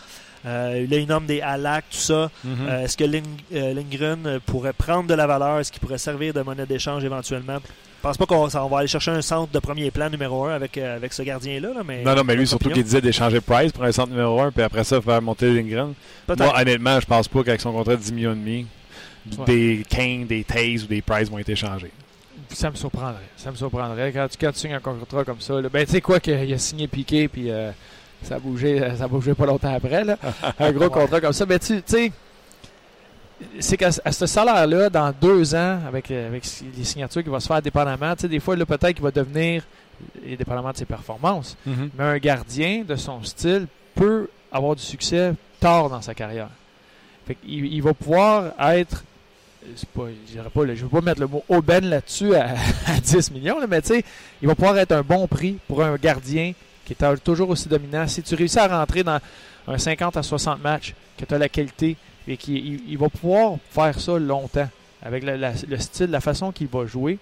Euh, 0.46 0.84
il 0.86 0.92
a 0.94 0.98
une 0.98 1.10
homme 1.12 1.26
des 1.26 1.40
Halak, 1.40 1.84
tout 1.90 1.96
ça. 1.98 2.30
Mhm. 2.44 2.56
Euh, 2.68 2.84
Est-ce 2.84 2.96
que 2.96 3.04
Lindgren 3.04 4.40
pourrait 4.46 4.72
prendre 4.72 5.06
de 5.08 5.14
la 5.14 5.26
valeur? 5.26 5.58
Est-ce 5.58 5.72
qu'il 5.72 5.80
pourrait 5.80 5.98
servir 5.98 6.32
de 6.34 6.40
monnaie 6.42 6.66
d'échange 6.66 7.04
éventuellement? 7.04 7.58
Je 8.02 8.08
pense 8.08 8.16
pas 8.16 8.24
qu'on 8.24 8.46
va 8.46 8.78
aller 8.78 8.88
chercher 8.88 9.10
un 9.10 9.20
centre 9.20 9.52
de 9.52 9.58
premier 9.58 9.90
plan 9.90 10.08
numéro 10.08 10.46
un 10.46 10.54
avec, 10.54 10.78
euh, 10.78 10.96
avec 10.96 11.12
ce 11.12 11.20
gardien-là. 11.22 11.68
là, 11.74 11.82
mais 11.86 12.02
non, 12.02 12.14
non, 12.14 12.24
mais 12.24 12.34
lui, 12.34 12.46
surtout 12.46 12.70
qu'il 12.70 12.82
disait 12.82 13.02
d'échanger 13.02 13.42
Price 13.42 13.72
pour 13.72 13.84
un 13.84 13.92
centre 13.92 14.08
numéro 14.10 14.40
1, 14.40 14.52
puis 14.52 14.62
après 14.62 14.84
ça, 14.84 15.02
faire 15.02 15.20
monter 15.20 15.52
Lindgren. 15.52 15.92
Moi, 16.26 16.60
honnêtement, 16.60 16.98
je 16.98 17.04
pense 17.04 17.28
pas 17.28 17.42
qu'avec 17.44 17.60
son 17.60 17.72
contrat 17.72 17.96
de 17.96 18.00
10 18.00 18.12
millions 18.14 18.32
et 18.32 18.36
demi, 18.36 18.66
Ouais. 19.38 19.44
des 19.44 19.84
Kane, 19.86 20.24
des 20.26 20.44
Taze 20.44 20.84
ou 20.84 20.86
des 20.86 21.02
Price 21.02 21.30
vont 21.30 21.38
être 21.38 21.50
échangés. 21.50 21.90
Ça 22.48 22.70
me 22.70 22.76
surprendrait. 22.76 23.20
Ça 23.36 23.50
me 23.50 23.56
surprendrait. 23.56 24.12
Quand 24.12 24.26
tu, 24.28 24.38
quand 24.38 24.50
tu 24.50 24.58
signes 24.60 24.72
un 24.72 24.80
contrat 24.80 25.24
comme 25.24 25.40
ça, 25.40 25.60
là, 25.60 25.68
ben 25.68 25.84
tu 25.84 25.92
sais 25.92 26.00
quoi 26.00 26.18
qu'il 26.20 26.52
a 26.54 26.58
signé 26.58 26.88
Piqué 26.88 27.28
puis 27.28 27.50
euh, 27.50 27.70
ça 28.22 28.36
a 28.36 28.38
bougé, 28.38 28.80
ça 28.96 29.04
a 29.04 29.08
bougé 29.08 29.34
pas 29.34 29.44
longtemps 29.44 29.74
après. 29.74 30.04
Là. 30.04 30.16
un 30.58 30.72
gros 30.72 30.88
contrat 30.88 31.20
comme 31.20 31.34
ça. 31.34 31.44
Ben 31.44 31.58
tu 31.58 31.76
tu 31.76 31.82
sais, 31.86 32.12
c'est 33.58 33.76
qu'à 33.76 33.90
ce 33.90 34.26
salaire-là, 34.26 34.90
dans 34.90 35.12
deux 35.18 35.54
ans, 35.54 35.78
avec, 35.86 36.10
euh, 36.10 36.28
avec 36.28 36.44
les 36.76 36.84
signatures 36.84 37.22
qui 37.22 37.28
vont 37.28 37.40
se 37.40 37.46
faire 37.46 37.62
dépendamment, 37.62 38.14
tu 38.14 38.22
sais, 38.22 38.28
des 38.28 38.40
fois, 38.40 38.56
là, 38.56 38.66
peut-être 38.66 38.92
qu'il 38.94 39.02
va 39.02 39.10
devenir, 39.10 39.64
et 40.24 40.36
dépendamment 40.36 40.72
de 40.72 40.76
ses 40.76 40.84
performances, 40.86 41.56
mais 41.66 42.04
un 42.04 42.18
gardien 42.18 42.84
de 42.86 42.96
son 42.96 43.22
style 43.22 43.66
peut 43.94 44.28
avoir 44.52 44.74
du 44.76 44.82
succès 44.82 45.32
tard 45.58 45.90
dans 45.90 46.00
sa 46.00 46.14
carrière. 46.14 46.48
Fait 47.26 47.34
qu'il- 47.34 47.66
il 47.66 47.82
va 47.82 47.92
pouvoir 47.94 48.52
être. 48.72 49.04
C'est 49.76 49.88
pas, 49.90 50.04
je 50.26 50.74
je 50.74 50.82
veux 50.84 50.88
pas 50.88 51.02
mettre 51.02 51.20
le 51.20 51.26
mot 51.26 51.44
aubaine 51.48 51.84
là-dessus 51.84 52.34
à, 52.34 52.46
à 52.86 52.98
10 52.98 53.30
millions, 53.30 53.58
là, 53.60 53.66
mais 53.68 53.82
tu 53.82 53.88
sais, 53.88 54.04
il 54.40 54.48
va 54.48 54.54
pouvoir 54.54 54.78
être 54.78 54.92
un 54.92 55.02
bon 55.02 55.26
prix 55.26 55.58
pour 55.68 55.82
un 55.82 55.96
gardien 55.96 56.54
qui 56.86 56.94
est 56.94 57.16
toujours 57.22 57.50
aussi 57.50 57.68
dominant. 57.68 58.06
Si 58.08 58.22
tu 58.22 58.34
réussis 58.34 58.58
à 58.58 58.66
rentrer 58.68 59.02
dans 59.02 59.18
un 59.68 59.76
50 59.78 60.16
à 60.16 60.22
60 60.22 60.62
matchs, 60.62 60.94
que 61.18 61.26
tu 61.26 61.34
as 61.34 61.38
la 61.38 61.50
qualité 61.50 61.96
et 62.32 62.36
qu'il 62.36 62.56
il, 62.56 62.80
il 62.88 62.98
va 62.98 63.08
pouvoir 63.08 63.54
faire 63.70 63.98
ça 63.98 64.18
longtemps 64.18 64.68
avec 65.02 65.24
la- 65.24 65.36
la- 65.36 65.52
le 65.68 65.78
style, 65.78 66.10
la 66.10 66.20
façon 66.20 66.52
qu'il 66.52 66.68
va 66.68 66.86
jouer. 66.86 67.18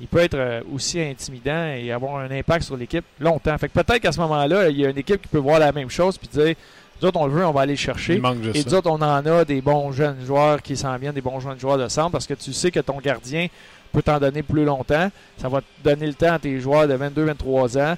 Il 0.00 0.06
peut 0.08 0.18
être 0.18 0.34
euh, 0.36 0.60
aussi 0.74 1.00
intimidant 1.00 1.72
et 1.74 1.90
avoir 1.90 2.16
un 2.16 2.30
impact 2.30 2.64
sur 2.66 2.76
l'équipe 2.76 3.04
longtemps. 3.18 3.56
Fait 3.58 3.68
que 3.68 3.72
peut-être 3.72 4.00
qu'à 4.00 4.12
ce 4.12 4.20
moment-là, 4.20 4.68
il 4.68 4.78
y 4.78 4.84
a 4.86 4.90
une 4.90 4.98
équipe 4.98 5.22
qui 5.22 5.28
peut 5.28 5.38
voir 5.38 5.58
la 5.58 5.72
même 5.72 5.88
chose 5.90 6.18
puis 6.18 6.28
dire 6.28 6.54
nous 7.00 7.08
autres, 7.08 7.20
on 7.20 7.26
le 7.26 7.32
veut, 7.32 7.46
on 7.46 7.52
va 7.52 7.62
aller 7.62 7.74
le 7.74 7.78
chercher. 7.78 8.14
Il 8.14 8.22
manque 8.22 8.42
juste 8.42 8.56
Et 8.56 8.60
ça. 8.62 8.68
nous 8.70 8.74
autres, 8.76 8.90
on 8.90 8.94
en 9.02 9.26
a 9.26 9.44
des 9.44 9.60
bons 9.60 9.92
jeunes 9.92 10.24
joueurs 10.24 10.62
qui 10.62 10.76
s'en 10.78 10.96
viennent, 10.96 11.12
des 11.14 11.20
bons 11.20 11.40
jeunes 11.40 11.58
joueurs 11.58 11.76
de 11.76 11.88
centre, 11.88 12.10
parce 12.10 12.26
que 12.26 12.32
tu 12.34 12.54
sais 12.54 12.70
que 12.70 12.80
ton 12.80 12.98
gardien 13.00 13.48
peut 13.92 14.00
t'en 14.02 14.18
donner 14.18 14.42
plus 14.42 14.64
longtemps. 14.64 15.10
Ça 15.36 15.48
va 15.50 15.60
te 15.60 15.66
donner 15.84 16.06
le 16.06 16.14
temps 16.14 16.32
à 16.32 16.38
tes 16.38 16.58
joueurs 16.58 16.88
de 16.88 16.96
22-23 16.96 17.78
ans 17.78 17.96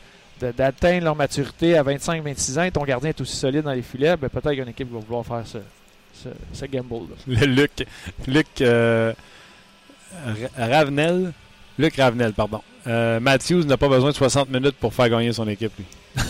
d'atteindre 0.57 1.05
leur 1.05 1.17
maturité 1.17 1.77
à 1.77 1.83
25-26 1.83 2.59
ans 2.59 2.63
et 2.63 2.71
ton 2.71 2.85
gardien 2.85 3.11
est 3.11 3.21
aussi 3.21 3.37
solide 3.37 3.63
dans 3.63 3.73
les 3.73 3.83
filets. 3.83 4.17
Ben, 4.17 4.29
peut-être 4.29 4.55
qu'une 4.55 4.69
équipe 4.69 4.93
va 4.93 5.01
vouloir 5.01 5.25
faire 5.27 5.43
ce, 5.45 5.59
ce, 6.23 6.29
ce 6.53 6.65
gamble-là. 6.67 7.15
Le 7.27 7.47
Luc, 7.47 7.71
Luc 8.27 8.47
euh, 8.61 9.13
Ra- 10.27 10.67
Ravenel. 10.67 11.33
Luc 11.79 11.97
Ravenel, 11.97 12.33
pardon. 12.33 12.61
Euh, 12.87 13.21
Matthews 13.21 13.65
n'a 13.65 13.77
pas 13.77 13.89
besoin 13.89 14.11
de 14.11 14.15
60 14.17 14.51
minutes 14.51 14.77
pour 14.81 14.93
faire 14.95 15.09
gagner 15.11 15.33
son 15.33 15.47
équipe, 15.49 15.73
lui. 15.79 15.87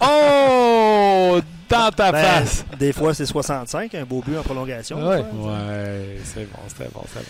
oh! 0.00 1.40
Dans 1.68 1.90
ta 1.90 2.12
Ben, 2.12 2.22
face! 2.22 2.64
Des 2.78 2.92
fois, 2.92 3.14
c'est 3.14 3.24
65, 3.26 3.94
un 3.94 4.04
beau 4.04 4.22
but 4.26 4.36
en 4.36 4.42
prolongation. 4.42 4.98
Ouais. 5.08 5.22
c'est 6.24 6.44
bon, 6.50 6.58
c'était 6.68 6.90
bon, 6.92 7.02
c'était 7.06 7.24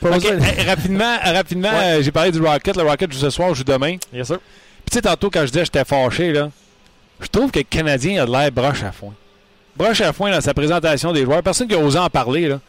bon. 0.00 0.10
Hey, 0.10 0.66
rapidement, 0.66 1.16
rapidement 1.22 1.68
Ouais. 1.68 1.98
euh, 1.98 2.02
j'ai 2.02 2.10
parlé 2.10 2.32
du 2.32 2.40
Rocket. 2.40 2.74
Le 2.76 2.84
Rocket 2.84 3.12
joue 3.12 3.18
ce 3.18 3.30
soir, 3.30 3.54
joue 3.54 3.64
demain. 3.64 3.96
Bien 4.12 4.24
sûr. 4.24 4.38
Puis 4.38 4.90
tu 4.90 4.94
sais, 4.96 5.02
tantôt, 5.02 5.28
quand 5.30 5.40
je 5.42 5.46
disais 5.46 5.60
que 5.60 5.66
j'étais 5.66 5.84
fâché, 5.84 6.32
là, 6.32 6.50
je 7.20 7.26
trouve 7.26 7.50
que 7.50 7.58
le 7.58 7.64
Canadien 7.64 8.22
a 8.22 8.26
de 8.26 8.32
l'air 8.32 8.50
broche 8.50 8.82
à 8.82 8.92
foin. 8.92 9.12
Broche 9.76 10.00
à 10.00 10.12
foin 10.12 10.30
dans 10.30 10.40
sa 10.40 10.54
présentation 10.54 11.12
des 11.12 11.24
joueurs. 11.24 11.42
Personne 11.42 11.66
qui 11.68 11.74
a 11.74 11.78
osé 11.78 11.98
en 11.98 12.10
parler, 12.10 12.48
là. 12.48 12.60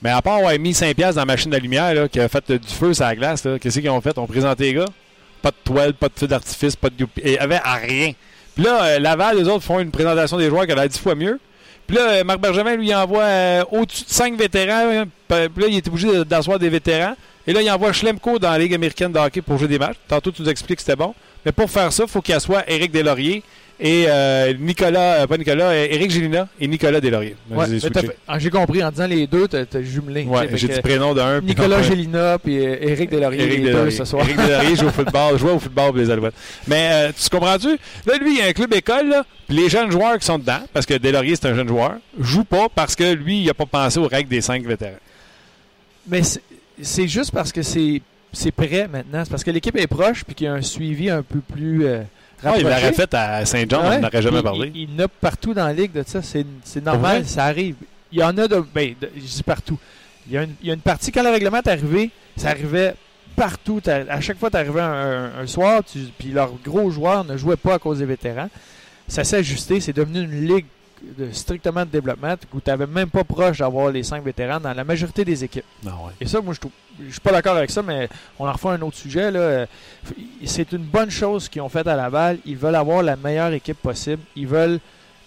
Mais 0.00 0.10
à 0.10 0.20
part 0.20 0.36
avoir 0.38 0.58
mis 0.58 0.72
5$ 0.72 0.94
piastres 0.94 1.14
dans 1.16 1.22
la 1.22 1.26
machine 1.26 1.50
de 1.50 1.56
lumière, 1.56 2.08
qui 2.10 2.18
a 2.18 2.28
fait 2.28 2.50
du 2.50 2.68
feu 2.68 2.92
sur 2.92 3.04
la 3.04 3.14
glace, 3.14 3.46
qu'est-ce 3.60 3.78
qu'ils 3.78 3.90
ont 3.90 4.00
fait? 4.00 4.16
On 4.18 4.26
présenté 4.26 4.64
les 4.64 4.74
gars. 4.74 4.86
Pas 5.42 5.50
de 5.50 5.56
toile, 5.64 5.94
pas 5.94 6.08
de 6.08 6.14
feu 6.16 6.26
d'artifice, 6.26 6.74
pas 6.76 6.90
de 6.90 7.06
Il 7.24 7.32
y 7.32 7.38
avait 7.38 7.58
rien. 7.58 8.12
Puis 8.54 8.64
là, 8.64 8.82
euh, 8.84 8.98
Laval, 8.98 9.38
les 9.38 9.48
autres 9.48 9.62
font 9.64 9.80
une 9.80 9.90
présentation 9.90 10.36
des 10.36 10.48
joueurs 10.48 10.66
qui 10.66 10.72
a 10.72 10.74
l'air 10.74 10.88
10 10.88 10.98
fois 10.98 11.14
mieux. 11.14 11.38
Puis 11.86 11.96
là, 11.96 12.10
euh, 12.10 12.24
Marc 12.24 12.40
Bergevin, 12.40 12.76
lui, 12.76 12.94
envoie 12.94 13.22
euh, 13.22 13.64
au-dessus 13.70 14.04
de 14.04 14.10
5 14.10 14.36
vétérans. 14.36 14.90
hein. 15.02 15.04
Puis 15.28 15.62
là, 15.62 15.66
il 15.68 15.76
est 15.76 15.88
obligé 15.88 16.24
d'asseoir 16.24 16.58
des 16.58 16.68
vétérans. 16.68 17.14
Et 17.46 17.52
là, 17.52 17.62
il 17.62 17.70
envoie 17.70 17.92
Schlemko 17.92 18.38
dans 18.38 18.50
la 18.50 18.58
Ligue 18.58 18.74
américaine 18.74 19.10
de 19.12 19.18
hockey 19.18 19.40
pour 19.42 19.58
jouer 19.58 19.68
des 19.68 19.78
matchs. 19.78 19.96
Tantôt, 20.06 20.30
tu 20.30 20.42
nous 20.42 20.48
expliques 20.48 20.76
que 20.78 20.82
c'était 20.82 20.96
bon. 20.96 21.14
Mais 21.44 21.50
pour 21.52 21.70
faire 21.70 21.92
ça, 21.92 22.04
il 22.04 22.08
faut 22.08 22.20
qu'il 22.20 22.34
assoie 22.34 22.62
Éric 22.68 22.92
Deslauriers 22.92 23.42
et 23.80 24.04
euh, 24.08 24.54
Nicolas, 24.58 25.22
euh, 25.22 25.26
pas 25.26 25.36
Nicolas, 25.36 25.70
euh, 25.70 25.86
Éric 25.90 26.10
Gélina 26.10 26.48
et 26.60 26.66
Nicolas. 26.68 27.00
Ouais, 27.00 27.34
switchés. 27.66 27.90
fait- 27.90 28.16
ah, 28.28 28.38
J'ai 28.38 28.50
compris, 28.50 28.82
en 28.84 28.90
disant 28.90 29.06
les 29.06 29.26
deux, 29.26 29.48
t'as 29.48 29.64
t'as 29.64 29.82
jumelé. 29.82 30.24
Ouais, 30.24 30.48
j'ai 30.54 30.68
dit 30.68 30.80
prénom 30.80 31.14
d'un. 31.14 31.40
Nicolas 31.40 31.82
Gélina 31.82 32.38
puis 32.38 32.58
euh, 32.64 32.76
Éric 32.80 33.10
Delaurier, 33.10 33.46
les 33.46 33.56
deux 33.58 33.64
Deslauriers. 33.66 33.90
ce 33.90 34.04
soir. 34.04 34.26
Deslauriers 34.26 34.76
joue 34.76 34.86
au 34.86 34.90
football, 34.90 35.38
joue 35.38 35.48
au 35.48 35.58
football 35.58 35.88
pour 35.88 35.96
les 35.98 36.10
Alouettes. 36.10 36.34
Mais 36.66 36.90
euh, 36.92 37.12
tu 37.20 37.28
comprends-tu? 37.28 37.70
Là, 38.06 38.16
lui, 38.20 38.34
il 38.34 38.38
y 38.38 38.42
a 38.42 38.46
un 38.46 38.52
club 38.52 38.72
école, 38.74 39.08
là, 39.08 39.24
puis 39.48 39.56
les 39.56 39.68
jeunes 39.68 39.90
joueurs 39.90 40.18
qui 40.18 40.26
sont 40.26 40.38
dedans, 40.38 40.60
parce 40.72 40.86
que 40.86 40.94
Deslauriers, 40.94 41.36
c'est 41.36 41.46
un 41.48 41.54
jeune 41.54 41.68
joueur, 41.68 41.94
jouent 42.18 42.44
pas 42.44 42.68
parce 42.74 42.94
que 42.94 43.12
lui, 43.14 43.40
il 43.40 43.46
n'a 43.46 43.54
pas 43.54 43.66
pensé 43.66 43.98
aux 43.98 44.06
règles 44.08 44.28
des 44.28 44.40
cinq 44.40 44.64
vétérans. 44.64 44.92
Mais 46.08 46.22
c'est- 46.22 47.08
juste 47.08 47.30
parce 47.32 47.52
que 47.52 47.62
c'est 47.62 48.02
c'est 48.32 48.50
prêt 48.50 48.88
maintenant. 48.90 49.22
C'est 49.24 49.30
parce 49.30 49.44
que 49.44 49.50
l'équipe 49.50 49.76
est 49.76 49.86
proche 49.86 50.24
puis 50.24 50.34
qu'il 50.34 50.46
y 50.46 50.48
a 50.48 50.54
un 50.54 50.62
suivi 50.62 51.10
un 51.10 51.22
peu 51.22 51.40
plus 51.40 51.84
euh, 51.84 52.00
Ah, 52.44 52.54
il 52.56 52.62
l'aurait 52.64 52.92
fait 52.92 53.12
à 53.14 53.44
Saint-Jean, 53.46 53.88
Ouais. 53.88 53.96
on 53.96 54.00
n'aurait 54.00 54.22
jamais 54.22 54.42
parlé. 54.42 54.72
Il, 54.74 54.90
y 54.90 54.94
en 55.00 55.04
a 55.04 55.08
partout 55.08 55.54
dans 55.54 55.66
la 55.66 55.72
ligue 55.72 55.92
de 55.92 56.02
ça. 56.06 56.20
C'est 56.22 56.84
normal, 56.84 57.24
ça 57.26 57.44
arrive. 57.44 57.76
Il 58.10 58.18
y 58.18 58.22
en 58.22 58.36
a 58.36 58.48
de. 58.48 58.62
Ben, 58.74 58.94
de- 59.00 59.10
je 59.16 59.20
dis 59.20 59.42
partout. 59.42 59.78
Il 60.26 60.34
y, 60.34 60.38
a 60.38 60.42
une, 60.44 60.54
il 60.62 60.68
y 60.68 60.70
a 60.70 60.74
une 60.74 60.80
partie, 60.80 61.10
quand 61.10 61.22
le 61.22 61.30
règlement 61.30 61.58
est 61.58 61.68
arrivé, 61.68 62.10
ça 62.36 62.50
arrivait 62.50 62.94
partout. 63.34 63.80
À 63.86 64.20
chaque 64.20 64.38
fois 64.38 64.50
tu 64.50 64.56
arrivais 64.56 64.80
un, 64.80 65.30
un- 65.40 65.46
soir, 65.46 65.82
puis 66.18 66.28
leurs 66.30 66.52
gros 66.64 66.90
joueurs 66.90 67.24
ne 67.24 67.36
jouaient 67.36 67.56
pas 67.56 67.74
à 67.74 67.78
cause 67.78 67.98
des 67.98 68.04
vétérans. 68.04 68.48
Ça 69.08 69.24
s'est 69.24 69.36
ajusté. 69.38 69.80
C'est 69.80 69.92
devenu 69.92 70.20
une 70.22 70.46
ligue 70.46 70.66
de, 71.18 71.30
strictement 71.32 71.80
de 71.84 71.90
développement 71.90 72.34
où 72.54 72.60
tu 72.60 72.70
n'avais 72.70 72.86
même 72.86 73.10
pas 73.10 73.24
proche 73.24 73.58
d'avoir 73.58 73.90
les 73.90 74.02
cinq 74.02 74.24
vétérans 74.24 74.60
dans 74.60 74.72
la 74.72 74.84
majorité 74.84 75.24
des 75.24 75.44
équipes. 75.44 75.64
Ouais. 75.84 75.90
Et 76.20 76.26
ça, 76.26 76.40
moi, 76.40 76.54
je 76.54 76.60
trouve. 76.60 76.72
Je 77.04 77.10
suis 77.10 77.20
pas 77.20 77.32
d'accord 77.32 77.56
avec 77.56 77.70
ça, 77.70 77.82
mais 77.82 78.08
on 78.38 78.46
en 78.46 78.52
refait 78.52 78.68
un 78.68 78.82
autre 78.82 78.96
sujet. 78.96 79.30
là. 79.30 79.66
C'est 80.44 80.72
une 80.72 80.84
bonne 80.84 81.10
chose 81.10 81.48
qu'ils 81.48 81.62
ont 81.62 81.68
fait 81.68 81.86
à 81.86 81.96
Laval. 81.96 82.38
Ils 82.44 82.56
veulent 82.56 82.74
avoir 82.74 83.02
la 83.02 83.16
meilleure 83.16 83.52
équipe 83.52 83.78
possible. 83.78 84.22
Ils 84.36 84.46
veulent 84.46 84.78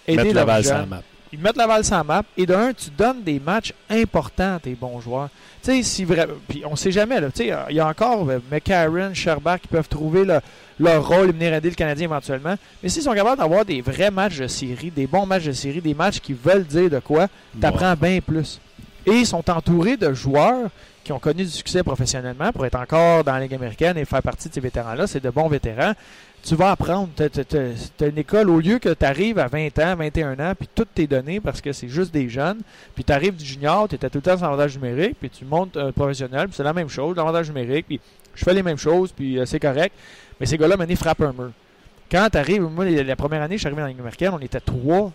aider 0.06 0.16
Mettre 0.22 0.34
la 0.34 0.40
leurs 0.40 0.46
balle 0.46 0.64
sur 0.64 0.74
la 0.74 0.86
map. 0.86 1.02
Ils 1.32 1.40
mettent 1.40 1.56
la 1.56 1.66
balle 1.66 1.84
sur 1.84 1.96
la 1.96 2.04
map. 2.04 2.22
Et 2.36 2.46
d'un, 2.46 2.72
tu 2.72 2.90
donnes 2.90 3.22
des 3.24 3.40
matchs 3.40 3.72
importants 3.90 4.54
à 4.56 4.60
tes 4.60 4.74
bons 4.74 5.00
joueurs. 5.00 5.28
Tu 5.62 5.72
sais, 5.72 5.82
si 5.82 6.04
vrai... 6.04 6.28
Puis 6.48 6.62
on 6.64 6.76
sait 6.76 6.92
jamais, 6.92 7.20
là. 7.20 7.28
Tu 7.30 7.48
sais, 7.48 7.52
il 7.68 7.74
y 7.76 7.80
a 7.80 7.88
encore 7.88 8.28
euh, 8.30 8.38
McCarron, 8.50 9.12
Sherbach 9.12 9.58
qui 9.62 9.68
peuvent 9.68 9.88
trouver 9.88 10.24
le- 10.24 10.40
leur 10.78 11.06
rôle 11.06 11.28
et 11.28 11.32
venir 11.32 11.54
aider 11.54 11.70
le 11.70 11.74
Canadien 11.74 12.04
éventuellement. 12.04 12.54
Mais 12.82 12.88
s'ils 12.88 13.02
sont 13.02 13.14
capables 13.14 13.38
d'avoir 13.38 13.64
des 13.64 13.80
vrais 13.80 14.10
matchs 14.10 14.38
de 14.38 14.46
série, 14.46 14.90
des 14.90 15.06
bons 15.06 15.26
matchs 15.26 15.44
de 15.44 15.52
série, 15.52 15.80
des 15.80 15.94
matchs 15.94 16.20
qui 16.20 16.32
veulent 16.32 16.64
dire 16.64 16.90
de 16.90 16.98
quoi, 16.98 17.28
t'apprends 17.60 17.94
bien 17.94 18.20
plus. 18.20 18.60
Et 19.06 19.12
ils 19.12 19.26
sont 19.26 19.48
entourés 19.50 19.96
de 19.96 20.12
joueurs 20.12 20.70
qui 21.04 21.12
ont 21.12 21.20
connu 21.20 21.44
du 21.44 21.50
succès 21.50 21.84
professionnellement 21.84 22.50
pour 22.50 22.66
être 22.66 22.78
encore 22.78 23.22
dans 23.22 23.32
la 23.32 23.40
Ligue 23.40 23.54
américaine 23.54 23.96
et 23.96 24.04
faire 24.04 24.22
partie 24.22 24.48
de 24.48 24.54
ces 24.54 24.60
vétérans-là. 24.60 25.06
C'est 25.06 25.22
de 25.22 25.30
bons 25.30 25.48
vétérans. 25.48 25.92
Tu 26.42 26.56
vas 26.56 26.72
apprendre. 26.72 27.08
Tu 27.16 27.22
as, 28.04 28.06
une 28.06 28.18
école, 28.18 28.50
au 28.50 28.58
lieu 28.58 28.78
que 28.78 28.92
tu 28.92 29.04
arrives 29.04 29.38
à 29.38 29.46
20 29.46 29.78
ans, 29.78 29.96
21 29.96 30.38
ans, 30.40 30.52
puis 30.58 30.68
toutes 30.74 30.92
tes 30.94 31.06
données, 31.06 31.40
parce 31.40 31.60
que 31.60 31.72
c'est 31.72 31.88
juste 31.88 32.12
des 32.12 32.28
jeunes, 32.28 32.60
puis 32.94 33.04
tu 33.04 33.12
arrives 33.12 33.36
du 33.36 33.44
junior, 33.44 33.88
tu 33.88 33.94
étais 33.94 34.10
tout 34.10 34.18
le 34.18 34.22
temps 34.22 34.36
sans 34.36 34.46
avantage 34.46 34.76
numérique, 34.76 35.16
puis 35.18 35.30
tu 35.30 35.44
montes 35.44 35.78
professionnel, 35.92 36.48
puis 36.48 36.56
c'est 36.56 36.62
la 36.62 36.72
même 36.72 36.88
chose, 36.88 37.16
l'avantage 37.16 37.48
numérique, 37.48 37.86
puis 37.86 38.00
je 38.36 38.44
fais 38.44 38.54
les 38.54 38.62
mêmes 38.62 38.76
choses, 38.76 39.10
puis 39.12 39.38
euh, 39.38 39.46
c'est 39.46 39.58
correct. 39.58 39.94
Mais 40.40 40.46
ces 40.46 40.58
gars-là, 40.58 40.76
maintenant, 40.76 40.96
frappent 40.96 41.22
un 41.22 41.32
mur. 41.32 41.50
Quand 42.10 42.28
tu 42.30 42.38
arrives, 42.38 42.62
moi, 42.62 42.84
la 42.84 43.16
première 43.16 43.42
année, 43.42 43.56
je 43.56 43.60
suis 43.60 43.66
arrivé 43.66 43.80
dans 43.80 43.86
la 43.86 43.92
Ligue 43.92 44.00
américaine, 44.00 44.30
on 44.32 44.38
était 44.38 44.60
trois 44.60 45.12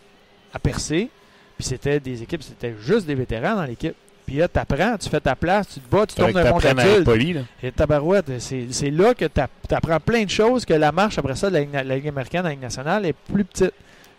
à 0.54 0.60
percer, 0.60 1.10
puis 1.58 1.66
c'était 1.66 2.00
des 2.00 2.22
équipes, 2.22 2.44
c'était 2.44 2.76
juste 2.82 3.06
des 3.06 3.16
vétérans 3.16 3.56
dans 3.56 3.64
l'équipe. 3.64 3.96
Puis 4.26 4.36
là, 4.38 4.48
tu 4.48 4.60
apprends, 4.60 4.98
tu 4.98 5.10
fais 5.10 5.20
ta 5.20 5.36
place, 5.36 5.70
tu 5.74 5.80
te 5.80 5.90
bats, 5.90 6.06
tu 6.06 6.16
que 6.16 6.32
d'un 6.32 6.52
monde 6.52 6.66
adulte. 6.66 7.06
poli, 7.06 7.34
là. 7.34 7.42
Et 7.64 7.72
tabarouette, 7.72 8.40
c'est 8.40 8.68
c'est 8.72 8.92
là 8.92 9.14
que 9.14 9.26
tu 9.26 9.42
apprends 9.76 10.00
plein 10.00 10.24
de 10.24 10.30
choses, 10.30 10.66
que 10.66 10.74
la 10.74 10.92
marche 10.92 11.18
après 11.18 11.36
ça 11.36 11.50
de 11.50 11.54
la 11.56 11.60
Ligue, 11.62 11.74
la 11.74 11.84
Ligue 11.84 12.08
américaine, 12.08 12.44
la 12.44 12.52
Ligue 12.52 12.62
nationale 12.62 13.06
est 13.06 13.14
plus 13.14 13.44
petite. 13.44 13.74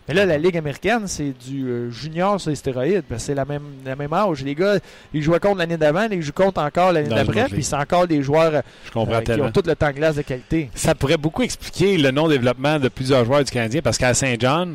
Mais 0.07 0.13
là, 0.13 0.25
la 0.25 0.37
Ligue 0.37 0.57
américaine, 0.57 1.07
c'est 1.07 1.31
du 1.31 1.65
euh, 1.65 1.89
junior 1.89 2.39
sur 2.39 2.49
les 2.49 2.57
stéroïdes. 2.57 3.03
parce 3.07 3.21
que 3.21 3.27
C'est 3.27 3.35
la 3.35 3.45
même, 3.45 3.63
la 3.85 3.95
même 3.95 4.11
âge. 4.11 4.43
Les 4.43 4.53
gars, 4.53 4.79
ils 5.13 5.21
jouaient 5.21 5.39
contre 5.39 5.59
l'année 5.59 5.77
d'avant, 5.77 6.07
ils 6.11 6.21
jouent 6.21 6.33
contre 6.33 6.61
encore 6.61 6.91
l'année 6.91 7.07
d'après, 7.07 7.45
puis 7.45 7.63
c'est 7.63 7.75
encore 7.75 8.05
des 8.07 8.21
joueurs 8.21 8.55
euh, 8.55 8.61
comprends 8.91 9.21
qui 9.21 9.31
ont 9.41 9.51
tout 9.51 9.63
le 9.65 9.75
temps 9.75 9.87
de 9.87 9.93
glace 9.93 10.15
de 10.15 10.21
qualité. 10.21 10.69
Ça 10.75 10.93
pourrait 10.93 11.17
beaucoup 11.17 11.43
expliquer 11.43 11.97
le 11.97 12.11
non-développement 12.11 12.79
de 12.79 12.89
plusieurs 12.89 13.23
joueurs 13.23 13.43
du 13.43 13.51
Canadien 13.51 13.81
parce 13.81 13.97
qu'à 13.97 14.13
Saint-Jean, 14.13 14.67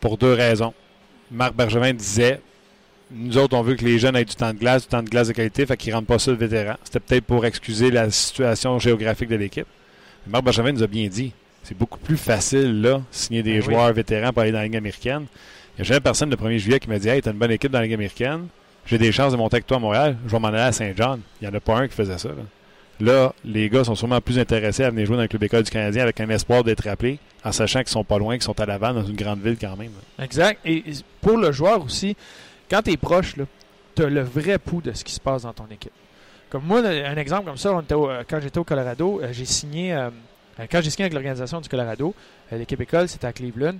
pour 0.00 0.16
deux 0.18 0.32
raisons. 0.34 0.72
Marc 1.30 1.54
Bergevin 1.54 1.92
disait 1.92 2.40
nous 3.10 3.38
autres, 3.38 3.56
on 3.56 3.62
veut 3.62 3.76
que 3.76 3.84
les 3.84 3.98
jeunes 3.98 4.16
aient 4.16 4.24
du 4.24 4.34
temps 4.34 4.52
de 4.52 4.58
glace, 4.58 4.82
du 4.82 4.88
temps 4.88 5.02
de 5.02 5.08
glace 5.08 5.28
de 5.28 5.32
qualité, 5.32 5.64
fait 5.64 5.76
qu'ils 5.76 5.90
ne 5.90 5.96
rendent 5.96 6.06
pas 6.06 6.18
ça 6.18 6.32
le 6.32 6.36
vétéran. 6.36 6.74
C'était 6.82 7.00
peut-être 7.00 7.24
pour 7.24 7.44
excuser 7.46 7.90
la 7.90 8.10
situation 8.10 8.78
géographique 8.80 9.28
de 9.28 9.36
l'équipe. 9.36 9.66
Marc 10.26 10.44
Bergevin 10.44 10.72
nous 10.72 10.82
a 10.82 10.88
bien 10.88 11.06
dit 11.06 11.32
c'est 11.66 11.76
beaucoup 11.76 11.98
plus 11.98 12.16
facile, 12.16 12.80
là, 12.80 13.00
signer 13.10 13.42
des 13.42 13.58
Ben 13.58 13.58
oui. 13.66 13.74
joueurs 13.74 13.92
vétérans 13.92 14.32
pour 14.32 14.42
aller 14.42 14.52
dans 14.52 14.58
la 14.58 14.64
Ligue 14.64 14.76
américaine. 14.76 15.26
Il 15.76 15.82
n'y 15.82 15.82
a 15.82 15.84
jamais 15.84 16.00
personne 16.00 16.30
le 16.30 16.36
1er 16.36 16.58
juillet 16.58 16.80
qui 16.80 16.88
m'a 16.88 16.98
dit 16.98 17.08
Hey, 17.08 17.20
t'as 17.20 17.32
une 17.32 17.38
bonne 17.38 17.50
équipe 17.50 17.70
dans 17.72 17.78
la 17.78 17.84
Ligue 17.84 17.94
américaine, 17.94 18.46
j'ai 18.86 18.98
des 18.98 19.12
chances 19.12 19.32
de 19.32 19.36
monter 19.36 19.56
avec 19.56 19.66
toi 19.66 19.76
à 19.78 19.80
Montréal, 19.80 20.16
je 20.26 20.30
vais 20.32 20.38
m'en 20.38 20.48
aller 20.48 20.58
à 20.58 20.72
Saint-Jean. 20.72 21.18
Il 21.40 21.48
n'y 21.48 21.52
en 21.52 21.56
a 21.56 21.60
pas 21.60 21.76
un 21.78 21.88
qui 21.88 21.94
faisait 21.94 22.18
ça. 22.18 22.28
Là. 22.28 22.34
Là, 22.98 23.34
les 23.44 23.68
gars 23.68 23.84
sont 23.84 23.94
sûrement 23.94 24.20
plus 24.22 24.38
intéressés 24.38 24.84
à 24.84 24.90
venir 24.90 25.04
jouer 25.06 25.16
dans 25.16 25.22
le 25.22 25.28
club 25.28 25.42
école 25.42 25.62
du 25.64 25.70
Canadien 25.70 26.02
avec 26.04 26.18
un 26.20 26.30
espoir 26.30 26.64
d'être 26.64 26.86
appelés, 26.88 27.18
en 27.44 27.52
sachant 27.52 27.80
qu'ils 27.80 27.88
sont 27.90 28.04
pas 28.04 28.16
loin, 28.18 28.34
qu'ils 28.36 28.44
sont 28.44 28.58
à 28.58 28.64
Laval, 28.64 28.94
dans 28.94 29.04
une 29.04 29.16
grande 29.16 29.40
ville 29.42 29.58
quand 29.60 29.76
même. 29.76 29.90
Exact. 30.22 30.60
Et 30.64 30.82
pour 31.20 31.36
le 31.36 31.52
joueur 31.52 31.84
aussi, 31.84 32.16
quand 32.70 32.80
tu 32.82 32.92
es 32.92 32.96
proche, 32.96 33.34
tu 33.94 34.02
as 34.02 34.08
le 34.08 34.22
vrai 34.22 34.58
pouls 34.58 34.80
de 34.80 34.92
ce 34.92 35.04
qui 35.04 35.12
se 35.12 35.20
passe 35.20 35.42
dans 35.42 35.52
ton 35.52 35.66
équipe. 35.70 35.92
Comme 36.48 36.62
moi, 36.64 36.78
un 36.80 37.16
exemple 37.16 37.44
comme 37.48 37.56
ça, 37.58 37.72
on 37.74 37.82
était 37.82 37.92
au- 37.94 38.08
euh, 38.08 38.22
quand 38.26 38.38
j'étais 38.40 38.56
au 38.58 38.64
Colorado, 38.64 39.20
euh, 39.22 39.28
j'ai 39.32 39.44
signé, 39.44 39.92
euh, 39.92 40.08
quand 40.70 40.80
j'ai 40.82 40.90
signé 40.90 41.04
avec 41.04 41.12
l'organisation 41.14 41.60
du 41.60 41.68
Colorado, 41.68 42.14
euh, 42.52 42.58
l'équipe 42.58 42.80
école, 42.80 43.08
c'était 43.08 43.26
à 43.26 43.32
Cleveland. 43.32 43.76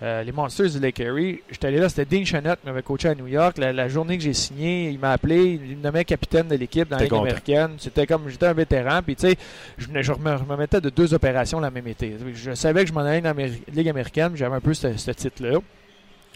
Euh, 0.00 0.22
les 0.22 0.30
Monsters 0.30 0.70
du 0.70 0.78
Lake 0.78 1.00
Erie, 1.00 1.40
j'étais 1.50 1.66
allé 1.66 1.78
là, 1.78 1.88
c'était 1.88 2.04
Dean 2.04 2.24
Chenette 2.24 2.60
qui 2.60 2.66
m'avait 2.66 2.82
coaché 2.82 3.08
à 3.08 3.16
New 3.16 3.26
York. 3.26 3.58
La, 3.58 3.72
la 3.72 3.88
journée 3.88 4.16
que 4.16 4.22
j'ai 4.22 4.32
signé, 4.32 4.90
il 4.90 4.98
m'a 5.00 5.10
appelé, 5.10 5.58
il 5.68 5.76
me 5.76 5.82
nommait 5.82 6.04
capitaine 6.04 6.46
de 6.46 6.54
l'équipe 6.54 6.88
dans 6.88 6.96
la 6.98 7.02
Ligue 7.02 7.10
américaine. 7.22 7.70
C'était 7.78 8.06
comme, 8.06 8.28
j'étais 8.28 8.46
un 8.46 8.52
vétéran, 8.52 9.00
puis 9.02 9.16
tu 9.16 9.26
sais, 9.28 9.36
je, 9.76 9.88
me, 9.88 10.00
je 10.02 10.12
me 10.12 10.56
mettais 10.56 10.80
de 10.80 10.88
deux 10.90 11.14
opérations 11.14 11.58
la 11.58 11.72
même 11.72 11.88
été. 11.88 12.14
Je 12.32 12.54
savais 12.54 12.82
que 12.84 12.88
je 12.90 12.94
m'en 12.94 13.00
allais 13.00 13.20
dans 13.20 13.34
la 13.36 13.46
Ligue 13.72 13.88
américaine, 13.88 14.32
j'avais 14.36 14.54
un 14.54 14.60
peu 14.60 14.72
ce, 14.72 14.96
ce 14.96 15.10
titre-là. 15.10 15.58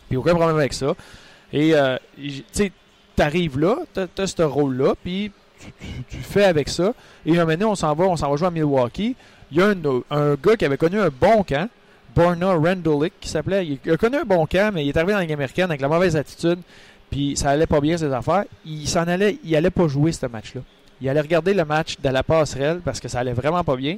Puis 0.09 0.17
aucun 0.17 0.35
problème 0.35 0.57
avec 0.59 0.73
ça. 0.73 0.97
Et 1.53 1.73
euh, 1.77 1.97
tu 2.17 2.43
sais, 2.51 2.73
t'arrives 3.15 3.61
là, 3.61 3.77
t'as 3.95 4.07
as 4.19 4.27
ce 4.27 4.43
rôle-là, 4.43 4.95
puis 5.05 5.31
tu, 5.61 5.67
tu- 5.79 6.03
tu 6.09 6.17
fais 6.17 6.45
avec 6.45 6.69
ça. 6.69 6.95
Et 7.25 7.31
un 7.31 7.35
moment 7.45 7.53
donné, 7.53 7.65
on 7.67 7.75
s'en 7.77 7.95
va, 7.95 8.07
on 8.07 8.17
s'en 8.17 8.29
va 8.29 8.35
jouer 8.37 8.49
à 8.49 8.51
Milwaukee. 8.51 9.15
Il 9.53 9.59
y 9.59 9.63
a 9.63 9.67
un, 9.69 9.75
un 10.11 10.35
gars 10.35 10.57
qui 10.57 10.65
avait 10.65 10.79
connu 10.79 10.99
un 10.99 11.11
bon 11.11 11.43
camp, 11.45 11.69
Borna 12.17 12.55
Randolick, 12.55 13.13
qui 13.21 13.29
s'appelait. 13.29 13.79
Il 13.85 13.91
a 13.93 13.97
connu 13.97 14.17
un 14.17 14.25
bon 14.25 14.47
camp, 14.47 14.73
mais 14.75 14.85
il 14.85 14.89
est 14.89 14.97
arrivé 14.97 15.13
dans 15.13 15.19
la 15.19 15.25
Ligue 15.25 15.33
américaine 15.35 15.67
avec 15.67 15.81
la 15.81 15.89
mauvaise 15.89 16.17
attitude, 16.17 16.59
puis 17.11 17.37
ça 17.37 17.51
allait 17.51 17.67
pas 17.67 17.81
bien 17.81 17.97
ses 17.97 18.13
affaires. 18.13 18.45
Il 18.65 18.89
s'en 18.89 19.03
allait, 19.07 19.39
il 19.45 19.55
allait 19.55 19.71
pas 19.71 19.87
jouer 19.89 20.13
ce 20.13 20.27
match-là. 20.27 20.63
Il 21.01 21.09
allait 21.09 21.21
regarder 21.21 21.53
le 21.53 21.65
match 21.65 21.97
de 22.03 22.09
la 22.09 22.23
passerelle 22.23 22.81
parce 22.85 22.99
que 23.01 23.09
ça 23.09 23.21
allait 23.21 23.33
vraiment 23.35 23.63
pas 23.65 23.77
bien. 23.77 23.97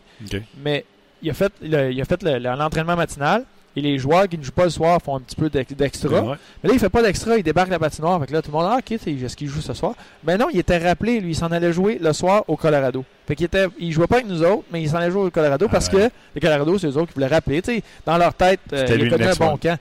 Mais 0.62 0.84
il 1.22 1.30
a 1.30 1.34
fait 1.34 1.52
le- 1.62 2.38
l'entraînement 2.56 2.96
matinal. 2.96 3.44
Et 3.76 3.80
les 3.80 3.98
joueurs 3.98 4.28
qui 4.28 4.38
ne 4.38 4.42
jouent 4.44 4.52
pas 4.52 4.64
le 4.64 4.70
soir 4.70 5.00
font 5.02 5.16
un 5.16 5.20
petit 5.20 5.34
peu 5.34 5.50
d'ex- 5.50 5.72
d'extra. 5.74 6.20
Ouais. 6.22 6.36
Mais 6.62 6.68
là, 6.68 6.74
il 6.74 6.78
fait 6.78 6.88
pas 6.88 7.02
d'extra, 7.02 7.36
il 7.36 7.42
débarque 7.42 7.70
la 7.70 7.78
patinoire. 7.80 8.20
Fait 8.20 8.26
que 8.28 8.32
là, 8.32 8.40
tout 8.40 8.50
le 8.52 8.56
monde, 8.56 8.68
ah, 8.70 8.78
ok, 8.78 8.98
c'est- 9.02 9.10
est-ce 9.12 9.36
qu'il 9.36 9.48
joue 9.48 9.60
ce 9.60 9.74
soir? 9.74 9.94
Ben 10.22 10.38
non, 10.38 10.46
il 10.52 10.58
était 10.60 10.78
rappelé, 10.78 11.18
lui, 11.20 11.30
il 11.32 11.34
s'en 11.34 11.48
allait 11.50 11.72
jouer 11.72 11.98
le 12.00 12.12
soir 12.12 12.44
au 12.46 12.56
Colorado. 12.56 13.04
Fait 13.26 13.34
qu'il 13.34 13.46
était, 13.46 13.66
il 13.78 13.90
jouait 13.92 14.06
pas 14.06 14.16
avec 14.16 14.28
nous 14.28 14.42
autres, 14.42 14.62
mais 14.70 14.80
il 14.82 14.88
s'en 14.88 14.98
allait 14.98 15.10
jouer 15.10 15.22
au 15.24 15.30
Colorado 15.30 15.66
Ah 15.68 15.72
parce 15.72 15.88
ouais. 15.92 16.08
que 16.08 16.14
le 16.36 16.40
Colorado, 16.40 16.78
c'est 16.78 16.86
eux 16.86 16.96
autres 16.96 17.08
qui 17.08 17.14
voulaient 17.14 17.26
rappeler. 17.26 17.62
Tu 17.62 17.74
sais, 17.76 17.82
dans 18.06 18.16
leur 18.16 18.34
tête, 18.34 18.60
euh, 18.72 18.86
C'était 18.86 19.04
il 19.04 19.12
un 19.12 19.34
bon 19.34 19.52
one. 19.54 19.58
camp. 19.58 19.78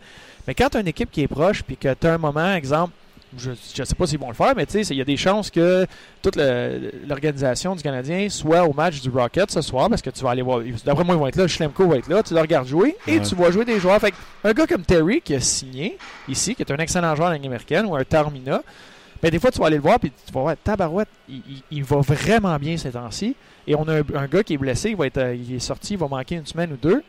Mais 0.47 0.55
quand 0.55 0.69
tu 0.69 0.77
as 0.77 0.79
une 0.81 0.87
équipe 0.87 1.11
qui 1.11 1.21
est 1.21 1.27
proche, 1.27 1.61
puis 1.63 1.77
que 1.77 1.93
tu 1.93 2.07
as 2.07 2.13
un 2.13 2.17
moment, 2.17 2.53
exemple, 2.55 2.93
je 3.37 3.51
ne 3.51 3.85
sais 3.85 3.95
pas 3.95 4.07
s'ils 4.07 4.19
vont 4.19 4.27
le 4.29 4.33
faire, 4.33 4.53
mais 4.55 4.65
tu 4.65 4.83
sais, 4.83 4.93
il 4.93 4.97
y 4.97 5.01
a 5.01 5.05
des 5.05 5.17
chances 5.17 5.49
que 5.51 5.85
toute 6.21 6.35
l'organisation 7.07 7.75
du 7.75 7.83
Canadien 7.83 8.29
soit 8.29 8.63
au 8.65 8.73
match 8.73 9.01
du 9.01 9.09
Rocket 9.09 9.51
ce 9.51 9.61
soir 9.61 9.89
parce 9.89 10.01
que 10.01 10.09
tu 10.09 10.23
vas 10.23 10.31
aller 10.31 10.41
voir. 10.41 10.61
D'après 10.85 11.03
moi, 11.03 11.15
ils 11.15 11.19
vont 11.19 11.27
être 11.27 11.35
là. 11.35 11.47
Schlemko 11.47 11.87
va 11.87 11.97
être 11.97 12.07
là. 12.09 12.23
Tu 12.23 12.33
le 12.33 12.39
regardes 12.41 12.67
jouer 12.67 12.95
et 13.07 13.19
Ouais. 13.19 13.21
tu 13.25 13.35
vas 13.35 13.51
jouer 13.51 13.65
des 13.65 13.79
joueurs. 13.79 13.99
Fait 13.99 14.13
un 14.43 14.53
gars 14.53 14.67
comme 14.67 14.83
Terry 14.83 15.21
qui 15.21 15.35
a 15.35 15.39
signé 15.39 15.97
ici, 16.27 16.55
qui 16.55 16.61
est 16.61 16.71
un 16.71 16.77
excellent 16.77 17.15
joueur 17.15 17.29
de 17.31 17.35
la 17.37 17.43
américaine, 17.43 17.85
ou 17.85 17.95
un 17.95 18.03
Tarmina, 18.03 18.61
ben, 19.21 19.29
des 19.31 19.39
fois, 19.39 19.51
tu 19.51 19.59
vas 19.59 19.67
aller 19.67 19.77
le 19.77 19.81
voir 19.81 19.99
puis 19.99 20.11
tu 20.25 20.33
vas 20.33 20.41
voir, 20.41 20.55
tabarouette, 20.61 21.07
il, 21.29 21.35
il- 21.49 21.63
il 21.71 21.83
va 21.83 21.97
vraiment 22.01 22.57
bien 22.57 22.75
ces 22.77 22.91
temps-ci. 22.91 23.35
Et 23.65 23.75
on 23.75 23.87
a 23.87 23.99
un, 23.99 24.03
un 24.15 24.27
gars 24.27 24.43
qui 24.43 24.53
est 24.55 24.57
blessé, 24.57 24.89
il, 24.89 24.97
va 24.97 25.07
être, 25.07 25.17
euh, 25.17 25.33
il 25.35 25.55
est 25.55 25.59
sorti, 25.59 25.93
il 25.93 25.97
va 25.99 26.07
manquer 26.09 26.35
une 26.35 26.45
semaine 26.45 26.73
ou 26.73 26.75
deux. 26.75 27.01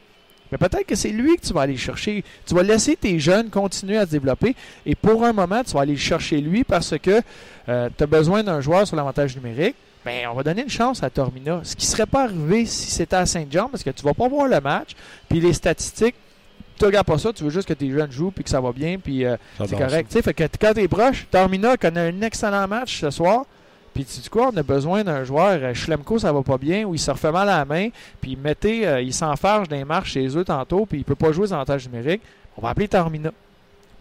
Mais 0.53 0.59
peut-être 0.59 0.87
que 0.87 0.95
c'est 0.95 1.09
lui 1.09 1.37
que 1.37 1.47
tu 1.47 1.53
vas 1.53 1.63
aller 1.63 1.77
chercher. 1.77 2.25
Tu 2.47 2.55
vas 2.55 2.63
laisser 2.63 2.97
tes 2.97 3.19
jeunes 3.19 3.51
continuer 3.51 3.99
à 3.99 4.07
se 4.07 4.11
développer. 4.13 4.55
Et 4.87 4.95
pour 4.95 5.25
un 5.25 5.33
moment, 5.33 5.63
tu 5.65 5.73
vas 5.73 5.81
aller 5.81 5.97
chercher 5.97 6.41
lui 6.41 6.65
parce 6.65 6.95
que 6.99 7.21
tu 7.67 7.71
as 7.71 8.07
besoin 8.07 8.43
d'un 8.43 8.61
joueur 8.61 8.87
sur 8.87 8.97
l'avantage 8.97 9.35
numérique. 9.37 9.75
Ben, 10.05 10.29
on 10.31 10.35
va 10.35 10.43
donner 10.43 10.63
une 10.63 10.71
chance 10.71 11.03
à 11.03 11.09
Tormina. 11.09 11.61
Ce 11.65 11.75
qui 11.75 11.87
ne 11.87 11.91
serait 11.91 12.07
pas 12.07 12.25
arrivé 12.25 12.67
si 12.67 12.91
c'était 12.91 13.17
à 13.17 13.25
Saint-Jean 13.25 13.69
parce 13.71 13.83
que 13.83 13.91
tu 13.91 14.03
vas 14.03 14.13
pas 14.13 14.29
voir 14.29 14.49
le 14.49 14.61
match. 14.61 14.91
Puis 15.29 15.41
les 15.41 15.55
statistiques, 15.55 16.15
tu 16.79 16.85
regardes 16.85 17.07
pas 17.07 17.17
ça. 17.17 17.33
Tu 17.33 17.43
veux 17.43 17.51
juste 17.51 17.67
que 17.67 17.73
tes 17.73 17.91
jeunes 17.91 18.13
jouent 18.13 18.31
puis 18.31 18.45
que 18.45 18.51
ça 18.51 18.61
va 18.61 18.73
bien. 18.73 18.99
Puis 18.99 19.25
euh, 19.25 19.37
c'est 19.67 19.77
correct. 19.79 20.09
Tu 20.11 20.17
sais, 20.17 20.23
fait 20.23 20.35
que 20.35 20.45
quand 20.61 20.75
t'es 20.75 20.89
proche, 20.89 21.27
Tormina 21.31 21.77
connaît 21.79 22.09
un 22.11 22.21
excellent 22.21 22.69
match 22.69 23.01
ce 23.01 23.11
soir. 23.11 23.47
Puis 23.95 24.05
tu 24.05 24.21
dis 24.21 24.29
quoi, 24.29 24.51
on 24.53 24.57
a 24.57 24.63
besoin 24.65 25.05
d'un 25.05 25.23
joueur, 25.23 25.59
euh, 25.63 25.73
Schlemko 25.73 26.19
ça 26.19 26.33
va 26.33 26.43
pas 26.43 26.59
bien, 26.59 26.85
ou 26.85 26.95
il 26.95 26.99
se 26.99 27.11
refait 27.11 27.31
mal 27.31 27.49
à 27.49 27.59
la 27.59 27.65
main, 27.65 27.89
puis 28.21 28.35
mettez, 28.37 28.87
euh, 28.89 29.01
il 29.01 29.15
s'enfarge 29.15 29.69
dans 29.69 29.77
les 29.77 29.85
marches 29.85 30.13
chez 30.13 30.27
eux 30.37 30.45
tantôt, 30.45 30.85
puis 30.85 30.99
il 30.99 31.05
peut 31.05 31.15
pas 31.15 31.31
jouer 31.33 31.45
aux 31.49 31.53
avantages 31.53 31.89
numériques. 31.89 32.23
On 32.57 32.63
va 32.63 32.71
appeler 32.71 32.89
Tormina. 32.89 33.31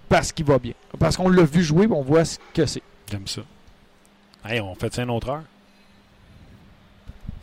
Parce 0.10 0.32
qu'il 0.32 0.46
va 0.46 0.58
bien. 0.60 0.74
Parce 1.00 1.16
qu'on 1.16 1.30
l'a 1.30 1.44
vu 1.44 1.64
jouer, 1.64 1.88
puis 1.88 1.96
on 1.96 2.02
voit 2.02 2.26
ce 2.26 2.38
que 2.54 2.66
c'est. 2.66 2.80
ça. 2.80 2.86
J'aime 3.12 3.28
ça. 3.28 3.42
Hey, 4.46 4.60
on 4.62 4.76
fait 4.76 4.94
ça 4.94 5.04
une 5.04 5.10
autre 5.12 5.30
heure? 5.30 5.44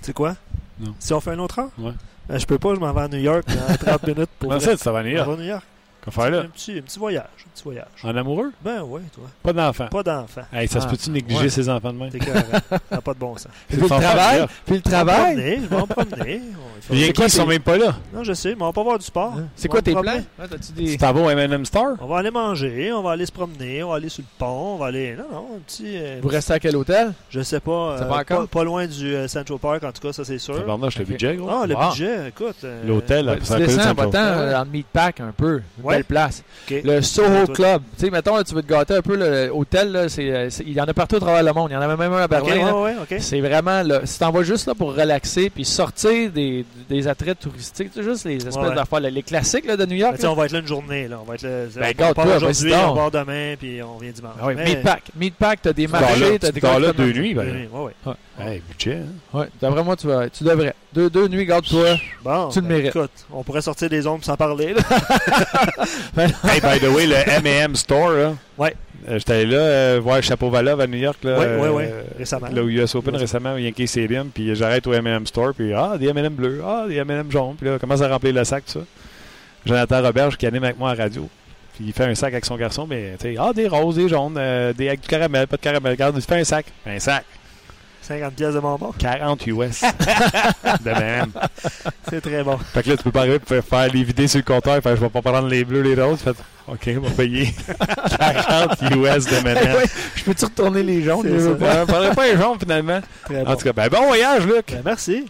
Tu 0.01 0.07
sais 0.07 0.13
quoi? 0.13 0.37
Non. 0.79 0.95
Si 0.99 1.13
on 1.13 1.21
fait 1.21 1.31
un 1.33 1.39
autre 1.39 1.59
heure? 1.61 1.71
Ouais. 1.79 1.93
Ben, 2.29 2.39
je 2.39 2.47
peux 2.47 2.59
pas, 2.59 2.75
je 2.75 2.81
m'en 2.81 2.93
vais 2.93 3.01
à 3.03 3.09
New 3.09 3.19
York 3.19 3.45
dans 3.47 3.77
30 3.77 4.03
minutes 4.07 4.31
pour. 4.39 4.51
Vrai. 4.51 4.61
ça, 4.61 4.71
York? 4.71 4.83
va 4.85 4.99
à 4.99 5.03
New 5.37 5.43
York. 5.45 5.65
Faire 6.11 6.31
là? 6.31 6.39
Un 6.41 6.47
petit, 6.47 6.79
un 6.79 6.83
petit 6.83 6.99
voyage. 6.99 7.25
Un 7.47 7.51
petit 7.55 7.63
voyage. 7.65 7.87
En 8.03 8.17
amoureux? 8.17 8.53
Ben 8.65 8.83
ouais, 8.83 9.03
toi. 9.15 9.25
Pas 9.43 9.53
d'enfant. 9.53 9.87
Pas 9.89 10.03
d'enfant. 10.03 10.43
Hey, 10.53 10.67
ça 10.69 10.81
se 10.81 10.87
Ah, 10.87 10.91
peut-tu 10.91 11.11
négliger 11.11 11.43
ouais. 11.43 11.49
ses 11.51 11.69
enfants 11.69 11.93
de 11.93 11.99
même? 11.99 12.11
T'es 12.11 12.19
n'a 12.91 13.01
pas 13.01 13.15
de 13.15 13.19
bon 13.19 13.37
sens. 13.37 13.49
Puis 13.69 13.77
C'est 13.77 13.83
le 13.83 13.89
travail, 13.89 14.47
puis 14.67 14.75
le 14.77 14.81
travail? 14.83 15.35
promener, 15.35 15.57
je 15.63 15.67
vais 15.67 15.77
en 15.77 15.87
promener. 15.87 16.43
Les 16.91 17.07
C'est 17.07 17.13
quoi 17.13 17.25
Yankees 17.27 17.31
sont 17.37 17.47
même 17.47 17.63
pas 17.63 17.77
là. 17.77 17.95
Non, 18.15 18.25
je 18.25 18.33
sais, 18.33 18.55
mais 18.55 18.63
on 18.63 18.67
va 18.67 18.73
pas 18.73 18.83
voir 18.83 18.99
du 18.99 19.05
sport. 19.05 19.35
C'est 19.55 19.69
On 19.69 19.73
quoi 19.73 19.83
tes 19.83 19.93
plans? 19.93 20.23
Hein, 20.41 20.45
Tu 20.77 20.97
t'en 20.97 21.13
vas 21.13 21.21
au 21.21 21.31
M&M 21.31 21.65
Star? 21.67 21.91
On 22.01 22.07
va 22.07 22.19
aller 22.19 22.31
manger, 22.31 22.93
on 22.93 23.03
va 23.03 23.13
aller 23.13 23.27
se 23.27 23.33
promener, 23.33 23.83
on 23.83 23.91
va 23.91 23.97
aller 23.97 24.09
sur 24.09 24.23
le 24.23 24.29
pont, 24.39 24.75
on 24.75 24.77
va 24.79 24.87
aller. 24.87 25.15
Non, 25.17 25.25
non, 25.31 25.47
un 25.57 25.61
petit. 25.61 25.97
euh, 25.97 26.19
Vous 26.23 26.29
restez 26.29 26.55
à 26.55 26.59
quel 26.59 26.75
hôtel? 26.77 27.13
Je 27.29 27.43
sais 27.43 27.61
pas. 27.61 27.97
C'est 27.99 28.05
euh, 28.05 28.09
pas 28.09 28.19
encore? 28.21 28.41
pas, 28.41 28.47
pas 28.61 28.65
loin 28.65 28.87
du 28.87 29.15
euh, 29.15 29.29
Central 29.29 29.59
Park, 29.59 29.85
en 29.85 29.93
tout 29.93 30.01
cas, 30.07 30.13
ça 30.13 30.25
c'est 30.25 30.39
sûr. 30.39 30.57
Tabarnak, 30.59 30.95
le 30.97 31.05
budget, 31.05 31.37
gros. 31.37 31.49
Ah, 31.51 31.67
le 31.67 31.75
budget, 31.77 32.29
écoute. 32.29 32.65
L'hôtel, 32.87 33.37
tu 33.41 33.45
ça 33.45 33.55
a 33.55 33.57
coûté 33.59 33.67
descends 33.67 33.81
en 33.83 33.85
Central. 33.85 34.07
votant 34.07 34.19
Ouais. 34.21 34.39
euh, 34.39 34.53
dans 34.53 34.65
le 34.65 34.71
Meatpack 34.71 35.21
un 35.21 35.33
peu. 35.37 35.61
Ouais. 35.91 35.97
belle 35.97 36.05
place. 36.05 36.43
Le 36.71 37.01
Soho. 37.03 37.47
Club. 37.53 37.83
Tu 37.99 38.05
sais, 38.07 38.11
mettons, 38.11 38.37
là, 38.37 38.45
tu 38.45 38.55
veux 38.55 38.63
te 38.63 38.69
gâter 38.69 38.95
un 38.95 39.03
peu, 39.03 39.17
l'hôtel, 39.17 39.93
là, 39.93 40.09
c'est, 40.09 40.31
euh, 40.31 40.49
il 40.67 40.73
y 40.73 40.81
en 40.81 40.85
a 40.85 40.95
partout 40.95 41.17
à 41.17 41.21
travers 41.21 41.43
le 41.43 41.53
monde. 41.53 41.71
Il 41.71 41.75
y 41.75 41.77
en 41.77 41.81
a 41.81 41.97
même 41.97 42.13
un 42.13 42.23
à 42.23 42.29
Berlin. 42.29 42.73
ouais, 42.83 42.95
ouais. 43.11 43.19
C'est 43.21 43.41
vraiment, 43.41 43.83
là, 43.83 44.01
si 44.05 44.19
t'en 44.19 44.31
vas 44.31 44.43
juste 44.43 44.67
là 44.67 44.75
pour 44.75 44.95
relaxer 44.95 45.51
puis 45.51 45.65
sortir 45.65 46.31
des, 46.31 46.65
des 46.89 47.09
attraits 47.09 47.39
touristiques, 47.39 47.93
tu 47.93 48.01
sais, 48.01 48.09
juste 48.09 48.25
les 48.25 48.37
espèces 48.37 48.57
Ouais. 48.57 48.75
d'affaires, 48.75 49.01
les 49.01 49.23
classiques 49.23 49.67
là, 49.67 49.77
de 49.77 49.87
New 49.87 49.97
York. 49.97 50.17
tu 50.19 50.27
on 50.27 50.35
va 50.35 50.47
être 50.47 50.53
là 50.53 50.59
une 50.61 50.67
journée. 50.67 51.09
Là. 51.09 51.19
On 51.21 51.25
va 51.25 51.35
être 51.35 51.43
là. 51.43 51.67
Ben, 51.77 51.95
on 52.11 52.13
part 52.15 52.27
aujourd'hui, 52.37 52.73
on 52.75 52.95
part 52.95 53.11
demain, 53.11 53.55
puis 53.59 53.83
on 53.83 53.99
vient 53.99 54.11
dimanche. 54.13 54.33
Ah 54.41 54.47
oui, 54.47 54.55
Mais- 54.57 54.65
Meatpack. 54.65 55.03
Meatpack, 55.17 55.63
t'as 55.63 55.73
des 55.73 55.87
Tu 55.87 55.93
marchés, 55.93 56.39
t'as 56.39 56.49
tu 56.49 56.53
des 56.55 56.61
dors 56.61 56.79
là 56.79 56.89
comportements. 56.89 57.07
deux 57.13 57.21
nuits, 57.21 57.35
ben. 58.45 58.47
Oui, 58.47 58.53
oui, 58.53 58.53
oui. 58.53 58.53
Hey, 58.55 58.63
budget, 58.69 59.03
hein? 59.03 59.39
Ouais, 59.39 59.47
d'après 59.61 59.85
moi, 59.85 59.97
tu, 59.97 60.07
vas, 60.07 60.29
tu 60.29 60.45
devrais. 60.45 60.75
Deux, 60.93 61.09
deux 61.09 61.29
nuits, 61.29 61.47
garde-toi. 61.47 61.97
Bon, 62.23 62.49
Tu 62.49 62.61
le 62.61 62.67
ben, 62.67 62.77
mérites. 62.77 62.97
Écoute, 62.97 63.11
on 63.33 63.43
pourrait 63.43 63.63
sortir 63.63 63.89
des 63.89 64.07
ombres 64.07 64.25
sans 64.25 64.37
parler. 64.37 64.75
Là. 64.75 64.81
Hey, 66.45 66.61
by 66.61 66.81
the 66.81 66.89
way, 66.95 67.07
le 67.07 67.15
M&M 67.15 67.77
Store, 67.77 68.11
là. 68.11 68.35
Ouais. 68.59 68.75
Euh, 69.09 69.19
J'étais 69.19 69.33
allé 69.33 69.47
là 69.47 69.59
euh, 69.59 70.01
voir 70.03 70.23
Chapeau-Valov 70.23 70.81
à 70.81 70.87
New 70.87 70.99
York, 70.99 71.19
là. 71.23 71.39
Ouais, 71.39 71.57
ouais, 71.57 71.69
ouais, 71.69 71.91
euh, 71.91 72.03
récemment. 72.19 72.49
Là, 72.49 72.63
au 72.63 72.69
US 72.69 72.95
Open 72.95 73.17
récemment, 73.17 73.55
au 73.55 73.59
Yankee 73.59 73.87
Stadium, 73.87 74.29
puis 74.29 74.55
j'arrête 74.55 74.87
au 74.87 74.93
M&M 74.93 75.27
Store, 75.27 75.55
puis 75.55 75.73
ah, 75.73 75.97
des 75.99 76.09
M&M 76.09 76.35
bleus, 76.35 76.63
ah, 76.67 76.85
des 76.89 76.97
M&M 76.97 77.31
jaunes, 77.31 77.55
puis 77.57 77.69
là, 77.69 77.79
commence 77.79 78.03
à 78.03 78.09
remplir 78.09 78.35
le 78.35 78.45
sac, 78.45 78.65
tout 78.67 78.73
ça. 78.73 78.85
Jonathan 79.65 80.03
Roberge 80.03 80.37
qui 80.37 80.47
anime 80.47 80.65
avec 80.65 80.79
moi 80.79 80.91
à 80.91 80.95
la 80.95 81.05
radio, 81.05 81.29
puis 81.75 81.85
il 81.89 81.93
fait 81.93 82.05
un 82.05 82.15
sac 82.15 82.33
avec 82.33 82.45
son 82.45 82.57
garçon, 82.57 82.87
mais 82.89 83.15
tu 83.19 83.35
sais, 83.35 83.37
ah, 83.39 83.53
des 83.55 83.69
roses, 83.69 83.97
des 83.97 84.09
jaunes, 84.09 84.37
euh, 84.39 84.73
des, 84.73 84.89
avec 84.89 85.01
du 85.01 85.09
caramel, 85.09 85.47
pas 85.47 85.57
de 85.57 85.63
caramel, 85.63 85.93
regarde, 85.93 86.17
il 86.17 86.23
fait 86.23 86.41
un 86.41 86.45
sac, 86.45 86.67
un 86.87 86.99
sac, 86.99 87.25
50 88.03 88.35
pièces 88.35 88.55
de 88.55 88.61
bonbons. 88.61 88.93
40 88.99 89.47
US 89.47 89.83
de 89.83 90.91
M&M. 90.91 91.33
C'est 92.09 92.21
très 92.21 92.43
bon. 92.43 92.57
Fait 92.59 92.83
que 92.83 92.91
là, 92.91 92.97
tu 92.97 93.03
peux 93.05 93.11
pas 93.13 93.21
arriver 93.21 93.39
pour 93.39 93.57
faire 93.65 93.93
les 93.93 94.03
vider 94.03 94.27
sur 94.27 94.39
le 94.39 94.45
compteur, 94.45 94.83
faire 94.83 94.97
je 94.97 95.01
vais 95.01 95.09
pas 95.09 95.23
prendre 95.23 95.47
les 95.49 95.65
bleus, 95.65 95.83
les 95.83 96.01
roses, 96.01 96.19
fait 96.21 96.35
OK, 96.69 96.91
on 96.97 97.01
va 97.01 97.11
payer 97.11 97.53
40 98.19 98.83
US 98.83 99.25
de 99.27 99.35
M&M. 99.47 99.77
Ouais, 99.77 99.85
Je 100.17 100.25
peux-tu 100.25 100.45
retourner 100.45 100.83
les 100.83 101.03
jaunes? 101.03 101.23
Je 101.25 101.31
veux 101.35 101.57
pas. 101.57 101.85
Pas 101.87 102.27
les 102.27 102.37
jaunes, 102.37 102.59
finalement. 102.59 103.01
Très 103.25 103.41
En 103.43 103.45
bon. 103.45 103.55
tout 103.57 103.65
cas, 103.65 103.73
ben 103.73 103.89
bon 103.89 104.07
voyage, 104.07 104.47
Luc! 104.47 104.67
Ben, 104.73 104.83
merci. 104.85 105.27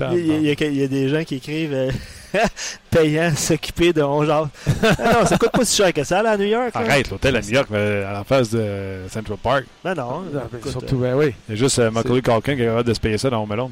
Il 0.00 0.26
y, 0.26 0.32
a, 0.32 0.36
il 0.36 0.42
y 0.44 0.50
a- 0.50 0.66
il 0.68 0.76
y 0.78 0.82
a 0.84 0.88
des 0.88 1.08
gens 1.08 1.22
qui 1.22 1.36
écrivent 1.36 1.72
euh, 1.74 1.90
payant 2.90 3.34
s'occuper 3.36 3.92
de 3.92 4.02
on 4.02 4.24
genre. 4.24 4.48
Ah 4.82 5.20
non, 5.20 5.26
ça 5.26 5.38
coûte 5.38 5.50
pas 5.52 5.64
si 5.64 5.76
cher 5.76 5.92
que 5.92 6.04
ça 6.04 6.22
là, 6.22 6.32
à 6.32 6.36
New 6.36 6.46
York. 6.46 6.70
Arrête, 6.74 7.10
l'hôtel 7.10 7.36
à 7.36 7.40
New 7.40 7.50
York, 7.50 7.68
euh, 7.72 8.08
à 8.08 8.12
la 8.12 8.24
face 8.24 8.50
de 8.50 9.02
Central 9.10 9.38
Park. 9.42 9.64
Ben 9.84 9.94
non, 9.94 10.24
Ah, 10.36 10.40
écoute, 10.56 10.70
Surtout, 10.70 10.96
ben 10.96 11.14
oui. 11.14 11.34
Il 11.48 11.52
y 11.54 11.58
a 11.58 11.60
juste 11.60 11.78
euh, 11.78 11.90
Macaulay 11.90 12.22
Culkin 12.22 12.54
qui 12.56 12.62
est 12.62 12.66
capable 12.66 12.88
de 12.88 12.94
se 12.94 13.00
payer 13.00 13.18
ça 13.18 13.30
dans 13.30 13.42
Home 13.42 13.52
euh, 13.52 13.66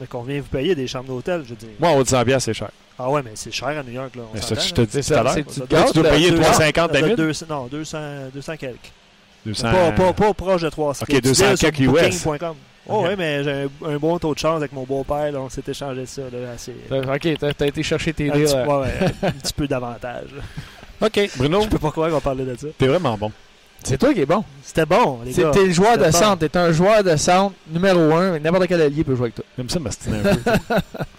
mais 0.00 0.06
combien 0.08 0.40
vous 0.40 0.48
payez 0.48 0.74
des 0.74 0.86
chambres 0.86 1.08
d'hôtel, 1.08 1.44
je 1.46 1.54
dis. 1.54 1.66
Moi, 1.78 2.02
de 2.02 2.08
100 2.08 2.24
piastres, 2.24 2.46
c'est 2.46 2.54
cher. 2.54 2.70
Ah 2.98 3.10
ouais, 3.10 3.22
mais 3.22 3.32
c'est 3.34 3.50
cher 3.52 3.68
à 3.68 3.82
New 3.82 3.92
York 3.92 4.16
là. 4.16 4.22
on 4.30 4.34
Mais 4.34 4.40
ça, 4.40 4.48
s'entend, 4.48 4.60
je 4.62 4.74
te 4.74 4.80
dis 4.82 5.02
C'est 5.02 5.14
tout 5.14 5.20
à 5.20 5.22
l'heure. 5.22 5.86
tu 5.92 5.92
dois 6.00 6.10
payer 6.10 6.30
deux- 6.30 6.40
350 6.40 6.74
Ça 6.74 6.88
doit 6.88 6.98
être 6.98 7.04
minutes. 7.04 7.16
200 7.18 7.46
non, 7.48 7.66
200, 7.66 7.98
200 8.34 8.56
quelques. 8.56 8.92
200. 9.46 9.70
Pas, 9.72 9.92
pas, 9.92 10.12
pas 10.12 10.34
proche 10.34 10.62
de 10.62 10.68
300. 10.70 11.04
Ok, 11.08 11.20
200 11.20 11.56
sur 11.56 11.70
quelques 11.70 11.80
US. 11.80 12.26
Oh 12.90 13.02
ouais, 13.02 13.16
mais 13.16 13.44
j'ai 13.44 13.50
un, 13.84 13.88
un 13.88 13.96
bon 13.98 14.18
taux 14.18 14.34
de 14.34 14.38
chance 14.38 14.56
avec 14.56 14.72
mon 14.72 14.84
beau-père, 14.84 15.32
on 15.36 15.48
s'est 15.48 15.62
échangé 15.68 16.06
ça. 16.06 16.22
Là, 16.22 16.52
assez, 16.54 16.72
T'as- 16.88 17.14
Ok, 17.14 17.28
t'as 17.56 17.66
été 17.66 17.82
chercher 17.82 18.12
tes 18.12 18.28
un, 18.28 18.32
petit, 18.32 18.44
deals. 18.44 18.54
euh, 18.56 18.66
ouais, 18.66 18.86
ouais, 18.86 19.10
un 19.22 19.30
petit 19.32 19.52
peu 19.52 19.66
d'avantage. 19.68 20.28
OK, 21.00 21.30
Bruno, 21.36 21.62
Je 21.62 21.68
peux 21.68 21.78
pas 21.78 21.90
croire 21.90 22.10
qu'on 22.10 22.20
parlait 22.20 22.44
de 22.44 22.56
ça. 22.56 22.66
t'es 22.76 22.86
vraiment 22.86 23.16
bon. 23.16 23.30
C'est 23.82 23.96
toi 23.96 24.12
qui 24.12 24.20
es 24.20 24.26
bon. 24.26 24.44
C'était 24.62 24.84
bon, 24.84 25.20
les 25.24 25.32
gars. 25.32 25.50
T'es 25.52 25.64
le 25.64 25.72
joueur 25.72 25.96
de 25.96 26.10
centre. 26.10 26.46
T'es 26.46 26.54
un 26.58 26.70
joueur 26.70 27.02
de 27.02 27.16
centre 27.16 27.54
numéro 27.72 27.98
un. 28.14 28.38
N'importe 28.38 28.66
quel 28.66 28.82
allié 28.82 29.02
peut 29.04 29.14
jouer 29.14 29.24
avec 29.26 29.36
toi. 29.36 29.44
J'aime 29.56 29.70
ça 29.70 29.78
m'astiner 29.80 30.18
un 30.18 30.22
peu. 30.22 30.40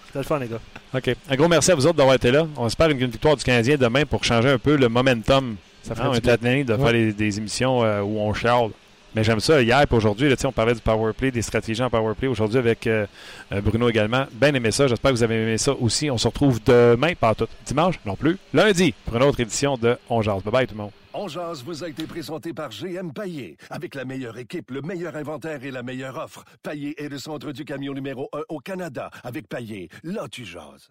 C'était 0.06 0.20
le 0.20 0.24
fun, 0.24 0.38
les 0.38 0.48
gars. 0.48 0.60
OK. 0.94 1.16
Un 1.30 1.36
gros 1.36 1.48
merci 1.48 1.72
à 1.72 1.76
vous 1.76 1.88
autres 1.88 1.96
d'avoir 1.98 2.16
été 2.16 2.30
là. 2.30 2.46
On 2.58 2.68
espère 2.68 2.90
une, 2.90 3.02
une 3.02 3.10
victoire 3.10 3.36
du 3.36 3.44
Canadien 3.44 3.78
demain 3.78 4.06
pour 4.06 4.24
changer 4.24 4.50
un 4.50 4.60
peu 4.60 4.76
le 4.76 4.90
momentum. 4.90 5.56
Ça 5.82 5.94
est 5.96 6.20
bien. 6.22 6.38
tanné 6.38 6.64
de 6.64 6.74
Ouais. 6.76 6.80
faire 6.84 6.92
des, 6.92 7.14
des 7.14 7.38
émissions 7.40 7.84
euh, 7.84 8.02
où 8.02 8.20
on 8.20 8.32
charle. 8.36 8.70
Mais 9.16 9.24
j'aime 9.24 9.39
ça. 9.39 9.62
Hier 9.62 9.82
et 9.82 9.93
aujourd'hui, 9.93 10.34
on 10.45 10.51
parlait 10.51 10.74
du 10.74 10.82
power 10.82 11.14
play, 11.14 11.32
des 11.32 11.41
stratégies 11.41 11.84
en 11.84 11.89
power 11.89 12.14
play. 12.16 12.28
Aujourd'hui 12.28 12.57
avec 12.57 12.88
euh, 12.88 13.05
euh, 13.51 13.62
Bruno 13.62 13.89
également. 13.89 14.26
Bien 14.32 14.53
aimé 14.53 14.72
ça. 14.72 14.88
J'espère 14.88 15.12
que 15.12 15.18
vous 15.18 15.24
avez 15.24 15.41
aimé 15.41 15.57
ça 15.57 15.74
aussi. 15.74 16.09
On 16.09 16.18
se 16.18 16.28
retrouve 16.28 16.64
demain, 16.64 17.14
pas 17.14 17.36
tout. 17.36 17.47
Dimanche 17.66 17.99
non 18.05 18.16
plus. 18.16 18.38
Lundi 18.53 18.93
pour 19.05 19.18
une 19.18 19.24
autre 19.24 19.39
édition 19.39 19.78
de 19.78 19.97
On 20.09 20.22
Jase. 20.22 20.43
Bye 20.43 20.51
bye 20.51 20.68
tout 20.68 20.76
le 20.76 20.82
monde. 20.84 20.91
On 21.14 21.28
jase 21.28 21.62
vous 21.64 21.84
a 21.84 21.89
été 21.89 22.07
présenté 22.07 22.53
par 22.53 22.70
GM 22.70 23.12
Paillé. 23.12 23.57
Avec 23.70 23.95
la 23.95 24.05
meilleure 24.05 24.38
équipe, 24.38 24.72
le 24.72 24.82
meilleur 24.82 25.18
inventaire 25.18 25.62
et 25.66 25.72
la 25.72 25.84
meilleure 25.84 26.18
offre. 26.18 26.45
Paillé 26.64 27.01
est 27.03 27.09
le 27.09 27.18
centre 27.18 27.51
du 27.51 27.66
camion 27.66 27.93
numéro 27.93 28.30
1 28.32 28.43
au 28.47 28.59
Canada. 28.59 29.09
Avec 29.26 29.49
Paillé, 29.49 29.89
là 30.03 30.28
tu 30.32 30.45
jases. 30.45 30.89